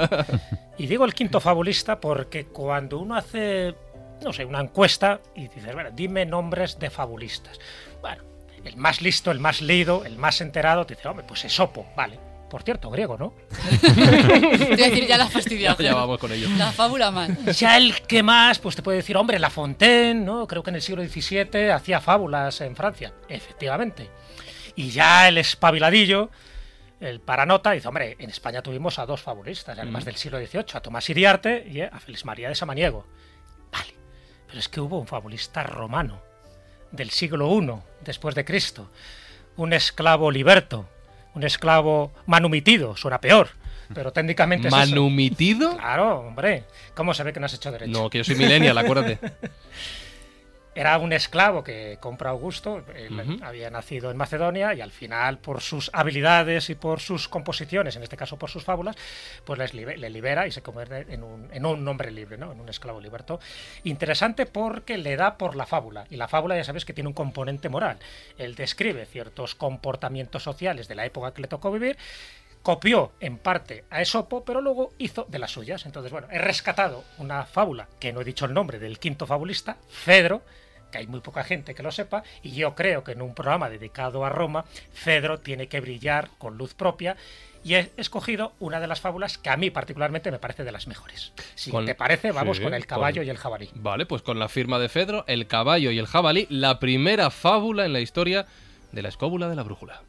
Y 0.78 0.86
digo 0.86 1.04
el 1.04 1.12
quinto 1.14 1.40
fabulista 1.40 1.98
porque 1.98 2.44
cuando 2.46 2.98
uno 3.00 3.16
hace, 3.16 3.74
no 4.22 4.32
sé, 4.32 4.44
una 4.44 4.60
encuesta 4.60 5.18
y 5.34 5.48
dices, 5.48 5.74
bueno, 5.74 5.90
dime 5.92 6.24
nombres 6.24 6.78
de 6.78 6.90
fabulistas. 6.90 7.58
Bueno, 8.06 8.22
el 8.64 8.76
más 8.76 9.02
listo, 9.02 9.32
el 9.32 9.40
más 9.40 9.60
leído, 9.60 10.04
el 10.04 10.16
más 10.16 10.40
enterado, 10.40 10.86
te 10.86 10.94
dice, 10.94 11.08
hombre, 11.08 11.26
pues 11.26 11.44
Esopo, 11.44 11.86
vale. 11.96 12.20
Por 12.48 12.62
cierto, 12.62 12.88
griego, 12.88 13.18
¿no? 13.18 13.34
Te 13.80 13.88
voy 13.90 14.82
a 14.84 14.88
decir, 14.88 15.08
ya 15.08 15.18
la 15.18 15.26
fastidiado. 15.26 15.82
Ya 15.82 15.92
vamos 15.92 16.18
con 16.20 16.30
ello. 16.30 16.48
La 16.56 16.70
fábula 16.70 17.10
mal. 17.10 17.36
Ya 17.46 17.76
el 17.76 18.00
que 18.02 18.22
más, 18.22 18.60
pues 18.60 18.76
te 18.76 18.82
puede 18.82 18.98
decir, 18.98 19.16
hombre, 19.16 19.40
La 19.40 19.50
Fontaine, 19.50 20.24
¿no? 20.24 20.46
Creo 20.46 20.62
que 20.62 20.70
en 20.70 20.76
el 20.76 20.82
siglo 20.82 21.04
XVII 21.04 21.70
hacía 21.70 22.00
fábulas 22.00 22.60
en 22.60 22.76
Francia. 22.76 23.12
Efectivamente. 23.28 24.08
Y 24.76 24.90
ya 24.90 25.26
el 25.26 25.38
espabiladillo, 25.38 26.30
el 27.00 27.18
paranota, 27.18 27.72
dice, 27.72 27.88
hombre, 27.88 28.14
en 28.20 28.30
España 28.30 28.62
tuvimos 28.62 29.00
a 29.00 29.06
dos 29.06 29.20
fabulistas, 29.20 29.76
además 29.76 30.04
del 30.04 30.14
siglo 30.14 30.38
XVIII, 30.38 30.66
a 30.74 30.80
Tomás 30.80 31.10
Iriarte 31.10 31.66
y 31.68 31.80
a 31.80 31.98
Félix 31.98 32.24
María 32.24 32.48
de 32.48 32.54
Samaniego. 32.54 33.04
Vale. 33.72 33.92
Pero 34.46 34.60
es 34.60 34.68
que 34.68 34.80
hubo 34.80 35.00
un 35.00 35.08
fabulista 35.08 35.64
romano 35.64 36.22
del 36.92 37.10
siglo 37.10 37.50
I 37.60 37.72
después 38.04 38.34
de 38.34 38.44
Cristo, 38.44 38.90
un 39.56 39.72
esclavo 39.72 40.30
liberto, 40.30 40.88
un 41.34 41.44
esclavo 41.44 42.12
manumitido, 42.26 42.96
suena 42.96 43.20
peor, 43.20 43.48
pero 43.94 44.12
técnicamente 44.12 44.68
es 44.68 44.74
eso. 44.74 44.86
¿Manumitido? 44.86 45.76
Claro, 45.76 46.20
hombre. 46.20 46.64
¿Cómo 46.94 47.14
se 47.14 47.22
ve 47.22 47.32
que 47.32 47.40
no 47.40 47.46
has 47.46 47.54
hecho 47.54 47.70
derecho? 47.70 47.92
No, 47.92 48.10
que 48.10 48.18
yo 48.18 48.24
soy 48.24 48.36
millennial, 48.36 48.76
acuérdate. 48.78 49.18
Era 50.76 50.98
un 50.98 51.14
esclavo 51.14 51.64
que 51.64 51.96
compra 52.00 52.28
Augusto, 52.30 52.84
él 52.94 53.40
había 53.42 53.70
nacido 53.70 54.10
en 54.10 54.16
Macedonia 54.18 54.74
y 54.74 54.82
al 54.82 54.92
final, 54.92 55.38
por 55.38 55.62
sus 55.62 55.88
habilidades 55.94 56.68
y 56.68 56.74
por 56.74 57.00
sus 57.00 57.28
composiciones, 57.28 57.96
en 57.96 58.02
este 58.02 58.18
caso 58.18 58.38
por 58.38 58.50
sus 58.50 58.62
fábulas, 58.62 58.94
pues 59.46 59.58
les 59.58 59.72
libe- 59.72 59.96
le 59.96 60.10
libera 60.10 60.46
y 60.46 60.52
se 60.52 60.60
convierte 60.60 61.06
en 61.14 61.22
un, 61.22 61.48
en 61.50 61.64
un 61.64 61.88
hombre 61.88 62.10
libre, 62.10 62.36
¿no? 62.36 62.52
en 62.52 62.60
un 62.60 62.68
esclavo 62.68 63.00
liberto. 63.00 63.40
Interesante 63.84 64.44
porque 64.44 64.98
le 64.98 65.16
da 65.16 65.38
por 65.38 65.56
la 65.56 65.64
fábula, 65.64 66.06
y 66.10 66.16
la 66.16 66.28
fábula 66.28 66.56
ya 66.58 66.64
sabes 66.64 66.84
que 66.84 66.92
tiene 66.92 67.08
un 67.08 67.14
componente 67.14 67.70
moral. 67.70 67.98
Él 68.36 68.54
describe 68.54 69.06
ciertos 69.06 69.54
comportamientos 69.54 70.42
sociales 70.42 70.88
de 70.88 70.94
la 70.94 71.06
época 71.06 71.32
que 71.32 71.40
le 71.40 71.48
tocó 71.48 71.72
vivir, 71.72 71.96
copió 72.62 73.12
en 73.20 73.38
parte 73.38 73.84
a 73.88 74.02
Esopo, 74.02 74.44
pero 74.44 74.60
luego 74.60 74.92
hizo 74.98 75.24
de 75.30 75.38
las 75.38 75.52
suyas. 75.52 75.86
Entonces, 75.86 76.12
bueno, 76.12 76.26
he 76.30 76.38
rescatado 76.38 77.02
una 77.16 77.44
fábula, 77.46 77.88
que 77.98 78.12
no 78.12 78.20
he 78.20 78.24
dicho 78.24 78.44
el 78.44 78.52
nombre 78.52 78.78
del 78.78 78.98
quinto 78.98 79.26
fabulista, 79.26 79.78
Fedro, 79.88 80.42
hay 80.96 81.06
muy 81.06 81.20
poca 81.20 81.44
gente 81.44 81.74
que 81.74 81.82
lo 81.82 81.92
sepa, 81.92 82.22
y 82.42 82.52
yo 82.52 82.74
creo 82.74 83.04
que 83.04 83.12
en 83.12 83.22
un 83.22 83.34
programa 83.34 83.68
dedicado 83.70 84.24
a 84.24 84.28
Roma, 84.28 84.64
Fedro 84.92 85.38
tiene 85.38 85.68
que 85.68 85.80
brillar 85.80 86.28
con 86.38 86.56
luz 86.58 86.74
propia, 86.74 87.16
y 87.64 87.74
he 87.74 87.90
escogido 87.96 88.52
una 88.60 88.78
de 88.78 88.86
las 88.86 89.00
fábulas 89.00 89.38
que 89.38 89.50
a 89.50 89.56
mí 89.56 89.70
particularmente 89.70 90.30
me 90.30 90.38
parece 90.38 90.62
de 90.62 90.70
las 90.70 90.86
mejores. 90.86 91.32
Si 91.56 91.70
Con- 91.70 91.84
te 91.84 91.94
parece, 91.96 92.30
vamos 92.30 92.58
sí, 92.58 92.62
con 92.62 92.74
el 92.74 92.86
caballo 92.86 93.20
con- 93.22 93.26
y 93.26 93.30
el 93.30 93.38
jabalí. 93.38 93.70
Vale, 93.74 94.06
pues 94.06 94.22
con 94.22 94.38
la 94.38 94.48
firma 94.48 94.78
de 94.78 94.88
Fedro, 94.88 95.24
el 95.26 95.46
caballo 95.48 95.90
y 95.90 95.98
el 95.98 96.06
jabalí, 96.06 96.46
la 96.48 96.78
primera 96.78 97.30
fábula 97.30 97.84
en 97.84 97.92
la 97.92 98.00
historia 98.00 98.46
de 98.92 99.02
la 99.02 99.08
escóbula 99.08 99.48
de 99.48 99.56
la 99.56 99.64
brújula. 99.64 100.02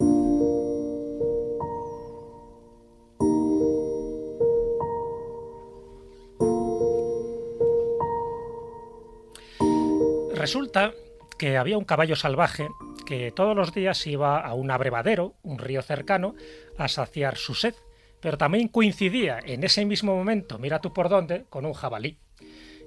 Resulta 10.48 10.94
que 11.38 11.58
había 11.58 11.78
un 11.78 11.84
caballo 11.84 12.16
salvaje 12.16 12.70
que 13.06 13.34
todos 13.34 13.54
los 13.54 13.74
días 13.74 14.08
iba 14.08 14.40
a 14.40 14.54
un 14.54 14.72
abrevadero, 14.72 15.36
un 15.44 15.58
río 15.58 15.82
cercano, 15.82 16.36
a 16.78 16.88
saciar 16.88 17.36
su 17.36 17.54
sed, 17.54 17.76
pero 18.22 18.38
también 18.38 18.70
coincidía 18.70 19.40
en 19.44 19.66
ese 19.66 19.84
mismo 19.84 20.16
momento, 20.16 20.58
mira 20.58 20.80
tú 20.80 20.94
por 20.94 21.10
dónde, 21.10 21.44
con 21.50 21.66
un 21.66 21.74
jabalí. 21.74 22.18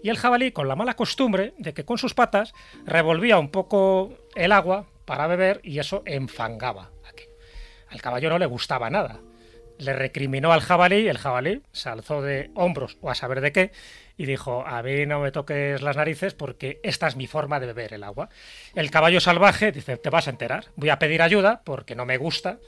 Y 0.02 0.08
el 0.08 0.16
jabalí, 0.16 0.52
con 0.52 0.68
la 0.68 0.74
mala 0.74 0.96
costumbre 0.96 1.52
de 1.58 1.74
que 1.74 1.84
con 1.84 1.98
sus 1.98 2.14
patas 2.14 2.54
revolvía 2.86 3.38
un 3.38 3.50
poco 3.50 4.16
el 4.34 4.52
agua 4.52 4.86
para 5.04 5.26
beber 5.26 5.60
y 5.62 5.80
eso 5.80 6.02
enfangaba. 6.06 6.92
Al 7.88 8.00
caballo 8.00 8.30
no 8.30 8.38
le 8.38 8.46
gustaba 8.46 8.88
nada. 8.88 9.20
Le 9.76 9.92
recriminó 9.92 10.52
al 10.52 10.62
jabalí, 10.62 11.08
el 11.08 11.18
jabalí 11.18 11.60
se 11.72 11.90
alzó 11.90 12.22
de 12.22 12.50
hombros 12.54 12.96
o 13.02 13.10
a 13.10 13.14
saber 13.14 13.42
de 13.42 13.52
qué 13.52 13.72
y 14.20 14.26
dijo, 14.26 14.66
a 14.66 14.82
mí 14.82 15.06
no 15.06 15.20
me 15.20 15.32
toques 15.32 15.80
las 15.80 15.96
narices 15.96 16.34
porque 16.34 16.78
esta 16.82 17.06
es 17.06 17.16
mi 17.16 17.26
forma 17.26 17.58
de 17.58 17.64
beber 17.64 17.94
el 17.94 18.04
agua. 18.04 18.28
El 18.74 18.90
caballo 18.90 19.18
salvaje 19.18 19.72
dice, 19.72 19.96
te 19.96 20.10
vas 20.10 20.26
a 20.26 20.30
enterar, 20.30 20.66
voy 20.76 20.90
a 20.90 20.98
pedir 20.98 21.22
ayuda 21.22 21.62
porque 21.64 21.94
no 21.94 22.04
me 22.04 22.18
gusta 22.18 22.58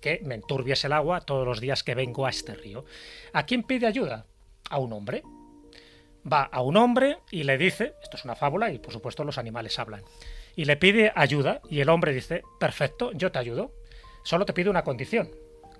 que 0.00 0.20
me 0.22 0.36
enturbies 0.36 0.84
el 0.84 0.92
agua 0.92 1.22
todos 1.22 1.44
los 1.44 1.60
días 1.60 1.82
que 1.82 1.96
vengo 1.96 2.26
a 2.26 2.30
este 2.30 2.54
río. 2.54 2.84
¿A 3.32 3.44
quién 3.44 3.64
pide 3.64 3.88
ayuda? 3.88 4.26
A 4.70 4.78
un 4.78 4.92
hombre. 4.92 5.24
Va 6.32 6.44
a 6.44 6.62
un 6.62 6.76
hombre 6.76 7.18
y 7.32 7.42
le 7.42 7.58
dice, 7.58 7.94
esto 8.04 8.16
es 8.16 8.24
una 8.24 8.36
fábula 8.36 8.70
y 8.70 8.78
por 8.78 8.92
supuesto 8.92 9.24
los 9.24 9.36
animales 9.36 9.80
hablan, 9.80 10.04
y 10.54 10.64
le 10.64 10.76
pide 10.76 11.10
ayuda 11.16 11.60
y 11.68 11.80
el 11.80 11.88
hombre 11.88 12.12
dice, 12.12 12.44
perfecto, 12.60 13.10
yo 13.14 13.32
te 13.32 13.40
ayudo, 13.40 13.72
solo 14.22 14.46
te 14.46 14.52
pido 14.52 14.70
una 14.70 14.84
condición. 14.84 15.28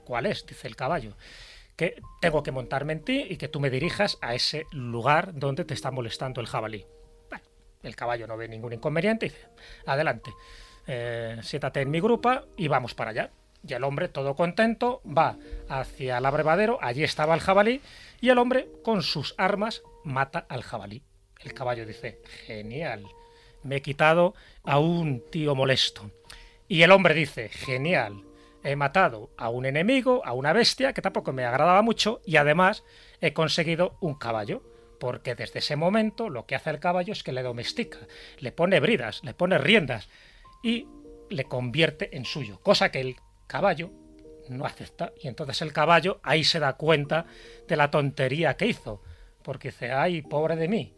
¿Cuál 0.05 0.27
es? 0.27 0.45
Dice 0.45 0.67
el 0.67 0.75
caballo. 0.75 1.15
Que 1.81 1.95
tengo 2.21 2.43
que 2.43 2.53
montarme 2.53 2.93
en 2.93 3.01
ti 3.03 3.27
y 3.31 3.39
que 3.39 3.49
tú 3.49 3.59
me 3.59 3.71
dirijas 3.71 4.19
a 4.21 4.35
ese 4.35 4.67
lugar 4.71 5.33
donde 5.33 5.65
te 5.65 5.73
está 5.73 5.91
molestando 5.91 6.43
el 6.43 6.47
jabalí. 6.47 6.85
Bueno, 7.31 7.45
el 7.83 7.97
caballo 7.97 8.27
no 8.27 8.37
ve 8.37 8.49
ningún 8.49 8.75
inconveniente 8.75 9.25
y 9.25 9.29
dice, 9.31 9.49
adelante, 9.87 10.31
eh, 10.87 11.39
siéntate 11.41 11.81
en 11.81 11.91
mi 11.91 11.99
grupa 11.99 12.45
y 12.59 12.69
vamos 12.69 12.93
para 12.93 13.13
allá. 13.13 13.31
Y 13.67 13.73
el 13.73 13.83
hombre, 13.85 14.09
todo 14.09 14.37
contento, 14.37 15.01
va 15.07 15.39
hacia 15.71 16.19
el 16.19 16.27
abrevadero, 16.27 16.79
allí 16.83 17.03
estaba 17.03 17.35
el 17.35 17.41
jabalí, 17.41 17.81
y 18.21 18.29
el 18.29 18.37
hombre, 18.37 18.69
con 18.85 19.03
sus 19.03 19.35
armas, 19.39 19.83
mata 20.05 20.45
al 20.51 20.63
jabalí. 20.63 21.03
El 21.39 21.55
caballo 21.55 21.87
dice, 21.87 22.21
genial, 22.45 23.07
me 23.63 23.77
he 23.77 23.81
quitado 23.81 24.35
a 24.65 24.79
un 24.79 25.25
tío 25.31 25.55
molesto. 25.55 26.11
Y 26.69 26.83
el 26.83 26.91
hombre 26.91 27.15
dice, 27.15 27.49
genial, 27.49 28.23
he 28.63 28.77
matado 28.77 29.31
a 29.37 29.49
un 29.49 29.67
enemigo, 29.67 30.23
a 30.25 30.33
una 30.33 30.53
bestia, 30.53 30.93
que 30.93 31.03
tampoco 31.03 31.33
me 31.33 31.45
agradaba 31.45 31.83
mucho, 31.83 32.21
y 32.25 32.37
además 32.37 32.85
he 33.21 33.33
conseguido 33.33 33.97
un 34.01 34.15
caballo. 34.15 34.63
Porque 34.99 35.35
desde 35.35 35.61
ese 35.61 35.77
momento 35.77 36.29
lo 36.29 36.45
que 36.45 36.55
hace 36.55 36.69
el 36.69 36.79
caballo 36.79 37.15
es 37.15 37.23
que 37.23 37.33
le 37.33 37.43
domestica, 37.43 37.99
le 38.39 38.53
pone 38.53 38.81
bridas, 38.81 39.25
le 39.25 39.33
pone 39.33 39.57
riendas 39.57 40.11
y 40.63 40.87
le 41.31 41.45
convierte 41.45 42.15
en 42.17 42.27
suyo, 42.27 42.61
cosa 42.63 42.91
que 42.91 43.01
el 43.01 43.17
caballo 43.47 43.91
no 44.51 44.67
acepta. 44.67 45.13
Y 45.19 45.29
entonces 45.29 45.63
el 45.63 45.73
caballo 45.73 46.21
ahí 46.23 46.45
se 46.45 46.59
da 46.59 46.75
cuenta 46.75 47.25
de 47.67 47.77
la 47.77 47.91
tontería 47.91 48.59
que 48.59 48.67
hizo, 48.67 49.01
porque 49.43 49.69
dice, 49.69 49.91
ay, 49.91 50.21
pobre 50.21 50.57
de 50.57 50.69
mí, 50.69 50.93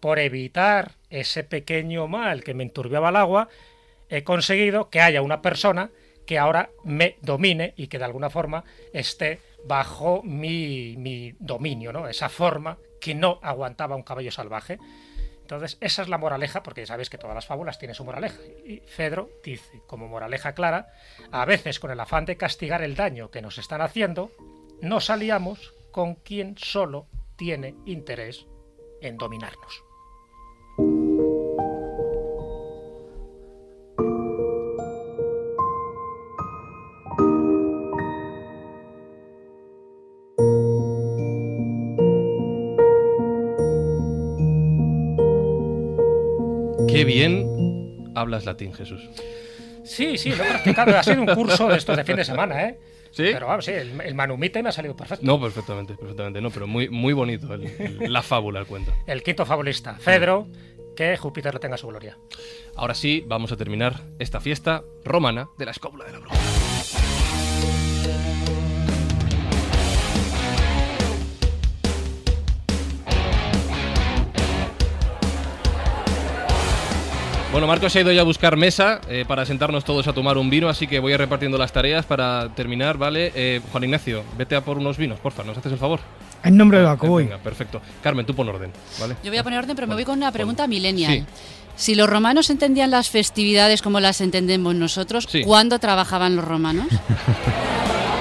por 0.00 0.18
evitar 0.18 0.96
ese 1.08 1.44
pequeño 1.44 2.08
mal 2.08 2.42
que 2.42 2.54
me 2.54 2.64
enturbiaba 2.64 3.10
el 3.10 3.16
agua, 3.16 3.48
he 4.08 4.24
conseguido 4.24 4.90
que 4.90 5.00
haya 5.00 5.22
una 5.22 5.42
persona 5.42 5.90
que 6.26 6.38
ahora 6.38 6.70
me 6.84 7.16
domine 7.20 7.74
y 7.76 7.88
que 7.88 7.98
de 7.98 8.04
alguna 8.04 8.30
forma 8.30 8.64
esté 8.92 9.40
bajo 9.64 10.22
mi, 10.22 10.96
mi 10.96 11.34
dominio, 11.38 11.92
¿no? 11.92 12.08
Esa 12.08 12.28
forma 12.28 12.78
que 13.00 13.14
no 13.14 13.38
aguantaba 13.42 13.96
un 13.96 14.02
caballo 14.02 14.30
salvaje. 14.30 14.78
Entonces, 15.42 15.76
esa 15.80 16.00
es 16.00 16.08
la 16.08 16.16
moraleja, 16.16 16.62
porque 16.62 16.80
ya 16.80 16.86
sabéis 16.86 17.10
que 17.10 17.18
todas 17.18 17.34
las 17.34 17.46
fábulas 17.46 17.78
tienen 17.78 17.94
su 17.94 18.04
moraleja. 18.04 18.40
Y 18.64 18.80
Fedro 18.86 19.28
dice, 19.44 19.82
como 19.86 20.08
moraleja 20.08 20.54
clara, 20.54 20.88
a 21.30 21.44
veces 21.44 21.78
con 21.80 21.90
el 21.90 22.00
afán 22.00 22.24
de 22.24 22.38
castigar 22.38 22.82
el 22.82 22.96
daño 22.96 23.30
que 23.30 23.42
nos 23.42 23.58
están 23.58 23.82
haciendo, 23.82 24.32
nos 24.80 25.10
aliamos 25.10 25.74
con 25.92 26.14
quien 26.14 26.56
solo 26.56 27.06
tiene 27.36 27.74
interés 27.84 28.46
en 29.02 29.18
dominarnos. 29.18 29.84
Qué 47.06 47.12
bien 47.12 48.12
hablas 48.14 48.44
latín, 48.44 48.72
Jesús. 48.74 49.00
Sí, 49.84 50.16
sí, 50.18 50.30
lo 50.34 50.44
he 50.44 50.48
practicado. 50.48 50.96
Ha 50.96 51.02
sido 51.02 51.20
un 51.20 51.26
curso 51.34 51.68
de 51.68 51.76
estos 51.76 51.96
de 51.96 52.04
fin 52.04 52.16
de 52.16 52.24
semana, 52.24 52.64
¿eh? 52.64 52.78
¿Sí? 53.10 53.24
Pero 53.32 53.46
vamos, 53.46 53.64
sí, 53.66 53.70
el, 53.70 54.00
el 54.00 54.14
manumite 54.14 54.62
me 54.62 54.70
ha 54.70 54.72
salido 54.72 54.96
perfecto. 54.96 55.24
No, 55.24 55.40
perfectamente, 55.40 55.94
perfectamente. 55.94 56.40
No, 56.40 56.50
pero 56.50 56.66
muy, 56.66 56.88
muy 56.88 57.12
bonito 57.12 57.52
el- 57.54 57.66
el- 58.00 58.12
la 58.12 58.22
fábula, 58.22 58.58
el 58.60 58.66
cuento. 58.66 58.92
El 59.06 59.22
quinto 59.22 59.46
fabulista, 59.46 59.96
Cedro, 60.00 60.48
que 60.96 61.16
Júpiter 61.16 61.54
le 61.54 61.60
tenga 61.60 61.76
su 61.76 61.86
gloria. 61.86 62.16
Ahora 62.74 62.94
sí, 62.94 63.22
vamos 63.26 63.52
a 63.52 63.56
terminar 63.56 64.00
esta 64.18 64.40
fiesta 64.40 64.82
romana 65.04 65.48
de 65.58 65.64
la 65.66 65.70
escóbula 65.70 66.04
de 66.06 66.12
la 66.12 66.18
bruja. 66.20 66.36
Bueno, 77.54 77.68
Marcos 77.68 77.92
se 77.92 78.00
ha 78.00 78.02
ido 78.02 78.10
ya 78.10 78.22
a 78.22 78.24
buscar 78.24 78.56
mesa 78.56 79.00
eh, 79.08 79.24
para 79.28 79.46
sentarnos 79.46 79.84
todos 79.84 80.08
a 80.08 80.12
tomar 80.12 80.36
un 80.38 80.50
vino, 80.50 80.68
así 80.68 80.88
que 80.88 80.98
voy 80.98 81.12
a 81.12 81.14
ir 81.14 81.20
repartiendo 81.20 81.56
las 81.56 81.72
tareas 81.72 82.04
para 82.04 82.48
terminar, 82.48 82.98
¿vale? 82.98 83.30
Eh, 83.32 83.60
Juan 83.70 83.84
Ignacio, 83.84 84.24
vete 84.36 84.56
a 84.56 84.60
por 84.64 84.76
unos 84.76 84.96
vinos, 84.96 85.20
porfa, 85.20 85.44
¿nos 85.44 85.56
haces 85.56 85.70
el 85.70 85.78
favor? 85.78 86.00
En 86.42 86.56
nombre 86.56 86.78
de 86.78 86.84
Baco, 86.84 87.06
voy. 87.06 87.22
Venga, 87.26 87.38
perfecto. 87.38 87.80
Carmen, 88.02 88.26
tú 88.26 88.34
pon 88.34 88.48
orden, 88.48 88.72
¿vale? 88.98 89.14
Yo 89.22 89.30
voy 89.30 89.38
a 89.38 89.44
poner 89.44 89.60
orden, 89.60 89.76
pero 89.76 89.86
me 89.86 89.94
voy 89.94 90.04
con 90.04 90.18
una 90.18 90.32
pregunta 90.32 90.66
millennial. 90.66 91.12
Sí. 91.12 91.24
Si 91.76 91.94
los 91.94 92.10
romanos 92.10 92.50
entendían 92.50 92.90
las 92.90 93.08
festividades 93.08 93.82
como 93.82 94.00
las 94.00 94.20
entendemos 94.20 94.74
nosotros, 94.74 95.28
Sí. 95.30 95.44
¿cuándo 95.44 95.78
trabajaban 95.78 96.34
los 96.34 96.44
romanos? 96.44 96.88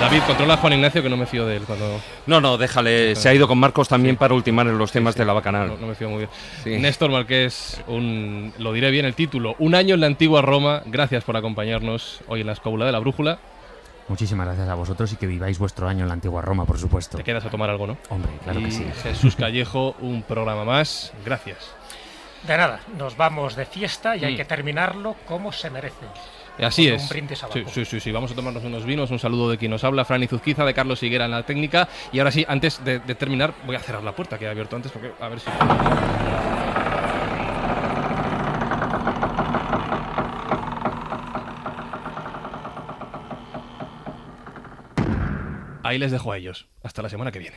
David, 0.00 0.20
controla 0.26 0.54
a 0.54 0.56
Juan 0.58 0.72
Ignacio 0.74 1.02
que 1.02 1.08
no 1.08 1.16
me 1.16 1.26
fío 1.26 1.44
de 1.44 1.56
él 1.56 1.64
cuando... 1.64 2.00
No, 2.26 2.40
no, 2.40 2.56
déjale. 2.56 3.16
Se 3.16 3.28
ha 3.28 3.34
ido 3.34 3.48
con 3.48 3.58
Marcos 3.58 3.88
también 3.88 4.16
para 4.16 4.32
ultimar 4.32 4.66
en 4.68 4.78
los 4.78 4.92
temas 4.92 5.16
de 5.16 5.24
la 5.24 5.32
bacanal. 5.32 5.68
No, 5.68 5.76
no 5.76 5.86
me 5.88 5.94
fío 5.96 6.08
muy 6.08 6.18
bien. 6.18 6.30
Sí. 6.62 6.76
Néstor 6.78 7.10
Marqués, 7.10 7.82
un, 7.88 8.52
lo 8.58 8.72
diré 8.72 8.90
bien 8.92 9.04
el 9.06 9.14
título, 9.14 9.56
Un 9.58 9.74
año 9.74 9.94
en 9.96 10.00
la 10.00 10.06
antigua 10.06 10.40
Roma. 10.40 10.82
Gracias 10.86 11.24
por 11.24 11.36
acompañarnos 11.36 12.20
hoy 12.28 12.42
en 12.42 12.46
la 12.46 12.52
escóbula 12.52 12.86
de 12.86 12.92
la 12.92 13.00
brújula. 13.00 13.38
Muchísimas 14.06 14.46
gracias 14.46 14.68
a 14.68 14.74
vosotros 14.74 15.12
y 15.12 15.16
que 15.16 15.26
viváis 15.26 15.58
vuestro 15.58 15.88
año 15.88 16.02
en 16.04 16.08
la 16.08 16.14
antigua 16.14 16.40
Roma, 16.42 16.64
por 16.64 16.78
supuesto. 16.78 17.18
Te 17.18 17.24
quedas 17.24 17.44
a 17.44 17.50
tomar 17.50 17.68
algo, 17.68 17.86
¿no? 17.88 17.98
Hombre, 18.08 18.30
claro 18.44 18.60
y 18.60 18.64
que 18.64 18.70
sí. 18.70 18.86
Jesús 19.02 19.34
Callejo, 19.38 19.96
un 20.00 20.22
programa 20.22 20.64
más. 20.64 21.12
Gracias. 21.26 21.58
De 22.46 22.56
nada, 22.56 22.80
nos 22.96 23.16
vamos 23.16 23.56
de 23.56 23.66
fiesta 23.66 24.16
y 24.16 24.24
hay 24.24 24.34
Mm. 24.34 24.36
que 24.36 24.44
terminarlo 24.44 25.16
como 25.26 25.50
se 25.52 25.68
merece. 25.70 26.06
Así 26.60 26.86
Con 26.86 26.94
es. 26.96 27.02
un 27.02 27.08
brindis 27.08 27.42
abajo. 27.44 27.58
Sí, 27.58 27.64
sí, 27.72 27.84
sí, 27.84 28.00
sí, 28.00 28.12
vamos 28.12 28.32
a 28.32 28.34
tomarnos 28.34 28.64
unos 28.64 28.84
vinos. 28.84 29.10
Un 29.10 29.18
saludo 29.18 29.50
de 29.50 29.58
quien 29.58 29.70
nos 29.70 29.84
habla, 29.84 30.04
Fran 30.04 30.22
Izuzquiza, 30.22 30.64
de 30.64 30.74
Carlos 30.74 31.02
Higuera 31.02 31.24
en 31.26 31.30
la 31.30 31.44
técnica. 31.44 31.88
Y 32.12 32.18
ahora 32.18 32.30
sí, 32.32 32.44
antes 32.48 32.84
de, 32.84 32.98
de 32.98 33.14
terminar, 33.14 33.54
voy 33.66 33.76
a 33.76 33.80
cerrar 33.80 34.02
la 34.02 34.12
puerta 34.12 34.38
que 34.38 34.46
he 34.46 34.48
abierto 34.48 34.76
antes 34.76 34.90
porque 34.92 35.12
a 35.20 35.28
ver 35.28 35.40
si. 35.40 35.48
Ahí 45.82 45.98
les 45.98 46.10
dejo 46.12 46.32
a 46.32 46.36
ellos. 46.38 46.68
Hasta 46.82 47.02
la 47.02 47.08
semana 47.08 47.32
que 47.32 47.38
viene. 47.38 47.56